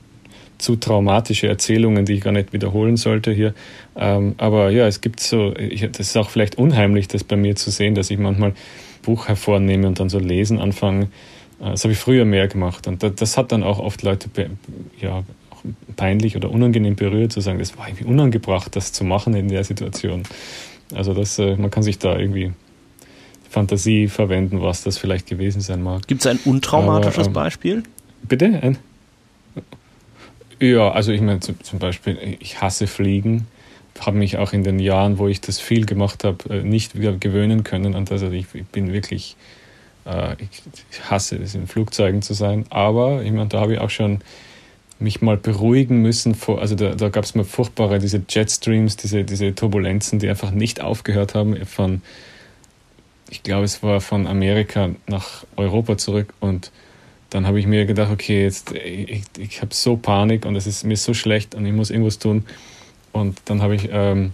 zu 0.59 0.77
traumatische 0.77 1.49
Erzählungen, 1.49 2.05
die 2.05 2.15
ich 2.15 2.21
gar 2.21 2.33
nicht 2.33 2.53
wiederholen 2.53 2.99
sollte 2.99 3.33
hier. 3.33 3.55
Ähm, 3.97 4.35
aber 4.37 4.71
ja, 4.71 4.87
es 4.87 5.01
gibt 5.01 5.21
so, 5.21 5.53
das 5.53 6.01
ist 6.01 6.17
auch 6.19 6.29
vielleicht 6.29 6.59
unheimlich, 6.59 7.09
das 7.09 7.25
bei 7.25 7.37
mir 7.37 7.57
zu 7.57 7.71
sehen, 7.71 7.95
dass 7.95 8.11
ich 8.11 8.19
manchmal 8.19 8.51
ein 8.51 8.57
Buch 9.03 9.29
hervornehme 9.29 9.87
und 9.87 9.99
dann 9.99 10.11
so 10.11 10.19
lesen 10.19 10.59
anfange. 10.59 11.05
Äh, 11.61 11.71
das 11.71 11.85
habe 11.85 11.93
ich 11.93 11.99
früher 11.99 12.27
mehr 12.27 12.47
gemacht. 12.47 12.87
Und 12.87 13.03
das, 13.03 13.15
das 13.15 13.39
hat 13.39 13.51
dann 13.51 13.63
auch 13.63 13.79
oft 13.79 14.03
Leute 14.03 14.29
ja, 15.01 15.25
peinlich 15.97 16.37
oder 16.37 16.51
unangenehm 16.51 16.95
berührt, 16.95 17.33
zu 17.33 17.41
sagen, 17.41 17.59
das 17.59 17.79
war 17.79 17.89
irgendwie 17.89 18.05
unangebracht, 18.05 18.77
das 18.77 18.93
zu 18.93 19.03
machen 19.03 19.35
in 19.35 19.49
der 19.49 19.65
Situation. 19.65 20.25
Also 20.95 21.15
das, 21.15 21.39
äh, 21.39 21.57
man 21.57 21.71
kann 21.71 21.83
sich 21.83 21.99
da 21.99 22.19
irgendwie 22.19 22.53
Fantasie 23.49 24.09
verwenden, 24.09 24.61
was 24.63 24.83
das 24.83 24.99
vielleicht 24.99 25.27
gewesen 25.27 25.61
sein 25.61 25.83
mag. 25.83 26.07
Gibt 26.07 26.21
es 26.21 26.27
ein 26.27 26.39
untraumatisches 26.45 27.19
Aber, 27.19 27.27
ähm, 27.27 27.33
Beispiel? 27.33 27.83
Bitte? 28.23 28.47
Ein? 28.63 28.79
Ja, 30.61 30.91
also 30.91 31.13
ich 31.13 31.21
meine 31.21 31.41
zum 31.41 31.79
Beispiel, 31.79 32.37
ich 32.41 32.61
hasse 32.61 32.87
Fliegen, 32.87 33.47
habe 34.01 34.17
mich 34.17 34.39
auch 34.39 34.53
in 34.53 34.65
den 34.65 34.79
Jahren, 34.79 35.19
wo 35.19 35.29
ich 35.29 35.41
das 35.41 35.61
viel 35.61 35.87
gemacht 35.87 36.25
habe, 36.25 36.39
äh, 36.51 36.63
nicht 36.63 36.99
wieder 36.99 37.13
gewöhnen 37.13 37.65
können 37.65 37.95
an 37.95 38.05
das. 38.05 38.23
Also 38.23 38.35
ich, 38.35 38.47
ich 38.55 38.67
bin 38.67 38.93
wirklich, 38.93 39.37
äh, 40.05 40.37
ich 40.41 41.11
hasse 41.11 41.37
es, 41.37 41.55
in 41.55 41.67
Flugzeugen 41.67 42.23
zu 42.23 42.35
sein. 42.35 42.65
Aber 42.71 43.23
ich 43.23 43.33
meine, 43.33 43.49
da 43.49 43.61
habe 43.61 43.75
ich 43.75 43.81
auch 43.81 43.91
schon 43.91 44.21
mich 44.99 45.21
mal 45.21 45.37
beruhigen 45.37 46.03
müssen. 46.03 46.35
Vor, 46.35 46.61
also 46.61 46.75
da, 46.75 46.95
da 46.95 47.09
gab 47.09 47.25
es 47.25 47.35
mal 47.35 47.45
furchtbare, 47.45 47.99
diese 47.99 48.23
Jetstreams, 48.29 48.97
diese, 48.97 49.25
diese 49.25 49.55
Turbulenzen, 49.55 50.19
die 50.19 50.29
einfach 50.29 50.51
nicht 50.51 50.81
aufgehört 50.81 51.35
haben 51.35 51.57
von 51.67 52.03
ich 53.31 53.43
glaube, 53.43 53.65
es 53.65 53.83
war 53.83 54.01
von 54.01 54.27
Amerika 54.27 54.91
nach 55.07 55.45
Europa 55.57 55.99
zurück 55.99 56.33
und 56.41 56.71
dann 57.31 57.47
habe 57.47 57.61
ich 57.61 57.67
mir 57.67 57.85
gedacht, 57.85 58.11
okay, 58.11 58.43
jetzt 58.43 58.73
ich, 58.73 59.23
ich 59.39 59.61
habe 59.61 59.75
so 59.75 59.97
Panik 59.97 60.47
und 60.47 60.57
es 60.57 60.67
ist 60.67 60.85
mir 60.85 60.97
so 60.97 61.13
schlecht 61.13 61.55
und 61.55 61.67
ich 61.67 61.73
muss 61.73 61.91
irgendwas 61.91 62.19
tun. 62.19 62.45
Und 63.13 63.41
dann 63.45 63.61
habe 63.61 63.75
ich 63.75 63.89
ähm, 63.93 64.33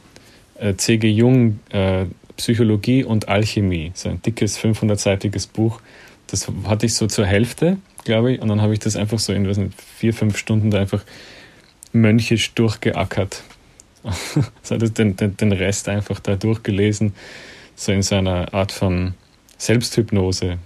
äh, 0.59 0.75
C.G. 0.75 1.09
Jung 1.09 1.59
äh, 1.71 2.05
Psychologie 2.37 3.05
und 3.05 3.29
Alchemie, 3.29 3.93
so 3.95 4.09
ein 4.09 4.23
dickes 4.23 4.59
500-seitiges 4.59 5.47
Buch. 5.49 5.81
Das 6.29 6.49
hatte 6.67 6.87
ich 6.87 6.95
so 6.95 7.07
zur 7.07 7.27
Hälfte, 7.27 7.79
glaube 8.05 8.33
ich, 8.33 8.41
und 8.41 8.49
dann 8.49 8.61
habe 8.61 8.73
ich 8.73 8.81
das 8.81 8.97
einfach 8.97 9.19
so 9.19 9.33
in 9.33 9.49
was 9.49 9.57
nicht, 9.57 9.75
vier, 9.81 10.15
fünf 10.15 10.37
Stunden 10.37 10.71
da 10.71 10.79
einfach 10.79 11.05
mönchisch 11.93 12.55
durchgeackert. 12.55 13.43
also 14.71 14.89
den, 14.89 15.17
den, 15.17 15.37
den 15.37 15.53
Rest 15.53 15.89
einfach 15.89 16.21
da 16.21 16.37
durchgelesen 16.37 17.15
so 17.75 17.93
in 17.93 18.03
seiner 18.03 18.53
Art 18.55 18.73
von 18.73 19.15
Selbsthypnose. 19.59 20.59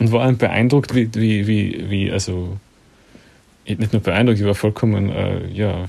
Und 0.00 0.12
war 0.12 0.30
beeindruckt, 0.32 0.94
wie, 0.94 1.08
wie, 1.14 1.46
wie, 1.46 1.90
wie, 1.90 2.10
also 2.10 2.58
nicht 3.66 3.92
nur 3.92 4.02
beeindruckt, 4.02 4.40
ich 4.40 4.46
war 4.46 4.54
vollkommen 4.54 5.10
äh, 5.10 5.46
ja, 5.48 5.88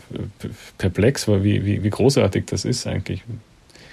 perplex, 0.77 1.27
war, 1.27 1.43
wie, 1.43 1.65
wie, 1.65 1.83
wie 1.83 1.89
großartig 1.89 2.45
das 2.45 2.65
ist 2.65 2.85
eigentlich. 2.85 3.23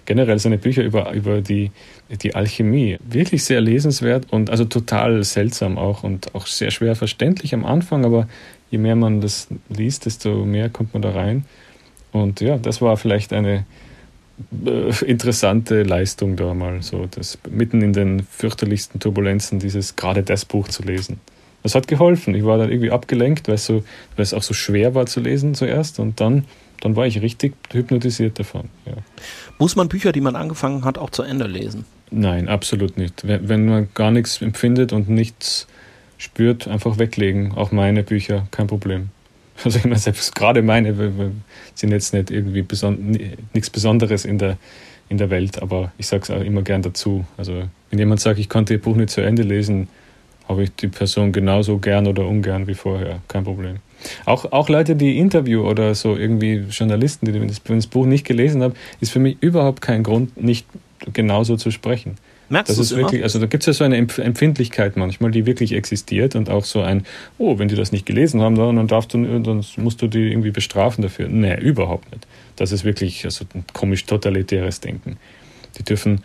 Generell 0.05 0.39
seine 0.39 0.59
Bücher 0.59 0.83
über, 0.83 1.13
über 1.13 1.41
die, 1.41 1.71
die 2.11 2.35
Alchemie. 2.35 2.99
Wirklich 3.09 3.45
sehr 3.45 3.61
lesenswert 3.61 4.27
und 4.31 4.51
also 4.51 4.65
total 4.65 5.23
seltsam 5.25 5.79
auch 5.79 6.03
und 6.03 6.35
auch 6.35 6.47
sehr 6.47 6.71
schwer 6.71 6.97
verständlich 6.97 7.55
am 7.55 7.65
Anfang, 7.65 8.05
aber 8.05 8.29
je 8.71 8.79
mehr 8.79 8.97
man 8.97 9.21
das 9.21 9.49
liest, 9.69 10.07
desto 10.07 10.45
mehr 10.45 10.69
kommt 10.69 10.95
man 10.95 11.03
da 11.03 11.11
rein. 11.11 11.45
Und 12.13 12.41
ja, 12.41 12.59
das 12.59 12.83
war 12.83 12.97
vielleicht 12.97 13.33
eine, 13.33 13.67
äh, 14.65 15.05
interessante 15.05 15.83
Leistung 15.83 16.37
da 16.37 16.55
mal, 16.55 16.83
so 16.83 17.07
das 17.11 17.39
mitten 17.49 17.83
in 17.83 17.93
den 17.93 18.23
fürchterlichsten 18.23 19.01
Turbulenzen 19.01 19.59
dieses 19.59 19.97
gerade 19.97 20.23
das 20.23 20.45
Buch 20.45 20.69
zu 20.69 20.83
lesen. 20.83 21.21
Das 21.62 21.75
hat 21.75 21.89
geholfen. 21.89 22.35
Ich 22.35 22.45
war 22.45 22.59
dann 22.59 22.71
irgendwie 22.71 22.91
abgelenkt, 22.91 23.49
weil 23.49 23.57
es, 23.57 23.67
so, 23.67 23.85
weil 24.17 24.23
es 24.23 24.33
auch 24.33 24.43
so 24.43 24.55
schwer 24.55 24.95
war 24.95 25.07
zu 25.07 25.21
lesen 25.21 25.55
zuerst 25.55 25.99
und 25.99 26.21
dann, 26.21 26.45
dann 26.81 26.97
war 26.97 27.07
ich 27.07 27.21
richtig 27.21 27.55
hypnotisiert 27.73 28.39
davon. 28.39 28.71
Ja. 28.87 28.95
Muss 29.59 29.77
man 29.77 29.89
Bücher, 29.89 30.12
die 30.12 30.23
man 30.23 30.37
angefangen 30.37 30.85
hat, 30.85 30.97
auch 30.97 31.11
zu 31.11 31.23
Ende 31.23 31.47
lesen? 31.47 31.85
Nein, 32.11 32.49
absolut 32.49 32.97
nicht. 32.97 33.27
Wenn, 33.27 33.49
wenn 33.49 33.67
man 33.67 33.89
gar 33.95 34.11
nichts 34.11 34.41
empfindet 34.41 34.93
und 34.93 35.09
nichts 35.09 35.67
spürt, 36.19 36.67
einfach 36.67 36.99
weglegen. 36.99 37.53
Auch 37.53 37.73
meine 37.73 38.03
Bücher, 38.03 38.47
kein 38.51 38.67
Problem. 38.67 39.11
Also 39.65 39.78
ich 39.78 39.85
meine, 39.85 39.99
selbst 39.99 40.35
gerade 40.35 40.62
meine 40.62 41.12
sind 41.74 41.91
jetzt 41.91 42.15
nicht 42.15 42.31
irgendwie 42.31 42.62
beson 42.62 43.19
nichts 43.53 43.69
Besonderes 43.69 44.24
in 44.24 44.39
der, 44.39 44.57
in 45.09 45.19
der 45.19 45.28
Welt, 45.28 45.61
aber 45.61 45.93
ich 45.99 46.07
sage 46.07 46.23
es 46.23 46.31
auch 46.31 46.41
immer 46.41 46.62
gern 46.62 46.82
dazu. 46.82 47.27
Also 47.37 47.65
wenn 47.91 47.99
jemand 47.99 48.20
sagt, 48.20 48.39
ich 48.39 48.49
konnte 48.49 48.74
ihr 48.74 48.81
Buch 48.81 48.97
nicht 48.97 49.11
zu 49.11 49.20
Ende 49.20 49.43
lesen, 49.43 49.89
habe 50.49 50.65
ich 50.65 50.74
die 50.74 50.89
Person 50.89 51.32
genauso 51.32 51.78
gern 51.78 52.07
oder 52.07 52.27
ungern 52.27 52.66
wie 52.66 52.74
vorher, 52.74 53.20
kein 53.28 53.45
Problem. 53.45 53.77
Auch, 54.24 54.51
auch 54.51 54.69
Leute, 54.69 54.97
die 54.97 55.19
Interview 55.19 55.62
oder 55.62 55.95
so 55.95 56.16
irgendwie 56.16 56.65
Journalisten, 56.70 57.27
die 57.27 57.47
das, 57.47 57.62
das 57.62 57.87
Buch 57.87 58.07
nicht 58.07 58.27
gelesen 58.27 58.62
haben, 58.62 58.74
ist 59.01 59.12
für 59.12 59.19
mich 59.19 59.37
überhaupt 59.41 59.81
kein 59.82 60.03
Grund, 60.03 60.43
nicht 60.43 60.66
genauso 61.12 61.57
zu 61.57 61.70
sprechen. 61.70 62.16
Merkst 62.51 62.69
das 62.69 62.79
ist 62.79 62.97
wirklich, 62.97 63.23
also 63.23 63.39
da 63.39 63.47
gibt 63.47 63.63
es 63.63 63.67
ja 63.67 63.73
so 63.73 63.85
eine 63.85 63.97
Empfindlichkeit 63.97 64.97
manchmal, 64.97 65.31
die 65.31 65.47
wirklich 65.47 65.73
existiert 65.73 66.35
und 66.35 66.51
auch 66.51 66.65
so 66.65 66.83
ein, 66.83 67.07
oh, 67.39 67.59
wenn 67.59 67.69
die 67.69 67.77
das 67.77 67.93
nicht 67.93 68.07
gelesen 68.07 68.41
haben, 68.41 68.57
dann, 68.57 68.89
darfst 68.89 69.15
du, 69.15 69.19
dann 69.41 69.65
musst 69.77 70.03
du 70.03 70.09
die 70.09 70.33
irgendwie 70.33 70.51
bestrafen 70.51 71.03
dafür. 71.03 71.29
Nee, 71.29 71.57
überhaupt 71.61 72.11
nicht. 72.11 72.27
Das 72.57 72.73
ist 72.73 72.85
wirklich 72.85 73.25
also 73.25 73.45
ein 73.55 73.65
komisch 73.73 74.05
totalitäres 74.05 74.81
Denken. 74.81 75.17
Die 75.79 75.85
dürfen 75.85 76.23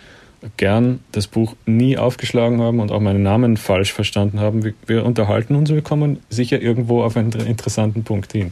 gern 0.57 0.99
das 1.11 1.27
Buch 1.27 1.55
nie 1.67 1.95
aufgeschlagen 1.95 2.59
haben 2.59 2.79
und 2.79 2.91
auch 2.91 3.01
meinen 3.01 3.21
Namen 3.21 3.55
falsch 3.55 3.93
verstanden 3.93 4.39
haben. 4.39 4.63
Wir, 4.63 4.73
wir 4.87 5.05
unterhalten 5.05 5.53
uns 5.53 5.69
und 5.69 5.75
wir 5.75 5.83
kommen 5.83 6.19
sicher 6.29 6.59
irgendwo 6.59 7.03
auf 7.03 7.17
einen 7.17 7.31
interessanten 7.33 8.03
Punkt 8.03 8.31
hin. 8.31 8.51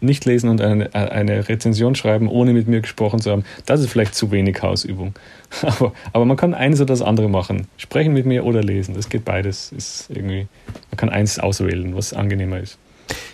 Nicht 0.00 0.24
lesen 0.24 0.48
und 0.48 0.60
eine, 0.60 0.94
eine 0.94 1.48
Rezension 1.48 1.94
schreiben, 1.94 2.28
ohne 2.28 2.52
mit 2.52 2.68
mir 2.68 2.80
gesprochen 2.80 3.20
zu 3.20 3.30
haben. 3.30 3.44
Das 3.66 3.80
ist 3.80 3.90
vielleicht 3.90 4.14
zu 4.14 4.30
wenig 4.30 4.62
Hausübung. 4.62 5.14
Aber, 5.62 5.92
aber 6.12 6.24
man 6.24 6.36
kann 6.36 6.54
eines 6.54 6.80
oder 6.80 6.92
das 6.92 7.02
andere 7.02 7.28
machen. 7.28 7.66
Sprechen 7.76 8.12
mit 8.12 8.24
mir 8.24 8.44
oder 8.44 8.62
lesen. 8.62 8.94
Das 8.94 9.08
geht 9.08 9.24
beides. 9.24 9.72
Ist 9.72 10.06
irgendwie, 10.08 10.46
man 10.92 10.96
kann 10.96 11.08
eins 11.08 11.40
auswählen, 11.40 11.96
was 11.96 12.12
angenehmer 12.12 12.60
ist. 12.60 12.78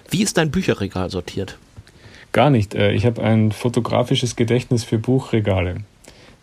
Wie 0.08 0.22
ist 0.22 0.38
dein 0.38 0.50
Bücherregal 0.50 1.10
sortiert? 1.10 1.58
Gar 2.32 2.48
nicht. 2.48 2.74
Äh, 2.74 2.92
ich 2.92 3.04
habe 3.04 3.22
ein 3.22 3.52
fotografisches 3.52 4.34
Gedächtnis 4.34 4.82
für 4.82 4.98
Buchregale. 4.98 5.76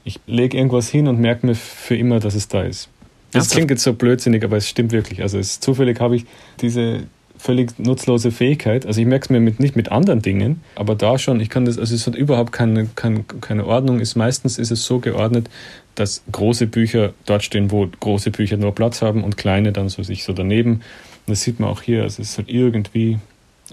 Ich 0.04 0.20
lege 0.28 0.58
irgendwas 0.58 0.90
hin 0.90 1.08
und 1.08 1.20
merke 1.20 1.46
mir 1.48 1.56
für 1.56 1.96
immer, 1.96 2.20
dass 2.20 2.36
es 2.36 2.48
da 2.48 2.62
ist. 2.62 2.90
Das 3.32 3.50
klingt 3.50 3.72
jetzt 3.72 3.84
so 3.84 3.94
blödsinnig, 3.94 4.44
aber 4.44 4.58
es 4.58 4.70
stimmt 4.70 4.92
wirklich. 4.92 5.22
Also 5.22 5.40
es, 5.40 5.60
zufällig 5.60 6.00
habe 6.00 6.16
ich 6.16 6.26
diese 6.62 7.04
völlig 7.44 7.78
nutzlose 7.78 8.32
Fähigkeit. 8.32 8.86
Also 8.86 9.02
ich 9.02 9.08
merke 9.08 9.26
es 9.26 9.30
mir 9.30 9.42
mit, 9.42 9.60
nicht 9.60 9.76
mit 9.76 9.92
anderen 9.92 10.22
Dingen, 10.22 10.62
aber 10.76 10.96
da 10.96 11.20
schon, 11.20 11.42
ich 11.42 11.50
kann 11.50 11.66
das, 11.66 11.78
also 11.78 11.94
es 11.94 12.08
hat 12.08 12.16
überhaupt 12.16 12.54
keine, 12.54 12.88
keine, 12.96 13.26
keine 13.42 13.66
Ordnung. 13.66 14.00
Ist, 14.00 14.16
meistens 14.16 14.58
ist 14.58 14.72
es 14.72 14.86
so 14.86 15.00
geordnet, 15.00 15.50
dass 15.96 16.24
große 16.32 16.68
Bücher 16.68 17.14
dort 17.26 17.44
stehen, 17.44 17.70
wo 17.70 17.86
große 18.00 18.32
Bücher 18.32 18.56
nur 18.56 18.74
Platz 18.74 19.02
haben 19.02 19.26
und 19.26 19.36
kleine 19.36 19.74
dann 19.74 19.90
so 19.90 20.04
sich 20.04 20.24
so 20.24 20.32
daneben. 20.32 20.76
Und 20.76 20.82
das 21.28 21.42
sieht 21.42 21.60
man 21.60 21.70
auch 21.70 21.82
hier. 21.82 22.04
Also 22.04 22.22
es 22.22 22.30
ist 22.30 22.38
halt 22.38 22.50
irgendwie, 22.50 23.20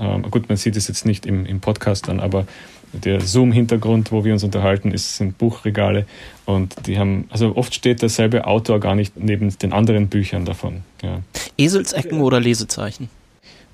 ähm, 0.01 0.23
gut, 0.31 0.49
man 0.49 0.59
sieht 0.59 0.77
es 0.77 0.89
jetzt 0.89 1.07
nicht 1.07 1.25
im, 1.25 1.47
im 1.47 1.61
Podcast 1.61 2.09
dann, 2.09 2.19
aber 2.19 2.47
der 2.93 3.21
Zoom-Hintergrund, 3.21 4.11
wo 4.11 4.25
wir 4.25 4.33
uns 4.33 4.43
unterhalten, 4.43 4.91
ist, 4.91 5.17
sind 5.17 5.39
Buchregale 5.39 6.07
und 6.45 6.75
die 6.89 6.99
haben, 6.99 7.27
also 7.31 7.55
oft 7.55 7.73
steht 7.73 8.03
derselbe 8.03 8.49
Autor 8.49 8.81
gar 8.81 8.97
nicht 8.97 9.17
neben 9.17 9.57
den 9.57 9.73
anderen 9.73 10.09
Büchern 10.09 10.45
davon. 10.45 10.83
Ja. 11.05 11.21
Eselsecken 11.57 12.21
oder 12.21 12.41
Lesezeichen? 12.41 13.09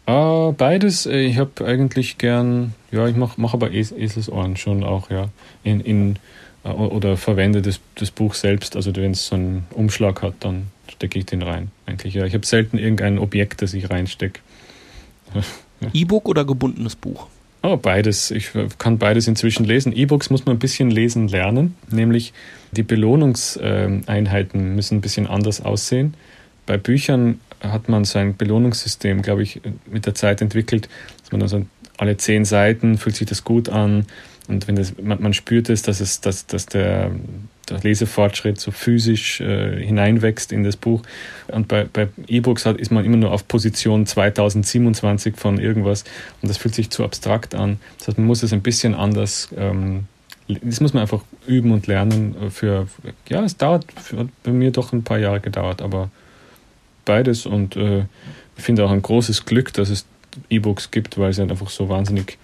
Uh, 0.08 0.52
beides. 0.52 1.06
Äh, 1.06 1.22
ich 1.22 1.38
habe 1.38 1.66
eigentlich 1.66 2.18
gern, 2.18 2.74
ja, 2.92 3.08
ich 3.08 3.16
mache 3.16 3.40
mach 3.40 3.54
aber 3.54 3.74
es 3.74 3.90
Eselsohren 3.90 4.56
schon 4.56 4.84
auch, 4.84 5.10
ja. 5.10 5.28
In, 5.64 5.80
in, 5.80 6.18
uh, 6.64 6.68
oder 6.68 7.16
verwende 7.16 7.60
das, 7.60 7.80
das 7.96 8.12
Buch 8.12 8.34
selbst. 8.34 8.76
Also 8.76 8.94
wenn 8.94 9.12
es 9.12 9.26
so 9.26 9.34
einen 9.34 9.66
Umschlag 9.70 10.22
hat, 10.22 10.34
dann 10.40 10.68
stecke 10.88 11.18
ich 11.18 11.26
den 11.26 11.42
rein. 11.42 11.72
Eigentlich, 11.86 12.14
ja. 12.14 12.24
Ich 12.24 12.34
habe 12.34 12.46
selten 12.46 12.78
irgendein 12.78 13.18
Objekt, 13.18 13.62
das 13.62 13.74
ich 13.74 13.90
reinstecke. 13.90 14.40
E-Book 15.92 16.28
oder 16.28 16.44
gebundenes 16.44 16.94
Buch? 16.94 17.26
Oh, 17.62 17.76
beides. 17.76 18.30
Ich 18.30 18.50
kann 18.78 18.98
beides 18.98 19.26
inzwischen 19.26 19.64
lesen. 19.64 19.92
E-Books 19.92 20.30
muss 20.30 20.46
man 20.46 20.54
ein 20.54 20.60
bisschen 20.60 20.88
lesen 20.88 21.26
lernen, 21.26 21.74
nämlich 21.90 22.32
die 22.70 22.84
Belohnungseinheiten 22.84 24.76
müssen 24.76 24.98
ein 24.98 25.00
bisschen 25.00 25.26
anders 25.26 25.60
aussehen. 25.60 26.14
Bei 26.64 26.76
Büchern 26.76 27.40
hat 27.60 27.88
man 27.88 28.04
so 28.04 28.18
ein 28.18 28.36
Belohnungssystem, 28.36 29.22
glaube 29.22 29.42
ich, 29.42 29.60
mit 29.90 30.06
der 30.06 30.14
Zeit 30.14 30.40
entwickelt, 30.40 30.88
dass 31.22 31.32
man 31.32 31.40
dann 31.40 31.48
so 31.48 31.66
alle 31.98 32.16
zehn 32.16 32.44
Seiten 32.44 32.98
fühlt 32.98 33.16
sich 33.16 33.26
das 33.26 33.44
gut 33.44 33.68
an 33.68 34.06
und 34.48 34.68
wenn 34.68 34.76
das, 34.76 34.94
man, 35.02 35.20
man 35.20 35.34
spürt 35.34 35.68
es, 35.68 35.82
dass 35.82 36.00
es, 36.00 36.20
dass, 36.20 36.46
dass 36.46 36.66
der, 36.66 37.10
der 37.68 37.80
Lesefortschritt 37.80 38.60
so 38.60 38.70
physisch 38.70 39.40
äh, 39.40 39.84
hineinwächst 39.84 40.52
in 40.52 40.62
das 40.62 40.76
Buch. 40.76 41.02
Und 41.48 41.68
bei, 41.68 41.88
E-Books 42.28 42.66
ist 42.66 42.92
man 42.92 43.04
immer 43.04 43.16
nur 43.16 43.32
auf 43.32 43.48
Position 43.48 44.06
2027 44.06 45.36
von 45.36 45.58
irgendwas 45.58 46.04
und 46.42 46.48
das 46.48 46.58
fühlt 46.58 46.74
sich 46.74 46.90
zu 46.90 47.04
abstrakt 47.04 47.54
an. 47.54 47.78
Das 47.98 48.08
heißt, 48.08 48.18
man 48.18 48.26
muss 48.26 48.42
es 48.42 48.52
ein 48.52 48.62
bisschen 48.62 48.94
anders, 48.94 49.48
ähm, 49.56 50.04
das 50.48 50.80
muss 50.80 50.94
man 50.94 51.00
einfach 51.00 51.24
üben 51.48 51.72
und 51.72 51.88
lernen. 51.88 52.36
Für, 52.50 52.86
ja, 53.28 53.42
es 53.42 53.56
dauert, 53.56 53.84
für, 54.00 54.28
bei 54.44 54.52
mir 54.52 54.70
doch 54.70 54.92
ein 54.92 55.02
paar 55.02 55.18
Jahre 55.18 55.40
gedauert, 55.40 55.82
aber 55.82 56.10
beides 57.06 57.46
und 57.46 57.76
äh, 57.76 58.04
ich 58.58 58.64
finde 58.64 58.84
auch 58.84 58.90
ein 58.90 59.00
großes 59.00 59.46
Glück, 59.46 59.72
dass 59.72 59.88
es 59.88 60.04
E-Books 60.50 60.90
gibt, 60.90 61.16
weil 61.18 61.32
sie 61.32 61.40
halt 61.40 61.50
einfach 61.50 61.70
so 61.70 61.88
wahnsinnig 61.88 62.36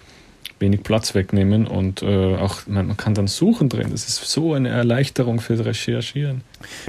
wenig 0.59 0.81
Platz 0.83 1.13
wegnehmen 1.13 1.67
und 1.67 2.01
äh, 2.01 2.35
auch 2.35 2.65
man, 2.65 2.87
man, 2.87 2.97
kann 2.97 3.13
dann 3.13 3.27
suchen 3.27 3.69
drin. 3.69 3.89
Das 3.91 4.07
ist 4.07 4.25
so 4.25 4.53
eine 4.53 4.69
Erleichterung 4.69 5.39
für 5.39 5.63
Recherchieren. 5.63 6.41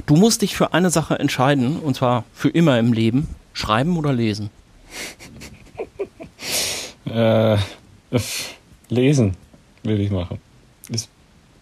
Du 0.05 0.15
musst 0.15 0.41
dich 0.41 0.55
für 0.55 0.73
eine 0.73 0.89
Sache 0.89 1.19
entscheiden 1.19 1.77
und 1.77 1.95
zwar 1.95 2.23
für 2.33 2.49
immer 2.49 2.79
im 2.79 2.93
Leben: 2.93 3.27
Schreiben 3.53 3.97
oder 3.97 4.13
lesen? 4.13 4.49
äh, 7.05 7.57
lesen 8.89 9.35
will 9.83 9.99
ich 9.99 10.09
machen. 10.09 10.39
Ist 10.89 11.09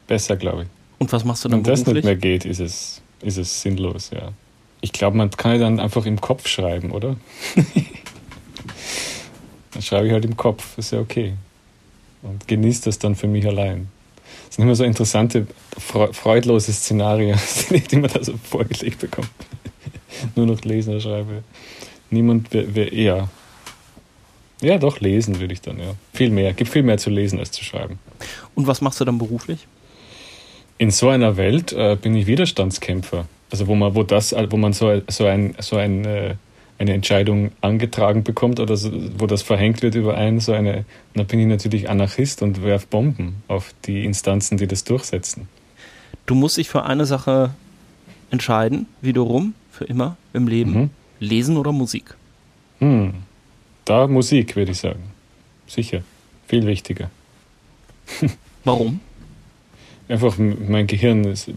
besser, 0.07 0.35
glaube 0.37 0.63
ich. 0.63 0.67
Und 0.99 1.11
was 1.11 1.25
machst 1.25 1.43
du 1.43 1.49
dann 1.49 1.65
Wenn 1.65 1.71
das 1.71 1.85
nicht 1.85 2.05
mehr 2.05 2.15
geht, 2.15 2.45
ist 2.45 2.59
es, 2.59 3.01
ist 3.21 3.37
es 3.37 3.61
sinnlos, 3.61 4.11
ja. 4.11 4.31
Ich 4.83 4.91
glaube, 4.91 5.15
man 5.15 5.31
kann 5.31 5.53
ja 5.53 5.59
dann 5.59 5.79
einfach 5.79 6.05
im 6.05 6.19
Kopf 6.19 6.45
schreiben, 6.45 6.91
oder? 6.91 7.15
dann 9.71 9.81
schreibe 9.81 10.07
ich 10.07 10.11
halt 10.11 10.25
im 10.25 10.35
Kopf, 10.35 10.77
ist 10.77 10.91
ja 10.91 10.99
okay. 10.99 11.35
Und 12.21 12.49
genieße 12.49 12.83
das 12.83 12.99
dann 12.99 13.15
für 13.15 13.27
mich 13.27 13.47
allein. 13.47 13.87
Das 14.45 14.57
sind 14.57 14.65
immer 14.65 14.75
so 14.75 14.83
interessante, 14.83 15.47
freudlose 15.77 16.73
Szenarien, 16.73 17.39
die 17.91 17.95
man 17.95 18.11
da 18.11 18.21
so 18.21 18.33
vorgelegt 18.43 18.99
bekommt. 18.99 19.29
Nur 20.35 20.47
noch 20.47 20.61
lesen 20.63 20.89
oder 20.89 20.99
schreibe. 20.99 21.43
Niemand 22.09 22.51
wäre 22.51 22.89
eher. 22.89 23.29
Ja, 24.61 24.77
doch, 24.77 24.99
lesen 24.99 25.39
würde 25.39 25.53
ich 25.53 25.61
dann, 25.61 25.79
ja. 25.79 25.95
Viel 26.13 26.29
mehr. 26.29 26.51
Gibt 26.51 26.69
viel 26.69 26.83
mehr 26.83 26.97
zu 26.97 27.09
lesen 27.09 27.39
als 27.39 27.51
zu 27.51 27.63
schreiben. 27.63 27.99
Und 28.53 28.67
was 28.67 28.81
machst 28.81 28.99
du 28.99 29.05
dann 29.05 29.17
beruflich? 29.17 29.65
In 30.77 30.91
so 30.91 31.07
einer 31.07 31.37
Welt 31.37 31.71
äh, 31.71 31.95
bin 31.95 32.17
ich 32.17 32.27
Widerstandskämpfer. 32.27 33.29
Also 33.53 33.67
wo 33.67 33.75
man, 33.75 33.93
wo 33.93 34.01
das, 34.01 34.33
wo 34.49 34.57
man 34.57 34.73
so, 34.73 35.03
so 35.07 35.27
ein, 35.27 35.53
so 35.59 35.75
ein, 35.77 36.05
äh, 36.05 36.33
eine 36.79 36.93
Entscheidung 36.93 37.51
angetragen 37.61 38.23
bekommt 38.23 38.59
oder 38.59 38.75
so, 38.75 38.91
wo 39.19 39.27
das 39.27 39.43
verhängt 39.43 39.83
wird 39.83 39.93
über 39.93 40.17
einen, 40.17 40.39
so 40.39 40.53
eine, 40.53 40.85
dann 41.13 41.27
bin 41.27 41.39
ich 41.39 41.45
natürlich 41.45 41.87
Anarchist 41.87 42.41
und 42.41 42.63
werfe 42.63 42.87
Bomben 42.89 43.43
auf 43.47 43.75
die 43.85 44.05
Instanzen, 44.05 44.57
die 44.57 44.65
das 44.65 44.85
durchsetzen. 44.85 45.47
Du 46.25 46.33
musst 46.33 46.57
dich 46.57 46.67
für 46.67 46.85
eine 46.85 47.05
Sache 47.05 47.51
entscheiden, 48.31 48.87
wiederum, 49.01 49.53
für 49.69 49.85
immer 49.85 50.17
im 50.33 50.47
Leben. 50.47 50.73
Mhm. 50.73 50.89
Lesen 51.19 51.55
oder 51.57 51.71
Musik? 51.71 52.15
Hm. 52.79 53.13
Da 53.85 54.07
Musik, 54.07 54.55
würde 54.55 54.71
ich 54.71 54.79
sagen. 54.79 55.03
Sicher. 55.67 56.01
Viel 56.47 56.65
wichtiger. 56.65 57.11
Warum? 58.63 58.99
Einfach 60.07 60.39
mein 60.39 60.87
Gehirn 60.87 61.23
ist, 61.25 61.51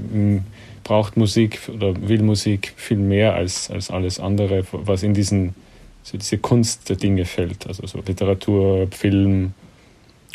braucht 0.86 1.16
Musik 1.16 1.68
oder 1.74 1.94
will 2.08 2.22
Musik 2.22 2.72
viel 2.76 2.96
mehr 2.96 3.34
als, 3.34 3.72
als 3.72 3.90
alles 3.90 4.20
andere, 4.20 4.64
was 4.70 5.02
in 5.02 5.14
diesen, 5.14 5.56
so 6.04 6.16
diese 6.16 6.38
Kunst 6.38 6.88
der 6.88 6.94
Dinge 6.94 7.24
fällt. 7.24 7.66
Also 7.66 7.84
so 7.88 8.00
Literatur, 8.06 8.86
Film, 8.92 9.52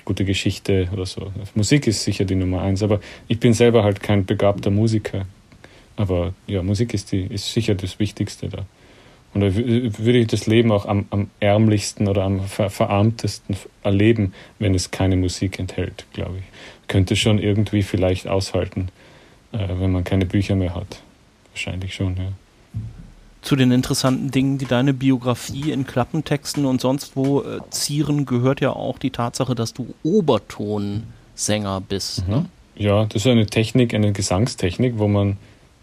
gute 0.03 0.25
Geschichte 0.25 0.89
oder 0.91 1.05
so. 1.05 1.31
Musik 1.55 1.87
ist 1.87 2.03
sicher 2.03 2.25
die 2.25 2.35
Nummer 2.35 2.63
eins, 2.63 2.83
aber 2.83 2.99
ich 3.29 3.39
bin 3.39 3.53
selber 3.53 3.85
halt 3.85 4.03
kein 4.03 4.25
begabter 4.25 4.71
Musiker. 4.71 5.25
Aber 5.95 6.33
ja, 6.47 6.61
Musik 6.63 6.93
ist, 6.93 7.13
die, 7.13 7.21
ist 7.21 7.53
sicher 7.53 7.75
das 7.75 7.99
Wichtigste 7.99 8.49
da. 8.49 8.65
Und 9.33 9.39
da 9.39 9.55
würde 9.55 10.17
ich 10.17 10.27
das 10.27 10.47
Leben 10.47 10.73
auch 10.73 10.85
am, 10.85 11.05
am 11.11 11.29
ärmlichsten 11.39 12.09
oder 12.09 12.23
am 12.23 12.41
ver 12.41 12.69
verarmtesten 12.69 13.55
erleben, 13.83 14.33
wenn 14.59 14.75
es 14.75 14.91
keine 14.91 15.15
Musik 15.15 15.59
enthält, 15.59 16.05
glaube 16.11 16.39
ich. 16.39 16.43
Könnte 16.89 17.15
schon 17.15 17.39
irgendwie 17.39 17.83
vielleicht 17.83 18.27
aushalten 18.27 18.89
wenn 19.51 19.91
man 19.91 20.03
keine 20.03 20.25
Bücher 20.25 20.55
mehr 20.55 20.75
hat. 20.75 21.01
Wahrscheinlich 21.51 21.93
schon, 21.93 22.15
ja. 22.17 22.31
Zu 23.41 23.55
den 23.55 23.71
interessanten 23.71 24.29
Dingen, 24.29 24.59
die 24.59 24.65
deine 24.65 24.93
Biografie 24.93 25.71
in 25.71 25.87
Klappentexten 25.87 26.65
und 26.65 26.79
sonst 26.79 27.15
wo 27.15 27.41
äh, 27.41 27.59
zieren, 27.71 28.25
gehört 28.25 28.61
ja 28.61 28.71
auch 28.71 28.99
die 28.99 29.09
Tatsache, 29.09 29.55
dass 29.55 29.73
du 29.73 29.95
Obertonsänger 30.03 31.81
bist. 31.81 32.27
Mhm. 32.27 32.33
Ne? 32.33 32.45
Ja, 32.75 33.05
das 33.05 33.25
ist 33.25 33.27
eine 33.27 33.47
Technik, 33.47 33.95
eine 33.95 34.11
Gesangstechnik, 34.11 34.97
wo 34.97 35.07
man 35.07 35.37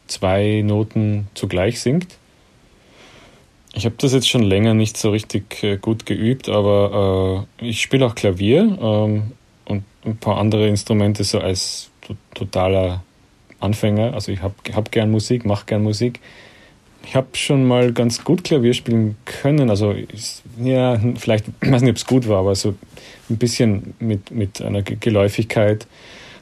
zwei 0.07 0.63
Noten 0.65 1.27
zugleich 1.35 1.81
singt. 1.81 2.17
Ich 3.75 3.85
habe 3.85 3.97
das 3.99 4.13
jetzt 4.13 4.29
schon 4.29 4.43
länger 4.43 4.75
nicht 4.75 4.97
so 4.97 5.11
richtig 5.11 5.63
äh, 5.63 5.77
gut 5.77 6.07
geübt, 6.07 6.49
aber 6.49 7.47
äh, 7.61 7.69
ich 7.69 7.83
spiele 7.83 8.07
auch 8.07 8.15
Klavier 8.15 8.79
ähm, 8.81 9.33
und 9.67 9.85
ein 10.05 10.17
paar 10.17 10.39
andere 10.39 10.69
Instrumente 10.69 11.25
so 11.25 11.41
als 11.41 11.91
totaler 12.35 13.03
Anfänger. 13.61 14.15
Also 14.15 14.33
ich 14.33 14.43
habe 14.43 14.55
hab 14.75 14.93
gern 14.93 15.11
Musik, 15.11 15.45
mache 15.45 15.67
gern 15.67 15.83
Musik. 15.83 16.21
Ich 17.05 17.15
habe 17.15 17.29
schon 17.35 17.67
mal 17.67 17.93
ganz 17.93 18.25
gut 18.25 18.45
Klavier 18.45 18.75
spielen 18.75 19.17
können. 19.25 19.71
Also 19.71 19.95
ja, 20.63 21.01
vielleicht, 21.17 21.47
ich 21.63 21.71
weiß 21.71 21.83
nicht, 21.83 21.91
ob 21.91 21.97
es 21.97 22.07
gut 22.07 22.29
war, 22.29 22.41
aber 22.41 22.55
so 22.55 22.75
ein 23.31 23.37
bisschen 23.37 23.95
mit, 23.99 24.31
mit 24.31 24.61
einer 24.61 24.83
Geläufigkeit. 24.83 25.87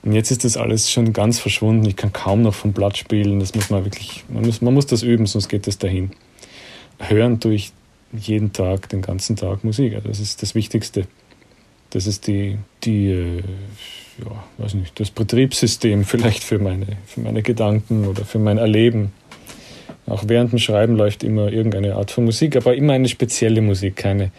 Und 0.02 0.12
jetzt 0.12 0.30
ist 0.30 0.44
das 0.44 0.56
alles 0.56 0.90
schon 0.90 1.12
ganz 1.12 1.38
verschwunden. 1.38 1.84
Ich 1.86 1.96
kann 1.96 2.12
kaum 2.12 2.42
noch 2.42 2.54
vom 2.54 2.72
Blatt 2.72 2.96
spielen. 2.96 3.40
Das 3.40 3.54
muss 3.54 3.70
man 3.70 3.84
wirklich, 3.84 4.24
man 4.28 4.44
muss, 4.44 4.62
man 4.62 4.72
muss 4.72 4.86
das 4.86 5.02
üben, 5.02 5.26
sonst 5.26 5.48
geht 5.48 5.66
das 5.66 5.78
dahin. 5.78 6.10
Hören 6.98 7.40
tue 7.40 7.54
ich 7.54 7.72
jeden 8.12 8.52
Tag, 8.52 8.88
den 8.88 9.02
ganzen 9.02 9.36
Tag 9.36 9.64
Musik. 9.64 9.94
Also 9.94 10.08
das 10.08 10.20
ist 10.20 10.42
das 10.42 10.54
Wichtigste. 10.54 11.06
Das 11.90 12.06
ist 12.06 12.26
die, 12.26 12.58
die 12.84 13.10
äh, 13.10 13.42
ja, 14.18 14.44
weiß 14.58 14.74
nicht, 14.74 14.98
das 14.98 15.10
Betriebssystem 15.10 16.04
vielleicht 16.04 16.42
für 16.42 16.58
meine, 16.58 16.86
für 17.06 17.20
meine 17.20 17.42
Gedanken 17.42 18.06
oder 18.06 18.24
für 18.24 18.38
mein 18.38 18.58
Erleben. 18.58 19.12
Auch 20.06 20.24
während 20.26 20.52
dem 20.52 20.58
Schreiben 20.58 20.96
läuft 20.96 21.24
immer 21.24 21.50
irgendeine 21.52 21.96
Art 21.96 22.10
von 22.10 22.24
Musik, 22.24 22.56
aber 22.56 22.76
immer 22.76 22.92
eine 22.92 23.08
spezielle 23.08 23.60
Musik, 23.60 23.96
keine, 23.96 24.30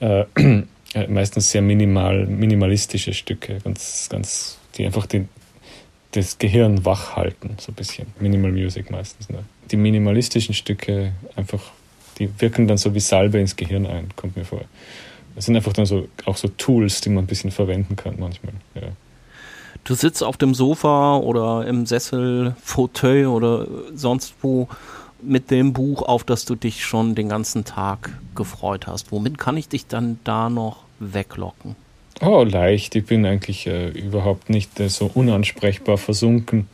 äh, 0.00 0.24
äh, 0.94 1.06
meistens 1.08 1.50
sehr 1.50 1.62
minimal, 1.62 2.26
minimalistische 2.26 3.12
Stücke, 3.12 3.58
ganz, 3.64 4.08
ganz, 4.08 4.58
die 4.76 4.86
einfach 4.86 5.06
den, 5.06 5.28
das 6.12 6.38
Gehirn 6.38 6.84
wach 6.84 7.16
halten, 7.16 7.56
so 7.58 7.72
ein 7.72 7.74
bisschen. 7.74 8.06
Minimal 8.20 8.52
Music 8.52 8.90
meistens. 8.90 9.28
Ne? 9.28 9.38
Die 9.70 9.76
minimalistischen 9.76 10.54
Stücke 10.54 11.12
einfach, 11.36 11.62
die 12.18 12.28
wirken 12.40 12.68
dann 12.68 12.76
so 12.76 12.94
wie 12.94 13.00
Salbe 13.00 13.40
ins 13.40 13.56
Gehirn 13.56 13.86
ein, 13.86 14.08
kommt 14.14 14.36
mir 14.36 14.44
vor. 14.44 14.60
Das 15.34 15.46
sind 15.46 15.56
einfach 15.56 15.72
dann 15.72 15.86
so 15.86 16.08
auch 16.24 16.36
so 16.36 16.48
Tools, 16.48 17.00
die 17.00 17.08
man 17.08 17.24
ein 17.24 17.26
bisschen 17.26 17.50
verwenden 17.50 17.96
kann 17.96 18.16
manchmal. 18.18 18.52
Ja. 18.74 18.88
Du 19.84 19.94
sitzt 19.94 20.22
auf 20.22 20.36
dem 20.36 20.54
Sofa 20.54 21.16
oder 21.16 21.66
im 21.66 21.86
Sessel, 21.86 22.54
Fauteuil 22.62 23.26
oder 23.26 23.66
sonst 23.94 24.34
wo 24.42 24.68
mit 25.22 25.50
dem 25.50 25.72
Buch, 25.72 26.02
auf 26.02 26.24
das 26.24 26.44
du 26.44 26.54
dich 26.54 26.84
schon 26.84 27.14
den 27.14 27.28
ganzen 27.28 27.64
Tag 27.64 28.10
gefreut 28.34 28.86
hast. 28.86 29.12
Womit 29.12 29.38
kann 29.38 29.56
ich 29.56 29.68
dich 29.68 29.86
dann 29.86 30.18
da 30.24 30.50
noch 30.50 30.84
weglocken? 30.98 31.76
Oh, 32.20 32.44
leicht. 32.44 32.94
Ich 32.94 33.06
bin 33.06 33.26
eigentlich 33.26 33.66
äh, 33.66 33.88
überhaupt 33.88 34.50
nicht 34.50 34.78
äh, 34.78 34.88
so 34.88 35.10
unansprechbar 35.12 35.98
versunken. 35.98 36.68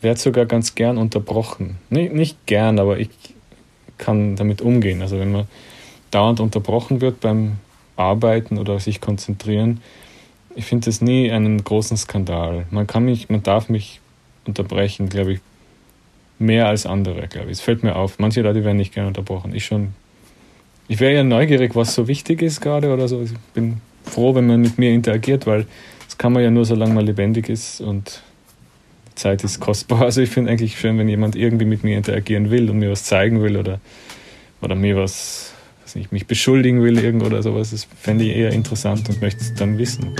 Werde 0.00 0.20
sogar 0.20 0.46
ganz 0.46 0.74
gern 0.74 0.98
unterbrochen. 0.98 1.78
Nee, 1.90 2.08
nicht 2.08 2.46
gern, 2.46 2.78
aber 2.78 2.98
ich 2.98 3.10
kann 3.98 4.36
damit 4.36 4.60
umgehen. 4.60 5.02
Also 5.02 5.18
wenn 5.18 5.32
man 5.32 5.48
dauernd 6.10 6.38
unterbrochen 6.38 7.00
wird 7.00 7.20
beim 7.20 7.56
Arbeiten 7.96 8.58
oder 8.58 8.78
sich 8.80 9.00
konzentrieren, 9.00 9.80
ich 10.56 10.64
finde 10.64 10.86
das 10.86 11.02
nie 11.02 11.30
einen 11.30 11.62
großen 11.62 11.96
Skandal. 11.98 12.64
Man 12.70 12.86
kann 12.86 13.04
mich, 13.04 13.28
man 13.28 13.42
darf 13.42 13.68
mich 13.68 14.00
unterbrechen, 14.46 15.08
glaube 15.10 15.34
ich, 15.34 15.40
mehr 16.38 16.66
als 16.66 16.86
andere, 16.86 17.28
glaube 17.28 17.46
ich. 17.46 17.58
Es 17.58 17.60
fällt 17.60 17.82
mir 17.82 17.94
auf. 17.94 18.18
Manche 18.18 18.40
Leute 18.40 18.64
werden 18.64 18.78
nicht 18.78 18.94
gerne 18.94 19.08
unterbrochen. 19.08 19.54
Ich 19.54 19.66
schon. 19.66 19.88
Ich 20.88 21.00
wäre 21.00 21.14
ja 21.14 21.24
neugierig, 21.24 21.74
was 21.74 21.94
so 21.94 22.08
wichtig 22.08 22.42
ist 22.42 22.60
gerade 22.60 22.92
oder 22.92 23.06
so. 23.06 23.22
Ich 23.22 23.32
bin 23.54 23.80
froh, 24.04 24.34
wenn 24.34 24.46
man 24.46 24.60
mit 24.60 24.78
mir 24.78 24.92
interagiert, 24.92 25.46
weil 25.46 25.66
das 26.06 26.16
kann 26.16 26.32
man 26.32 26.42
ja 26.42 26.50
nur, 26.50 26.64
solange 26.64 26.94
man 26.94 27.04
lebendig 27.04 27.48
ist 27.48 27.80
und 27.80 28.22
Zeit 29.14 29.42
ist 29.44 29.60
kostbar. 29.60 30.00
Also 30.02 30.20
ich 30.20 30.30
finde 30.30 30.52
eigentlich 30.52 30.78
schön, 30.78 30.96
wenn 30.98 31.08
jemand 31.08 31.36
irgendwie 31.36 31.64
mit 31.64 31.82
mir 31.82 31.96
interagieren 31.96 32.50
will 32.50 32.70
und 32.70 32.78
mir 32.78 32.90
was 32.90 33.04
zeigen 33.04 33.42
will 33.42 33.56
oder, 33.56 33.80
oder 34.62 34.74
mir 34.74 34.96
was, 34.96 35.52
was 35.52 35.55
nicht, 35.96 36.12
mich 36.12 36.26
beschuldigen 36.26 36.82
will 36.82 36.98
irgend 36.98 37.24
oder 37.24 37.42
sowas. 37.42 37.70
Das 37.72 37.84
fände 37.84 38.24
ich 38.24 38.36
eher 38.36 38.52
interessant 38.52 39.08
und 39.08 39.20
möchte 39.20 39.40
es 39.40 39.54
dann 39.54 39.78
wissen. 39.78 40.14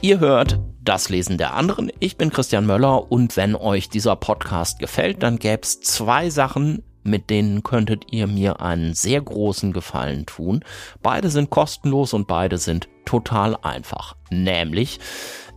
Ihr 0.00 0.20
hört 0.20 0.60
das 0.84 1.08
Lesen 1.08 1.36
der 1.36 1.54
anderen. 1.54 1.90
Ich 1.98 2.16
bin 2.16 2.30
Christian 2.30 2.64
Möller 2.64 3.10
und 3.10 3.36
wenn 3.36 3.56
euch 3.56 3.88
dieser 3.88 4.14
Podcast 4.14 4.78
gefällt, 4.78 5.22
dann 5.24 5.38
gäbe 5.40 5.62
es 5.62 5.80
zwei 5.80 6.30
Sachen, 6.30 6.84
mit 7.02 7.30
denen 7.30 7.62
könntet 7.62 8.12
ihr 8.12 8.28
mir 8.28 8.60
einen 8.60 8.94
sehr 8.94 9.20
großen 9.20 9.72
Gefallen 9.72 10.26
tun. 10.26 10.64
Beide 11.02 11.28
sind 11.28 11.50
kostenlos 11.50 12.12
und 12.12 12.28
beide 12.28 12.58
sind 12.58 12.88
total 13.04 13.56
einfach. 13.62 14.16
Nämlich, 14.30 15.00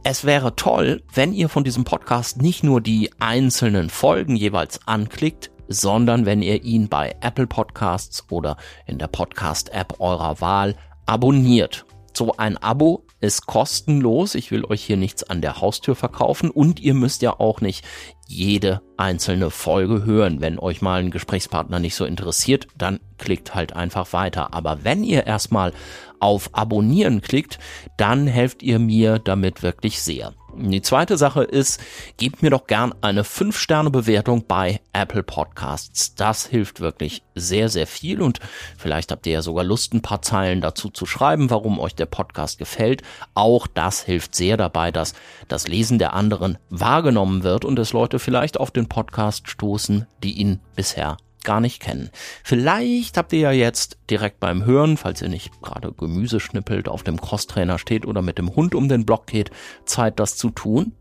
es 0.04 0.24
wäre 0.24 0.56
toll, 0.56 1.04
wenn 1.14 1.34
ihr 1.34 1.50
von 1.50 1.64
diesem 1.64 1.84
Podcast 1.84 2.42
nicht 2.42 2.64
nur 2.64 2.82
die 2.82 3.12
einzelnen 3.20 3.90
Folgen 3.90 4.36
jeweils 4.36 4.88
anklickt, 4.88 5.52
sondern 5.68 6.26
wenn 6.26 6.42
ihr 6.42 6.64
ihn 6.64 6.88
bei 6.88 7.16
Apple 7.22 7.48
Podcasts 7.48 8.26
oder 8.30 8.58
in 8.86 8.98
der 8.98 9.08
Podcast-App 9.08 10.00
eurer 10.00 10.40
Wahl 10.42 10.76
abonniert. 11.06 11.86
So 12.14 12.34
ein 12.38 12.58
Abo 12.58 13.06
ist 13.20 13.46
kostenlos. 13.46 14.36
Ich 14.36 14.52
will 14.52 14.66
euch 14.66 14.84
hier 14.84 14.98
nichts 14.98 15.24
an 15.24 15.42
der 15.42 15.62
Haustür 15.62 15.96
verkaufen 15.96 16.50
und 16.50 16.80
ihr 16.80 16.94
müsst 16.94 17.22
ja 17.22 17.40
auch 17.40 17.62
nicht 17.62 17.86
jede 18.30 18.82
einzelne 18.96 19.50
Folge 19.50 20.06
hören. 20.06 20.40
Wenn 20.40 20.60
euch 20.60 20.82
mal 20.82 21.02
ein 21.02 21.10
Gesprächspartner 21.10 21.80
nicht 21.80 21.96
so 21.96 22.06
interessiert, 22.06 22.68
dann 22.78 23.00
klickt 23.18 23.56
halt 23.56 23.76
einfach 23.76 24.14
weiter. 24.14 24.54
Aber 24.54 24.84
wenn 24.84 25.04
ihr 25.04 25.26
erstmal 25.26 25.74
auf 26.20 26.50
Abonnieren 26.54 27.22
klickt, 27.22 27.58
dann 27.98 28.28
helft 28.28 28.62
ihr 28.62 28.78
mir 28.78 29.18
damit 29.18 29.64
wirklich 29.64 30.00
sehr. 30.02 30.34
Die 30.58 30.82
zweite 30.82 31.18
Sache 31.18 31.44
ist, 31.44 31.80
gebt 32.18 32.42
mir 32.42 32.50
doch 32.50 32.68
gern 32.68 32.94
eine 33.02 33.24
5-Sterne-Bewertung 33.24 34.46
bei 34.48 34.82
Apple 34.94 35.24
Podcasts. 35.24 36.16
Das 36.16 36.46
hilft 36.46 36.80
wirklich 36.80 37.24
sehr, 37.36 37.70
sehr 37.70 37.88
viel 37.88 38.22
und 38.22 38.40
vielleicht 38.78 39.12
habt 39.12 39.26
ihr 39.28 39.34
ja 39.34 39.42
sogar 39.42 39.64
Lust, 39.64 39.94
ein 39.94 40.02
paar 40.02 40.22
Zeilen 40.22 40.62
dazu 40.62 40.90
zu 40.90 41.06
schreiben, 41.06 41.50
warum 41.50 41.80
euch 41.80 41.96
der 41.96 42.08
Podcast 42.08 42.58
gefällt. 42.58 43.04
Auch 43.34 43.68
das 43.68 44.04
hilft 44.04 44.36
sehr 44.36 44.58
dabei, 44.58 44.92
dass 44.92 45.14
das 45.48 45.68
Lesen 45.68 46.00
der 46.00 46.14
anderen 46.14 46.58
wahrgenommen 46.70 47.44
wird 47.44 47.64
und 47.64 47.80
es 47.80 47.94
Leute 47.94 48.20
vielleicht 48.20 48.60
auf 48.60 48.72
den 48.72 48.90
Podcast 48.90 49.50
stoßen, 49.50 50.08
die 50.24 50.34
ihn 50.34 50.60
bisher 50.76 51.18
gar 51.44 51.60
nicht 51.60 51.82
kennen. 51.82 52.10
Vielleicht 52.44 53.18
habt 53.18 53.34
ihr 53.34 53.40
ja 53.40 53.52
jetzt 53.52 53.98
direkt 54.10 54.40
beim 54.40 54.66
Hören, 54.66 54.98
falls 54.98 55.22
ihr 55.22 55.30
nicht 55.30 55.62
gerade 55.62 55.92
Gemüse 55.92 56.40
schnippelt, 56.40 56.88
auf 56.88 57.04
dem 57.04 57.20
Crosstrainer 57.20 57.80
steht 57.80 58.06
oder 58.06 58.22
mit 58.22 58.38
dem 58.38 58.56
Hund 58.56 58.76
um 58.76 58.90
den 58.90 59.06
Block 59.06 59.28
geht, 59.28 59.52
Zeit 59.86 60.20
das 60.20 60.38
zu 60.38 60.50
tun. 60.50 60.94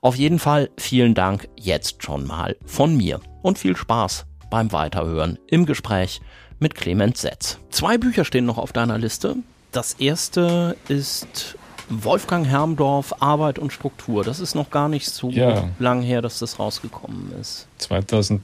Auf 0.00 0.16
jeden 0.16 0.38
Fall 0.38 0.70
vielen 0.78 1.14
Dank 1.14 1.48
jetzt 1.58 2.02
schon 2.02 2.26
mal 2.26 2.56
von 2.66 2.96
mir 2.96 3.20
und 3.42 3.58
viel 3.58 3.76
Spaß 3.76 4.26
beim 4.50 4.72
Weiterhören 4.72 5.38
im 5.46 5.64
Gespräch 5.66 6.20
mit 6.58 6.74
Clemens 6.74 7.22
Setz. 7.22 7.58
Zwei 7.70 7.98
Bücher 7.98 8.24
stehen 8.24 8.44
noch 8.44 8.58
auf 8.58 8.72
deiner 8.72 8.98
Liste. 8.98 9.36
Das 9.72 9.94
erste 9.94 10.76
ist 10.88 11.56
Wolfgang 11.88 12.46
Hermdorf, 12.46 13.14
Arbeit 13.20 13.58
und 13.58 13.72
Struktur. 13.72 14.24
Das 14.24 14.40
ist 14.40 14.54
noch 14.54 14.70
gar 14.70 14.88
nicht 14.88 15.08
so 15.08 15.30
ja. 15.30 15.68
lang 15.78 16.02
her, 16.02 16.22
dass 16.22 16.38
das 16.38 16.58
rausgekommen 16.58 17.32
ist. 17.40 17.66
2000 17.78 18.42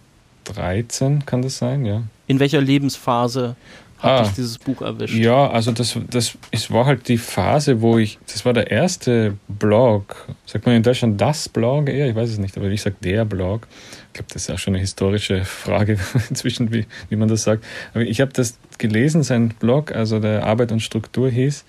13 0.55 1.27
kann 1.27 1.43
das 1.43 1.59
sein, 1.59 1.85
ja. 1.85 2.03
In 2.27 2.41
welcher 2.41 2.61
Lebensphase 2.61 3.57
hat 3.99 4.11
ah, 4.11 4.23
dich 4.23 4.33
dieses 4.33 4.59
Buch 4.59 4.81
erwischt? 4.81 5.15
Ja, 5.15 5.51
also 5.51 5.73
das, 5.73 5.99
das 6.09 6.39
es 6.51 6.71
war 6.71 6.87
halt 6.87 7.09
die 7.09 7.19
Phase, 7.19 7.81
wo 7.81 7.99
ich, 7.99 8.19
das 8.27 8.45
war 8.45 8.53
der 8.53 8.71
erste 8.71 9.37
Blog, 9.49 10.29
sagt 10.47 10.67
man 10.67 10.77
in 10.77 10.83
Deutschland 10.83 11.21
das 11.21 11.49
Blog 11.49 11.89
eher, 11.89 12.09
ich 12.09 12.15
weiß 12.15 12.31
es 12.31 12.39
nicht, 12.39 12.57
aber 12.57 12.67
ich 12.67 12.83
sage 12.83 12.97
der 13.03 13.25
Blog. 13.25 13.67
Ich 14.09 14.15
glaube, 14.15 14.33
das 14.33 14.43
ist 14.43 14.51
auch 14.51 14.59
schon 14.59 14.75
eine 14.75 14.81
historische 14.81 15.45
Frage 15.45 15.99
inzwischen, 16.31 16.73
wie, 16.73 16.87
wie 17.09 17.17
man 17.17 17.29
das 17.29 17.43
sagt. 17.43 17.65
Aber 17.93 18.05
ich 18.05 18.21
habe 18.21 18.33
das 18.33 18.59
gelesen, 18.79 19.23
sein 19.23 19.49
Blog, 19.59 19.93
also 19.93 20.21
der 20.21 20.45
Arbeit 20.45 20.71
und 20.71 20.81
Struktur 20.81 21.29
hieß. 21.29 21.65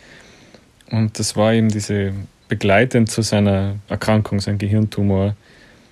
Und 0.92 1.18
das 1.20 1.36
war 1.36 1.54
eben 1.54 1.70
diese 1.70 2.14
begleitend 2.48 3.10
zu 3.10 3.22
seiner 3.22 3.76
Erkrankung, 3.88 4.40
sein 4.40 4.58
Gehirntumor, 4.58 5.36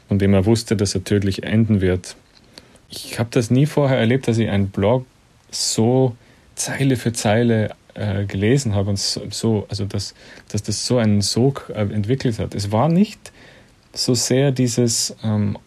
von 0.08 0.20
dem 0.20 0.34
er 0.34 0.46
wusste, 0.46 0.76
dass 0.76 0.96
er 0.96 1.04
tödlich 1.04 1.44
enden 1.44 1.82
wird 1.82 2.16
ich 2.90 3.20
habe 3.20 3.30
das 3.32 3.52
nie 3.52 3.66
vorher 3.66 3.98
erlebt, 3.98 4.28
dass 4.28 4.38
ich 4.38 4.50
einen 4.50 4.70
Blog 4.70 5.06
so 5.52 6.16
Zeile 6.56 6.96
für 6.96 7.14
Zeile 7.14 7.72
äh, 7.94 8.26
gelesen 8.26 8.76
habe 8.76 8.92
und 8.92 9.00
so, 9.00 9.66
also 9.70 9.86
dass, 9.86 10.14
dass 10.50 10.64
das 10.64 10.86
so 10.86 10.98
einen 10.98 11.22
Sog 11.22 11.72
äh, 11.74 11.82
entwickelt 11.82 12.40
hat. 12.40 12.56
Es 12.56 12.72
war 12.72 12.90
nicht 12.90 13.32
so 13.94 14.14
sehr 14.14 14.52
dieses, 14.52 15.16
ähm, 15.24 15.58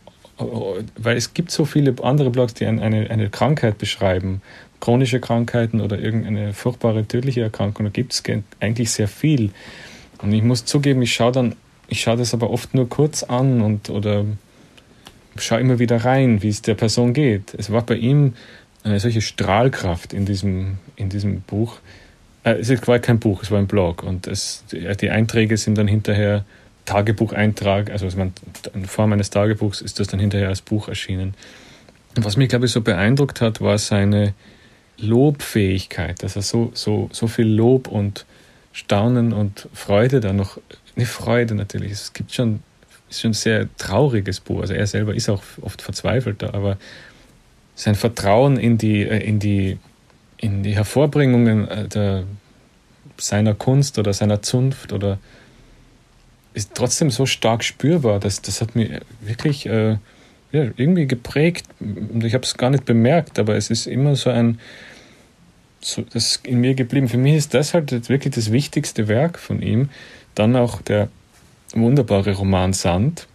weil 0.96 1.16
es 1.16 1.34
gibt 1.34 1.50
so 1.50 1.64
viele 1.64 1.94
andere 2.02 2.30
Blogs, 2.30 2.54
die 2.54 2.66
eine, 2.66 3.10
eine 3.10 3.30
Krankheit 3.30 3.78
beschreiben, 3.78 4.42
chronische 4.80 5.20
Krankheiten 5.20 5.80
oder 5.80 5.98
irgendeine 5.98 6.54
furchtbare 6.54 7.06
tödliche 7.06 7.42
Erkrankung, 7.42 7.86
da 7.86 7.90
gibt 7.90 8.12
es 8.12 8.22
eigentlich 8.60 8.90
sehr 8.90 9.08
viel. 9.08 9.50
Und 10.22 10.32
ich 10.32 10.42
muss 10.42 10.64
zugeben, 10.64 11.02
ich 11.02 11.12
schaue 11.12 11.32
dann, 11.32 11.56
ich 11.88 12.00
schaue 12.00 12.16
das 12.16 12.32
aber 12.32 12.50
oft 12.50 12.74
nur 12.74 12.88
kurz 12.88 13.22
an 13.22 13.60
und 13.60 13.90
oder 13.90 14.24
schau 15.36 15.56
immer 15.56 15.78
wieder 15.78 16.04
rein, 16.04 16.42
wie 16.42 16.48
es 16.48 16.62
der 16.62 16.74
Person 16.74 17.14
geht. 17.14 17.54
Es 17.56 17.70
war 17.70 17.82
bei 17.82 17.96
ihm 17.96 18.34
eine 18.82 19.00
solche 19.00 19.20
Strahlkraft 19.20 20.12
in 20.12 20.26
diesem, 20.26 20.78
in 20.96 21.08
diesem 21.08 21.42
Buch. 21.42 21.78
Äh, 22.44 22.54
es 22.54 22.86
war 22.86 22.98
kein 22.98 23.18
Buch, 23.18 23.42
es 23.42 23.50
war 23.50 23.58
ein 23.58 23.66
Blog. 23.66 24.02
Und 24.02 24.26
es, 24.26 24.64
die 24.70 25.10
Einträge 25.10 25.56
sind 25.56 25.76
dann 25.76 25.88
hinterher 25.88 26.44
Tagebucheintrag, 26.86 27.90
also 27.90 28.08
in 28.74 28.84
Form 28.86 29.12
eines 29.12 29.30
Tagebuchs 29.30 29.80
ist 29.80 30.00
das 30.00 30.08
dann 30.08 30.18
hinterher 30.18 30.48
als 30.48 30.60
Buch 30.60 30.88
erschienen. 30.88 31.34
Und 32.16 32.24
was 32.24 32.36
mich, 32.36 32.48
glaube 32.48 32.66
ich, 32.66 32.72
so 32.72 32.80
beeindruckt 32.80 33.40
hat, 33.40 33.60
war 33.60 33.78
seine 33.78 34.34
Lobfähigkeit, 34.96 36.22
dass 36.22 36.36
er 36.36 36.42
so, 36.42 36.72
so, 36.74 37.08
so 37.12 37.28
viel 37.28 37.46
Lob 37.46 37.86
und 37.86 38.26
Staunen 38.72 39.32
und 39.32 39.68
Freude 39.72 40.20
da 40.20 40.32
noch, 40.32 40.58
eine 40.96 41.06
Freude 41.06 41.54
natürlich, 41.54 41.92
es 41.92 42.12
gibt 42.12 42.32
schon 42.32 42.60
ist 43.10 43.20
schon 43.20 43.32
ein 43.32 43.34
sehr 43.34 43.68
trauriges 43.76 44.40
Buch. 44.40 44.62
Also 44.62 44.74
er 44.74 44.86
selber 44.86 45.14
ist 45.14 45.28
auch 45.28 45.42
oft 45.60 45.82
verzweifelt, 45.82 46.42
aber 46.42 46.78
sein 47.74 47.94
Vertrauen 47.94 48.56
in 48.56 48.78
die, 48.78 49.02
äh, 49.02 49.18
in 49.18 49.38
die, 49.38 49.78
in 50.36 50.62
die 50.62 50.74
Hervorbringungen 50.74 51.68
äh, 51.68 51.88
der, 51.88 52.24
seiner 53.18 53.54
Kunst 53.54 53.98
oder 53.98 54.12
seiner 54.14 54.40
Zunft 54.42 54.92
oder 54.92 55.18
ist 56.54 56.74
trotzdem 56.74 57.10
so 57.10 57.26
stark 57.26 57.62
spürbar, 57.64 58.18
dass 58.18 58.42
das 58.42 58.60
hat 58.60 58.74
mich 58.74 58.90
wirklich 59.20 59.66
äh, 59.66 59.98
ja, 60.52 60.64
irgendwie 60.76 61.06
geprägt. 61.06 61.66
Und 61.78 62.24
ich 62.24 62.34
habe 62.34 62.44
es 62.44 62.56
gar 62.56 62.70
nicht 62.70 62.84
bemerkt, 62.84 63.38
aber 63.38 63.56
es 63.56 63.70
ist 63.70 63.86
immer 63.86 64.16
so 64.16 64.30
ein 64.30 64.58
so, 65.80 66.02
das 66.02 66.40
in 66.44 66.60
mir 66.60 66.74
geblieben. 66.74 67.08
Für 67.08 67.18
mich 67.18 67.36
ist 67.36 67.54
das 67.54 67.72
halt 67.72 68.08
wirklich 68.08 68.34
das 68.34 68.52
wichtigste 68.52 69.08
Werk 69.08 69.38
von 69.38 69.62
ihm. 69.62 69.88
Dann 70.34 70.56
auch 70.56 70.82
der 70.82 71.08
wunderbare 71.74 72.32
Roman 72.32 72.72
Sand. 72.72 73.26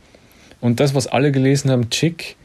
Und 0.62 0.80
das, 0.80 0.95
was 0.95 1.07
alle 1.07 1.32
gelesen 1.32 1.70
haben, 1.70 1.90
Chick, 1.90 2.36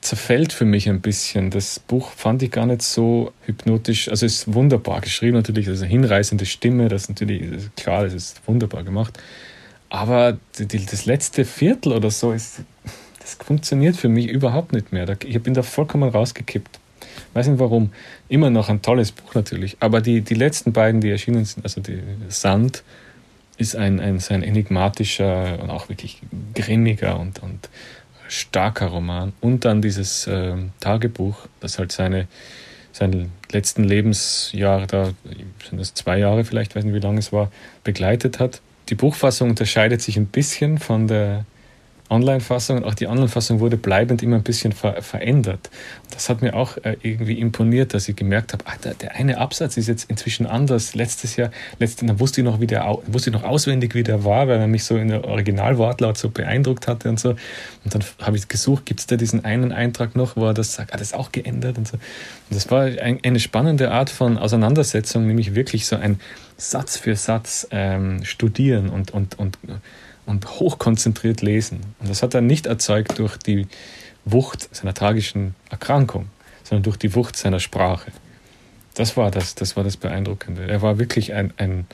zerfällt 0.00 0.52
für 0.52 0.64
mich 0.64 0.88
ein 0.88 1.00
bisschen. 1.00 1.50
Das 1.50 1.80
Buch 1.80 2.10
fand 2.10 2.42
ich 2.42 2.50
gar 2.50 2.66
nicht 2.66 2.82
so 2.82 3.32
hypnotisch. 3.46 4.08
Also 4.08 4.26
es 4.26 4.40
ist 4.40 4.54
wunderbar 4.54 5.00
geschrieben 5.00 5.36
natürlich, 5.36 5.68
also 5.68 5.84
hinreißende 5.84 6.46
Stimme, 6.46 6.88
das 6.88 7.02
ist 7.02 7.08
natürlich 7.08 7.42
klar, 7.76 8.04
das 8.04 8.14
ist 8.14 8.40
wunderbar 8.46 8.84
gemacht. 8.84 9.18
Aber 9.90 10.38
die, 10.58 10.86
das 10.86 11.06
letzte 11.06 11.44
Viertel 11.44 11.92
oder 11.92 12.10
so 12.10 12.32
ist, 12.32 12.60
das 13.20 13.34
funktioniert 13.34 13.96
für 13.96 14.08
mich 14.08 14.28
überhaupt 14.28 14.72
nicht 14.72 14.92
mehr. 14.92 15.06
Ich 15.24 15.42
bin 15.42 15.54
da 15.54 15.62
vollkommen 15.62 16.08
rausgekippt. 16.08 16.78
Weiß 17.34 17.48
nicht 17.48 17.58
warum. 17.58 17.90
Immer 18.28 18.50
noch 18.50 18.68
ein 18.68 18.82
tolles 18.82 19.12
Buch 19.12 19.34
natürlich. 19.34 19.76
Aber 19.80 20.00
die, 20.00 20.20
die 20.20 20.34
letzten 20.34 20.72
beiden, 20.72 21.00
die 21.00 21.10
erschienen 21.10 21.44
sind, 21.44 21.64
also 21.64 21.80
die 21.80 22.00
Sand, 22.28 22.82
ist 23.58 23.76
ein, 23.76 24.00
ein, 24.00 24.22
ein 24.30 24.42
enigmatischer 24.42 25.58
und 25.60 25.68
auch 25.70 25.88
wirklich 25.88 26.20
grimmiger 26.54 27.18
und, 27.18 27.42
und 27.42 27.68
starker 28.28 28.86
Roman. 28.86 29.32
Und 29.40 29.64
dann 29.64 29.82
dieses 29.82 30.26
äh, 30.26 30.54
Tagebuch, 30.80 31.46
das 31.60 31.78
halt 31.78 31.92
seine, 31.92 32.28
seine 32.92 33.28
letzten 33.50 33.84
Lebensjahre, 33.84 34.86
da 34.86 35.10
sind 35.68 35.78
das 35.78 35.94
zwei 35.94 36.18
Jahre 36.18 36.44
vielleicht, 36.44 36.76
weiß 36.76 36.84
nicht 36.84 36.94
wie 36.94 37.00
lange 37.00 37.18
es 37.18 37.32
war, 37.32 37.50
begleitet 37.84 38.38
hat. 38.38 38.60
Die 38.88 38.94
Buchfassung 38.94 39.50
unterscheidet 39.50 40.00
sich 40.00 40.16
ein 40.16 40.26
bisschen 40.26 40.78
von 40.78 41.08
der 41.08 41.44
Online-Fassung 42.10 42.78
und 42.78 42.84
auch 42.84 42.94
die 42.94 43.06
Online-Fassung 43.06 43.60
wurde 43.60 43.76
bleibend 43.76 44.22
immer 44.22 44.36
ein 44.36 44.42
bisschen 44.42 44.72
ver 44.72 45.02
verändert. 45.02 45.70
Das 46.10 46.28
hat 46.28 46.42
mir 46.42 46.54
auch 46.54 46.76
äh, 46.78 46.96
irgendwie 47.02 47.38
imponiert, 47.38 47.94
dass 47.94 48.08
ich 48.08 48.16
gemerkt 48.16 48.52
habe, 48.52 48.64
ach, 48.66 48.76
der, 48.78 48.94
der, 48.94 49.14
eine 49.14 49.38
Absatz 49.38 49.76
ist 49.76 49.88
jetzt 49.88 50.10
inzwischen 50.10 50.46
anders. 50.46 50.94
Letztes 50.94 51.36
Jahr, 51.36 51.50
letztes, 51.78 52.06
dann 52.06 52.18
wusste 52.20 52.40
ich 52.40 52.44
noch, 52.44 52.60
wie 52.60 52.66
der, 52.66 52.84
wusste 53.06 53.30
ich 53.30 53.34
noch 53.34 53.44
auswendig, 53.44 53.94
wie 53.94 54.02
der 54.02 54.24
war, 54.24 54.48
weil 54.48 54.58
er 54.58 54.66
mich 54.66 54.84
so 54.84 54.96
in 54.96 55.08
der 55.08 55.24
Originalwortlaut 55.24 56.16
so 56.16 56.30
beeindruckt 56.30 56.88
hatte 56.88 57.08
und 57.08 57.20
so. 57.20 57.30
Und 57.30 57.94
dann 57.94 58.02
habe 58.20 58.36
ich 58.36 58.48
gesucht, 58.48 58.86
gibt 58.86 59.00
es 59.00 59.06
da 59.06 59.16
diesen 59.16 59.44
einen 59.44 59.72
Eintrag 59.72 60.16
noch, 60.16 60.36
wo 60.36 60.46
er 60.46 60.54
das 60.54 60.74
sagt, 60.74 60.94
ah, 60.94 60.96
das 60.96 61.12
auch 61.12 61.32
geändert 61.32 61.78
und 61.78 61.86
so. 61.86 61.96
Und 61.96 62.56
das 62.56 62.70
war 62.70 62.84
ein, 62.84 63.20
eine 63.22 63.40
spannende 63.40 63.90
Art 63.90 64.10
von 64.10 64.38
Auseinandersetzung, 64.38 65.26
nämlich 65.26 65.54
wirklich 65.54 65.86
so 65.86 65.96
ein 65.96 66.20
Satz 66.56 66.96
für 66.96 67.14
Satz 67.14 67.68
ähm, 67.70 68.24
studieren 68.24 68.88
und, 68.88 69.12
und, 69.12 69.38
und 69.38 69.58
und 70.28 70.60
hochkonzentriert 70.60 71.40
lesen. 71.40 71.80
Und 71.98 72.10
das 72.10 72.22
hat 72.22 72.34
er 72.34 72.42
nicht 72.42 72.66
erzeugt 72.66 73.18
durch 73.18 73.38
die 73.38 73.66
Wucht 74.26 74.74
seiner 74.74 74.92
tragischen 74.92 75.54
Erkrankung, 75.70 76.26
sondern 76.64 76.82
durch 76.82 76.98
die 76.98 77.14
Wucht 77.14 77.34
seiner 77.34 77.60
Sprache. 77.60 78.12
Das 78.94 79.16
war 79.16 79.30
das, 79.30 79.54
das 79.54 79.74
war 79.76 79.84
das 79.84 79.96
Beeindruckende. 79.96 80.68
Er 80.68 80.82
war 80.82 80.98
wirklich 80.98 81.32
ein, 81.32 81.54
ein, 81.56 81.86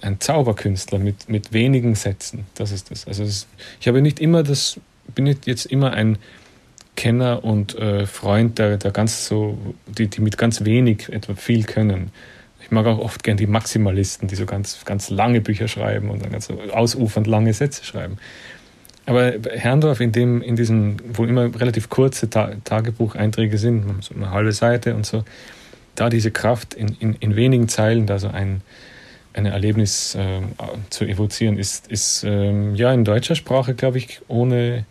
ein 0.00 0.20
Zauberkünstler 0.20 0.98
mit, 0.98 1.28
mit 1.28 1.52
wenigen 1.52 1.94
Sätzen. 1.94 2.46
Das 2.54 2.72
ist 2.72 2.90
das. 2.90 3.06
Also 3.06 3.24
das, 3.24 3.46
ich 3.78 3.88
habe 3.88 4.00
nicht 4.00 4.20
immer 4.20 4.42
das, 4.42 4.80
bin 5.14 5.24
nicht 5.24 5.46
jetzt 5.46 5.66
immer 5.66 5.92
ein 5.92 6.16
Kenner 6.96 7.44
und 7.44 7.76
äh, 7.76 8.06
Freund, 8.06 8.58
der, 8.58 8.78
der 8.78 8.90
ganz 8.90 9.26
so, 9.26 9.58
die, 9.86 10.08
die 10.08 10.22
mit 10.22 10.38
ganz 10.38 10.64
wenig 10.64 11.10
etwa 11.10 11.34
viel 11.34 11.64
können. 11.64 12.10
Ich 12.62 12.70
mag 12.70 12.86
auch 12.86 12.98
oft 12.98 13.22
gern 13.22 13.36
die 13.36 13.46
Maximalisten, 13.46 14.28
die 14.28 14.34
so 14.34 14.46
ganz, 14.46 14.84
ganz 14.84 15.10
lange 15.10 15.40
Bücher 15.40 15.68
schreiben 15.68 16.10
und 16.10 16.22
dann 16.22 16.30
ganz 16.30 16.48
ausufernd 16.72 17.26
lange 17.26 17.52
Sätze 17.52 17.84
schreiben. 17.84 18.18
Aber 19.06 19.32
Herrndorf, 19.50 20.00
in 20.00 20.12
dem, 20.12 20.42
in 20.42 20.56
diesen, 20.56 21.00
wo 21.14 21.24
immer 21.24 21.52
relativ 21.58 21.88
kurze 21.88 22.30
Ta 22.30 22.52
Tagebucheinträge 22.64 23.58
sind, 23.58 24.04
so 24.04 24.14
eine 24.14 24.30
halbe 24.30 24.52
Seite 24.52 24.94
und 24.94 25.06
so, 25.06 25.24
da 25.94 26.08
diese 26.08 26.30
Kraft 26.30 26.74
in, 26.74 26.96
in, 27.00 27.14
in 27.14 27.34
wenigen 27.34 27.68
Zeilen 27.68 28.06
da 28.06 28.18
so 28.18 28.28
ein, 28.28 28.60
ein 29.32 29.46
Erlebnis 29.46 30.14
äh, 30.14 30.40
zu 30.90 31.04
evozieren, 31.04 31.58
ist, 31.58 31.90
ist 31.90 32.24
ähm, 32.24 32.74
ja 32.74 32.92
in 32.92 33.04
deutscher 33.04 33.34
Sprache, 33.34 33.74
glaube 33.74 33.98
ich, 33.98 34.20
ohne 34.28 34.84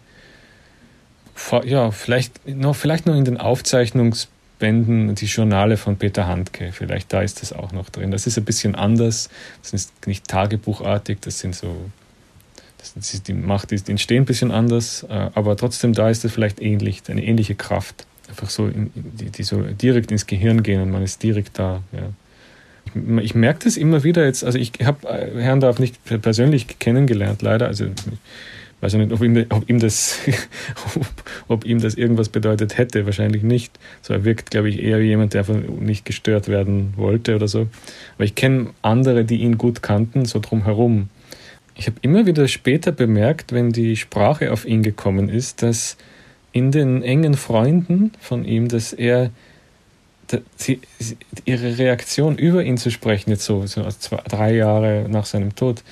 ja, 1.63 1.91
vielleicht 1.91 2.47
noch, 2.47 2.75
vielleicht 2.75 3.05
noch 3.05 3.15
in 3.15 3.25
den 3.25 3.37
Aufzeichnungs 3.37 4.27
Bänden 4.59 5.15
die 5.15 5.25
Journale 5.25 5.77
von 5.77 5.97
Peter 5.97 6.27
Handke. 6.27 6.71
Vielleicht 6.71 7.11
da 7.11 7.21
ist 7.21 7.41
das 7.41 7.53
auch 7.53 7.71
noch 7.71 7.89
drin. 7.89 8.11
Das 8.11 8.27
ist 8.27 8.37
ein 8.37 8.45
bisschen 8.45 8.75
anders. 8.75 9.29
Das 9.61 9.73
ist 9.73 10.05
nicht 10.05 10.27
tagebuchartig, 10.27 11.19
das 11.21 11.39
sind 11.39 11.55
so. 11.55 11.75
Das 12.77 12.95
ist, 12.95 13.27
die 13.27 13.33
Macht 13.33 13.71
die 13.71 13.91
entstehen 13.91 14.23
ein 14.23 14.25
bisschen 14.25 14.51
anders, 14.51 15.05
äh, 15.09 15.29
aber 15.33 15.57
trotzdem 15.57 15.91
da 15.91 16.09
ist 16.09 16.23
es 16.23 16.31
vielleicht 16.31 16.61
ähnlich, 16.61 17.01
eine 17.09 17.25
ähnliche 17.25 17.55
Kraft. 17.55 18.05
Einfach 18.29 18.49
so, 18.49 18.67
in, 18.67 18.91
die, 18.95 19.31
die, 19.31 19.43
so 19.43 19.61
direkt 19.63 20.11
ins 20.11 20.27
Gehirn 20.27 20.63
gehen 20.63 20.81
und 20.81 20.89
man 20.89 21.03
ist 21.03 21.21
direkt 21.21 21.59
da. 21.59 21.83
Ja. 21.91 23.19
Ich, 23.21 23.35
merke 23.35 23.65
das 23.65 23.75
immer 23.75 24.05
wieder 24.05 24.23
jetzt, 24.23 24.45
also 24.45 24.57
ich 24.57 24.71
habe 24.81 25.07
äh, 25.09 25.41
Herrn 25.41 25.59
Darf 25.59 25.79
nicht 25.79 25.97
persönlich 26.21 26.79
kennengelernt, 26.79 27.41
leider. 27.41 27.67
Also 27.67 27.87
weiß 28.81 28.93
ich 28.93 28.99
nicht, 28.99 29.11
ob 29.11 29.21
ihm, 29.21 29.45
ob 29.49 29.69
ihm, 29.69 29.79
das, 29.79 30.19
ob 31.47 31.65
ihm 31.65 31.79
das 31.79 31.95
irgendwas 31.95 32.29
bedeutet 32.29 32.77
hätte, 32.77 33.05
wahrscheinlich 33.05 33.43
nicht. 33.43 33.77
So, 34.01 34.13
er 34.13 34.25
wirkt, 34.25 34.51
glaube 34.51 34.69
ich, 34.69 34.81
eher 34.81 34.99
wie 34.99 35.07
jemand, 35.07 35.33
der 35.33 35.41
einfach 35.41 35.55
nicht 35.55 36.05
gestört 36.05 36.47
werden 36.47 36.93
wollte 36.95 37.35
oder 37.35 37.47
so. 37.47 37.67
Aber 38.15 38.23
ich 38.23 38.35
kenne 38.35 38.71
andere, 38.81 39.25
die 39.25 39.37
ihn 39.41 39.57
gut 39.57 39.81
kannten, 39.81 40.25
so 40.25 40.39
drumherum. 40.39 41.09
Ich 41.75 41.87
habe 41.87 41.97
immer 42.01 42.25
wieder 42.25 42.47
später 42.47 42.91
bemerkt, 42.91 43.53
wenn 43.53 43.71
die 43.71 43.95
Sprache 43.95 44.51
auf 44.51 44.65
ihn 44.65 44.83
gekommen 44.83 45.29
ist, 45.29 45.61
dass 45.61 45.97
in 46.51 46.71
den 46.71 47.03
engen 47.03 47.35
Freunden 47.35 48.11
von 48.19 48.43
ihm, 48.43 48.67
dass 48.67 48.91
er 48.91 49.31
sie, 50.55 50.79
ihre 51.45 51.77
Reaktion 51.77 52.37
über 52.37 52.63
ihn 52.63 52.77
zu 52.77 52.91
sprechen, 52.91 53.31
jetzt 53.31 53.45
so, 53.45 53.65
so 53.65 53.87
zwei, 53.89 54.21
drei 54.27 54.55
Jahre 54.55 55.05
nach 55.09 55.25
seinem 55.25 55.55
Tod, 55.55 55.83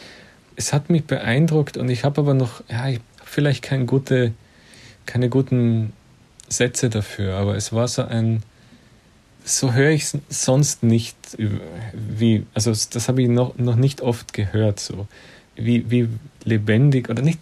es 0.58 0.74
hat 0.74 0.90
mich 0.90 1.06
beeindruckt 1.06 1.78
und 1.78 1.88
ich 1.88 2.04
habe 2.04 2.20
aber 2.20 2.34
noch, 2.34 2.62
ja, 2.68 2.90
ich 2.90 2.96
habe 2.98 3.04
vielleicht 3.24 3.64
keine, 3.64 3.86
gute, 3.86 4.34
keine 5.06 5.30
guten 5.30 5.94
Sätze 6.50 6.90
dafür, 6.90 7.36
aber 7.36 7.56
es 7.56 7.72
war 7.72 7.88
so 7.88 8.02
ein, 8.04 8.42
so 9.46 9.74
höre 9.74 9.92
ich 9.92 10.04
es 10.04 10.18
sonst 10.30 10.84
nicht, 10.84 11.16
wie, 11.94 12.46
also 12.54 12.72
das 12.72 13.08
habe 13.08 13.22
ich 13.22 13.30
noch, 13.30 13.58
noch 13.58 13.76
nicht 13.76 14.02
oft 14.02 14.34
gehört, 14.34 14.80
so 14.80 15.08
wie, 15.56 15.90
wie 15.90 16.10
lebendig 16.44 17.10
oder 17.10 17.22
nicht, 17.22 17.40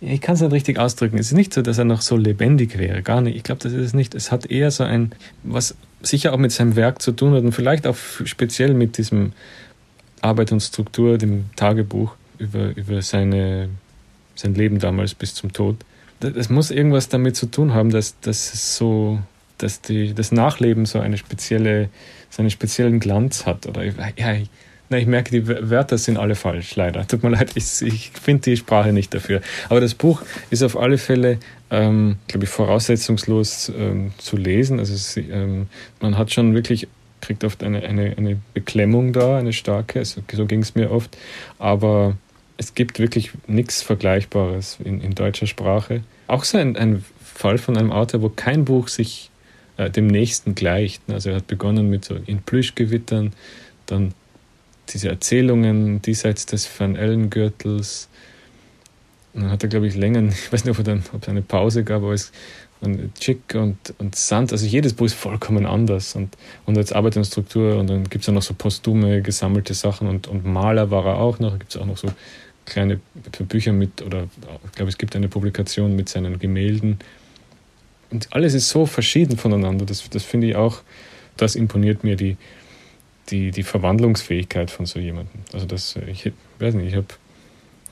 ich 0.00 0.20
kann 0.20 0.34
es 0.34 0.40
nicht 0.40 0.52
richtig 0.52 0.78
ausdrücken. 0.78 1.18
Es 1.18 1.26
ist 1.26 1.34
nicht 1.34 1.52
so, 1.52 1.60
dass 1.60 1.76
er 1.76 1.84
noch 1.84 2.00
so 2.00 2.16
lebendig 2.16 2.78
wäre, 2.78 3.02
gar 3.02 3.20
nicht. 3.20 3.36
Ich 3.36 3.42
glaube, 3.42 3.62
das 3.62 3.72
ist 3.72 3.84
es 3.84 3.92
nicht. 3.92 4.14
Es 4.14 4.32
hat 4.32 4.46
eher 4.46 4.70
so 4.70 4.82
ein, 4.82 5.12
was 5.42 5.74
sicher 6.00 6.32
auch 6.32 6.38
mit 6.38 6.52
seinem 6.52 6.74
Werk 6.74 7.02
zu 7.02 7.12
tun 7.12 7.34
hat 7.34 7.44
und 7.44 7.52
vielleicht 7.52 7.86
auch 7.86 7.96
speziell 8.24 8.72
mit 8.72 8.96
diesem 8.96 9.32
Arbeit 10.22 10.52
und 10.52 10.60
Struktur, 10.60 11.18
dem 11.18 11.50
Tagebuch, 11.54 12.16
über, 12.40 12.76
über 12.76 13.02
seine, 13.02 13.68
sein 14.34 14.54
Leben 14.54 14.78
damals 14.78 15.14
bis 15.14 15.34
zum 15.34 15.52
Tod. 15.52 15.76
Das 16.20 16.50
muss 16.50 16.70
irgendwas 16.70 17.08
damit 17.08 17.36
zu 17.36 17.46
tun 17.46 17.72
haben, 17.72 17.90
dass, 17.90 18.18
dass 18.20 18.76
so, 18.76 19.20
dass 19.58 19.80
die, 19.80 20.14
das 20.14 20.32
Nachleben 20.32 20.84
so 20.84 20.98
eine 20.98 21.16
spezielle, 21.16 21.88
so 22.28 22.42
einen 22.42 22.50
speziellen 22.50 23.00
Glanz 23.00 23.46
hat. 23.46 23.66
Oder 23.66 23.84
ja, 23.84 24.34
ich, 24.34 24.50
na, 24.90 24.98
ich 24.98 25.06
merke, 25.06 25.30
die 25.30 25.46
Wörter 25.46 25.98
sind 25.98 26.18
alle 26.18 26.34
falsch, 26.34 26.74
leider. 26.76 27.06
Tut 27.06 27.22
mir 27.22 27.30
leid, 27.30 27.52
ich, 27.54 27.80
ich 27.80 28.10
finde 28.20 28.42
die 28.50 28.56
Sprache 28.56 28.92
nicht 28.92 29.14
dafür. 29.14 29.40
Aber 29.68 29.80
das 29.80 29.94
Buch 29.94 30.22
ist 30.50 30.62
auf 30.62 30.76
alle 30.76 30.98
Fälle, 30.98 31.38
ähm, 31.70 32.16
glaube 32.26 32.44
ich, 32.44 32.50
voraussetzungslos 32.50 33.72
ähm, 33.74 34.12
zu 34.18 34.36
lesen. 34.36 34.78
Also 34.78 34.94
es, 34.94 35.16
ähm, 35.16 35.68
man 36.00 36.18
hat 36.18 36.32
schon 36.32 36.54
wirklich 36.54 36.88
kriegt 37.20 37.44
oft 37.44 37.62
eine, 37.62 37.82
eine, 37.82 38.14
eine 38.16 38.40
Beklemmung 38.54 39.12
da, 39.12 39.38
eine 39.38 39.52
starke, 39.52 40.00
also, 40.00 40.22
so 40.32 40.46
ging 40.46 40.62
es 40.62 40.74
mir 40.74 40.90
oft. 40.90 41.16
Aber 41.58 42.16
es 42.60 42.74
gibt 42.74 42.98
wirklich 42.98 43.30
nichts 43.46 43.80
Vergleichbares 43.80 44.76
in, 44.84 45.00
in, 45.00 45.14
deutscher 45.14 45.46
Sprache. 45.46 46.02
Auch 46.26 46.44
so 46.44 46.58
ein, 46.58 46.76
ein, 46.76 47.02
Fall 47.24 47.56
von 47.56 47.78
einem 47.78 47.90
Autor, 47.90 48.20
wo 48.20 48.28
kein 48.28 48.66
Buch 48.66 48.88
sich 48.88 49.30
äh, 49.78 49.88
dem 49.88 50.08
nächsten 50.08 50.54
gleicht. 50.54 51.00
Also 51.08 51.30
er 51.30 51.36
hat 51.36 51.46
begonnen 51.46 51.88
mit 51.88 52.04
so 52.04 52.16
in 52.26 52.42
Plüschgewittern, 52.42 53.32
dann 53.86 54.12
diese 54.90 55.08
Erzählungen 55.08 56.02
diesseits 56.02 56.44
des 56.44 56.68
Van 56.78 56.96
Ellen-Gürtels. 56.96 58.10
Und 59.32 59.44
dann 59.44 59.50
hat 59.50 59.62
er, 59.62 59.70
glaube 59.70 59.86
ich, 59.86 59.94
länger, 59.96 60.22
ich 60.28 60.52
weiß 60.52 60.66
nicht, 60.66 60.78
ob, 60.78 60.84
dann, 60.84 61.02
ob 61.14 61.22
es 61.22 61.28
eine 61.30 61.40
Pause 61.40 61.82
gab, 61.82 62.02
aber 62.02 62.12
es 62.12 62.30
und 62.82 63.14
Chick 63.18 63.54
und, 63.54 63.76
und 63.98 64.14
Sand, 64.16 64.52
also 64.52 64.64
jedes 64.64 64.94
Buch 64.94 65.04
ist 65.04 65.14
vollkommen 65.14 65.66
anders 65.66 66.16
und, 66.16 66.36
und 66.64 66.78
als 66.78 66.92
Arbeit 66.92 67.14
und 67.18 67.24
Struktur 67.24 67.76
und 67.76 67.90
dann 67.90 68.04
gibt 68.04 68.22
es 68.22 68.26
ja 68.26 68.32
noch 68.32 68.40
so 68.40 68.54
postume 68.54 69.20
gesammelte 69.20 69.74
Sachen 69.74 70.08
und, 70.08 70.28
und 70.28 70.46
Maler 70.46 70.90
war 70.90 71.04
er 71.04 71.16
auch 71.16 71.38
noch, 71.40 71.58
gibt 71.58 71.74
es 71.74 71.76
auch 71.80 71.84
noch 71.84 71.98
so 71.98 72.08
kleine 72.70 73.00
Bücher 73.40 73.72
mit, 73.72 74.00
oder 74.02 74.28
ich 74.64 74.72
glaube, 74.72 74.88
es 74.88 74.96
gibt 74.96 75.14
eine 75.14 75.28
Publikation 75.28 75.94
mit 75.94 76.08
seinen 76.08 76.38
Gemälden. 76.38 76.98
Und 78.10 78.28
alles 78.32 78.54
ist 78.54 78.70
so 78.70 78.86
verschieden 78.86 79.36
voneinander. 79.36 79.84
Das, 79.84 80.08
das 80.08 80.24
finde 80.24 80.48
ich 80.48 80.56
auch, 80.56 80.82
das 81.36 81.54
imponiert 81.54 82.02
mir 82.02 82.16
die, 82.16 82.36
die, 83.28 83.50
die 83.50 83.62
Verwandlungsfähigkeit 83.62 84.70
von 84.70 84.86
so 84.86 84.98
jemandem. 84.98 85.40
Also 85.52 85.66
das, 85.66 85.96
ich 86.06 86.32
weiß 86.58 86.74
nicht, 86.74 86.88
ich 86.88 86.96
habe 86.96 87.06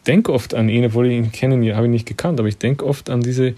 denke 0.06 0.32
oft 0.32 0.55
an 0.55 0.68
ihn, 0.68 0.86
obwohl 0.86 1.06
ich 1.06 1.16
ihn 1.16 1.32
kennen, 1.32 1.74
habe 1.74 1.86
ich 1.86 1.92
nicht 1.92 2.06
gekannt, 2.06 2.40
aber 2.40 2.48
ich 2.48 2.59
denke 2.59 2.84
oft 2.86 3.10
an 3.10 3.20
diese, 3.20 3.55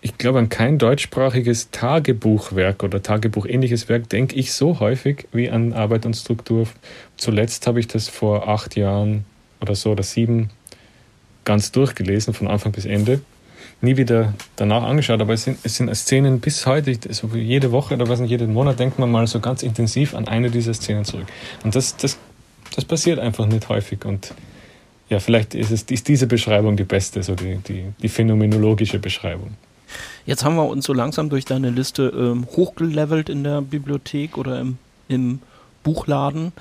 ich 0.00 0.18
glaube 0.18 0.38
an 0.38 0.48
kein 0.48 0.78
deutschsprachiges 0.78 1.70
Tagebuchwerk 1.70 2.82
oder 2.82 3.02
Tagebuchähnliches 3.02 3.88
Werk 3.88 4.08
denke 4.08 4.34
ich 4.36 4.52
so 4.52 4.80
häufig 4.80 5.26
wie 5.32 5.50
an 5.50 5.72
Arbeit 5.72 6.06
und 6.06 6.14
Struktur. 6.14 6.66
Zuletzt 7.16 7.66
habe 7.66 7.80
ich 7.80 7.86
das 7.86 8.08
vor 8.08 8.48
acht 8.48 8.76
Jahren 8.76 9.24
oder 9.64 9.74
so 9.74 9.92
oder 9.92 10.02
sieben 10.02 10.50
ganz 11.44 11.72
durchgelesen, 11.72 12.34
von 12.34 12.48
Anfang 12.48 12.72
bis 12.72 12.84
Ende. 12.84 13.20
nie 13.80 13.96
wieder 13.96 14.34
danach 14.56 14.82
angeschaut, 14.82 15.20
aber 15.20 15.34
es 15.34 15.44
sind, 15.44 15.58
es 15.62 15.76
sind 15.76 15.94
Szenen 15.94 16.40
bis 16.40 16.66
heute, 16.66 16.96
so 17.12 17.28
jede 17.34 17.70
Woche 17.70 17.94
oder 17.94 18.08
was 18.08 18.20
nicht, 18.20 18.30
jeden 18.30 18.52
Monat 18.52 18.78
denkt 18.78 18.98
man 18.98 19.10
mal 19.10 19.26
so 19.26 19.40
ganz 19.40 19.62
intensiv 19.62 20.14
an 20.14 20.26
eine 20.26 20.50
dieser 20.50 20.74
Szenen 20.74 21.04
zurück. 21.04 21.26
Und 21.64 21.74
das, 21.74 21.96
das, 21.96 22.18
das 22.74 22.84
passiert 22.84 23.18
einfach 23.18 23.46
nicht 23.46 23.68
häufig 23.68 24.04
und 24.04 24.32
ja, 25.10 25.20
vielleicht 25.20 25.54
ist, 25.54 25.70
es, 25.70 25.82
ist 25.82 26.08
diese 26.08 26.26
Beschreibung 26.26 26.76
die 26.76 26.84
beste, 26.84 27.22
so 27.22 27.34
die, 27.34 27.58
die, 27.68 27.84
die 28.00 28.08
phänomenologische 28.08 28.98
Beschreibung. 28.98 29.50
Jetzt 30.24 30.44
haben 30.44 30.56
wir 30.56 30.66
uns 30.66 30.86
so 30.86 30.94
langsam 30.94 31.28
durch 31.28 31.44
deine 31.44 31.70
Liste 31.70 32.12
ähm, 32.16 32.46
hochgelevelt 32.56 33.28
in 33.28 33.44
der 33.44 33.60
Bibliothek 33.60 34.38
oder 34.38 34.60
im, 34.60 34.78
im 35.08 35.40
Buchladen. 35.82 36.52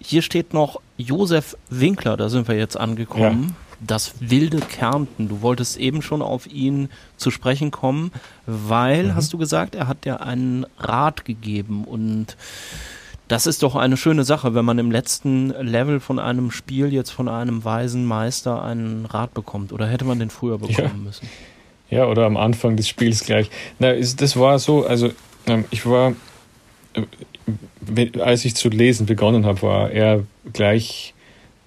Hier 0.00 0.22
steht 0.22 0.54
noch 0.54 0.80
Josef 0.98 1.56
Winkler, 1.70 2.16
da 2.16 2.28
sind 2.28 2.48
wir 2.48 2.56
jetzt 2.56 2.76
angekommen. 2.76 3.44
Ja. 3.50 3.54
Das 3.80 4.14
wilde 4.18 4.58
Kärnten. 4.58 5.28
Du 5.28 5.40
wolltest 5.40 5.76
eben 5.76 6.02
schon 6.02 6.20
auf 6.20 6.48
ihn 6.48 6.88
zu 7.16 7.30
sprechen 7.30 7.70
kommen, 7.70 8.10
weil, 8.44 9.04
mhm. 9.04 9.14
hast 9.14 9.32
du 9.32 9.38
gesagt, 9.38 9.76
er 9.76 9.86
hat 9.86 10.04
dir 10.04 10.20
einen 10.20 10.66
Rat 10.78 11.24
gegeben 11.24 11.84
und 11.84 12.36
das 13.28 13.46
ist 13.46 13.62
doch 13.62 13.76
eine 13.76 13.96
schöne 13.96 14.24
Sache, 14.24 14.54
wenn 14.54 14.64
man 14.64 14.78
im 14.78 14.90
letzten 14.90 15.50
Level 15.50 16.00
von 16.00 16.18
einem 16.18 16.50
Spiel 16.50 16.92
jetzt 16.92 17.10
von 17.10 17.28
einem 17.28 17.64
weisen 17.64 18.04
Meister 18.04 18.64
einen 18.64 19.06
Rat 19.06 19.34
bekommt. 19.34 19.72
Oder 19.72 19.86
hätte 19.86 20.06
man 20.06 20.18
den 20.18 20.30
früher 20.30 20.58
bekommen 20.58 20.76
ja. 20.78 21.04
müssen? 21.04 21.28
Ja, 21.90 22.06
oder 22.06 22.26
am 22.26 22.36
Anfang 22.36 22.76
des 22.76 22.88
Spiels 22.88 23.24
gleich. 23.24 23.50
Na, 23.78 23.92
das 23.92 24.36
war 24.36 24.58
so, 24.58 24.86
also 24.86 25.10
ähm, 25.46 25.64
ich 25.70 25.86
war, 25.86 26.14
äh, 26.94 28.20
als 28.20 28.44
ich 28.44 28.56
zu 28.56 28.70
lesen 28.70 29.06
begonnen 29.06 29.46
habe, 29.46 29.62
war 29.62 29.90
er 29.90 30.24
gleich 30.52 31.14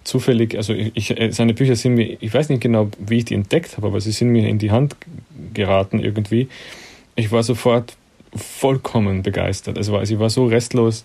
zufällig, 0.03 0.56
also 0.56 0.74
ich, 0.74 1.18
äh, 1.20 1.32
seine 1.32 1.53
Bücher 1.53 1.76
sind 1.76 1.95
mir, 1.95 2.18
ich 2.20 2.34
weiß 2.34 2.49
nicht 2.49 2.62
genau, 2.62 2.90
wie 2.99 3.20
ich 3.20 3.26
die 3.26 3.36
entdeckt 3.36 3.78
habe, 3.78 3.88
aber 3.88 4.02
sie 4.02 4.12
sind 4.12 4.30
mir 4.30 4.48
in 4.48 4.58
die 4.58 4.72
Hand 4.72 4.95
geraten 5.53 5.99
irgendwie. 5.99 6.48
Ich 7.16 7.32
war 7.32 7.44
sofort 7.44 7.95
vollkommen 8.36 9.24
begeistert. 9.24 9.78
Also, 9.78 9.98
also 9.98 10.14
ich 10.14 10.20
war 10.20 10.30
so 10.30 10.45
restlos 10.45 11.03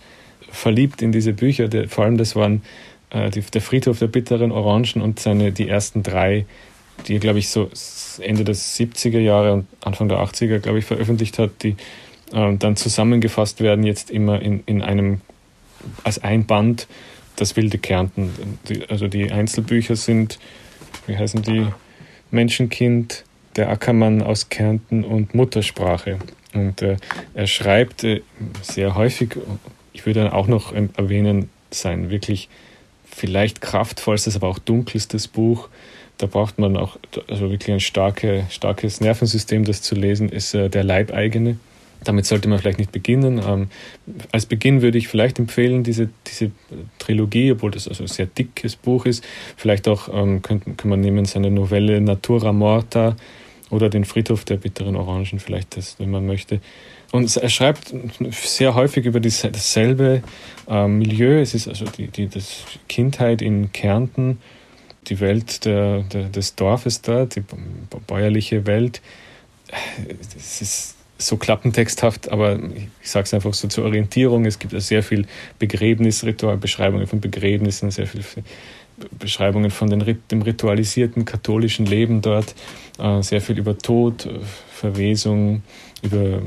verliebt 0.49 1.01
in 1.01 1.11
diese 1.11 1.33
Bücher. 1.33 1.69
Vor 1.87 2.05
allem 2.05 2.17
das 2.17 2.35
waren 2.35 2.61
äh, 3.09 3.29
die, 3.29 3.41
der 3.41 3.61
Friedhof 3.61 3.99
der 3.99 4.07
bitteren 4.07 4.51
Orangen 4.51 5.01
und 5.01 5.19
seine 5.19 5.51
die 5.51 5.67
ersten 5.67 6.03
drei, 6.03 6.45
die 7.07 7.15
er, 7.15 7.19
glaube 7.19 7.39
ich, 7.39 7.49
so 7.49 7.69
Ende 8.19 8.43
der 8.43 8.55
70er 8.55 9.19
Jahre 9.19 9.53
und 9.53 9.67
Anfang 9.81 10.09
der 10.09 10.19
80er, 10.19 10.59
glaube 10.59 10.79
ich, 10.79 10.85
veröffentlicht 10.85 11.37
hat, 11.37 11.51
die 11.63 11.75
äh, 12.33 12.55
dann 12.57 12.75
zusammengefasst 12.75 13.61
werden 13.61 13.83
jetzt 13.83 14.09
immer 14.09 14.41
in, 14.41 14.63
in 14.65 14.81
einem 14.81 15.21
als 16.03 16.23
ein 16.23 16.45
Band 16.45 16.87
das 17.37 17.55
wilde 17.55 17.77
Kärnten. 17.77 18.31
Die, 18.67 18.87
also 18.89 19.07
die 19.07 19.31
Einzelbücher 19.31 19.95
sind, 19.95 20.37
wie 21.07 21.17
heißen 21.17 21.41
die? 21.41 21.67
Menschenkind, 22.29 23.23
der 23.55 23.69
Ackermann 23.69 24.21
aus 24.21 24.49
Kärnten 24.49 25.05
und 25.05 25.33
Muttersprache. 25.33 26.19
Und 26.53 26.81
äh, 26.81 26.97
er 27.33 27.47
schreibt 27.47 28.03
äh, 28.03 28.21
sehr 28.61 28.95
häufig 28.95 29.37
ich 29.97 30.05
würde 30.05 30.31
auch 30.31 30.47
noch 30.47 30.73
erwähnen, 30.73 31.49
sein 31.71 32.11
wirklich 32.11 32.49
vielleicht 33.09 33.61
kraftvollstes, 33.61 34.35
aber 34.35 34.47
auch 34.47 34.59
dunkelstes 34.59 35.27
Buch. 35.27 35.69
Da 36.19 36.27
braucht 36.27 36.59
man 36.59 36.77
auch 36.77 36.97
also 37.27 37.49
wirklich 37.49 37.73
ein 37.73 37.79
starke, 37.79 38.45
starkes 38.51 39.01
Nervensystem, 39.01 39.65
das 39.65 39.81
zu 39.81 39.95
lesen, 39.95 40.29
ist 40.29 40.53
äh, 40.53 40.69
der 40.69 40.83
Leibeigene. 40.83 41.57
Damit 42.03 42.25
sollte 42.25 42.47
man 42.47 42.59
vielleicht 42.59 42.79
nicht 42.79 42.91
beginnen. 42.91 43.41
Ähm, 43.45 43.67
als 44.31 44.45
Beginn 44.45 44.81
würde 44.81 44.97
ich 44.97 45.07
vielleicht 45.07 45.39
empfehlen, 45.39 45.83
diese, 45.83 46.09
diese 46.27 46.51
Trilogie, 46.99 47.51
obwohl 47.51 47.71
das 47.71 47.87
also 47.87 48.03
ein 48.03 48.07
sehr 48.07 48.27
dickes 48.27 48.75
Buch 48.75 49.05
ist. 49.05 49.23
Vielleicht 49.55 49.87
auch 49.87 50.09
ähm, 50.13 50.41
könnte, 50.41 50.71
kann 50.73 50.89
man 50.89 51.01
nehmen 51.01 51.25
seine 51.25 51.51
Novelle 51.51 51.99
Natura 52.01 52.53
Morta 52.53 53.15
oder 53.69 53.89
den 53.89 54.05
Friedhof 54.05 54.45
der 54.45 54.57
bitteren 54.57 54.95
Orangen, 54.95 55.39
vielleicht 55.39 55.75
das, 55.75 55.99
wenn 55.99 56.11
man 56.11 56.25
möchte. 56.25 56.61
Und 57.11 57.35
er 57.35 57.49
schreibt 57.49 57.93
sehr 58.31 58.75
häufig 58.75 59.05
über 59.05 59.19
dasselbe 59.19 60.21
äh, 60.69 60.87
Milieu. 60.87 61.39
Es 61.41 61.53
ist 61.53 61.67
also 61.67 61.85
die, 61.85 62.07
die 62.07 62.27
das 62.27 62.63
Kindheit 62.89 63.41
in 63.41 63.71
Kärnten, 63.71 64.39
die 65.07 65.19
Welt 65.19 65.65
der, 65.65 66.03
der, 66.03 66.25
des 66.25 66.55
Dorfes 66.55 67.01
dort, 67.01 67.35
die 67.35 67.43
bäuerliche 68.07 68.65
Welt. 68.65 69.01
Es 70.37 70.61
ist 70.61 70.96
so 71.17 71.37
klappentexthaft, 71.37 72.31
aber 72.31 72.59
ich 73.01 73.09
sage 73.09 73.25
es 73.25 73.33
einfach 73.33 73.53
so 73.53 73.67
zur 73.67 73.85
Orientierung. 73.85 74.45
Es 74.45 74.59
gibt 74.59 74.79
sehr 74.81 75.03
viel 75.03 75.25
Begräbnisritual, 75.59 76.57
Beschreibungen 76.57 77.07
von 77.07 77.19
Begräbnissen, 77.19 77.91
sehr 77.91 78.07
viel 78.07 78.21
Beschreibungen 79.17 79.69
von 79.71 79.89
den, 79.89 80.19
dem 80.31 80.41
ritualisierten 80.41 81.25
katholischen 81.25 81.85
Leben 81.85 82.21
dort, 82.21 82.55
äh, 82.99 83.21
sehr 83.21 83.41
viel 83.41 83.57
über 83.57 83.77
Tod, 83.77 84.27
Verwesung, 84.73 85.61
über 86.01 86.41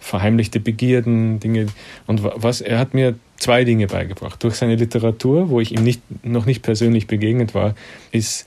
verheimlichte 0.00 0.60
Begierden, 0.60 1.40
Dinge. 1.40 1.66
Und 2.06 2.22
was, 2.22 2.60
er 2.60 2.78
hat 2.78 2.94
mir 2.94 3.14
zwei 3.36 3.64
Dinge 3.64 3.86
beigebracht. 3.86 4.42
Durch 4.42 4.54
seine 4.54 4.76
Literatur, 4.76 5.50
wo 5.50 5.60
ich 5.60 5.72
ihm 5.72 5.84
nicht, 5.84 6.00
noch 6.24 6.46
nicht 6.46 6.62
persönlich 6.62 7.06
begegnet 7.06 7.54
war, 7.54 7.74
ist 8.12 8.46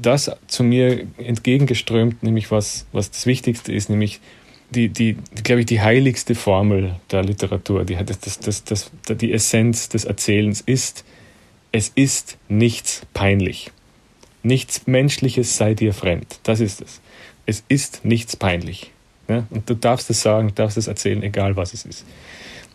das 0.00 0.30
zu 0.46 0.64
mir 0.64 1.06
entgegengeströmt, 1.18 2.22
nämlich 2.22 2.50
was, 2.50 2.86
was 2.92 3.10
das 3.10 3.26
Wichtigste 3.26 3.72
ist, 3.72 3.88
nämlich 3.90 4.20
die, 4.72 4.88
die, 4.88 5.16
glaube 5.42 5.60
ich, 5.60 5.66
die 5.66 5.80
heiligste 5.80 6.34
Formel 6.34 6.96
der 7.10 7.22
Literatur, 7.22 7.84
die, 7.84 7.96
das, 7.96 8.38
das, 8.40 8.64
das, 8.64 8.90
die 9.08 9.32
Essenz 9.32 9.88
des 9.88 10.04
Erzählens 10.04 10.60
ist, 10.60 11.04
es 11.70 11.90
ist 11.94 12.36
nichts 12.48 13.06
peinlich. 13.14 13.70
Nichts 14.42 14.86
Menschliches 14.86 15.56
sei 15.56 15.74
dir 15.74 15.94
fremd. 15.94 16.40
Das 16.42 16.60
ist 16.60 16.82
es. 16.82 17.00
Es 17.46 17.62
ist 17.68 18.04
nichts 18.04 18.36
peinlich. 18.36 18.90
Ja? 19.28 19.46
Und 19.50 19.68
du 19.70 19.74
darfst 19.74 20.10
es 20.10 20.20
sagen, 20.20 20.52
darfst 20.54 20.76
es 20.76 20.86
erzählen, 20.86 21.22
egal 21.22 21.56
was 21.56 21.74
es 21.74 21.84
ist. 21.84 22.04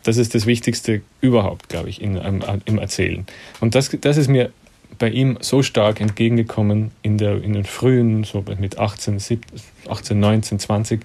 Das 0.03 0.18
ist 0.18 0.34
das 0.34 0.45
Wichtigste 0.45 1.02
überhaupt, 1.19 1.69
glaube 1.69 1.90
ich, 1.90 2.02
in, 2.02 2.15
im, 2.15 2.41
im 2.65 2.78
Erzählen. 2.78 3.26
Und 3.60 3.76
das, 3.76 3.90
das 4.02 4.18
ist 4.18 4.30
mir 4.30 4.52
bei 4.98 5.10
ihm 5.10 5.38
so 5.41 5.64
stark 5.64 6.02
entgegengekommen 6.02 6.91
in, 7.02 7.18
der, 7.18 7.41
in 7.44 7.53
den 7.53 7.65
frühen, 7.65 8.24
so 8.24 8.44
mit 8.60 8.80
18, 8.80 9.19
17, 9.19 9.61
18, 9.88 10.19
19, 10.19 10.60
20. 10.60 11.02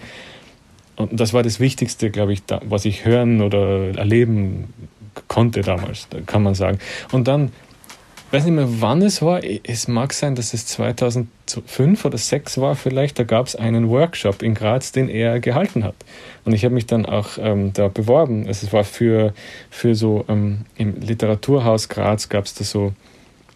Und 1.03 1.21
das 1.21 1.33
war 1.33 1.43
das 1.43 1.61
Wichtigste, 1.61 2.11
glaube 2.11 2.33
ich, 2.33 2.45
da, 2.45 2.61
was 2.65 2.85
ich 2.85 3.05
hören 3.05 3.41
oder 3.41 3.97
erleben 3.97 4.73
konnte 5.29 5.63
damals, 5.63 6.09
kann 6.27 6.43
man 6.43 6.55
sagen. 6.55 6.79
Und 7.11 7.29
dann 7.29 7.53
weiß 8.33 8.45
nicht 8.45 8.55
mehr, 8.55 8.81
wann 8.81 9.03
es 9.03 9.21
war. 9.21 9.43
Es 9.45 9.89
mag 9.89 10.13
sein, 10.15 10.35
dass 10.35 10.55
es 10.55 10.67
2005 10.67 12.05
oder 12.05 12.17
2006 12.17 12.59
war 12.59 12.77
vielleicht. 12.77 13.19
Da 13.19 13.25
gab 13.25 13.47
es 13.47 13.55
einen 13.55 13.91
Workshop 13.91 14.43
in 14.43 14.55
Graz, 14.55 14.91
den 14.93 15.09
er 15.09 15.39
gehalten 15.39 15.85
hat. 15.85 15.95
Und 16.45 16.55
ich 16.55 16.65
habe 16.65 16.75
mich 16.75 16.87
dann 16.87 17.05
auch 17.05 17.39
ähm, 17.39 17.73
da 17.75 17.89
beworben. 17.89 18.47
Es 18.49 18.73
war 18.73 18.85
für, 18.85 19.35
für 19.71 19.95
so 19.95 20.25
ähm, 20.29 20.65
im 20.77 21.01
Literaturhaus 21.01 21.89
Graz 21.91 22.31
gab 22.31 22.47
es 22.47 22.55
da 22.55 22.65
so 22.65 22.95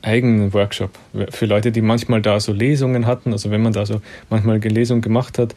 eigenen 0.02 0.52
Workshop 0.52 0.90
für 1.30 1.46
Leute, 1.46 1.72
die 1.72 1.80
manchmal 1.80 2.22
da 2.22 2.38
so 2.38 2.52
Lesungen 2.52 3.06
hatten. 3.06 3.32
Also 3.32 3.50
wenn 3.50 3.62
man 3.62 3.72
da 3.72 3.86
so 3.86 4.02
manchmal 4.28 4.56
eine 4.56 4.68
Lesung 4.68 5.00
gemacht 5.00 5.38
hat, 5.38 5.54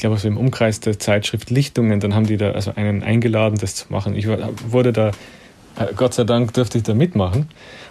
glaube 0.00 0.16
so 0.18 0.28
im 0.28 0.36
Umkreis 0.36 0.80
der 0.80 0.98
Zeitschrift 0.98 1.50
Lichtungen, 1.50 2.00
dann 2.00 2.14
haben 2.14 2.26
die 2.26 2.36
da 2.36 2.52
also 2.52 2.72
einen 2.74 3.02
eingeladen, 3.02 3.58
das 3.60 3.74
zu 3.74 3.86
machen. 3.90 4.16
Ich 4.16 4.26
wurde 4.26 4.92
da, 4.92 5.08
äh, 5.76 5.92
Gott 5.96 6.14
sei 6.14 6.24
Dank 6.24 6.52
durfte 6.54 6.78
ich 6.78 6.84
da 6.84 6.94
mitmachen. 6.94 7.48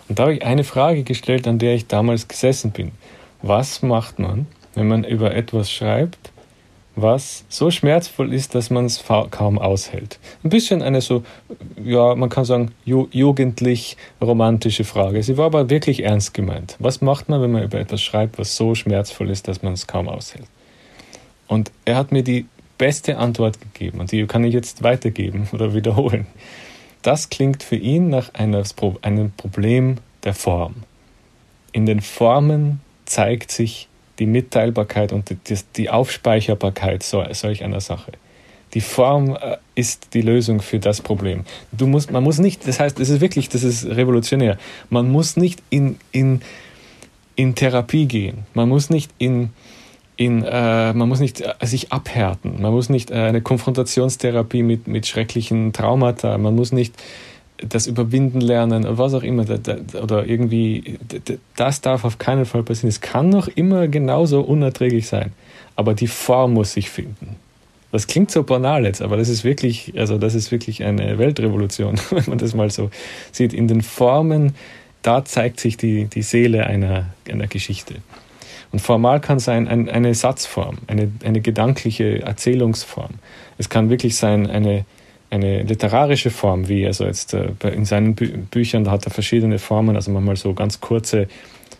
Und 0.07 0.19
da 0.19 0.23
habe 0.23 0.33
ich 0.33 0.43
eine 0.43 0.63
Frage 0.63 1.03
gestellt, 1.03 1.47
an 1.47 1.59
der 1.59 1.75
ich 1.75 1.87
damals 1.87 2.27
gesessen 2.27 2.71
bin. 2.71 2.91
Was 3.41 3.81
macht 3.81 4.19
man, 4.19 4.47
wenn 4.75 4.87
man 4.87 5.03
über 5.03 5.33
etwas 5.35 5.71
schreibt, 5.71 6.31
was 6.95 7.45
so 7.47 7.71
schmerzvoll 7.71 8.33
ist, 8.33 8.55
dass 8.55 8.69
man 8.69 8.85
es 8.85 9.03
kaum 9.31 9.57
aushält? 9.57 10.19
Ein 10.43 10.49
bisschen 10.49 10.81
eine 10.81 11.01
so, 11.01 11.23
ja, 11.83 12.15
man 12.15 12.29
kann 12.29 12.43
sagen, 12.43 12.71
ju 12.83 13.07
jugendlich 13.11 13.97
romantische 14.21 14.83
Frage. 14.83 15.23
Sie 15.23 15.37
war 15.37 15.45
aber 15.45 15.69
wirklich 15.69 16.03
ernst 16.03 16.33
gemeint. 16.33 16.75
Was 16.79 17.01
macht 17.01 17.29
man, 17.29 17.41
wenn 17.41 17.51
man 17.51 17.63
über 17.63 17.79
etwas 17.79 18.01
schreibt, 18.01 18.37
was 18.39 18.55
so 18.55 18.75
schmerzvoll 18.75 19.29
ist, 19.29 19.47
dass 19.47 19.61
man 19.61 19.73
es 19.73 19.87
kaum 19.87 20.09
aushält? 20.09 20.47
Und 21.49 21.71
er 21.83 21.97
hat 21.97 22.13
mir 22.13 22.23
die 22.23 22.45
beste 22.77 23.17
Antwort 23.17 23.59
gegeben 23.59 23.99
und 23.99 24.11
die 24.13 24.25
kann 24.27 24.45
ich 24.45 24.53
jetzt 24.53 24.83
weitergeben 24.83 25.49
oder 25.51 25.73
wiederholen. 25.73 26.27
Das 27.01 27.29
klingt 27.29 27.63
für 27.63 27.75
ihn 27.75 28.09
nach 28.09 28.33
einem 28.35 29.31
Problem 29.35 29.97
der 30.23 30.33
Form. 30.33 30.75
In 31.71 31.85
den 31.85 32.01
Formen 32.01 32.81
zeigt 33.05 33.51
sich 33.51 33.87
die 34.19 34.25
Mitteilbarkeit 34.25 35.11
und 35.11 35.35
die 35.75 35.89
Aufspeicherbarkeit 35.89 37.03
solch 37.03 37.63
einer 37.63 37.81
Sache. 37.81 38.11
Die 38.73 38.81
Form 38.81 39.35
äh, 39.35 39.57
ist 39.73 40.13
die 40.13 40.21
Lösung 40.21 40.61
für 40.61 40.79
das 40.79 41.01
Problem. 41.01 41.45
Du 41.71 41.87
musst, 41.87 42.11
man 42.11 42.23
muss 42.23 42.37
nicht, 42.37 42.67
das 42.67 42.79
heißt, 42.79 42.99
es 42.99 43.09
ist 43.09 43.21
wirklich, 43.21 43.49
das 43.49 43.63
ist 43.63 43.85
revolutionär. 43.85 44.57
Man 44.89 45.09
muss 45.09 45.37
nicht 45.37 45.63
in, 45.71 45.97
in, 46.11 46.41
in 47.35 47.55
Therapie 47.55 48.05
gehen. 48.05 48.45
Man 48.53 48.69
muss 48.69 48.91
nicht 48.91 49.11
in, 49.17 49.49
in, 50.19 50.43
äh, 50.43 50.91
man 50.91 51.07
muss 51.07 51.21
nicht 51.21 51.39
äh, 51.39 51.53
sich 51.65 51.93
abhärten, 51.93 52.61
man 52.61 52.73
muss 52.73 52.89
nicht 52.89 53.09
äh, 53.09 53.13
eine 53.13 53.39
Konfrontationstherapie 53.39 54.63
mit, 54.63 54.85
mit 54.85 55.07
schrecklichen 55.07 55.71
Traumata, 55.71 56.37
man 56.37 56.55
muss 56.55 56.73
nicht 56.73 56.93
das 57.65 57.87
Überwinden 57.87 58.41
lernen 58.41 58.85
was 58.89 59.13
auch 59.13 59.23
immer, 59.23 59.45
oder 60.01 60.25
irgendwie, 60.25 60.99
das 61.55 61.79
darf 61.79 62.03
auf 62.03 62.17
keinen 62.17 62.45
Fall 62.45 62.63
passieren. 62.63 62.89
Es 62.89 62.99
kann 62.99 63.29
noch 63.29 63.47
immer 63.47 63.87
genauso 63.87 64.41
unerträglich 64.41 65.07
sein, 65.07 65.31
aber 65.77 65.93
die 65.93 66.07
Form 66.07 66.53
muss 66.53 66.73
sich 66.73 66.89
finden. 66.89 67.37
Das 67.93 68.07
klingt 68.07 68.29
so 68.29 68.43
banal 68.43 68.85
jetzt, 68.85 69.01
aber 69.01 69.15
das 69.15 69.29
ist 69.29 69.45
wirklich, 69.45 69.93
also 69.97 70.17
das 70.17 70.35
ist 70.35 70.51
wirklich 70.51 70.83
eine 70.83 71.17
Weltrevolution, 71.17 71.97
wenn 72.09 72.25
man 72.27 72.37
das 72.39 72.53
mal 72.53 72.69
so 72.69 72.91
sieht. 73.31 73.53
In 73.53 73.69
den 73.69 73.81
Formen, 73.83 74.53
da 75.01 75.23
zeigt 75.23 75.61
sich 75.61 75.77
die, 75.77 76.05
die 76.05 76.23
Seele 76.23 76.65
einer, 76.67 77.05
einer 77.29 77.47
Geschichte. 77.47 77.95
Und 78.71 78.79
formal 78.79 79.19
kann 79.19 79.39
sein 79.39 79.67
ein, 79.67 79.89
eine 79.89 80.13
Satzform, 80.13 80.77
eine, 80.87 81.11
eine 81.23 81.41
gedankliche 81.41 82.21
Erzählungsform. 82.21 83.11
Es 83.57 83.69
kann 83.69 83.89
wirklich 83.89 84.15
sein 84.15 84.47
eine, 84.47 84.85
eine 85.31 85.63
literarische 85.63 86.29
Form, 86.29 86.67
wie 86.67 86.85
also 86.85 87.05
jetzt 87.05 87.33
äh, 87.33 87.49
in 87.73 87.85
seinen 87.85 88.15
Bü 88.15 88.27
Büchern, 88.37 88.89
hat 88.89 89.05
er 89.05 89.11
verschiedene 89.11 89.59
Formen, 89.59 89.95
also 89.95 90.11
manchmal 90.11 90.35
so 90.35 90.53
ganz 90.53 90.81
kurze, 90.81 91.27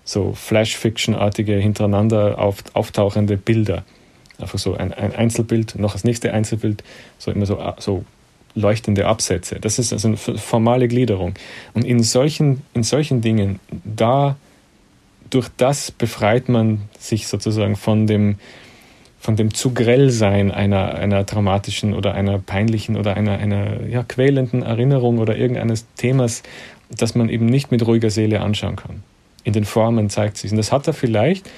so 0.03 0.34
Flash-Fiction-artige, 0.34 1.53
hintereinander 1.53 2.40
auf, 2.40 2.64
auftauchende 2.74 3.38
Bilder. 3.38 3.84
Einfach 4.40 4.57
so 4.57 4.76
ein, 4.76 4.94
ein 4.94 5.14
Einzelbild, 5.14 5.78
noch 5.78 5.94
das 5.94 6.03
nächste 6.03 6.34
Einzelbild, 6.34 6.84
so 7.18 7.32
immer 7.32 7.45
so, 7.45 7.60
so 7.78 8.03
leuchtende 8.56 9.06
Absätze. 9.06 9.60
Das 9.60 9.78
ist 9.78 9.94
also 9.94 10.07
eine 10.07 10.18
formale 10.18 10.88
Gliederung. 10.88 11.34
Und 11.74 11.86
in 11.86 12.02
solchen, 12.02 12.61
in 12.74 12.84
solchen 12.84 13.22
Dingen, 13.22 13.60
da 13.84 14.38
durch 15.30 15.49
das 15.57 15.91
befreit 15.91 16.49
man 16.49 16.81
sich 16.97 17.27
sozusagen 17.27 17.76
von 17.76 18.07
dem, 18.07 18.35
von 19.19 19.35
dem 19.35 19.53
zu 19.53 19.73
grell 19.73 20.10
sein 20.10 20.51
einer, 20.51 20.95
einer 20.95 21.23
dramatischen 21.23 21.93
oder 21.93 22.14
einer 22.14 22.39
peinlichen 22.39 22.95
oder 22.95 23.15
einer, 23.18 23.38
einer 23.38 23.85
ja, 23.88 24.03
quälenden 24.03 24.64
Erinnerung 24.64 25.19
oder 25.19 25.35
irgendeines 25.35 25.85
Themas, 25.95 26.43
das 26.89 27.15
man 27.15 27.30
eben 27.30 27.45
nicht 27.45 27.72
mit 27.72 27.85
ruhiger 27.85 28.10
Seele 28.10 28.41
anschauen 28.41 28.76
kann. 28.76 29.03
In 29.43 29.53
den 29.53 29.65
Formen 29.65 30.10
zeigt 30.10 30.38
sich. 30.38 30.51
Und 30.51 30.57
das 30.57 30.72
hat 30.72 30.88
er 30.88 30.93
vielleicht, 30.93 31.49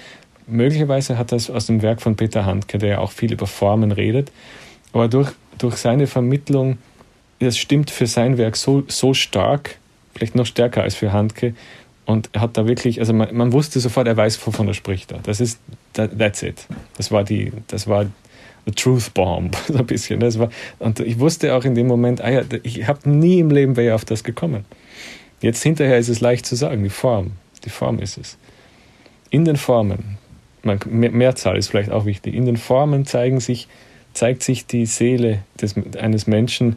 möglicherweise 0.48 1.18
hat 1.18 1.31
er 1.31 1.38
es 1.38 1.49
aus 1.49 1.68
dem 1.68 1.81
Werk 1.81 2.02
von 2.02 2.15
Peter 2.15 2.45
Handke, 2.45 2.77
der 2.77 2.89
ja 2.89 2.99
auch 2.99 3.11
viel 3.11 3.31
über 3.31 3.48
Formen 3.48 3.91
redet, 3.91 4.31
aber 4.93 5.07
durch, 5.07 5.31
durch 5.57 5.76
seine 5.77 6.07
Vermittlung, 6.07 6.77
das 7.39 7.57
stimmt 7.57 7.91
für 7.91 8.07
sein 8.07 8.38
Werk 8.38 8.57
so, 8.57 8.84
so 8.88 9.14
stark, 9.14 9.77
vielleicht 10.14 10.35
noch 10.35 10.45
stärker 10.45 10.84
als 10.84 10.95
für 10.95 11.14
Handke, 11.14 11.56
und 12.12 12.30
er 12.34 12.42
hat 12.42 12.58
da 12.58 12.68
wirklich, 12.68 13.00
also 13.00 13.14
man, 13.14 13.36
man, 13.36 13.54
wusste 13.54 13.80
sofort, 13.80 14.08
er 14.08 14.18
weiß, 14.18 14.46
wovon 14.46 14.68
er 14.68 14.74
spricht. 14.74 15.12
Da. 15.12 15.20
Das 15.24 15.40
ist, 15.40 15.60
that, 15.94 16.18
that's 16.18 16.44
it. 16.44 16.68
Das 16.98 17.12
war 17.12 17.24
die, 17.24 17.52
das 17.68 17.88
war 17.88 18.06
the 18.66 18.72
truth 18.72 19.14
bomb, 19.14 19.56
so 19.68 19.78
ein 19.78 19.86
bisschen. 19.86 20.20
Das 20.20 20.38
war, 20.38 20.50
und 20.80 21.00
ich 21.00 21.20
wusste 21.20 21.56
auch 21.56 21.64
in 21.64 21.76
dem 21.76 21.88
Moment, 21.88 22.22
ah 22.22 22.30
ja, 22.30 22.42
ich 22.64 22.88
habe 22.88 23.10
nie 23.10 23.40
im 23.40 23.50
Leben 23.50 23.76
wäre 23.78 23.96
auf 23.96 24.06
das 24.06 24.24
gekommen. 24.24 24.66
Jetzt 25.42 25.64
hinterher 25.64 25.98
ist 25.98 26.10
es 26.10 26.22
leicht 26.22 26.46
zu 26.46 26.56
sagen, 26.56 26.84
die 26.84 26.90
Form, 26.90 27.32
die 27.66 27.70
Form 27.70 28.00
ist 28.00 28.18
es. 28.18 28.38
In 29.30 29.46
den 29.46 29.56
Formen, 29.56 30.18
man, 30.62 30.80
Mehrzahl 30.88 31.58
ist 31.58 31.70
vielleicht 31.70 31.92
auch 31.92 32.06
wichtig, 32.06 32.36
in 32.36 32.46
den 32.46 32.58
Formen 32.58 33.06
zeigen 33.06 33.40
sich, 33.40 33.68
zeigt 34.14 34.44
sich 34.44 34.68
die 34.68 34.86
Seele 34.86 35.40
des, 35.60 35.76
eines 35.98 36.28
Menschen 36.28 36.76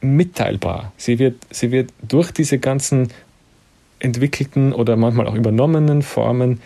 mitteilbar. 0.00 0.92
Sie 0.96 1.18
wird, 1.18 1.36
sie 1.50 1.72
wird 1.72 1.90
durch 2.06 2.30
diese 2.30 2.58
ganzen 2.58 3.08
entwickelten 4.00 4.72
oder 4.72 4.96
manchmal 4.96 5.26
auch 5.26 5.34
übernommenen 5.34 6.02
Formen 6.02 6.60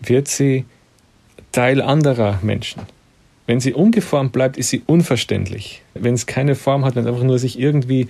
wird 0.00 0.28
sie 0.28 0.64
Teil 1.52 1.82
anderer 1.82 2.38
Menschen. 2.42 2.82
Wenn 3.46 3.60
sie 3.60 3.72
ungeformt 3.72 4.32
bleibt, 4.32 4.56
ist 4.56 4.70
sie 4.70 4.82
unverständlich. 4.86 5.82
Wenn 5.94 6.14
es 6.14 6.26
keine 6.26 6.54
Form 6.54 6.84
hat, 6.84 6.94
wenn 6.94 7.02
es 7.02 7.08
einfach 7.08 7.24
nur 7.24 7.38
sich 7.38 7.58
irgendwie 7.58 8.08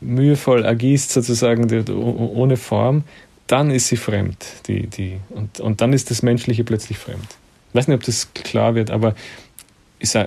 mühevoll 0.00 0.64
ergießt, 0.64 1.12
sozusagen 1.12 1.70
ohne 1.88 2.56
Form, 2.56 3.04
dann 3.46 3.70
ist 3.70 3.88
sie 3.88 3.96
fremd. 3.96 4.44
Die, 4.66 4.86
die, 4.86 5.18
und, 5.30 5.60
und 5.60 5.80
dann 5.80 5.92
ist 5.92 6.10
das 6.10 6.22
Menschliche 6.22 6.64
plötzlich 6.64 6.98
fremd. 6.98 7.26
Ich 7.68 7.74
weiß 7.74 7.88
nicht, 7.88 7.96
ob 7.96 8.04
das 8.04 8.32
klar 8.34 8.74
wird, 8.74 8.90
aber 8.90 9.14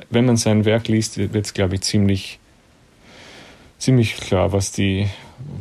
wenn 0.09 0.25
man 0.25 0.37
sein 0.37 0.65
Werk 0.65 0.87
liest, 0.87 1.17
wird 1.17 1.45
es, 1.45 1.53
glaube 1.53 1.75
ich, 1.75 1.81
ziemlich, 1.81 2.39
ziemlich 3.79 4.15
klar, 4.15 4.53
was 4.53 4.71
die, 4.71 5.07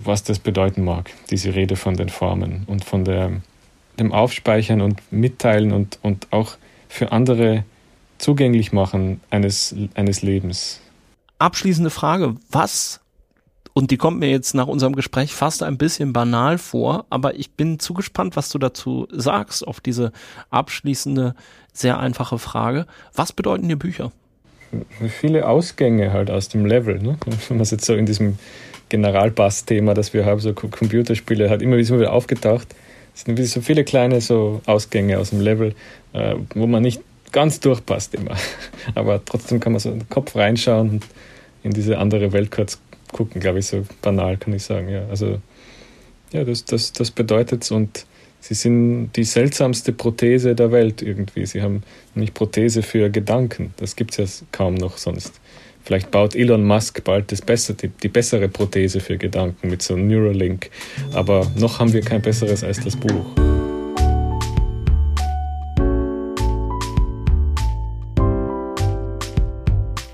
was 0.04 0.22
das 0.22 0.38
bedeuten 0.38 0.84
mag, 0.84 1.10
diese 1.30 1.54
Rede 1.54 1.76
von 1.76 1.96
den 1.96 2.08
Formen 2.08 2.64
und 2.66 2.84
von 2.84 3.04
der, 3.04 3.30
dem 3.98 4.12
Aufspeichern 4.12 4.80
und 4.80 5.00
Mitteilen 5.10 5.72
und, 5.72 5.98
und 6.02 6.28
auch 6.30 6.56
für 6.88 7.12
andere 7.12 7.64
zugänglich 8.18 8.72
machen 8.72 9.20
eines, 9.30 9.74
eines 9.94 10.22
Lebens. 10.22 10.80
Abschließende 11.38 11.90
Frage, 11.90 12.36
was, 12.50 13.00
und 13.74 13.90
die 13.90 13.96
kommt 13.96 14.20
mir 14.20 14.30
jetzt 14.30 14.54
nach 14.54 14.68
unserem 14.68 14.94
Gespräch 14.94 15.34
fast 15.34 15.62
ein 15.62 15.78
bisschen 15.78 16.12
banal 16.12 16.58
vor, 16.58 17.06
aber 17.10 17.34
ich 17.34 17.52
bin 17.52 17.78
zu 17.78 17.94
gespannt, 17.94 18.36
was 18.36 18.48
du 18.48 18.58
dazu 18.58 19.08
sagst, 19.10 19.66
auf 19.66 19.80
diese 19.80 20.12
abschließende, 20.50 21.34
sehr 21.72 21.98
einfache 21.98 22.38
Frage. 22.38 22.86
Was 23.14 23.32
bedeuten 23.32 23.68
dir 23.68 23.76
Bücher? 23.76 24.12
Viele 25.20 25.48
Ausgänge 25.48 26.12
halt 26.12 26.30
aus 26.30 26.48
dem 26.48 26.64
Level, 26.64 26.98
ne? 26.98 27.18
wenn 27.48 27.56
man 27.56 27.62
es 27.62 27.70
jetzt 27.70 27.84
so 27.84 27.94
in 27.94 28.06
diesem 28.06 28.38
Generalbass-Thema, 28.92 29.94
das 29.94 30.12
wir 30.12 30.26
haben, 30.26 30.38
so 30.38 30.52
Computerspiele, 30.52 31.48
hat 31.48 31.62
immer 31.62 31.78
wieder 31.78 32.12
aufgetaucht. 32.12 32.68
Es 33.14 33.22
sind 33.22 33.42
so 33.46 33.62
viele 33.62 33.84
kleine 33.84 34.20
so 34.20 34.60
Ausgänge 34.66 35.18
aus 35.18 35.30
dem 35.30 35.40
Level, 35.40 35.74
äh, 36.12 36.34
wo 36.54 36.66
man 36.66 36.82
nicht 36.82 37.00
ganz 37.32 37.58
durchpasst 37.60 38.14
immer. 38.14 38.36
Aber 38.94 39.24
trotzdem 39.24 39.60
kann 39.60 39.72
man 39.72 39.80
so 39.80 39.90
in 39.90 40.00
den 40.00 40.08
Kopf 40.10 40.36
reinschauen 40.36 40.90
und 40.90 41.06
in 41.62 41.72
diese 41.72 41.96
andere 41.96 42.32
Welt 42.32 42.50
kurz 42.50 42.78
gucken, 43.12 43.40
glaube 43.40 43.60
ich, 43.60 43.66
so 43.66 43.86
banal 44.02 44.36
kann 44.36 44.52
ich 44.52 44.62
sagen. 44.62 44.90
Ja, 44.90 45.06
also 45.08 45.40
ja, 46.32 46.44
das, 46.44 46.66
das, 46.66 46.92
das 46.92 47.10
bedeutet 47.10 47.70
und 47.70 48.04
sie 48.40 48.54
sind 48.54 49.12
die 49.16 49.24
seltsamste 49.24 49.92
Prothese 49.94 50.54
der 50.54 50.70
Welt 50.70 51.00
irgendwie. 51.00 51.46
Sie 51.46 51.62
haben 51.62 51.82
nicht 52.14 52.34
Prothese 52.34 52.82
für 52.82 53.08
Gedanken, 53.08 53.72
das 53.78 53.96
gibt 53.96 54.18
es 54.18 54.40
ja 54.40 54.46
kaum 54.52 54.74
noch 54.74 54.98
sonst. 54.98 55.40
Vielleicht 55.84 56.10
baut 56.10 56.34
Elon 56.34 56.64
Musk 56.64 57.02
bald 57.04 57.32
das 57.32 57.42
bessere, 57.42 57.76
die, 57.76 57.88
die, 57.88 58.08
bessere 58.08 58.48
Prothese 58.48 59.00
für 59.00 59.16
Gedanken 59.18 59.68
mit 59.68 59.82
so 59.82 59.94
einem 59.94 60.08
Neuralink. 60.08 60.70
Aber 61.12 61.50
noch 61.56 61.80
haben 61.80 61.92
wir 61.92 62.02
kein 62.02 62.22
besseres 62.22 62.62
als 62.62 62.80
das 62.80 62.96
Buch. 62.96 63.51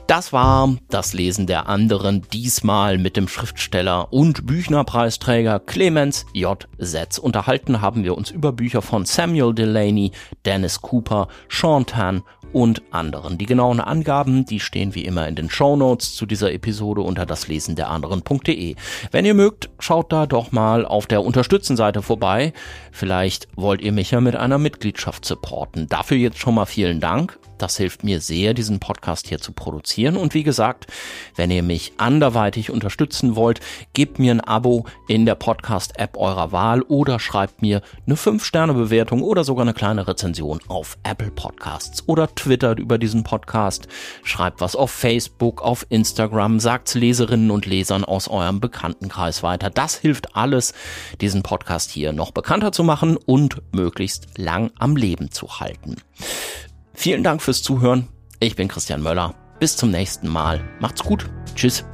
Das 0.08 0.32
war 0.32 0.74
das 0.88 1.12
Lesen 1.12 1.46
der 1.46 1.68
anderen, 1.68 2.22
diesmal 2.32 2.96
mit 2.96 3.18
dem 3.18 3.28
Schriftsteller 3.28 4.10
und 4.10 4.46
Büchnerpreisträger 4.46 5.60
Clemens 5.60 6.24
J. 6.32 6.66
Setz. 6.78 7.18
Unterhalten 7.18 7.82
haben 7.82 8.04
wir 8.04 8.16
uns 8.16 8.30
über 8.30 8.52
Bücher 8.52 8.80
von 8.80 9.04
Samuel 9.04 9.52
Delaney, 9.52 10.12
Dennis 10.46 10.80
Cooper, 10.80 11.28
Sean 11.50 11.84
Tan 11.84 12.22
und 12.54 12.80
anderen. 12.90 13.36
Die 13.36 13.44
genauen 13.44 13.80
Angaben, 13.80 14.46
die 14.46 14.60
stehen 14.60 14.94
wie 14.94 15.04
immer 15.04 15.28
in 15.28 15.34
den 15.34 15.50
Show 15.50 15.76
Notes 15.76 16.16
zu 16.16 16.24
dieser 16.24 16.54
Episode 16.54 17.02
unter 17.02 17.26
daslesen 17.26 17.76
der 17.76 17.90
anderen.de. 17.90 18.76
Wenn 19.10 19.26
ihr 19.26 19.34
mögt, 19.34 19.68
schaut 19.78 20.10
da 20.10 20.24
doch 20.24 20.52
mal 20.52 20.86
auf 20.86 21.06
der 21.06 21.22
Unterstützenseite 21.22 22.00
vorbei. 22.00 22.54
Vielleicht 22.92 23.46
wollt 23.56 23.82
ihr 23.82 23.92
mich 23.92 24.12
ja 24.12 24.22
mit 24.22 24.36
einer 24.36 24.56
Mitgliedschaft 24.56 25.26
supporten. 25.26 25.86
Dafür 25.86 26.16
jetzt 26.16 26.38
schon 26.38 26.54
mal 26.54 26.64
vielen 26.64 26.98
Dank. 26.98 27.38
Das 27.58 27.76
hilft 27.76 28.04
mir 28.04 28.20
sehr, 28.20 28.54
diesen 28.54 28.80
Podcast 28.80 29.28
hier 29.28 29.38
zu 29.38 29.52
produzieren. 29.52 30.16
Und 30.16 30.34
wie 30.34 30.42
gesagt, 30.42 30.86
wenn 31.36 31.50
ihr 31.50 31.62
mich 31.62 31.92
anderweitig 31.98 32.70
unterstützen 32.70 33.36
wollt, 33.36 33.60
gebt 33.92 34.18
mir 34.18 34.32
ein 34.32 34.40
Abo 34.40 34.86
in 35.08 35.26
der 35.26 35.34
Podcast-App 35.34 36.16
eurer 36.16 36.52
Wahl 36.52 36.82
oder 36.82 37.18
schreibt 37.18 37.62
mir 37.62 37.82
eine 38.06 38.16
5-Sterne-Bewertung 38.16 39.22
oder 39.22 39.44
sogar 39.44 39.62
eine 39.62 39.74
kleine 39.74 40.06
Rezension 40.06 40.60
auf 40.68 40.98
Apple 41.02 41.30
Podcasts 41.30 42.04
oder 42.06 42.34
twittert 42.34 42.78
über 42.78 42.98
diesen 42.98 43.24
Podcast, 43.24 43.88
schreibt 44.22 44.60
was 44.60 44.76
auf 44.76 44.90
Facebook, 44.90 45.62
auf 45.62 45.86
Instagram, 45.88 46.60
sagt's 46.60 46.94
Leserinnen 46.94 47.50
und 47.50 47.66
Lesern 47.66 48.04
aus 48.04 48.28
eurem 48.28 48.60
Bekanntenkreis 48.60 49.42
weiter. 49.42 49.70
Das 49.70 49.96
hilft 49.96 50.36
alles, 50.36 50.74
diesen 51.20 51.42
Podcast 51.42 51.90
hier 51.90 52.12
noch 52.12 52.30
bekannter 52.30 52.72
zu 52.72 52.84
machen 52.84 53.16
und 53.16 53.62
möglichst 53.72 54.38
lang 54.38 54.70
am 54.78 54.96
Leben 54.96 55.30
zu 55.30 55.60
halten. 55.60 55.96
Vielen 56.98 57.22
Dank 57.22 57.42
fürs 57.42 57.62
Zuhören. 57.62 58.08
Ich 58.40 58.56
bin 58.56 58.66
Christian 58.66 59.00
Möller. 59.00 59.32
Bis 59.60 59.76
zum 59.76 59.92
nächsten 59.92 60.26
Mal. 60.26 60.60
Macht's 60.80 61.04
gut. 61.04 61.30
Tschüss. 61.54 61.84